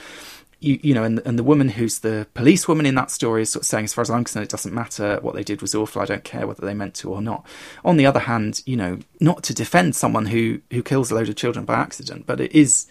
you, 0.60 0.78
you 0.82 0.94
know, 0.94 1.04
and, 1.04 1.20
and 1.26 1.38
the 1.38 1.44
woman 1.44 1.68
who's 1.68 1.98
the 1.98 2.26
policewoman 2.34 2.86
in 2.86 2.94
that 2.94 3.10
story 3.10 3.42
is 3.42 3.50
sort 3.50 3.64
of 3.64 3.66
saying, 3.66 3.84
as 3.84 3.94
far 3.94 4.02
as 4.02 4.10
I'm 4.10 4.24
concerned, 4.24 4.44
it 4.44 4.50
doesn't 4.50 4.72
matter 4.72 5.18
what 5.20 5.34
they 5.34 5.44
did 5.44 5.60
was 5.60 5.74
awful. 5.74 6.00
I 6.00 6.06
don't 6.06 6.24
care 6.24 6.46
whether 6.46 6.64
they 6.64 6.74
meant 6.74 6.94
to 6.96 7.12
or 7.12 7.20
not. 7.20 7.46
On 7.84 7.96
the 7.96 8.06
other 8.06 8.20
hand, 8.20 8.62
you 8.64 8.76
know, 8.76 8.98
not 9.20 9.42
to 9.44 9.54
defend 9.54 9.94
someone 9.94 10.26
who 10.26 10.60
who 10.70 10.82
kills 10.82 11.10
a 11.10 11.14
load 11.14 11.28
of 11.28 11.36
children 11.36 11.64
by 11.64 11.74
accident, 11.74 12.26
but 12.26 12.40
it 12.40 12.52
is 12.52 12.86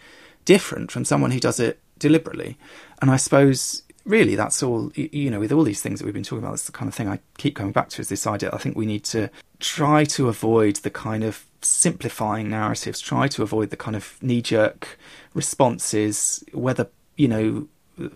different 0.46 0.92
from 0.92 1.06
someone 1.06 1.32
who 1.32 1.40
does 1.40 1.60
it 1.60 1.80
deliberately. 2.08 2.58
And 3.02 3.10
I 3.10 3.18
suppose 3.18 3.82
really 4.06 4.36
that's 4.36 4.62
all 4.62 4.92
you 4.96 5.32
know 5.32 5.40
with 5.40 5.54
all 5.54 5.64
these 5.64 5.82
things 5.82 6.00
that 6.00 6.06
we've 6.06 6.14
been 6.14 6.24
talking 6.24 6.44
about 6.44 6.52
that's 6.52 6.66
the 6.66 6.74
kind 6.74 6.90
of 6.90 6.94
thing 6.94 7.08
i 7.08 7.18
keep 7.38 7.56
coming 7.56 7.72
back 7.72 7.88
to 7.88 8.02
is 8.02 8.10
this 8.10 8.28
idea 8.28 8.50
i 8.52 8.58
think 8.58 8.76
we 8.76 8.86
need 8.86 9.06
to 9.06 9.30
try 9.62 10.04
to 10.04 10.28
avoid 10.28 10.76
the 10.88 10.90
kind 10.90 11.24
of 11.24 11.46
simplifying 11.62 12.50
narratives 12.50 13.00
try 13.00 13.30
to 13.30 13.42
avoid 13.42 13.70
the 13.70 13.78
kind 13.78 13.96
of 13.96 14.18
knee-jerk 14.22 15.00
responses 15.34 16.44
whether 16.52 16.90
you 17.16 17.28
know, 17.28 17.68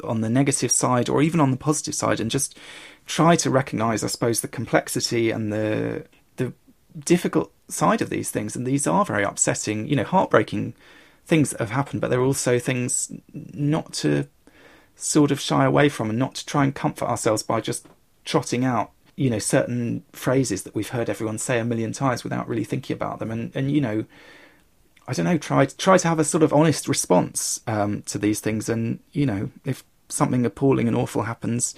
on 0.04 0.22
the 0.22 0.30
negative 0.30 0.72
side 0.72 1.10
or 1.10 1.22
even 1.22 1.40
on 1.40 1.52
the 1.52 1.58
positive 1.58 1.96
side, 1.96 2.20
and 2.20 2.32
just 2.32 2.58
try 3.06 3.36
to 3.36 3.50
recognize, 3.50 4.04
I 4.04 4.08
suppose, 4.08 4.42
the 4.42 4.48
complexity 4.48 5.32
and 5.32 5.52
the 5.52 6.06
the 6.38 6.54
difficult 7.00 7.52
side 7.68 8.02
of 8.02 8.10
these 8.10 8.32
things. 8.32 8.56
And 8.56 8.66
these 8.66 8.88
are 8.88 9.06
very 9.06 9.24
upsetting, 9.24 9.88
you 9.88 9.96
know, 9.96 10.04
heartbreaking 10.04 10.74
things 11.28 11.52
that 11.52 11.60
have 11.60 11.72
happened, 11.72 12.02
but 12.02 12.10
there 12.10 12.20
are 12.20 12.26
also 12.26 12.58
things 12.58 13.12
not 13.34 13.94
to 13.94 14.28
sort 14.96 15.30
of 15.30 15.40
shy 15.40 15.66
away 15.66 15.90
from 15.90 16.10
and 16.10 16.18
not 16.18 16.34
to 16.36 16.46
try 16.46 16.64
and 16.64 16.74
comfort 16.74 17.08
ourselves 17.08 17.44
by 17.44 17.62
just 17.62 17.86
trotting 18.26 18.66
out 18.66 18.92
you 19.16 19.30
know 19.30 19.40
certain 19.40 20.04
phrases 20.12 20.64
that 20.64 20.74
we've 20.76 20.90
heard 20.90 21.10
everyone 21.10 21.38
say 21.38 21.60
a 21.60 21.66
million 21.66 21.92
times 21.92 22.24
without 22.24 22.48
really 22.48 22.64
thinking 22.64 22.96
about 22.96 23.20
them. 23.20 23.30
And 23.30 23.52
and 23.56 23.72
you 23.72 23.82
know 23.82 24.06
I 25.08 25.14
don't 25.14 25.26
know, 25.26 25.38
try 25.38 25.66
try 25.66 25.98
to 25.98 26.08
have 26.08 26.20
a 26.20 26.24
sort 26.24 26.44
of 26.44 26.52
honest 26.52 26.88
response 26.88 27.62
um, 27.66 28.02
to 28.04 28.18
these 28.18 28.42
things, 28.42 28.68
and 28.68 29.00
you 29.14 29.26
know, 29.26 29.50
if 29.64 29.84
something 30.10 30.46
appalling 30.46 30.88
and 30.88 30.98
awful 30.98 31.24
happens, 31.24 31.76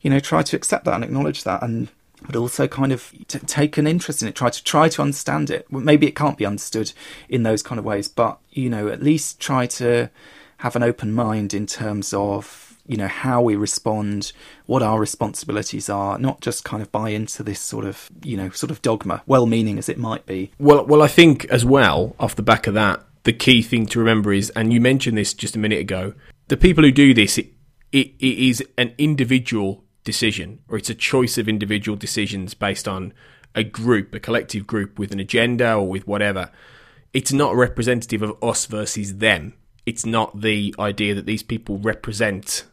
you 0.00 0.10
know, 0.10 0.18
try 0.18 0.42
to 0.42 0.56
accept 0.56 0.84
that 0.84 0.94
and 0.94 1.04
acknowledge 1.04 1.44
that, 1.44 1.62
and 1.62 1.88
but 2.26 2.36
also 2.36 2.66
kind 2.66 2.92
of 2.92 3.12
t- 3.28 3.38
take 3.40 3.78
an 3.78 3.86
interest 3.86 4.22
in 4.22 4.28
it. 4.28 4.34
Try 4.34 4.50
to 4.50 4.64
try 4.64 4.88
to 4.88 5.02
understand 5.02 5.50
it. 5.50 5.70
Maybe 5.70 6.06
it 6.06 6.16
can't 6.16 6.38
be 6.38 6.46
understood 6.46 6.92
in 7.28 7.42
those 7.42 7.62
kind 7.62 7.78
of 7.78 7.84
ways, 7.84 8.08
but 8.08 8.38
you 8.50 8.70
know, 8.70 8.88
at 8.88 9.02
least 9.02 9.40
try 9.40 9.66
to 9.66 10.10
have 10.58 10.76
an 10.76 10.82
open 10.82 11.12
mind 11.12 11.52
in 11.52 11.66
terms 11.66 12.12
of 12.12 12.66
you 12.86 12.96
know 12.96 13.08
how 13.08 13.42
we 13.42 13.56
respond 13.56 14.32
what 14.66 14.82
our 14.82 14.98
responsibilities 15.00 15.88
are 15.88 16.18
not 16.18 16.40
just 16.40 16.64
kind 16.64 16.82
of 16.82 16.90
buy 16.92 17.10
into 17.10 17.42
this 17.42 17.60
sort 17.60 17.84
of 17.84 18.08
you 18.22 18.36
know 18.36 18.48
sort 18.50 18.70
of 18.70 18.80
dogma 18.82 19.22
well 19.26 19.46
meaning 19.46 19.78
as 19.78 19.88
it 19.88 19.98
might 19.98 20.24
be 20.24 20.50
well 20.58 20.84
well 20.86 21.02
i 21.02 21.08
think 21.08 21.44
as 21.46 21.64
well 21.64 22.14
off 22.18 22.36
the 22.36 22.42
back 22.42 22.66
of 22.66 22.74
that 22.74 23.02
the 23.24 23.32
key 23.32 23.60
thing 23.60 23.86
to 23.86 23.98
remember 23.98 24.32
is 24.32 24.50
and 24.50 24.72
you 24.72 24.80
mentioned 24.80 25.18
this 25.18 25.34
just 25.34 25.56
a 25.56 25.58
minute 25.58 25.80
ago 25.80 26.14
the 26.48 26.56
people 26.56 26.84
who 26.84 26.92
do 26.92 27.12
this 27.12 27.38
it, 27.38 27.48
it, 27.92 28.12
it 28.20 28.48
is 28.48 28.64
an 28.78 28.94
individual 28.98 29.84
decision 30.06 30.60
or 30.68 30.78
it's 30.78 30.88
a 30.88 30.94
choice 30.94 31.36
of 31.36 31.50
individual 31.50 31.96
decisions 31.96 32.54
based 32.54 32.88
on 32.88 33.12
a 33.54 33.62
group 33.62 34.14
a 34.14 34.20
collective 34.20 34.66
group 34.66 34.98
with 34.98 35.12
an 35.12 35.20
agenda 35.20 35.74
or 35.74 35.86
with 35.86 36.06
whatever 36.06 36.50
it's 37.16 37.32
not 37.32 37.56
representative 37.56 38.20
of 38.20 38.36
us 38.42 38.66
versus 38.66 39.16
them. 39.16 39.54
It's 39.86 40.04
not 40.04 40.42
the 40.42 40.74
idea 40.78 41.14
that 41.14 41.24
these 41.24 41.42
people 41.42 41.78
represent 41.78 42.64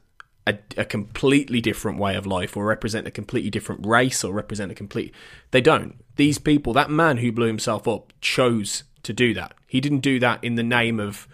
a, 0.46 0.58
a, 0.76 0.84
completely 0.84 1.62
different 1.62 1.98
way 1.98 2.18
of 2.18 2.26
life 2.26 2.58
or 2.58 2.66
represent 2.66 3.08
a 3.08 3.12
completely 3.12 3.50
different 3.50 3.86
race 3.86 4.22
or 4.22 4.34
represent 4.34 4.70
a 4.70 4.76
complete 4.76 5.14
they 5.52 5.62
don't. 5.62 6.04
These 6.18 6.40
people 6.40 6.74
that 6.74 6.90
man 6.90 7.20
who 7.20 7.32
blew 7.32 7.48
himself 7.48 7.88
up 7.88 8.12
chose 8.20 8.84
to 9.04 9.14
do 9.14 9.34
that. 9.34 9.54
He 9.66 9.80
didn't 9.80 10.00
do 10.00 10.20
that 10.20 10.44
in 10.44 10.56
the 10.56 10.64
name 10.64 11.00
of 11.00 11.26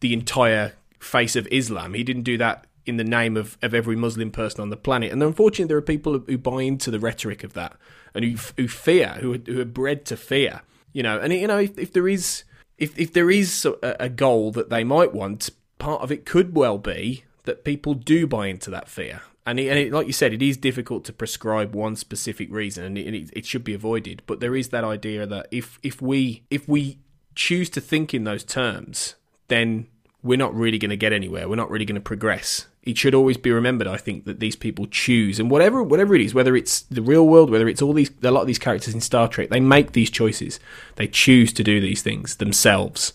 the 0.00 0.12
entire 0.12 0.74
face 1.00 1.36
of 1.36 1.48
islam. 1.50 1.94
He 1.94 2.04
didn't 2.04 2.24
do 2.24 2.36
that 2.36 2.66
in 2.84 2.96
the 2.96 3.04
name 3.04 3.36
of, 3.36 3.56
of 3.62 3.74
every 3.74 3.96
muslim 3.96 4.30
person 4.30 4.60
on 4.60 4.70
the 4.70 4.76
planet 4.76 5.12
and 5.12 5.22
unfortunately 5.22 5.68
there 5.68 5.76
are 5.76 5.82
people 5.82 6.18
who 6.18 6.38
buy 6.38 6.62
into 6.62 6.90
the 6.90 7.00
rhetoric 7.00 7.44
of 7.44 7.52
that 7.54 7.74
and 8.14 8.24
who, 8.24 8.36
who 8.56 8.68
fear 8.68 9.08
who 9.20 9.34
are, 9.34 9.38
who 9.46 9.60
are 9.60 9.64
bred 9.64 10.04
to 10.04 10.16
fear 10.16 10.62
you 10.92 11.02
know 11.02 11.18
and 11.18 11.32
you 11.32 11.46
know 11.46 11.58
if, 11.58 11.78
if 11.78 11.92
there 11.92 12.08
is 12.08 12.44
if 12.78 12.98
if 12.98 13.12
there 13.12 13.30
is 13.30 13.64
a, 13.64 13.96
a 14.00 14.08
goal 14.08 14.50
that 14.50 14.70
they 14.70 14.84
might 14.84 15.12
want 15.12 15.50
part 15.78 16.02
of 16.02 16.12
it 16.12 16.24
could 16.24 16.54
well 16.54 16.78
be 16.78 17.24
that 17.44 17.64
people 17.64 17.94
do 17.94 18.26
buy 18.26 18.46
into 18.46 18.70
that 18.70 18.88
fear. 18.88 19.22
And, 19.44 19.58
it, 19.58 19.68
and 19.68 19.78
it, 19.78 19.92
like 19.92 20.06
you 20.06 20.12
said, 20.12 20.32
it 20.32 20.42
is 20.42 20.56
difficult 20.56 21.04
to 21.06 21.12
prescribe 21.12 21.74
one 21.74 21.96
specific 21.96 22.50
reason, 22.52 22.84
and 22.84 22.98
it, 22.98 23.30
it 23.32 23.44
should 23.44 23.64
be 23.64 23.74
avoided. 23.74 24.22
But 24.26 24.40
there 24.40 24.54
is 24.54 24.68
that 24.68 24.84
idea 24.84 25.26
that 25.26 25.48
if 25.50 25.80
if 25.82 26.00
we 26.00 26.44
if 26.48 26.68
we 26.68 26.98
choose 27.34 27.68
to 27.70 27.80
think 27.80 28.14
in 28.14 28.22
those 28.22 28.44
terms, 28.44 29.16
then 29.48 29.88
we're 30.22 30.38
not 30.38 30.54
really 30.54 30.78
going 30.78 30.90
to 30.90 30.96
get 30.96 31.12
anywhere. 31.12 31.48
We're 31.48 31.56
not 31.56 31.70
really 31.70 31.84
going 31.84 31.96
to 31.96 32.00
progress. 32.00 32.68
It 32.82 32.98
should 32.98 33.14
always 33.14 33.36
be 33.36 33.52
remembered, 33.52 33.86
I 33.86 33.96
think, 33.96 34.24
that 34.24 34.40
these 34.40 34.56
people 34.56 34.86
choose, 34.86 35.38
and 35.38 35.50
whatever 35.50 35.82
whatever 35.82 36.14
it 36.14 36.20
is, 36.20 36.34
whether 36.34 36.56
it's 36.56 36.80
the 36.82 37.02
real 37.02 37.26
world, 37.26 37.50
whether 37.50 37.68
it's 37.68 37.80
all 37.82 37.92
these 37.92 38.10
a 38.22 38.30
lot 38.30 38.40
of 38.40 38.46
these 38.46 38.58
characters 38.58 38.94
in 38.94 39.00
Star 39.00 39.28
Trek, 39.28 39.50
they 39.50 39.60
make 39.60 39.92
these 39.92 40.10
choices. 40.10 40.58
They 40.96 41.06
choose 41.06 41.52
to 41.54 41.62
do 41.62 41.80
these 41.80 42.02
things 42.02 42.36
themselves, 42.36 43.12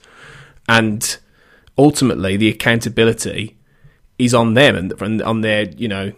and 0.70 1.18
ultimately, 1.78 2.38
the 2.38 2.50
accountability 2.50 3.58
is 4.18 4.34
on 4.34 4.56
them 4.56 4.76
and, 5.00 5.22
on 5.22 5.42
their 5.42 5.70
you 5.70 5.88
know 5.88 6.14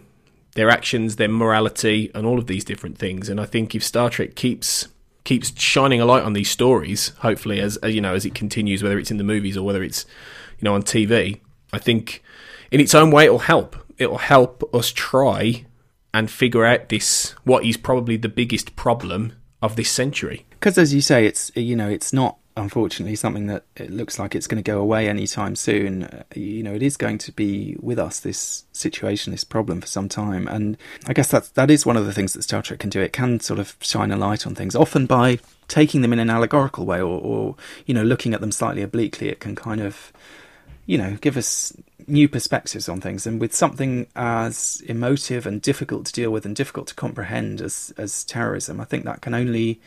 their 0.54 0.70
actions, 0.70 1.16
their 1.16 1.28
morality, 1.28 2.10
and 2.14 2.26
all 2.26 2.38
of 2.38 2.46
these 2.46 2.64
different 2.64 2.98
things. 2.98 3.28
And 3.28 3.40
I 3.40 3.46
think 3.46 3.74
if 3.74 3.84
Star 3.84 4.10
Trek 4.10 4.34
keeps 4.34 4.88
keeps 5.24 5.58
shining 5.60 6.00
a 6.00 6.04
light 6.04 6.22
on 6.22 6.32
these 6.32 6.50
stories, 6.50 7.08
hopefully 7.18 7.60
as, 7.60 7.78
you 7.82 8.00
know 8.00 8.14
as 8.14 8.24
it 8.24 8.34
continues, 8.34 8.82
whether 8.82 8.98
it's 8.98 9.10
in 9.10 9.16
the 9.16 9.24
movies 9.24 9.56
or 9.56 9.64
whether 9.64 9.82
it's 9.82 10.06
you 10.58 10.64
know 10.64 10.74
on 10.74 10.82
TV, 10.82 11.40
I 11.72 11.78
think 11.78 12.22
in 12.70 12.80
its 12.80 12.94
own 12.94 13.10
way 13.10 13.24
it'll 13.24 13.38
help. 13.38 13.76
It'll 13.98 14.18
help 14.18 14.68
us 14.74 14.90
try 14.92 15.66
and 16.12 16.30
figure 16.30 16.64
out 16.64 16.88
this 16.88 17.32
what 17.44 17.64
is 17.64 17.76
probably 17.76 18.16
the 18.16 18.28
biggest 18.28 18.76
problem 18.76 19.34
of 19.62 19.76
this 19.76 19.90
century. 19.90 20.46
Because 20.50 20.78
as 20.78 20.94
you 20.94 21.00
say, 21.00 21.26
it's 21.26 21.52
you 21.54 21.76
know 21.76 21.88
it's 21.88 22.12
not 22.12 22.36
unfortunately 22.56 23.16
something 23.16 23.46
that 23.46 23.64
it 23.76 23.90
looks 23.90 24.18
like 24.18 24.34
it's 24.34 24.46
going 24.46 24.62
to 24.62 24.70
go 24.70 24.80
away 24.80 25.08
anytime 25.08 25.56
soon. 25.56 26.04
Uh, 26.04 26.22
you 26.34 26.62
know, 26.62 26.74
it 26.74 26.82
is 26.82 26.96
going 26.96 27.18
to 27.18 27.32
be 27.32 27.76
with 27.80 27.98
us 27.98 28.20
this 28.20 28.64
situation, 28.72 29.30
this 29.30 29.44
problem 29.44 29.80
for 29.80 29.86
some 29.86 30.08
time, 30.08 30.46
and 30.48 30.76
I 31.06 31.12
guess 31.12 31.30
that 31.30 31.54
that 31.54 31.70
is 31.70 31.86
one 31.86 31.96
of 31.96 32.06
the 32.06 32.12
things 32.12 32.32
that 32.32 32.42
Star 32.42 32.62
Trek 32.62 32.80
can 32.80 32.90
do. 32.90 33.00
It 33.00 33.12
can 33.12 33.40
sort 33.40 33.60
of 33.60 33.76
shine 33.80 34.10
a 34.10 34.16
light 34.16 34.46
on 34.46 34.54
things, 34.54 34.76
often 34.76 35.06
by 35.06 35.38
taking 35.68 36.00
them 36.00 36.12
in 36.12 36.18
an 36.18 36.30
allegorical 36.30 36.84
way, 36.84 37.00
or, 37.00 37.20
or 37.20 37.56
you 37.86 37.94
know, 37.94 38.02
looking 38.02 38.34
at 38.34 38.40
them 38.40 38.52
slightly 38.52 38.82
obliquely. 38.82 39.28
It 39.28 39.40
can 39.40 39.54
kind 39.54 39.80
of 39.80 40.12
you 40.86 40.98
know 40.98 41.16
give 41.20 41.36
us 41.36 41.72
new 42.10 42.28
perspectives 42.28 42.88
on 42.88 43.00
things 43.00 43.26
and 43.26 43.40
with 43.40 43.54
something 43.54 44.06
as 44.16 44.82
emotive 44.86 45.46
and 45.46 45.62
difficult 45.62 46.06
to 46.06 46.12
deal 46.12 46.30
with 46.30 46.44
and 46.44 46.56
difficult 46.56 46.86
to 46.88 46.94
comprehend 46.94 47.60
as 47.60 47.92
as 47.96 48.24
terrorism 48.24 48.80
i 48.80 48.84
think 48.84 49.04
that 49.04 49.20
can 49.20 49.34
only 49.34 49.80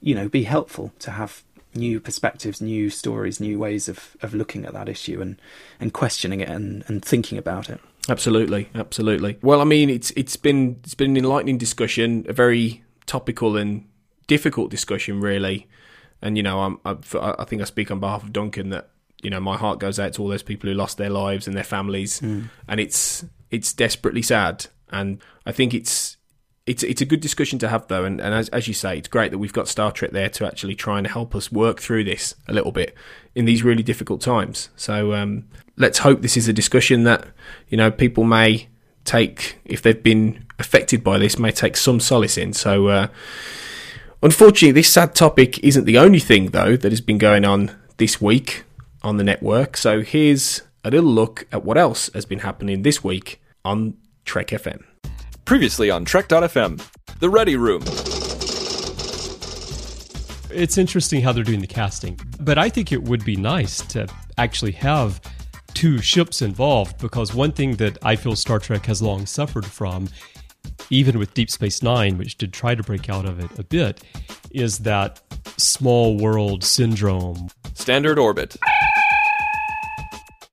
you 0.00 0.14
know 0.14 0.28
be 0.28 0.44
helpful 0.44 0.92
to 0.98 1.10
have 1.10 1.42
new 1.74 2.00
perspectives, 2.00 2.60
new 2.60 2.90
stories, 2.90 3.40
new 3.40 3.58
ways 3.58 3.88
of, 3.88 4.16
of 4.22 4.34
looking 4.34 4.64
at 4.64 4.72
that 4.72 4.88
issue 4.88 5.20
and, 5.20 5.40
and 5.80 5.92
questioning 5.92 6.40
it 6.40 6.48
and, 6.48 6.84
and 6.88 7.04
thinking 7.04 7.38
about 7.38 7.68
it. 7.70 7.80
Absolutely, 8.08 8.68
absolutely. 8.74 9.38
Well, 9.42 9.60
I 9.60 9.64
mean, 9.64 9.90
it's 9.90 10.10
it's 10.12 10.36
been 10.36 10.80
it's 10.82 10.94
been 10.94 11.10
an 11.10 11.18
enlightening 11.18 11.58
discussion, 11.58 12.24
a 12.26 12.32
very 12.32 12.82
topical 13.04 13.56
and 13.56 13.86
difficult 14.26 14.70
discussion, 14.70 15.20
really. 15.20 15.66
And 16.22 16.36
you 16.36 16.42
know, 16.42 16.60
I'm, 16.60 16.80
I, 16.86 16.96
I 17.38 17.44
think 17.44 17.60
I 17.60 17.66
speak 17.66 17.90
on 17.90 18.00
behalf 18.00 18.22
of 18.22 18.32
Duncan 18.32 18.70
that 18.70 18.88
you 19.22 19.30
know 19.30 19.40
my 19.40 19.56
heart 19.56 19.78
goes 19.78 19.98
out 19.98 20.12
to 20.14 20.22
all 20.22 20.28
those 20.28 20.42
people 20.42 20.68
who 20.68 20.74
lost 20.74 20.98
their 20.98 21.10
lives 21.10 21.46
and 21.46 21.56
their 21.56 21.64
families, 21.64 22.20
mm. 22.20 22.48
and 22.66 22.80
it's 22.80 23.24
it's 23.50 23.72
desperately 23.72 24.22
sad. 24.22 24.66
And 24.90 25.20
I 25.44 25.52
think 25.52 25.74
it's 25.74 26.16
it's 26.66 26.82
it's 26.82 27.00
a 27.00 27.06
good 27.06 27.20
discussion 27.20 27.58
to 27.60 27.68
have 27.68 27.88
though, 27.88 28.04
and, 28.04 28.20
and 28.20 28.34
as, 28.34 28.48
as 28.50 28.68
you 28.68 28.74
say, 28.74 28.98
it's 28.98 29.08
great 29.08 29.30
that 29.30 29.38
we've 29.38 29.52
got 29.52 29.68
Star 29.68 29.90
Trek 29.90 30.12
there 30.12 30.28
to 30.28 30.46
actually 30.46 30.74
try 30.74 30.98
and 30.98 31.06
help 31.06 31.34
us 31.34 31.50
work 31.50 31.80
through 31.80 32.04
this 32.04 32.34
a 32.46 32.52
little 32.52 32.72
bit 32.72 32.94
in 33.34 33.44
these 33.44 33.64
really 33.64 33.82
difficult 33.82 34.20
times. 34.20 34.68
So 34.76 35.14
um, 35.14 35.48
let's 35.76 35.98
hope 35.98 36.20
this 36.20 36.36
is 36.36 36.46
a 36.46 36.52
discussion 36.52 37.04
that 37.04 37.26
you 37.68 37.76
know 37.76 37.90
people 37.90 38.24
may 38.24 38.68
take 39.04 39.58
if 39.64 39.80
they've 39.82 40.02
been 40.02 40.44
affected 40.58 41.02
by 41.02 41.18
this, 41.18 41.38
may 41.38 41.50
take 41.50 41.76
some 41.76 42.00
solace 42.00 42.36
in. 42.36 42.52
So 42.52 42.88
uh, 42.88 43.08
unfortunately, 44.22 44.72
this 44.72 44.92
sad 44.92 45.14
topic 45.14 45.58
isn't 45.64 45.86
the 45.86 45.98
only 45.98 46.20
thing 46.20 46.50
though 46.50 46.76
that 46.76 46.92
has 46.92 47.00
been 47.00 47.18
going 47.18 47.44
on 47.44 47.74
this 47.96 48.20
week 48.20 48.64
on 49.02 49.16
the 49.16 49.24
network. 49.24 49.76
So 49.76 50.02
here's 50.02 50.62
a 50.84 50.90
little 50.90 51.10
look 51.10 51.46
at 51.52 51.64
what 51.64 51.78
else 51.78 52.10
has 52.14 52.24
been 52.24 52.40
happening 52.40 52.82
this 52.82 53.02
week 53.02 53.40
on 53.64 53.96
Trek 54.24 54.48
FM. 54.48 54.82
Previously 55.44 55.90
on 55.90 56.04
Trek.fm, 56.04 56.82
The 57.20 57.30
Ready 57.30 57.56
Room. 57.56 57.82
It's 60.50 60.78
interesting 60.78 61.20
how 61.20 61.32
they're 61.32 61.44
doing 61.44 61.60
the 61.60 61.66
casting, 61.66 62.18
but 62.40 62.58
I 62.58 62.68
think 62.68 62.92
it 62.92 63.02
would 63.02 63.24
be 63.24 63.36
nice 63.36 63.80
to 63.88 64.08
actually 64.38 64.72
have 64.72 65.20
two 65.74 65.98
ships 65.98 66.42
involved 66.42 66.98
because 66.98 67.34
one 67.34 67.52
thing 67.52 67.76
that 67.76 67.98
I 68.02 68.16
feel 68.16 68.34
Star 68.34 68.58
Trek 68.58 68.86
has 68.86 69.02
long 69.02 69.26
suffered 69.26 69.66
from, 69.66 70.08
even 70.90 71.18
with 71.18 71.34
Deep 71.34 71.50
Space 71.50 71.82
Nine, 71.82 72.18
which 72.18 72.36
did 72.38 72.52
try 72.52 72.74
to 72.74 72.82
break 72.82 73.08
out 73.08 73.26
of 73.26 73.38
it 73.40 73.58
a 73.58 73.62
bit, 73.62 74.02
is 74.50 74.78
that 74.80 75.20
small 75.56 76.16
world 76.16 76.64
syndrome. 76.64 77.48
Standard 77.74 78.18
orbit. 78.18 78.56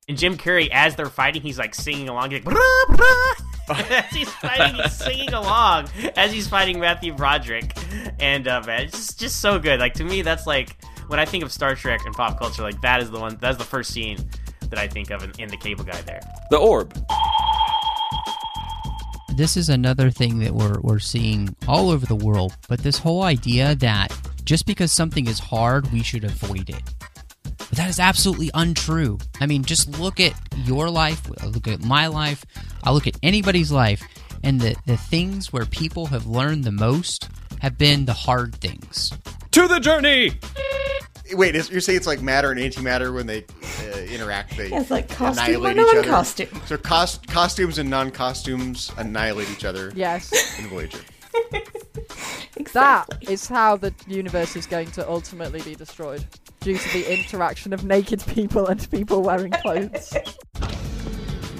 And 0.07 0.17
Jim 0.17 0.37
Carrey, 0.37 0.69
as 0.71 0.95
they're 0.95 1.07
fighting, 1.07 1.41
he's 1.41 1.57
like 1.57 1.73
singing 1.73 2.09
along. 2.09 2.29
He's 2.29 2.45
like, 2.45 2.55
"Brah, 2.55 2.85
brah." 2.89 3.41
as 3.89 4.05
he's 4.11 4.29
fighting, 4.29 4.75
he's 4.75 4.95
singing 4.95 5.33
along 5.33 5.89
as 6.15 6.31
he's 6.31 6.47
fighting 6.47 6.79
Matthew 6.79 7.11
Broderick. 7.13 7.75
And 8.19 8.47
uh, 8.47 8.61
man, 8.67 8.83
it's 8.83 8.97
just, 8.97 9.19
just 9.19 9.39
so 9.41 9.57
good. 9.57 9.79
Like 9.79 9.95
to 9.95 10.03
me, 10.03 10.21
that's 10.21 10.45
like 10.45 10.77
when 11.07 11.19
I 11.19 11.25
think 11.25 11.43
of 11.43 11.51
Star 11.51 11.73
Trek 11.73 12.01
and 12.05 12.13
pop 12.13 12.37
culture, 12.37 12.61
like 12.61 12.79
that 12.81 13.01
is 13.01 13.09
the 13.09 13.19
one. 13.19 13.37
That's 13.41 13.57
the 13.57 13.63
first 13.63 13.91
scene 13.91 14.17
that 14.69 14.77
I 14.77 14.87
think 14.87 15.09
of 15.09 15.23
in, 15.23 15.31
in 15.39 15.49
the 15.49 15.57
Cable 15.57 15.83
Guy. 15.83 15.99
There. 16.01 16.21
The 16.51 16.57
Orb. 16.57 16.93
this 19.35 19.57
is 19.57 19.69
another 19.69 20.11
thing 20.11 20.37
that 20.39 20.53
we're, 20.53 20.79
we're 20.81 20.99
seeing 20.99 21.55
all 21.67 21.89
over 21.89 22.05
the 22.05 22.15
world, 22.15 22.55
but 22.69 22.79
this 22.79 22.99
whole 22.99 23.23
idea 23.23 23.73
that 23.75 24.15
just 24.43 24.67
because 24.67 24.91
something 24.91 25.27
is 25.27 25.39
hard, 25.39 25.91
we 25.91 26.03
should 26.03 26.23
avoid 26.23 26.69
it. 26.69 26.83
But 27.69 27.77
that 27.77 27.89
is 27.89 27.99
absolutely 27.99 28.51
untrue. 28.53 29.17
I 29.39 29.45
mean, 29.45 29.63
just 29.63 29.99
look 29.99 30.19
at 30.19 30.33
your 30.65 30.89
life, 30.89 31.27
look 31.43 31.67
at 31.67 31.83
my 31.83 32.07
life, 32.07 32.45
I 32.83 32.91
look 32.91 33.07
at 33.07 33.17
anybody's 33.23 33.71
life, 33.71 34.03
and 34.43 34.61
the, 34.61 34.75
the 34.85 34.97
things 34.97 35.51
where 35.51 35.65
people 35.65 36.05
have 36.07 36.25
learned 36.27 36.63
the 36.63 36.71
most 36.71 37.29
have 37.61 37.77
been 37.77 38.05
the 38.05 38.13
hard 38.13 38.55
things. 38.55 39.11
To 39.51 39.67
the 39.67 39.79
journey! 39.79 40.39
Wait, 41.33 41.55
is, 41.55 41.71
you're 41.71 41.81
saying 41.81 41.97
it's 41.97 42.05
like 42.05 42.21
matter 42.21 42.51
and 42.51 42.59
antimatter 42.59 43.11
when 43.11 43.25
they 43.25 43.45
uh, 43.91 43.97
interact? 43.97 44.55
They 44.57 44.69
Yeah, 44.69 44.81
it's 44.81 44.91
like 44.91 45.09
costume 45.09 45.55
annihilate 45.65 45.77
each 45.77 45.83
other? 45.87 46.01
non-costume. 46.03 46.61
So 46.67 46.77
cost, 46.77 47.27
costumes 47.27 47.79
and 47.79 47.89
non-costumes 47.89 48.91
annihilate 48.97 49.49
each 49.49 49.65
other. 49.65 49.91
Yes. 49.95 50.31
In 50.59 50.67
Voyager. 50.67 50.99
That 52.73 53.07
is 53.21 53.47
how 53.47 53.77
the 53.77 53.93
universe 54.05 54.57
is 54.57 54.65
going 54.65 54.91
to 54.91 55.09
ultimately 55.09 55.61
be 55.61 55.75
destroyed 55.75 56.25
due 56.59 56.77
to 56.77 56.93
the 56.93 57.13
interaction 57.13 57.71
of 57.71 57.85
naked 57.85 58.21
people 58.27 58.67
and 58.67 58.89
people 58.91 59.21
wearing 59.21 59.51
clothes. 59.51 60.13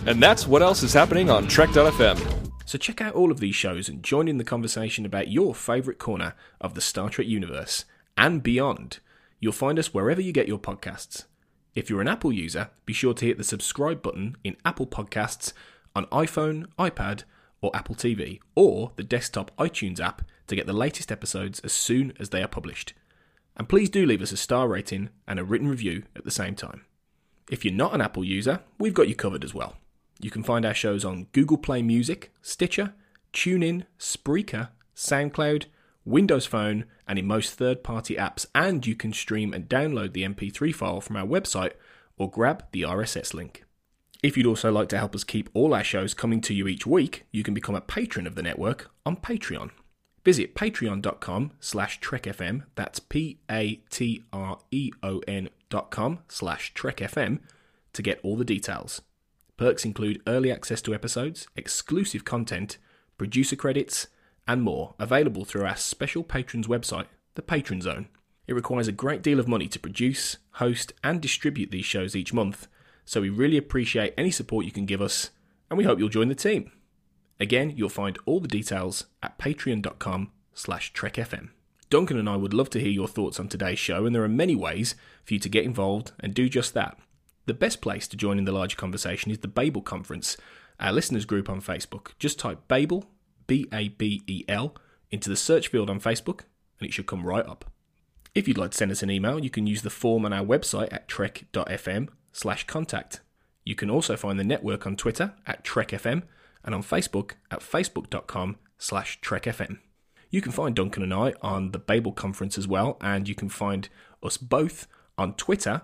And 0.07 0.21
that's 0.21 0.45
what 0.45 0.61
else 0.61 0.83
is 0.83 0.93
happening 0.93 1.31
on 1.31 1.47
Trek.fm. 1.47 2.19
So 2.65 2.77
check 2.77 3.01
out 3.01 3.15
all 3.15 3.31
of 3.31 3.39
these 3.39 3.55
shows 3.55 3.89
and 3.89 4.03
join 4.03 4.27
in 4.27 4.37
the 4.37 4.43
conversation 4.43 5.03
about 5.03 5.29
your 5.29 5.55
favourite 5.55 5.97
corner 5.97 6.35
of 6.61 6.75
the 6.75 6.81
Star 6.81 7.09
Trek 7.09 7.25
universe 7.25 7.85
and 8.15 8.43
beyond. 8.43 8.99
You'll 9.39 9.51
find 9.51 9.79
us 9.79 9.95
wherever 9.95 10.21
you 10.21 10.31
get 10.31 10.47
your 10.47 10.59
podcasts. 10.59 11.25
If 11.73 11.89
you're 11.89 12.01
an 12.01 12.07
Apple 12.07 12.31
user, 12.31 12.69
be 12.85 12.93
sure 12.93 13.15
to 13.15 13.25
hit 13.25 13.39
the 13.39 13.43
subscribe 13.43 14.03
button 14.03 14.37
in 14.43 14.57
Apple 14.63 14.85
Podcasts 14.85 15.53
on 15.95 16.05
iPhone, 16.07 16.67
iPad, 16.77 17.23
or 17.65 17.75
Apple 17.75 17.95
TV, 17.95 18.39
or 18.53 18.91
the 18.95 19.03
desktop 19.03 19.49
iTunes 19.57 19.99
app 19.99 20.21
to 20.45 20.55
get 20.55 20.67
the 20.67 20.73
latest 20.73 21.11
episodes 21.11 21.59
as 21.61 21.73
soon 21.73 22.13
as 22.19 22.29
they 22.29 22.43
are 22.43 22.47
published. 22.47 22.93
And 23.57 23.67
please 23.67 23.89
do 23.89 24.05
leave 24.05 24.21
us 24.21 24.31
a 24.31 24.37
star 24.37 24.67
rating 24.67 25.09
and 25.27 25.39
a 25.39 25.43
written 25.43 25.67
review 25.67 26.03
at 26.15 26.25
the 26.25 26.31
same 26.31 26.53
time. 26.53 26.85
If 27.49 27.65
you're 27.65 27.73
not 27.73 27.95
an 27.95 28.01
Apple 28.01 28.23
user, 28.23 28.61
we've 28.77 28.93
got 28.93 29.07
you 29.07 29.15
covered 29.15 29.43
as 29.43 29.53
well. 29.53 29.77
You 30.19 30.29
can 30.29 30.43
find 30.43 30.63
our 30.63 30.75
shows 30.75 31.03
on 31.03 31.27
Google 31.31 31.57
Play 31.57 31.81
Music, 31.81 32.31
Stitcher, 32.43 32.93
TuneIn, 33.33 33.85
Spreaker, 33.99 34.69
SoundCloud, 34.95 35.65
Windows 36.05 36.45
Phone, 36.45 36.85
and 37.07 37.17
in 37.17 37.25
most 37.25 37.53
third 37.53 37.83
party 37.83 38.15
apps. 38.15 38.45
And 38.53 38.85
you 38.85 38.95
can 38.95 39.11
stream 39.11 39.53
and 39.55 39.67
download 39.67 40.13
the 40.13 40.23
MP3 40.23 40.73
file 40.73 41.01
from 41.01 41.15
our 41.15 41.25
website 41.25 41.73
or 42.17 42.29
grab 42.29 42.63
the 42.71 42.83
RSS 42.83 43.33
link. 43.33 43.64
If 44.25 44.35
you'd 44.35 44.47
also 44.47 44.71
like 44.71 44.89
to 44.89 44.97
help 44.97 45.13
us 45.13 45.23
keep 45.23 45.51
all 45.53 45.71
our 45.75 45.83
shows 45.83 46.15
coming 46.15 46.41
to 46.41 46.53
you 46.55 46.67
each 46.67 46.87
week, 46.87 47.27
you 47.31 47.43
can 47.43 47.53
become 47.53 47.75
a 47.75 47.79
patron 47.79 48.25
of 48.25 48.33
the 48.33 48.41
network 48.41 48.89
on 49.05 49.17
Patreon. 49.17 49.69
Visit 50.23 50.55
patreon.com 50.55 51.51
slash 51.59 51.99
trekfm, 51.99 52.63
that's 52.73 52.99
P-A-T-R-E-O-N 52.99 53.89
dot 55.69 55.91
com 55.91 56.19
slash 56.27 56.73
trekfm 56.73 57.39
to 57.93 58.01
get 58.01 58.19
all 58.23 58.35
the 58.35 58.43
details. 58.43 59.03
Perks 59.57 59.85
include 59.85 60.23
early 60.25 60.51
access 60.51 60.81
to 60.81 60.95
episodes, 60.95 61.47
exclusive 61.55 62.25
content, 62.25 62.79
producer 63.19 63.55
credits, 63.55 64.07
and 64.47 64.63
more 64.63 64.95
available 64.97 65.45
through 65.45 65.65
our 65.65 65.77
special 65.77 66.23
patrons 66.23 66.65
website, 66.65 67.05
the 67.35 67.43
Patron 67.43 67.79
Zone. 67.79 68.07
It 68.47 68.55
requires 68.55 68.87
a 68.87 68.91
great 68.91 69.21
deal 69.21 69.39
of 69.39 69.47
money 69.47 69.67
to 69.67 69.77
produce, 69.77 70.37
host, 70.53 70.93
and 71.03 71.21
distribute 71.21 71.69
these 71.69 71.85
shows 71.85 72.15
each 72.15 72.33
month, 72.33 72.67
so 73.05 73.21
we 73.21 73.29
really 73.29 73.57
appreciate 73.57 74.13
any 74.17 74.31
support 74.31 74.65
you 74.65 74.71
can 74.71 74.85
give 74.85 75.01
us, 75.01 75.29
and 75.69 75.77
we 75.77 75.83
hope 75.83 75.99
you'll 75.99 76.09
join 76.09 76.27
the 76.27 76.35
team. 76.35 76.71
Again, 77.39 77.73
you'll 77.75 77.89
find 77.89 78.17
all 78.25 78.39
the 78.39 78.47
details 78.47 79.05
at 79.21 79.37
patreon.com 79.37 80.31
slash 80.53 80.91
trekfm. 80.93 81.49
Duncan 81.89 82.17
and 82.17 82.27
I 82.27 82.35
would 82.35 82.53
love 82.53 82.69
to 82.71 82.79
hear 82.79 82.89
your 82.89 83.07
thoughts 83.07 83.39
on 83.39 83.47
today's 83.47 83.79
show, 83.79 84.05
and 84.05 84.15
there 84.15 84.23
are 84.23 84.29
many 84.29 84.55
ways 84.55 84.95
for 85.23 85.35
you 85.35 85.39
to 85.39 85.49
get 85.49 85.65
involved 85.65 86.11
and 86.19 86.33
do 86.33 86.49
just 86.49 86.73
that. 86.73 86.97
The 87.45 87.53
best 87.53 87.79
place 87.79 88.07
to 88.07 88.17
join 88.17 88.39
in 88.39 88.45
the 88.45 88.51
larger 88.51 88.75
conversation 88.75 89.31
is 89.31 89.39
the 89.39 89.47
Babel 89.47 89.81
Conference, 89.81 90.35
our 90.79 90.91
listeners 90.91 91.25
group 91.25 91.47
on 91.47 91.61
Facebook. 91.61 92.09
Just 92.17 92.39
type 92.39 92.67
Babel, 92.67 93.05
B 93.45 93.67
A 93.71 93.89
B 93.89 94.23
E 94.25 94.43
L, 94.47 94.75
into 95.11 95.29
the 95.29 95.35
search 95.35 95.67
field 95.67 95.89
on 95.89 95.99
Facebook, 95.99 96.41
and 96.79 96.89
it 96.89 96.93
should 96.93 97.05
come 97.05 97.25
right 97.25 97.45
up. 97.45 97.71
If 98.33 98.47
you'd 98.47 98.57
like 98.57 98.71
to 98.71 98.77
send 98.77 98.91
us 98.91 99.03
an 99.03 99.11
email, 99.11 99.39
you 99.39 99.51
can 99.51 99.67
use 99.67 99.83
the 99.83 99.89
form 99.89 100.25
on 100.25 100.33
our 100.33 100.43
website 100.43 100.91
at 100.91 101.07
trek.fm 101.07 102.09
slash 102.35 102.67
contact. 102.67 103.21
You 103.63 103.75
can 103.75 103.89
also 103.89 104.17
find 104.17 104.37
the 104.37 104.43
network 104.43 104.85
on 104.85 104.97
Twitter 104.97 105.33
at 105.47 105.63
trekfm 105.63 106.23
and 106.65 106.75
on 106.75 106.83
Facebook 106.83 107.31
at 107.49 107.61
facebook.com 107.61 108.57
slash 108.77 109.21
trekfm. 109.21 109.79
You 110.29 110.41
can 110.41 110.51
find 110.51 110.75
Duncan 110.75 111.03
and 111.03 111.13
I 111.13 111.33
on 111.41 111.71
the 111.71 111.79
Babel 111.79 112.11
Conference 112.11 112.57
as 112.57 112.67
well, 112.67 112.97
and 112.99 113.29
you 113.29 113.35
can 113.35 113.47
find 113.47 113.87
us 114.21 114.35
both 114.35 114.87
on 115.17 115.35
Twitter, 115.35 115.83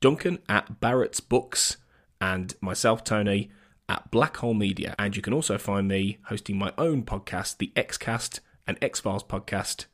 Duncan 0.00 0.38
at 0.48 0.80
Barrett's 0.80 1.20
Books, 1.20 1.76
and 2.18 2.54
myself, 2.62 3.04
Tony, 3.04 3.50
at 3.86 4.10
Black 4.10 4.38
Hole 4.38 4.54
Media. 4.54 4.94
And 4.98 5.14
you 5.14 5.20
can 5.20 5.34
also 5.34 5.58
find 5.58 5.86
me 5.86 6.18
hosting 6.24 6.56
my 6.56 6.72
own 6.78 7.02
podcast, 7.02 7.58
the 7.58 7.72
Xcast 7.76 8.40
and 8.66 8.78
X 8.80 9.00
Files 9.00 9.24
podcast, 9.24 9.84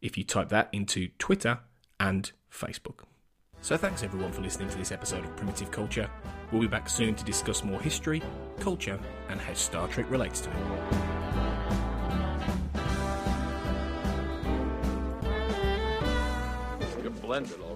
if 0.00 0.16
you 0.16 0.24
type 0.24 0.48
that 0.48 0.70
into 0.72 1.08
Twitter 1.18 1.60
and 1.98 2.32
Facebook. 2.50 3.09
So 3.62 3.76
thanks 3.76 4.02
everyone 4.02 4.32
for 4.32 4.40
listening 4.40 4.70
to 4.70 4.78
this 4.78 4.90
episode 4.90 5.22
of 5.22 5.36
Primitive 5.36 5.70
Culture. 5.70 6.08
We'll 6.50 6.62
be 6.62 6.66
back 6.66 6.88
soon 6.88 7.14
to 7.14 7.24
discuss 7.24 7.62
more 7.62 7.78
history, 7.78 8.22
culture, 8.58 8.98
and 9.28 9.38
how 9.38 9.52
Star 9.52 9.86
Trek 9.86 10.10
relates 10.10 10.40
to 10.40 10.50
it. 10.50 10.56
You 17.04 17.10
blend 17.10 17.50
it 17.50 17.60
all 17.60 17.69